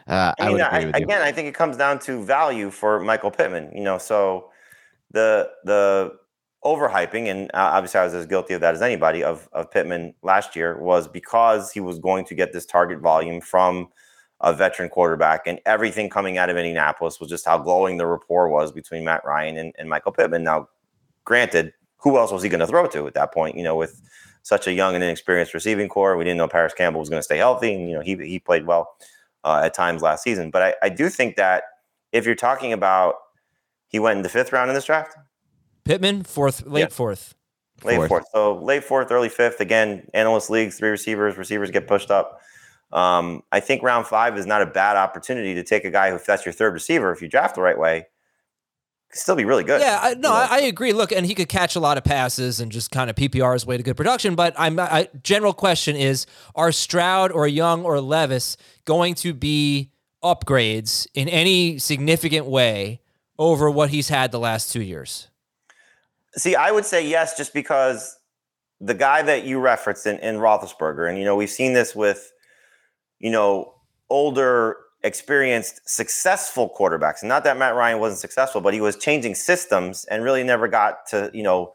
Uh, 0.07 0.11
I, 0.11 0.33
I 0.39 0.45
mean, 0.45 0.53
would 0.53 0.61
I, 0.61 0.77
agree 0.77 0.85
with 0.87 0.95
you. 0.99 1.03
again, 1.05 1.21
I 1.21 1.31
think 1.31 1.47
it 1.47 1.53
comes 1.53 1.77
down 1.77 1.99
to 1.99 2.23
value 2.23 2.71
for 2.71 2.99
Michael 2.99 3.29
Pittman. 3.29 3.71
You 3.75 3.83
know, 3.83 3.99
so 3.99 4.49
the 5.11 5.49
the 5.63 6.13
overhyping, 6.63 7.29
and 7.29 7.49
uh, 7.53 7.71
obviously 7.73 7.99
I 7.99 8.05
was 8.05 8.13
as 8.13 8.25
guilty 8.25 8.53
of 8.53 8.61
that 8.61 8.75
as 8.75 8.81
anybody 8.81 9.23
of 9.23 9.47
of 9.53 9.71
Pittman 9.71 10.13
last 10.23 10.55
year 10.55 10.77
was 10.77 11.07
because 11.07 11.71
he 11.71 11.79
was 11.79 11.99
going 11.99 12.25
to 12.25 12.35
get 12.35 12.53
this 12.53 12.65
target 12.65 12.99
volume 12.99 13.41
from 13.41 13.89
a 14.41 14.53
veteran 14.53 14.89
quarterback, 14.89 15.47
and 15.47 15.59
everything 15.65 16.09
coming 16.09 16.37
out 16.37 16.49
of 16.49 16.57
Indianapolis 16.57 17.19
was 17.19 17.29
just 17.29 17.45
how 17.45 17.57
glowing 17.57 17.97
the 17.97 18.05
rapport 18.05 18.49
was 18.49 18.71
between 18.71 19.03
Matt 19.03 19.25
Ryan 19.25 19.57
and, 19.57 19.73
and 19.77 19.89
Michael 19.89 20.11
Pittman. 20.11 20.43
Now, 20.43 20.69
granted, 21.25 21.73
who 21.97 22.17
else 22.17 22.31
was 22.31 22.43
he 22.43 22.49
going 22.49 22.59
to 22.59 22.67
throw 22.67 22.85
to 22.87 23.07
at 23.07 23.13
that 23.15 23.33
point? 23.33 23.57
You 23.57 23.63
know, 23.63 23.75
with 23.75 24.01
such 24.43 24.67
a 24.67 24.73
young 24.73 24.95
and 24.95 25.03
inexperienced 25.03 25.53
receiving 25.53 25.89
corps, 25.89 26.15
we 26.15 26.23
didn't 26.23 26.37
know 26.37 26.47
Parris 26.47 26.73
Campbell 26.73 26.99
was 26.99 27.09
going 27.09 27.19
to 27.19 27.23
stay 27.23 27.37
healthy, 27.37 27.73
and 27.73 27.89
you 27.89 27.95
know 27.95 28.01
he 28.01 28.15
he 28.15 28.39
played 28.39 28.65
well 28.67 28.95
uh, 29.43 29.61
at 29.63 29.73
times 29.73 30.01
last 30.01 30.23
season. 30.23 30.51
But 30.51 30.61
I, 30.61 30.75
I 30.83 30.89
do 30.89 31.09
think 31.09 31.35
that 31.35 31.63
if 32.11 32.25
you're 32.25 32.35
talking 32.35 32.73
about 32.73 33.15
he 33.87 33.99
went 33.99 34.17
in 34.17 34.23
the 34.23 34.29
fifth 34.29 34.51
round 34.51 34.69
in 34.69 34.75
this 34.75 34.85
draft, 34.85 35.15
Pittman, 35.87 36.23
fourth, 36.23 36.65
late 36.65 36.81
Yeah. 36.81 36.87
fourth. 36.89 37.33
late 37.83 37.95
Fourth. 37.95 38.09
fourth. 38.09 38.25
So 38.33 38.55
late 38.57 38.83
fourth, 38.83 39.11
early 39.11 39.29
fifth. 39.29 39.59
Again, 39.59 40.07
analyst 40.13 40.49
leagues, 40.49 40.77
three 40.79 40.89
receivers, 40.89 41.37
receivers 41.37 41.69
get 41.69 41.87
pushed 41.87 42.09
up. 42.09 42.41
Um, 42.91 43.43
I 43.51 43.59
think 43.59 43.83
round 43.83 44.07
five 44.07 44.37
is 44.37 44.45
not 44.47 44.61
a 44.61 44.65
bad 44.65 44.97
opportunity 44.97 45.53
to 45.55 45.63
take 45.63 45.85
a 45.85 45.91
guy 45.91 46.09
who, 46.09 46.15
if 46.15 46.25
that's 46.25 46.45
your 46.45 46.53
third 46.53 46.73
receiver, 46.73 47.11
if 47.11 47.21
you 47.21 47.27
draft 47.27 47.53
the 47.55 47.61
right 47.61 47.77
way, 47.77 48.07
could 49.11 49.19
still 49.19 49.35
be 49.35 49.45
really 49.45 49.63
good. 49.63 49.79
Yeah, 49.81 49.99
I, 50.01 50.09
no, 50.09 50.15
You 50.15 50.21
know? 50.21 50.31
I, 50.33 50.47
I 50.51 50.59
agree. 50.61 50.91
Look, 50.91 51.11
and 51.11 51.25
he 51.25 51.35
could 51.35 51.49
catch 51.49 51.75
a 51.75 51.79
lot 51.79 51.97
of 51.97 52.03
passes 52.03 52.59
and 52.59 52.71
just 52.71 52.89
kind 52.91 53.09
of 53.09 53.15
PPR 53.15 53.53
his 53.53 53.65
way 53.65 53.77
to 53.77 53.83
good 53.83 53.95
production. 53.97 54.33
But 54.35 54.55
I'm 54.57 54.79
I, 54.79 55.09
general 55.23 55.53
question 55.53 55.95
is: 55.95 56.25
Are 56.55 56.71
Stroud 56.71 57.31
or 57.31 57.47
Young 57.47 57.83
or 57.85 58.01
Levis 58.01 58.57
going 58.85 59.13
to 59.15 59.33
be 59.33 59.91
upgrades 60.23 61.05
in 61.13 61.29
any 61.29 61.77
significant 61.77 62.47
way 62.47 63.01
over 63.37 63.69
what 63.69 63.91
he's 63.91 64.09
had 64.09 64.31
the 64.31 64.39
last 64.39 64.71
two 64.73 64.81
years? 64.81 65.27
See, 66.37 66.55
I 66.55 66.71
would 66.71 66.85
say 66.85 67.07
yes, 67.07 67.35
just 67.35 67.53
because 67.53 68.17
the 68.79 68.93
guy 68.93 69.23
that 69.23 69.43
you 69.45 69.59
referenced 69.59 70.05
in, 70.05 70.19
in 70.19 70.35
Roethlisberger, 70.35 71.09
and 71.09 71.17
you 71.17 71.25
know 71.25 71.35
we've 71.35 71.49
seen 71.49 71.73
this 71.73 71.95
with, 71.95 72.31
you 73.19 73.31
know, 73.31 73.73
older, 74.09 74.77
experienced, 75.03 75.81
successful 75.85 76.73
quarterbacks. 76.77 77.23
Not 77.23 77.43
that 77.43 77.57
Matt 77.57 77.75
Ryan 77.75 77.99
wasn't 77.99 78.19
successful, 78.19 78.61
but 78.61 78.73
he 78.73 78.81
was 78.81 78.95
changing 78.95 79.33
systems 79.35 80.05
and 80.05 80.23
really 80.23 80.43
never 80.43 80.67
got 80.67 81.07
to 81.07 81.31
you 81.33 81.43
know 81.43 81.73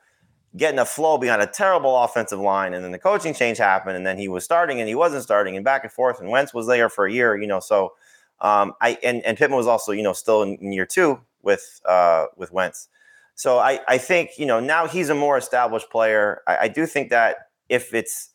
getting 0.57 0.79
a 0.79 0.85
flow 0.85 1.19
behind 1.19 1.43
a 1.43 1.47
terrible 1.47 1.97
offensive 1.97 2.39
line. 2.39 2.75
And 2.75 2.85
then 2.85 2.93
the 2.93 2.99
coaching 2.99 3.35
change 3.35 3.59
happened, 3.59 3.97
and 3.97 4.07
then 4.07 4.17
he 4.17 4.29
was 4.29 4.45
starting 4.45 4.79
and 4.79 4.89
he 4.89 4.95
wasn't 4.95 5.25
starting, 5.25 5.57
and 5.57 5.65
back 5.65 5.83
and 5.83 5.93
forth. 5.93 6.21
And 6.21 6.31
Wentz 6.31 6.55
was 6.55 6.69
there 6.69 6.89
for 6.89 7.07
a 7.07 7.13
year, 7.13 7.37
you 7.37 7.49
know. 7.49 7.59
So 7.59 7.95
um, 8.41 8.75
I 8.81 8.97
and 9.03 9.23
and 9.25 9.37
Pittman 9.37 9.57
was 9.57 9.67
also 9.67 9.91
you 9.91 10.05
know 10.05 10.13
still 10.13 10.43
in, 10.43 10.55
in 10.57 10.73
year 10.73 10.87
two 10.87 11.21
with 11.43 11.81
uh, 11.85 12.27
with 12.37 12.53
Wentz. 12.53 12.89
So 13.35 13.59
I, 13.59 13.81
I 13.89 13.99
think, 13.99 14.31
you 14.39 14.47
know, 14.47 14.61
now 14.61 14.87
he's 14.87 15.09
a 15.09 15.15
more 15.15 15.37
established 15.37 15.91
player. 15.91 16.43
I, 16.47 16.57
I 16.63 16.69
do 16.69 16.87
think 16.87 17.11
that 17.11 17.37
if 17.69 17.95
it's 17.95 18.31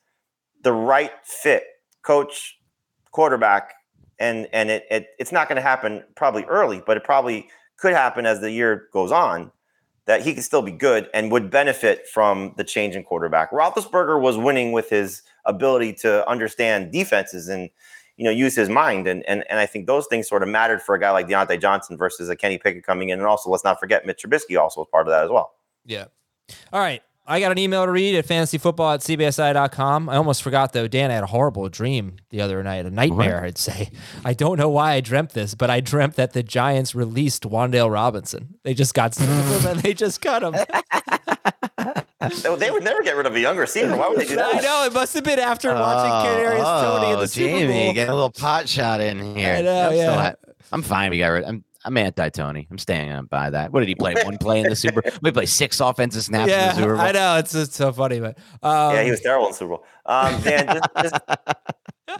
the 0.63 0.73
right 0.73 1.11
fit, 1.23 1.63
coach, 2.01 2.57
quarterback, 3.11 3.73
and 4.19 4.47
and 4.51 4.69
it, 4.69 4.85
it 4.89 5.07
it's 5.19 5.31
not 5.31 5.47
going 5.47 5.57
to 5.57 5.61
happen 5.61 6.03
probably 6.15 6.43
early, 6.45 6.81
but 6.85 6.97
it 6.97 7.03
probably 7.03 7.47
could 7.77 7.93
happen 7.93 8.25
as 8.25 8.41
the 8.41 8.51
year 8.51 8.87
goes 8.91 9.11
on, 9.11 9.51
that 10.07 10.21
he 10.21 10.33
could 10.33 10.43
still 10.43 10.63
be 10.63 10.71
good 10.71 11.07
and 11.13 11.31
would 11.31 11.51
benefit 11.51 12.07
from 12.07 12.53
the 12.57 12.63
change 12.63 12.95
in 12.95 13.03
quarterback. 13.03 13.51
Roethlisberger 13.51 14.19
was 14.19 14.37
winning 14.37 14.71
with 14.71 14.89
his 14.89 15.21
ability 15.45 15.93
to 15.93 16.27
understand 16.27 16.91
defenses 16.91 17.47
and 17.47 17.69
you 18.17 18.25
know, 18.25 18.31
use 18.31 18.55
his 18.55 18.67
mind. 18.69 19.07
And 19.07 19.23
and 19.23 19.43
and 19.49 19.59
I 19.59 19.65
think 19.65 19.87
those 19.87 20.07
things 20.07 20.27
sort 20.27 20.43
of 20.43 20.49
mattered 20.49 20.81
for 20.81 20.95
a 20.95 20.99
guy 20.99 21.11
like 21.11 21.27
Diontae 21.27 21.61
Johnson 21.61 21.97
versus 21.97 22.29
a 22.29 22.35
Kenny 22.35 22.57
Pickett 22.57 22.83
coming 22.83 23.09
in. 23.09 23.19
And 23.19 23.27
also, 23.27 23.49
let's 23.49 23.63
not 23.63 23.79
forget 23.79 24.05
Mitch 24.05 24.23
Trubisky 24.23 24.59
also 24.59 24.81
was 24.81 24.87
part 24.91 25.07
of 25.07 25.11
that 25.11 25.23
as 25.23 25.29
well. 25.29 25.53
Yeah. 25.85 26.05
All 26.73 26.79
right. 26.79 27.01
I 27.29 27.41
got 27.41 27.51
an 27.51 27.57
email 27.57 27.85
to 27.85 27.91
read 27.91 28.15
at 28.15 28.25
fantasyfootball 28.25 28.93
at 28.93 28.99
cbsi.com. 29.01 30.07
I 30.07 30.15
almost 30.15 30.41
forgot, 30.41 30.71
though. 30.71 30.87
Dan 30.87 31.11
I 31.11 31.15
had 31.15 31.25
a 31.25 31.27
horrible 31.27 31.67
dream 31.67 32.15
the 32.29 32.39
other 32.39 32.63
night, 32.63 32.85
a 32.85 32.89
nightmare, 32.89 33.43
I'd 33.43 33.57
say. 33.57 33.91
I 34.23 34.33
don't 34.33 34.57
know 34.57 34.69
why 34.69 34.93
I 34.93 35.01
dreamt 35.01 35.31
this, 35.31 35.53
but 35.53 35.69
I 35.69 35.81
dreamt 35.81 36.15
that 36.15 36.31
the 36.31 36.41
Giants 36.41 36.95
released 36.95 37.43
Wan'Dale 37.43 37.91
Robinson. 37.91 38.55
They 38.63 38.73
just 38.73 38.93
got 38.93 39.13
sick 39.13 39.27
and 39.27 39.81
they 39.81 39.93
just 39.93 40.21
cut 40.21 40.41
him. 40.41 40.55
they 42.57 42.71
would 42.71 42.83
never 42.83 43.01
get 43.03 43.15
rid 43.15 43.25
of 43.25 43.35
a 43.35 43.39
younger 43.39 43.61
receiver. 43.61 43.95
Why 43.95 44.07
would 44.09 44.19
they 44.19 44.25
do 44.25 44.35
that? 44.37 44.55
I 44.55 44.59
know. 44.59 44.85
It 44.85 44.93
must 44.93 45.13
have 45.13 45.23
been 45.23 45.39
after 45.39 45.73
watching 45.73 46.11
Kadarius 46.11 46.81
Toney 46.81 47.13
in 47.13 47.19
the 47.19 47.27
Super 47.27 47.47
Oh, 47.47 47.59
Jamie, 47.59 47.85
Bowl. 47.85 47.93
get 47.93 48.09
a 48.09 48.13
little 48.13 48.31
pot 48.31 48.67
shot 48.69 49.01
in 49.01 49.35
here. 49.35 49.55
I 49.55 49.61
know, 49.61 49.89
I'm, 49.89 49.95
yeah. 49.95 50.21
ha- 50.21 50.35
I'm 50.71 50.81
fine. 50.81 51.11
We 51.11 51.19
got 51.19 51.27
rid. 51.29 51.43
I'm 51.45 51.63
I'm 51.85 51.95
anti 51.95 52.27
Toney. 52.29 52.67
I'm 52.69 52.77
staying 52.77 53.09
on 53.11 53.27
by 53.27 53.49
that. 53.49 53.71
What 53.71 53.79
did 53.79 53.87
he 53.87 53.95
play? 53.95 54.13
One 54.25 54.37
play 54.37 54.59
in 54.59 54.67
the 54.67 54.75
Super. 54.75 55.01
We 55.21 55.31
play 55.31 55.45
six 55.45 55.79
offensive 55.79 56.23
snaps 56.23 56.51
in 56.51 56.57
the 56.59 56.73
Super 56.73 56.89
Yeah, 56.95 56.97
Bowl. 56.97 57.01
I 57.07 57.11
know. 57.13 57.37
It's, 57.37 57.55
it's 57.55 57.75
so 57.77 57.93
funny, 57.93 58.19
but 58.19 58.37
um, 58.61 58.93
yeah, 58.93 59.03
he 59.03 59.11
was 59.11 59.21
terrible 59.21 59.45
in 59.45 59.51
the 59.53 59.57
Super 59.57 59.69
Bowl. 59.69 59.85
Um, 60.05 60.41
Dan, 60.41 60.65
just 60.67 60.89
just 61.01 61.15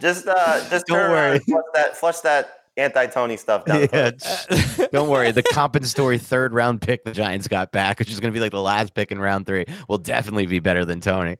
just, 0.00 0.28
uh, 0.28 0.70
just 0.70 0.86
Don't 0.86 0.96
turn 0.98 1.10
worry. 1.10 1.38
flush 1.40 1.64
that 1.74 1.96
flush 1.96 2.18
that 2.20 2.57
anti-Toney 2.78 3.36
stuff 3.36 3.64
down. 3.64 3.88
Yeah, 3.92 4.10
just- 4.12 4.90
don't 4.92 5.08
worry. 5.08 5.30
The 5.32 5.42
compensatory 5.42 6.18
third 6.18 6.52
round 6.54 6.80
pick 6.80 7.04
the 7.04 7.12
Giants 7.12 7.48
got 7.48 7.72
back, 7.72 7.98
which 7.98 8.10
is 8.10 8.20
going 8.20 8.32
to 8.32 8.36
be 8.36 8.40
like 8.40 8.52
the 8.52 8.62
last 8.62 8.94
pick 8.94 9.10
in 9.12 9.18
round 9.18 9.46
three, 9.46 9.66
will 9.88 9.98
definitely 9.98 10.46
be 10.46 10.58
better 10.60 10.84
than 10.84 11.00
Toney. 11.00 11.36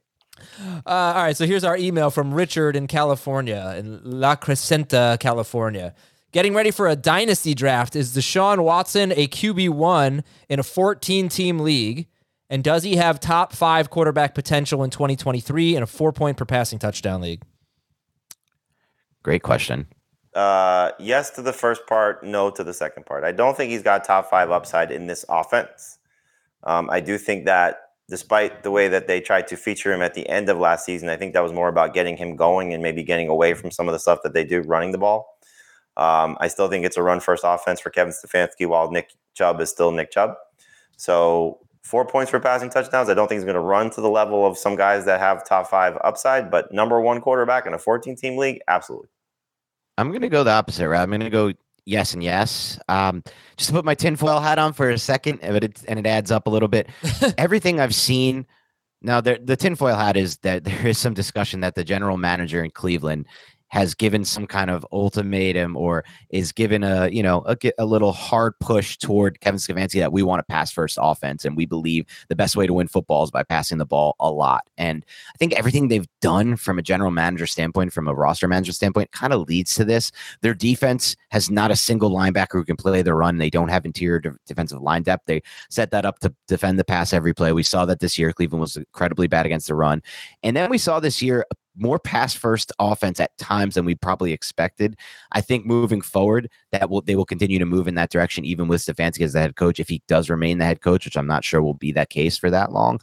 Uh, 0.61 0.79
all 0.85 1.23
right, 1.23 1.35
so 1.35 1.45
here's 1.45 1.63
our 1.63 1.75
email 1.77 2.09
from 2.09 2.33
Richard 2.33 2.75
in 2.75 2.87
California, 2.87 3.75
in 3.77 3.99
La 4.03 4.35
Crescenta, 4.35 5.19
California. 5.19 5.93
Getting 6.31 6.53
ready 6.53 6.71
for 6.71 6.87
a 6.87 6.95
dynasty 6.95 7.53
draft. 7.55 7.95
Is 7.95 8.15
Deshaun 8.15 8.63
Watson 8.63 9.11
a 9.13 9.27
QB1 9.27 10.23
in 10.47 10.59
a 10.59 10.63
14 10.63 11.27
team 11.27 11.59
league? 11.59 12.07
And 12.51 12.63
does 12.63 12.83
he 12.83 12.95
have 12.95 13.19
top 13.19 13.53
five 13.53 13.89
quarterback 13.89 14.33
potential 14.33 14.83
in 14.83 14.89
2023 14.91 15.75
in 15.75 15.83
a 15.83 15.87
four 15.87 16.11
point 16.13 16.37
per 16.37 16.45
passing 16.45 16.79
touchdown 16.79 17.21
league? 17.21 17.41
Great 19.23 19.43
question. 19.43 19.87
Uh, 20.33 20.91
yes 20.99 21.31
to 21.31 21.41
the 21.41 21.53
first 21.53 21.87
part, 21.87 22.23
no 22.23 22.49
to 22.51 22.63
the 22.63 22.73
second 22.73 23.05
part. 23.05 23.23
I 23.23 23.31
don't 23.31 23.57
think 23.57 23.71
he's 23.71 23.81
got 23.81 24.03
top 24.03 24.29
five 24.29 24.51
upside 24.51 24.91
in 24.91 25.07
this 25.07 25.25
offense. 25.27 25.97
Um, 26.63 26.89
I 26.89 26.99
do 26.99 27.17
think 27.17 27.45
that 27.45 27.79
despite 28.09 28.63
the 28.63 28.71
way 28.71 28.87
that 28.87 29.07
they 29.07 29.21
tried 29.21 29.47
to 29.47 29.55
feature 29.55 29.93
him 29.93 30.01
at 30.01 30.13
the 30.13 30.27
end 30.29 30.49
of 30.49 30.57
last 30.57 30.85
season, 30.85 31.09
I 31.09 31.15
think 31.15 31.33
that 31.33 31.43
was 31.43 31.53
more 31.53 31.67
about 31.67 31.93
getting 31.93 32.17
him 32.17 32.35
going 32.35 32.73
and 32.73 32.83
maybe 32.83 33.03
getting 33.03 33.29
away 33.29 33.53
from 33.53 33.71
some 33.71 33.87
of 33.87 33.93
the 33.93 33.99
stuff 33.99 34.19
that 34.23 34.33
they 34.33 34.43
do 34.43 34.61
running 34.61 34.91
the 34.91 34.97
ball. 34.97 35.37
Um, 35.97 36.37
I 36.39 36.47
still 36.47 36.69
think 36.69 36.85
it's 36.85 36.97
a 36.97 37.03
run 37.03 37.19
first 37.19 37.43
offense 37.45 37.79
for 37.79 37.89
Kevin 37.89 38.13
Stefanski 38.13 38.67
while 38.67 38.89
Nick 38.91 39.11
Chubb 39.33 39.59
is 39.61 39.69
still 39.69 39.91
Nick 39.91 40.11
Chubb. 40.11 40.35
So 40.97 41.59
four 41.83 42.05
points 42.05 42.31
for 42.31 42.39
passing 42.39 42.69
touchdowns. 42.69 43.09
I 43.09 43.13
don't 43.13 43.27
think 43.27 43.39
he's 43.39 43.45
going 43.45 43.55
to 43.55 43.61
run 43.61 43.89
to 43.91 44.01
the 44.01 44.09
level 44.09 44.45
of 44.45 44.57
some 44.57 44.75
guys 44.75 45.05
that 45.05 45.19
have 45.19 45.47
top 45.47 45.67
five 45.67 45.97
upside, 46.03 46.49
but 46.49 46.71
number 46.71 46.99
one 47.01 47.21
quarterback 47.21 47.65
in 47.65 47.73
a 47.73 47.79
14 47.79 48.15
team 48.15 48.37
league, 48.37 48.59
absolutely. 48.67 49.09
I'm 49.99 50.09
going 50.09 50.21
to 50.21 50.29
go 50.29 50.43
the 50.43 50.51
opposite 50.51 50.87
route. 50.87 51.01
I'm 51.01 51.09
going 51.09 51.21
to 51.21 51.29
go 51.29 51.53
yes 51.85 52.13
and 52.13 52.23
yes. 52.23 52.79
Um, 52.87 53.23
just 53.57 53.69
to 53.69 53.75
put 53.75 53.85
my 53.85 53.95
tinfoil 53.95 54.39
hat 54.39 54.59
on 54.59 54.73
for 54.73 54.89
a 54.89 54.97
second, 54.97 55.39
but 55.41 55.63
it, 55.63 55.83
and 55.87 55.99
it 55.99 56.05
adds 56.05 56.31
up 56.31 56.47
a 56.47 56.49
little 56.49 56.67
bit. 56.67 56.89
Everything 57.37 57.79
I've 57.79 57.95
seen 57.95 58.45
now, 59.01 59.21
there, 59.21 59.37
the 59.41 59.55
tinfoil 59.55 59.95
hat 59.95 60.17
is 60.17 60.37
that 60.37 60.63
there 60.65 60.87
is 60.87 60.97
some 60.97 61.13
discussion 61.13 61.61
that 61.61 61.75
the 61.75 61.83
general 61.83 62.17
manager 62.17 62.63
in 62.63 62.71
Cleveland 62.71 63.25
has 63.69 63.93
given 63.93 64.25
some 64.25 64.45
kind 64.45 64.69
of 64.69 64.85
ultimatum 64.91 65.75
or 65.75 66.03
is 66.29 66.51
given 66.51 66.83
a 66.83 67.07
you 67.09 67.23
know 67.23 67.43
a, 67.45 67.57
a 67.77 67.85
little 67.85 68.11
hard 68.11 68.53
push 68.59 68.97
toward 68.97 69.39
Kevin 69.41 69.59
Stefanski 69.59 69.99
that 69.99 70.11
we 70.11 70.23
want 70.23 70.39
to 70.39 70.51
pass 70.51 70.71
first 70.71 70.97
offense 71.01 71.45
and 71.45 71.55
we 71.55 71.65
believe 71.65 72.05
the 72.27 72.35
best 72.35 72.55
way 72.55 72.67
to 72.67 72.73
win 72.73 72.87
football 72.87 73.23
is 73.23 73.31
by 73.31 73.43
passing 73.43 73.77
the 73.77 73.85
ball 73.85 74.15
a 74.19 74.29
lot. 74.29 74.67
And 74.77 75.05
I 75.33 75.37
think 75.37 75.53
everything 75.53 75.87
they've 75.87 76.07
done 76.21 76.55
from 76.55 76.79
a 76.79 76.81
general 76.81 77.11
manager 77.11 77.47
standpoint 77.47 77.93
from 77.93 78.07
a 78.07 78.13
roster 78.13 78.47
manager 78.47 78.71
standpoint 78.71 79.11
kind 79.11 79.33
of 79.33 79.47
leads 79.47 79.73
to 79.75 79.85
this. 79.85 80.11
Their 80.41 80.53
defense 80.53 81.15
has 81.31 81.49
not 81.49 81.71
a 81.71 81.75
single 81.75 82.11
linebacker 82.11 82.53
who 82.53 82.65
can 82.65 82.75
play 82.75 83.01
the 83.01 83.13
run. 83.13 83.37
They 83.37 83.49
don't 83.49 83.69
have 83.69 83.85
interior 83.85 84.19
de- 84.19 84.37
defensive 84.45 84.81
line 84.81 85.03
depth. 85.03 85.25
They 85.25 85.41
set 85.69 85.91
that 85.91 86.05
up 86.05 86.19
to 86.19 86.33
defend 86.47 86.79
the 86.79 86.83
pass 86.83 87.13
every 87.13 87.33
play. 87.33 87.53
We 87.53 87.63
saw 87.63 87.85
that 87.85 87.99
this 87.99 88.17
year. 88.17 88.33
Cleveland 88.33 88.61
was 88.61 88.77
incredibly 88.77 89.27
bad 89.27 89.45
against 89.45 89.67
the 89.67 89.75
run. 89.75 90.01
And 90.43 90.55
then 90.55 90.69
we 90.69 90.77
saw 90.77 90.99
this 90.99 91.21
year 91.21 91.45
more 91.79 91.99
pass 91.99 92.33
first 92.33 92.71
offense 92.79 93.19
at 93.19 93.37
times 93.37 93.75
than 93.75 93.85
we 93.85 93.95
probably 93.95 94.33
expected. 94.33 94.97
I 95.31 95.41
think 95.41 95.65
moving 95.65 96.01
forward, 96.01 96.49
that 96.71 96.89
will 96.89 97.01
they 97.01 97.15
will 97.15 97.25
continue 97.25 97.59
to 97.59 97.65
move 97.65 97.87
in 97.87 97.95
that 97.95 98.11
direction, 98.11 98.45
even 98.45 98.67
with 98.67 98.81
Stefanski 98.81 99.21
as 99.21 99.33
the 99.33 99.39
head 99.39 99.55
coach, 99.55 99.79
if 99.79 99.89
he 99.89 100.01
does 100.07 100.29
remain 100.29 100.57
the 100.57 100.65
head 100.65 100.81
coach, 100.81 101.05
which 101.05 101.17
I'm 101.17 101.27
not 101.27 101.43
sure 101.43 101.61
will 101.61 101.73
be 101.73 101.91
that 101.93 102.09
case 102.09 102.37
for 102.37 102.49
that 102.49 102.71
long. 102.71 102.99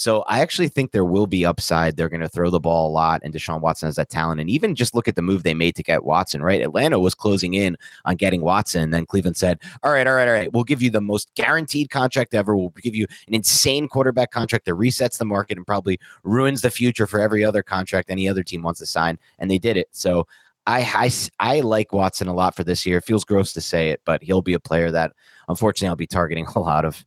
So 0.00 0.22
I 0.22 0.40
actually 0.40 0.68
think 0.68 0.92
there 0.92 1.04
will 1.04 1.26
be 1.26 1.44
upside. 1.44 1.94
They're 1.94 2.08
going 2.08 2.22
to 2.22 2.28
throw 2.28 2.48
the 2.48 2.58
ball 2.58 2.88
a 2.88 2.90
lot, 2.90 3.20
and 3.22 3.34
Deshaun 3.34 3.60
Watson 3.60 3.86
has 3.86 3.96
that 3.96 4.08
talent. 4.08 4.40
And 4.40 4.48
even 4.48 4.74
just 4.74 4.94
look 4.94 5.06
at 5.08 5.14
the 5.14 5.20
move 5.20 5.42
they 5.42 5.52
made 5.52 5.76
to 5.76 5.82
get 5.82 6.04
Watson, 6.04 6.42
right? 6.42 6.62
Atlanta 6.62 6.98
was 6.98 7.14
closing 7.14 7.52
in 7.52 7.76
on 8.06 8.16
getting 8.16 8.40
Watson. 8.40 8.82
And 8.82 8.94
then 8.94 9.04
Cleveland 9.04 9.36
said, 9.36 9.58
All 9.82 9.92
right, 9.92 10.06
all 10.06 10.14
right, 10.14 10.26
all 10.26 10.32
right. 10.32 10.50
We'll 10.54 10.64
give 10.64 10.80
you 10.80 10.88
the 10.88 11.02
most 11.02 11.28
guaranteed 11.34 11.90
contract 11.90 12.32
ever. 12.32 12.56
We'll 12.56 12.70
give 12.70 12.94
you 12.94 13.06
an 13.28 13.34
insane 13.34 13.88
quarterback 13.88 14.30
contract 14.30 14.64
that 14.64 14.72
resets 14.72 15.18
the 15.18 15.26
market 15.26 15.58
and 15.58 15.66
probably 15.66 16.00
ruins 16.22 16.62
the 16.62 16.70
future 16.70 17.06
for 17.06 17.20
every 17.20 17.44
other 17.44 17.62
contract 17.62 18.10
any 18.10 18.26
other 18.26 18.42
team 18.42 18.62
wants 18.62 18.80
to 18.80 18.86
sign. 18.86 19.18
And 19.38 19.50
they 19.50 19.58
did 19.58 19.76
it. 19.76 19.88
So 19.92 20.26
I, 20.66 21.10
I, 21.40 21.56
I 21.56 21.60
like 21.60 21.92
Watson 21.92 22.26
a 22.26 22.34
lot 22.34 22.56
for 22.56 22.64
this 22.64 22.86
year. 22.86 22.98
It 22.98 23.04
feels 23.04 23.26
gross 23.26 23.52
to 23.52 23.60
say 23.60 23.90
it, 23.90 24.00
but 24.06 24.22
he'll 24.22 24.40
be 24.40 24.54
a 24.54 24.60
player 24.60 24.90
that 24.92 25.12
unfortunately 25.46 25.88
I'll 25.88 25.96
be 25.96 26.06
targeting 26.06 26.46
a 26.54 26.58
lot 26.58 26.86
of. 26.86 27.04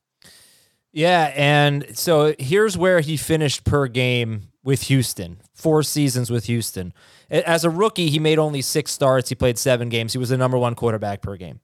Yeah, 0.94 1.34
and 1.36 1.98
so 1.98 2.36
here's 2.38 2.78
where 2.78 3.00
he 3.00 3.18
finished 3.18 3.64
per 3.64 3.88
game 3.88 4.44
with 4.64 4.84
Houston. 4.84 5.42
Four 5.54 5.82
seasons 5.84 6.30
with 6.30 6.46
Houston. 6.46 6.94
As 7.32 7.66
a 7.66 7.70
rookie, 7.70 8.10
he 8.10 8.20
made 8.20 8.38
only 8.38 8.62
six 8.62 8.92
starts. 8.92 9.30
He 9.30 9.36
played 9.36 9.58
seven 9.58 9.90
games. 9.90 10.14
He 10.14 10.20
was 10.20 10.30
the 10.30 10.38
number 10.38 10.58
one 10.58 10.76
quarterback 10.76 11.22
per 11.24 11.36
game. 11.36 11.62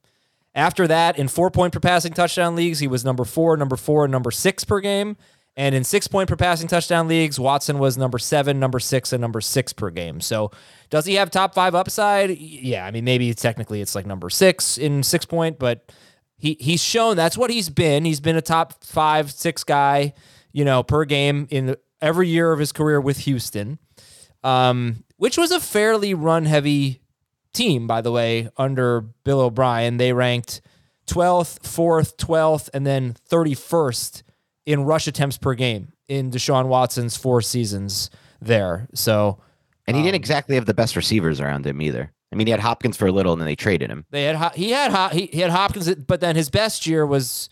After 0.52 0.88
that, 0.88 1.16
in 1.16 1.28
four 1.28 1.50
point 1.50 1.72
per 1.72 1.78
passing 1.78 2.12
touchdown 2.12 2.56
leagues, 2.56 2.80
he 2.80 2.88
was 2.88 3.04
number 3.04 3.24
four, 3.24 3.56
number 3.56 3.76
four, 3.76 4.08
number 4.08 4.32
six 4.32 4.64
per 4.64 4.80
game. 4.80 5.16
And 5.56 5.74
in 5.74 5.84
six 5.84 6.08
point 6.08 6.28
per 6.28 6.36
passing 6.36 6.66
touchdown 6.66 7.06
leagues, 7.06 7.38
Watson 7.38 7.78
was 7.78 7.96
number 7.96 8.18
seven, 8.18 8.58
number 8.58 8.80
six, 8.80 9.12
and 9.12 9.20
number 9.20 9.40
six 9.40 9.72
per 9.72 9.90
game. 9.90 10.20
So 10.20 10.50
does 10.90 11.06
he 11.06 11.14
have 11.14 11.30
top 11.30 11.54
five 11.54 11.74
upside? 11.76 12.36
Yeah, 12.36 12.84
I 12.84 12.90
mean, 12.90 13.04
maybe 13.04 13.32
technically 13.34 13.80
it's 13.80 13.94
like 13.94 14.06
number 14.06 14.28
six 14.28 14.76
in 14.76 15.04
six 15.04 15.24
point, 15.24 15.58
but 15.58 15.92
he 16.40 16.56
he's 16.58 16.82
shown 16.82 17.16
that's 17.16 17.38
what 17.38 17.50
he's 17.50 17.68
been. 17.68 18.04
He's 18.04 18.20
been 18.20 18.36
a 18.36 18.42
top 18.42 18.82
five, 18.82 19.30
six 19.30 19.62
guy, 19.62 20.14
you 20.52 20.64
know, 20.64 20.82
per 20.82 21.04
game 21.04 21.46
in 21.50 21.76
every 22.00 22.28
year 22.28 22.52
of 22.52 22.58
his 22.58 22.72
career 22.72 23.00
with 23.00 23.18
Houston, 23.18 23.78
um, 24.42 25.04
which 25.16 25.36
was 25.36 25.50
a 25.50 25.60
fairly 25.60 26.14
run 26.14 26.46
heavy 26.46 27.02
team, 27.52 27.86
by 27.86 28.00
the 28.00 28.10
way, 28.10 28.48
under 28.56 29.02
Bill 29.24 29.40
O'Brien. 29.40 29.98
They 29.98 30.12
ranked 30.12 30.62
12th, 31.06 31.60
4th, 31.60 32.16
12th, 32.16 32.70
and 32.72 32.86
then 32.86 33.14
31st 33.28 34.22
in 34.66 34.84
rush 34.84 35.06
attempts 35.06 35.36
per 35.36 35.54
game 35.54 35.92
in 36.08 36.30
Deshaun 36.30 36.66
Watson's 36.66 37.16
four 37.16 37.42
seasons 37.42 38.10
there. 38.40 38.88
So 38.94 39.38
And 39.86 39.96
he 39.96 40.02
didn't 40.02 40.14
Um, 40.14 40.20
exactly 40.20 40.54
have 40.56 40.66
the 40.66 40.74
best 40.74 40.96
receivers 40.96 41.40
around 41.40 41.66
him 41.66 41.82
either. 41.82 42.12
I 42.32 42.36
mean, 42.36 42.46
he 42.46 42.50
had 42.50 42.60
Hopkins 42.60 42.96
for 42.96 43.06
a 43.06 43.12
little 43.12 43.32
and 43.32 43.40
then 43.40 43.46
they 43.46 43.56
traded 43.56 43.90
him. 43.90 44.06
They 44.10 44.24
had 44.24 44.54
he 44.54 44.70
had 44.70 45.12
he, 45.12 45.26
he 45.26 45.40
had 45.40 45.50
Hopkins, 45.50 45.92
but 45.94 46.20
then 46.20 46.36
his 46.36 46.50
best 46.50 46.86
year 46.86 47.04
was 47.04 47.48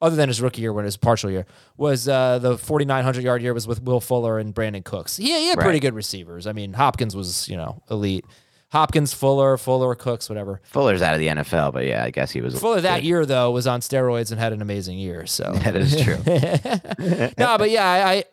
other 0.00 0.16
than 0.16 0.28
his 0.28 0.40
rookie 0.40 0.60
year 0.62 0.72
when 0.72 0.84
it 0.84 0.88
was 0.88 0.96
partial 0.96 1.30
year, 1.30 1.46
was 1.76 2.08
uh, 2.08 2.38
the 2.40 2.58
4,900 2.58 3.22
yard 3.22 3.40
year 3.40 3.54
was 3.54 3.68
with 3.68 3.82
Will 3.82 4.00
Fuller 4.00 4.38
and 4.38 4.52
Brandin 4.52 4.84
Cooks. 4.84 5.16
He, 5.16 5.26
he 5.26 5.46
had 5.46 5.58
pretty 5.58 5.78
good 5.78 5.94
receivers. 5.94 6.48
I 6.48 6.52
mean, 6.52 6.72
Hopkins 6.72 7.14
was, 7.14 7.48
you 7.48 7.56
know, 7.56 7.82
elite. 7.88 8.26
Hopkins, 8.72 9.12
Fuller, 9.12 9.56
Fuller, 9.58 9.94
Cooks, 9.94 10.28
whatever. 10.28 10.60
Fuller's 10.64 11.02
out 11.02 11.12
of 11.12 11.20
the 11.20 11.28
NFL, 11.28 11.74
but 11.74 11.84
yeah, 11.84 12.02
I 12.04 12.10
guess 12.10 12.30
he 12.30 12.40
was. 12.40 12.58
Fuller 12.58 12.80
that 12.80 13.00
good. 13.00 13.04
year 13.06 13.26
though 13.26 13.50
was 13.50 13.66
on 13.66 13.80
steroids 13.80 14.30
and 14.32 14.40
had 14.40 14.52
an 14.52 14.62
amazing 14.62 14.98
year. 14.98 15.26
So 15.26 15.52
That 15.62 15.76
is 15.76 16.02
true. 16.02 16.16
no, 17.38 17.58
but 17.58 17.70
yeah, 17.70 17.86
I, 17.86 18.12
I 18.12 18.24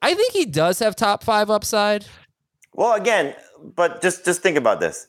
I 0.00 0.14
think 0.14 0.32
he 0.32 0.46
does 0.46 0.78
have 0.78 0.96
top 0.96 1.24
five 1.24 1.50
upside. 1.50 2.06
Well, 2.72 2.94
again, 2.94 3.34
but 3.60 4.00
just 4.00 4.24
just 4.24 4.40
think 4.40 4.56
about 4.56 4.78
this: 4.78 5.08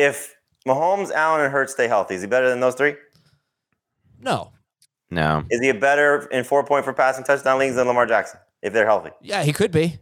if 0.00 0.34
Mahomes, 0.66 1.10
Allen, 1.10 1.42
and 1.42 1.52
Hurts 1.52 1.72
stay 1.72 1.88
healthy, 1.88 2.14
is 2.14 2.22
he 2.22 2.26
better 2.26 2.48
than 2.48 2.60
those 2.60 2.74
three? 2.74 2.94
No, 4.20 4.52
No, 5.10 5.44
Is 5.50 5.60
he 5.60 5.70
a 5.70 5.74
better 5.74 6.26
in 6.30 6.44
four 6.44 6.64
point 6.64 6.84
for 6.84 6.92
passing 6.92 7.24
touchdown 7.24 7.58
leagues 7.58 7.74
than 7.76 7.86
Lamar 7.86 8.06
Jackson 8.06 8.38
if 8.62 8.72
they're 8.72 8.86
healthy? 8.86 9.10
yeah, 9.22 9.42
he 9.42 9.52
could 9.52 9.70
be. 9.72 9.98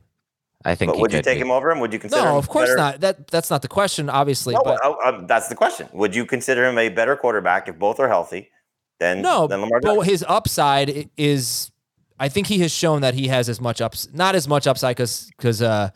I 0.65 0.75
think. 0.75 0.91
But 0.91 0.97
he 0.97 1.03
would 1.03 1.13
you 1.13 1.23
take 1.23 1.37
be. 1.37 1.43
him 1.43 1.53
over 1.53 1.71
him? 1.71 1.79
Would 1.79 1.93
you 1.93 2.01
consider? 2.01 2.23
him 2.23 2.29
No, 2.33 2.37
of 2.39 2.49
course 2.49 2.69
better? 2.71 2.77
not. 2.79 3.01
That 3.01 3.29
that's 3.29 3.49
not 3.49 3.63
the 3.63 3.69
question, 3.69 4.11
obviously. 4.11 4.55
No, 4.55 4.61
but 4.65 4.85
uh, 4.85 4.91
uh, 5.05 5.27
that's 5.27 5.47
the 5.49 5.55
question. 5.55 5.89
Would 5.93 6.17
you 6.17 6.27
consider 6.27 6.65
him 6.67 6.77
a 6.79 6.89
better 6.89 7.15
quarterback 7.15 7.69
if 7.69 7.79
both 7.79 8.01
are 8.01 8.09
healthy 8.09 8.51
Then 8.99 9.23
no, 9.23 9.47
than 9.47 9.61
Lamar 9.61 9.79
Jackson? 9.81 9.97
but 9.99 10.07
his 10.09 10.25
upside 10.29 11.09
is, 11.17 11.71
I 12.19 12.29
think 12.29 12.49
he 12.49 12.59
has 12.59 12.73
shown 12.73 13.03
that 13.03 13.15
he 13.15 13.29
has 13.29 13.49
as 13.49 13.61
much 13.61 13.81
ups, 13.81 14.09
not 14.13 14.35
as 14.35 14.49
much 14.49 14.67
upside 14.67 14.97
because 14.97 15.31
because 15.37 15.63
uh, 15.63 15.91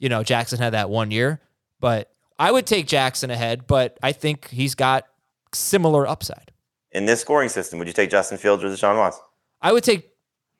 you 0.00 0.08
know 0.08 0.24
Jackson 0.24 0.58
had 0.58 0.72
that 0.72 0.90
one 0.90 1.12
year, 1.12 1.40
but 1.78 2.10
I 2.40 2.50
would 2.50 2.66
take 2.66 2.86
Jackson 2.86 3.30
ahead, 3.30 3.66
but 3.66 3.98
I 4.02 4.12
think 4.12 4.48
he's 4.48 4.74
got 4.74 5.04
similar 5.52 6.06
upside. 6.06 6.50
in 6.90 7.04
this 7.06 7.20
scoring 7.20 7.48
system, 7.50 7.78
would 7.78 7.86
you 7.86 7.94
take 7.94 8.10
Justin 8.10 8.38
Fields 8.38 8.64
or 8.64 8.68
Deshaun 8.68 8.96
Watson? 8.96 9.22
I 9.60 9.72
would 9.72 9.84
take. 9.84 10.10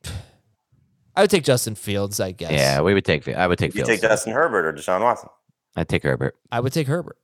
I 1.15 1.21
would 1.21 1.29
take 1.29 1.43
Justin 1.43 1.75
Fields, 1.75 2.19
I 2.19 2.31
guess. 2.31 2.51
Yeah, 2.51 2.81
we 2.81 2.93
would 2.93 3.03
take. 3.03 3.27
I 3.27 3.47
would 3.47 3.59
take. 3.59 3.75
You 3.75 3.83
take 3.83 4.01
Justin 4.01 4.31
Herbert 4.33 4.65
or 4.65 4.73
Deshaun 4.73 5.01
Watson? 5.01 5.29
I'd 5.75 5.89
take 5.89 6.03
Herbert. 6.03 6.37
I 6.51 6.59
would 6.59 6.71
take 6.71 6.87
Herbert. 6.87 7.17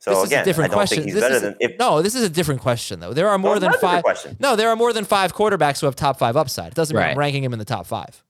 So 0.00 0.12
this 0.12 0.28
again, 0.28 0.40
is 0.40 0.42
a 0.42 0.44
different 0.50 0.70
I 0.70 0.74
don't 0.74 0.78
question. 0.78 0.96
think 0.98 1.04
he's 1.06 1.14
This 1.14 1.22
better 1.24 1.34
is- 1.34 1.42
than 1.42 1.56
if 1.60 1.78
no, 1.78 2.02
this 2.02 2.14
is 2.14 2.22
a 2.22 2.30
different 2.30 2.60
question 2.60 3.00
though. 3.00 3.12
There 3.12 3.28
are 3.28 3.36
more 3.36 3.54
it's 3.56 3.60
than 3.60 3.70
not 3.72 3.78
a 3.78 3.80
different 4.02 4.18
five. 4.18 4.40
No, 4.40 4.54
there 4.56 4.68
are 4.70 4.76
more 4.76 4.92
than 4.92 5.04
five 5.04 5.34
quarterbacks 5.34 5.80
who 5.80 5.86
have 5.86 5.96
top 5.96 6.18
five 6.18 6.36
upside. 6.36 6.68
It 6.68 6.74
doesn't 6.74 6.96
mean 6.96 7.04
I'm 7.04 7.18
ranking 7.18 7.42
him 7.44 7.52
in 7.52 7.58
the 7.58 7.64
top 7.64 7.84
five. 7.86 8.22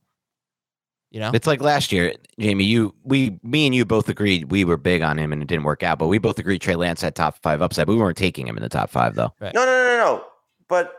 You 1.11 1.21
know, 1.21 1.31
It's 1.33 1.47
like 1.47 1.63
last 1.63 1.91
year, 1.91 2.13
Jamey. 2.39 2.67
You, 2.67 2.95
we, 3.03 3.39
me, 3.43 3.65
and 3.67 3.75
you 3.75 3.87
both 3.87 4.09
agreed 4.11 4.51
we 4.51 4.65
were 4.65 4.77
big 4.77 5.01
on 5.01 5.19
him, 5.19 5.33
and 5.33 5.41
it 5.41 5.49
didn't 5.49 5.65
work 5.65 5.83
out. 5.83 5.99
But 5.99 6.09
we 6.09 6.19
both 6.19 6.39
agreed 6.39 6.61
Trey 6.61 6.75
Lance 6.77 7.01
had 7.01 7.15
top 7.15 7.41
five 7.43 7.63
upside. 7.63 7.87
But 7.87 7.95
we 7.95 7.99
weren't 7.99 8.19
taking 8.19 8.47
him 8.47 8.57
in 8.59 8.63
the 8.63 8.69
top 8.69 8.91
five, 8.91 9.15
though. 9.15 9.33
No, 9.41 9.51
no, 9.55 9.65
no, 9.65 9.85
no, 9.85 9.97
no. 9.97 10.25
But 10.69 10.93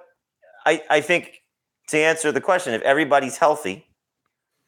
I, 0.65 0.81
I 0.89 1.01
think 1.01 1.43
to 1.89 1.97
answer 1.99 2.31
the 2.31 2.41
question, 2.41 2.73
if 2.73 2.81
everybody's 2.81 3.37
healthy, 3.37 3.85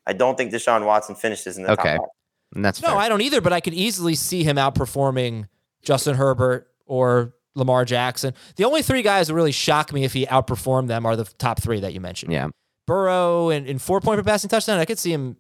I 0.06 0.14
don't 0.14 0.38
think 0.38 0.52
Deshaun 0.54 0.86
Watson 0.86 1.16
finishes 1.16 1.58
in 1.58 1.64
the 1.64 1.72
Okay. 1.72 1.94
top 1.94 2.02
five. 2.02 2.08
And 2.54 2.64
that's 2.66 2.82
no, 2.82 2.90
fair. 2.90 2.98
I 2.98 3.10
don't 3.10 3.22
either. 3.22 3.42
But 3.42 3.54
I 3.54 3.62
could 3.62 3.74
easily 3.74 4.14
see 4.14 4.44
him 4.44 4.58
outperforming 4.58 5.48
Justin 5.82 6.16
Herbert 6.16 6.68
or 6.86 7.34
Lamar 7.56 7.84
Jackson. 7.86 8.34
The 8.58 8.66
only 8.66 8.82
three 8.84 9.02
guys 9.02 9.28
that 9.30 9.34
really 9.34 9.52
shock 9.54 9.92
me 9.92 10.04
if 10.04 10.14
he 10.14 10.26
outperformed 10.28 10.88
them 10.88 11.06
are 11.06 11.16
the 11.16 11.24
top 11.26 11.60
three 11.62 11.80
that 11.80 11.94
you 11.94 12.00
mentioned. 12.00 12.32
yeah, 12.32 12.50
Burrow 12.88 13.50
and, 13.50 13.68
and 13.68 13.82
four 13.82 14.02
point 14.02 14.20
per 14.20 14.24
passing 14.24 14.50
touchdown. 14.50 14.80
I 14.80 14.86
could 14.86 15.00
see 15.00 15.12
him 15.14 15.38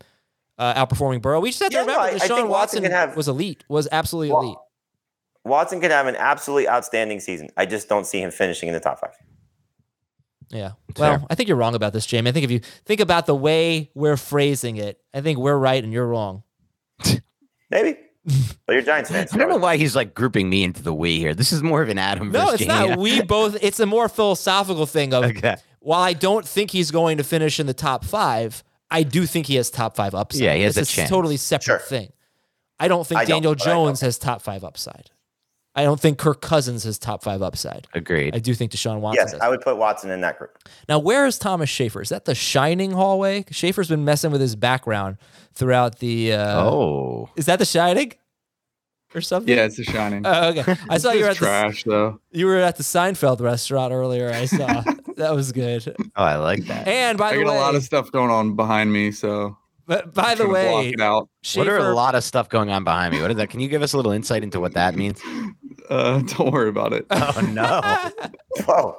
uh, 0.57 0.85
outperforming 0.85 1.21
Burrow. 1.21 1.39
We 1.39 1.49
just 1.49 1.61
have 1.61 1.69
to 1.71 1.75
Yeah, 1.75 1.81
remember 1.81 2.01
I- 2.01 2.07
I 2.07 2.13
Deshaun 2.13 2.19
think 2.19 2.29
Watson 2.29 2.49
Watson 2.49 2.83
can 2.83 2.91
have- 2.91 3.15
was 3.17 3.27
elite. 3.27 3.63
Was 3.69 3.87
absolutely 3.91 4.31
Well, 4.31 4.41
elite. 4.43 4.57
Watson 5.43 5.81
could 5.81 5.91
have 5.91 6.05
an 6.07 6.15
absolutely 6.15 6.69
outstanding 6.69 7.19
season. 7.19 7.49
I 7.57 7.65
just 7.65 7.89
don't 7.89 8.05
see 8.05 8.21
him 8.21 8.29
finishing 8.31 8.67
in 8.69 8.73
the 8.73 8.79
top 8.79 8.99
five. 8.99 9.15
Yeah. 10.49 10.71
It's 10.89 10.99
Well, 10.99 11.17
fair. 11.19 11.27
I 11.29 11.35
think 11.35 11.47
you're 11.49 11.57
wrong 11.57 11.73
about 11.75 11.93
this, 11.93 12.05
Jamey. 12.05 12.27
I 12.27 12.31
think 12.31 12.43
if 12.43 12.51
you 12.51 12.59
think 12.85 12.99
about 12.99 13.25
the 13.25 13.33
way 13.35 13.89
we're 13.95 14.17
phrasing 14.17 14.77
it, 14.77 14.99
I 15.13 15.21
think 15.21 15.39
we're 15.39 15.57
right 15.57 15.83
and 15.83 15.91
you're 15.91 16.05
wrong. 16.07 16.43
Maybe. 17.71 17.97
but 18.67 18.73
you're 18.73 18.81
Giants 18.83 19.09
fans. 19.09 19.33
I 19.33 19.37
don't 19.37 19.49
know 19.49 19.57
why 19.57 19.77
he's 19.77 19.95
like 19.95 20.13
grouping 20.13 20.47
me 20.49 20.63
into 20.63 20.83
the 20.83 20.93
we 20.93 21.17
here. 21.17 21.33
This 21.33 21.51
is 21.51 21.63
more 21.63 21.81
of 21.81 21.89
an 21.89 21.97
Adam. 21.97 22.31
No, 22.31 22.51
it's 22.51 22.61
Jamey. 22.63 22.89
not. 22.89 22.99
We 22.99 23.21
both. 23.23 23.57
It's 23.63 23.79
a 23.79 23.85
more 23.87 24.07
philosophical 24.09 24.85
thing 24.85 25.13
of. 25.13 25.23
Okay. 25.31 25.55
While 25.82 26.01
I 26.01 26.13
don't 26.13 26.47
think 26.47 26.71
he's 26.71 26.89
going 26.91 27.17
to 27.17 27.23
finish 27.23 27.59
in 27.59 27.65
the 27.67 27.73
top 27.73 28.05
five, 28.05 28.63
I 28.89 29.03
do 29.03 29.25
think 29.25 29.47
he 29.47 29.55
has 29.55 29.69
top 29.69 29.95
five 29.95 30.13
upside. 30.15 30.41
Yeah, 30.41 30.53
he 30.55 30.61
has 30.63 30.77
it's 30.77 30.91
a 30.91 30.95
chance. 30.95 31.09
totally 31.09 31.38
separate 31.38 31.65
Sure. 31.65 31.79
thing. 31.79 32.13
I 32.79 32.88
don't 32.88 33.05
think 33.05 33.19
I 33.21 33.25
don't, 33.25 33.38
Daniel 33.41 33.55
but 33.55 33.65
I 33.67 33.69
know. 33.71 33.86
Jones 33.86 34.01
has 34.01 34.17
top 34.17 34.41
five 34.41 34.63
upside. 34.63 35.09
I 35.73 35.84
don't 35.84 35.99
think 35.99 36.17
Kirk 36.17 36.41
Cousins 36.41 36.84
has 36.84 36.99
top 36.99 37.23
five 37.23 37.41
upside. 37.41 37.88
Agreed. 37.93 38.36
I 38.36 38.39
do 38.39 38.53
think 38.53 38.73
Deshaun 38.73 38.99
Watson 38.99 39.23
Yes, 39.23 39.32
does. 39.32 39.41
I 39.41 39.47
would 39.49 39.61
put 39.61 39.77
Watson 39.77 40.11
in 40.11 40.19
that 40.21 40.38
group. 40.38 40.57
Now, 40.89 40.99
where 40.99 41.25
is 41.25 41.39
Thomas 41.39 41.69
Schaefer? 41.69 42.01
Is 42.01 42.09
that 42.09 42.25
the 42.25 42.36
Shining 42.36 42.91
hallway? 42.91 43.45
Schaefer's 43.51 43.88
been 43.88 44.03
messing 44.03 44.32
with 44.32 44.41
his 44.41 44.55
background 44.57 45.17
throughout 45.53 45.99
the. 45.99 46.34
Uh, 46.34 46.61
oh, 46.65 47.29
Is 47.38 47.45
that 47.45 47.57
the 47.59 47.65
Shining? 47.65 48.13
Or 49.15 49.21
something? 49.21 49.53
Yeah, 49.53 49.65
it's 49.65 49.75
the 49.75 49.84
shining. 49.84 50.21
Oh, 50.25 50.49
okay. 50.51 50.75
I 50.89 50.97
saw 50.97 51.11
you 51.11 51.19
were 51.21 51.25
at 51.25 51.32
it's 51.32 51.39
the, 51.41 51.45
trash 51.45 51.84
though. 51.84 52.21
you 52.32 52.45
were 52.45 52.55
at 52.57 52.77
the 52.77 52.84
Seinfeld 52.84 53.41
restaurant 53.41 53.91
earlier. 53.91 54.29
I 54.32 54.45
saw 54.45 54.84
that 55.18 55.36
was 55.36 55.51
good. 55.51 55.93
oh, 56.16 56.24
I 56.24 56.36
like 56.38 56.66
that. 56.66 56.88
And 56.88 57.18
by 57.18 57.30
I 57.30 57.38
the 57.38 57.43
got 57.43 57.51
way, 57.51 57.57
a 57.57 57.59
lot 57.62 57.76
of 57.76 57.84
stuff 57.84 58.12
going 58.12 58.30
on 58.32 58.55
behind 58.55 58.91
me, 58.91 59.12
so 59.12 59.57
but 59.88 60.14
by 60.14 60.32
I'm 60.32 60.38
the 60.38 60.43
trying 60.45 60.55
to 60.66 60.70
block 60.70 60.80
way, 60.84 60.89
it 60.89 61.01
out. 61.01 61.30
what 61.55 61.68
are 61.68 61.78
a 61.78 61.93
lot 61.93 62.16
of 62.16 62.24
stuff 62.24 62.47
going 62.49 62.70
on 62.70 62.84
behind 62.84 63.14
me? 63.14 63.22
What 63.22 63.32
is 63.32 63.38
that? 63.38 63.49
Can 63.49 63.59
you 63.59 63.68
give 63.68 63.82
us 63.82 63.93
a 63.93 63.97
little 63.97 64.12
insight 64.12 64.43
into 64.43 64.59
what 64.59 64.74
that 64.74 64.95
means? 64.95 65.20
Uh, 65.89 66.20
don't 66.28 66.51
worry 66.53 66.70
about 66.70 66.93
it. 66.93 67.05
Oh 67.12 67.49
no! 67.51 67.82
Whoa. 68.66 68.97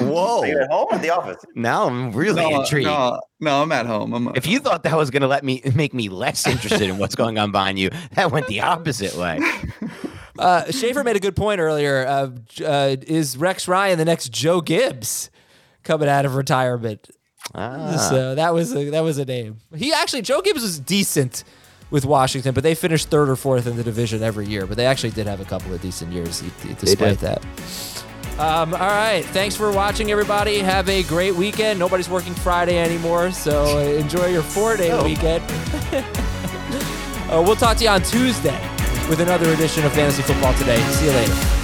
Whoa! 0.00 0.40
Are 0.40 0.46
you 0.46 0.58
at 0.58 0.70
home 0.70 0.88
or 0.90 0.94
at 0.96 1.02
the 1.02 1.10
office? 1.10 1.44
Now 1.54 1.86
I'm 1.86 2.10
really 2.12 2.42
no, 2.42 2.60
intrigued. 2.60 2.86
no, 2.86 3.20
no, 3.40 3.62
I'm 3.62 3.70
at 3.70 3.86
home. 3.86 4.12
I'm 4.12 4.34
If 4.34 4.46
you 4.46 4.58
thought 4.58 4.82
that 4.84 4.96
was 4.96 5.10
going 5.10 5.22
to 5.22 5.28
let 5.28 5.44
me 5.44 5.62
make 5.74 5.94
me 5.94 6.08
less 6.08 6.46
interested 6.46 6.88
in 6.88 6.98
what's 6.98 7.14
going 7.14 7.38
on 7.38 7.52
behind 7.52 7.78
you, 7.78 7.90
that 8.12 8.32
went 8.32 8.46
the 8.48 8.60
opposite 8.60 9.14
way. 9.16 9.40
Uh, 10.36 10.68
Schaefer 10.72 11.04
made 11.04 11.14
a 11.14 11.20
good 11.20 11.36
point 11.36 11.60
earlier. 11.60 12.04
Uh, 12.06 12.30
uh, 12.64 12.96
is 13.06 13.36
Rex 13.36 13.68
Ryan 13.68 13.98
the 13.98 14.04
next 14.04 14.32
Joe 14.32 14.60
Gibbs 14.60 15.30
coming 15.84 16.08
out 16.08 16.24
of 16.24 16.34
retirement? 16.34 17.08
Ah. 17.54 17.96
So 18.10 18.34
that 18.34 18.52
was 18.54 18.74
a, 18.74 18.90
that 18.90 19.00
was 19.00 19.18
a 19.18 19.24
name. 19.24 19.58
He 19.76 19.92
actually 19.92 20.22
Joe 20.22 20.40
Gibbs 20.40 20.62
was 20.62 20.80
decent 20.80 21.44
with 21.90 22.04
Washington, 22.06 22.54
but 22.54 22.62
they 22.64 22.74
finished 22.74 23.08
third 23.10 23.28
or 23.28 23.36
fourth 23.36 23.66
in 23.66 23.76
the 23.76 23.84
division 23.84 24.22
every 24.22 24.46
year. 24.46 24.66
But 24.66 24.76
they 24.78 24.86
actually 24.86 25.10
did 25.10 25.26
have 25.26 25.40
a 25.40 25.44
couple 25.44 25.72
of 25.72 25.80
decent 25.82 26.10
years 26.12 26.42
despite 26.80 27.18
that. 27.20 27.44
Um, 28.38 28.74
all 28.74 28.80
right, 28.80 29.24
thanks 29.26 29.54
for 29.54 29.70
watching, 29.70 30.10
everybody. 30.10 30.58
Have 30.58 30.88
a 30.88 31.04
great 31.04 31.36
weekend. 31.36 31.78
Nobody's 31.78 32.08
working 32.08 32.34
Friday 32.34 32.78
anymore, 32.78 33.30
so 33.30 33.78
enjoy 33.78 34.26
your 34.26 34.42
four-day 34.42 34.90
Oh. 34.90 35.04
weekend. 35.04 35.44
uh, 37.30 37.40
we'll 37.46 37.54
talk 37.54 37.76
to 37.76 37.84
you 37.84 37.90
on 37.90 38.02
Tuesday 38.02 38.58
with 39.08 39.20
another 39.20 39.48
edition 39.52 39.84
of 39.84 39.92
Fantasy 39.92 40.22
Football 40.22 40.52
Today. 40.54 40.78
See 40.94 41.04
you 41.06 41.12
later. 41.12 41.63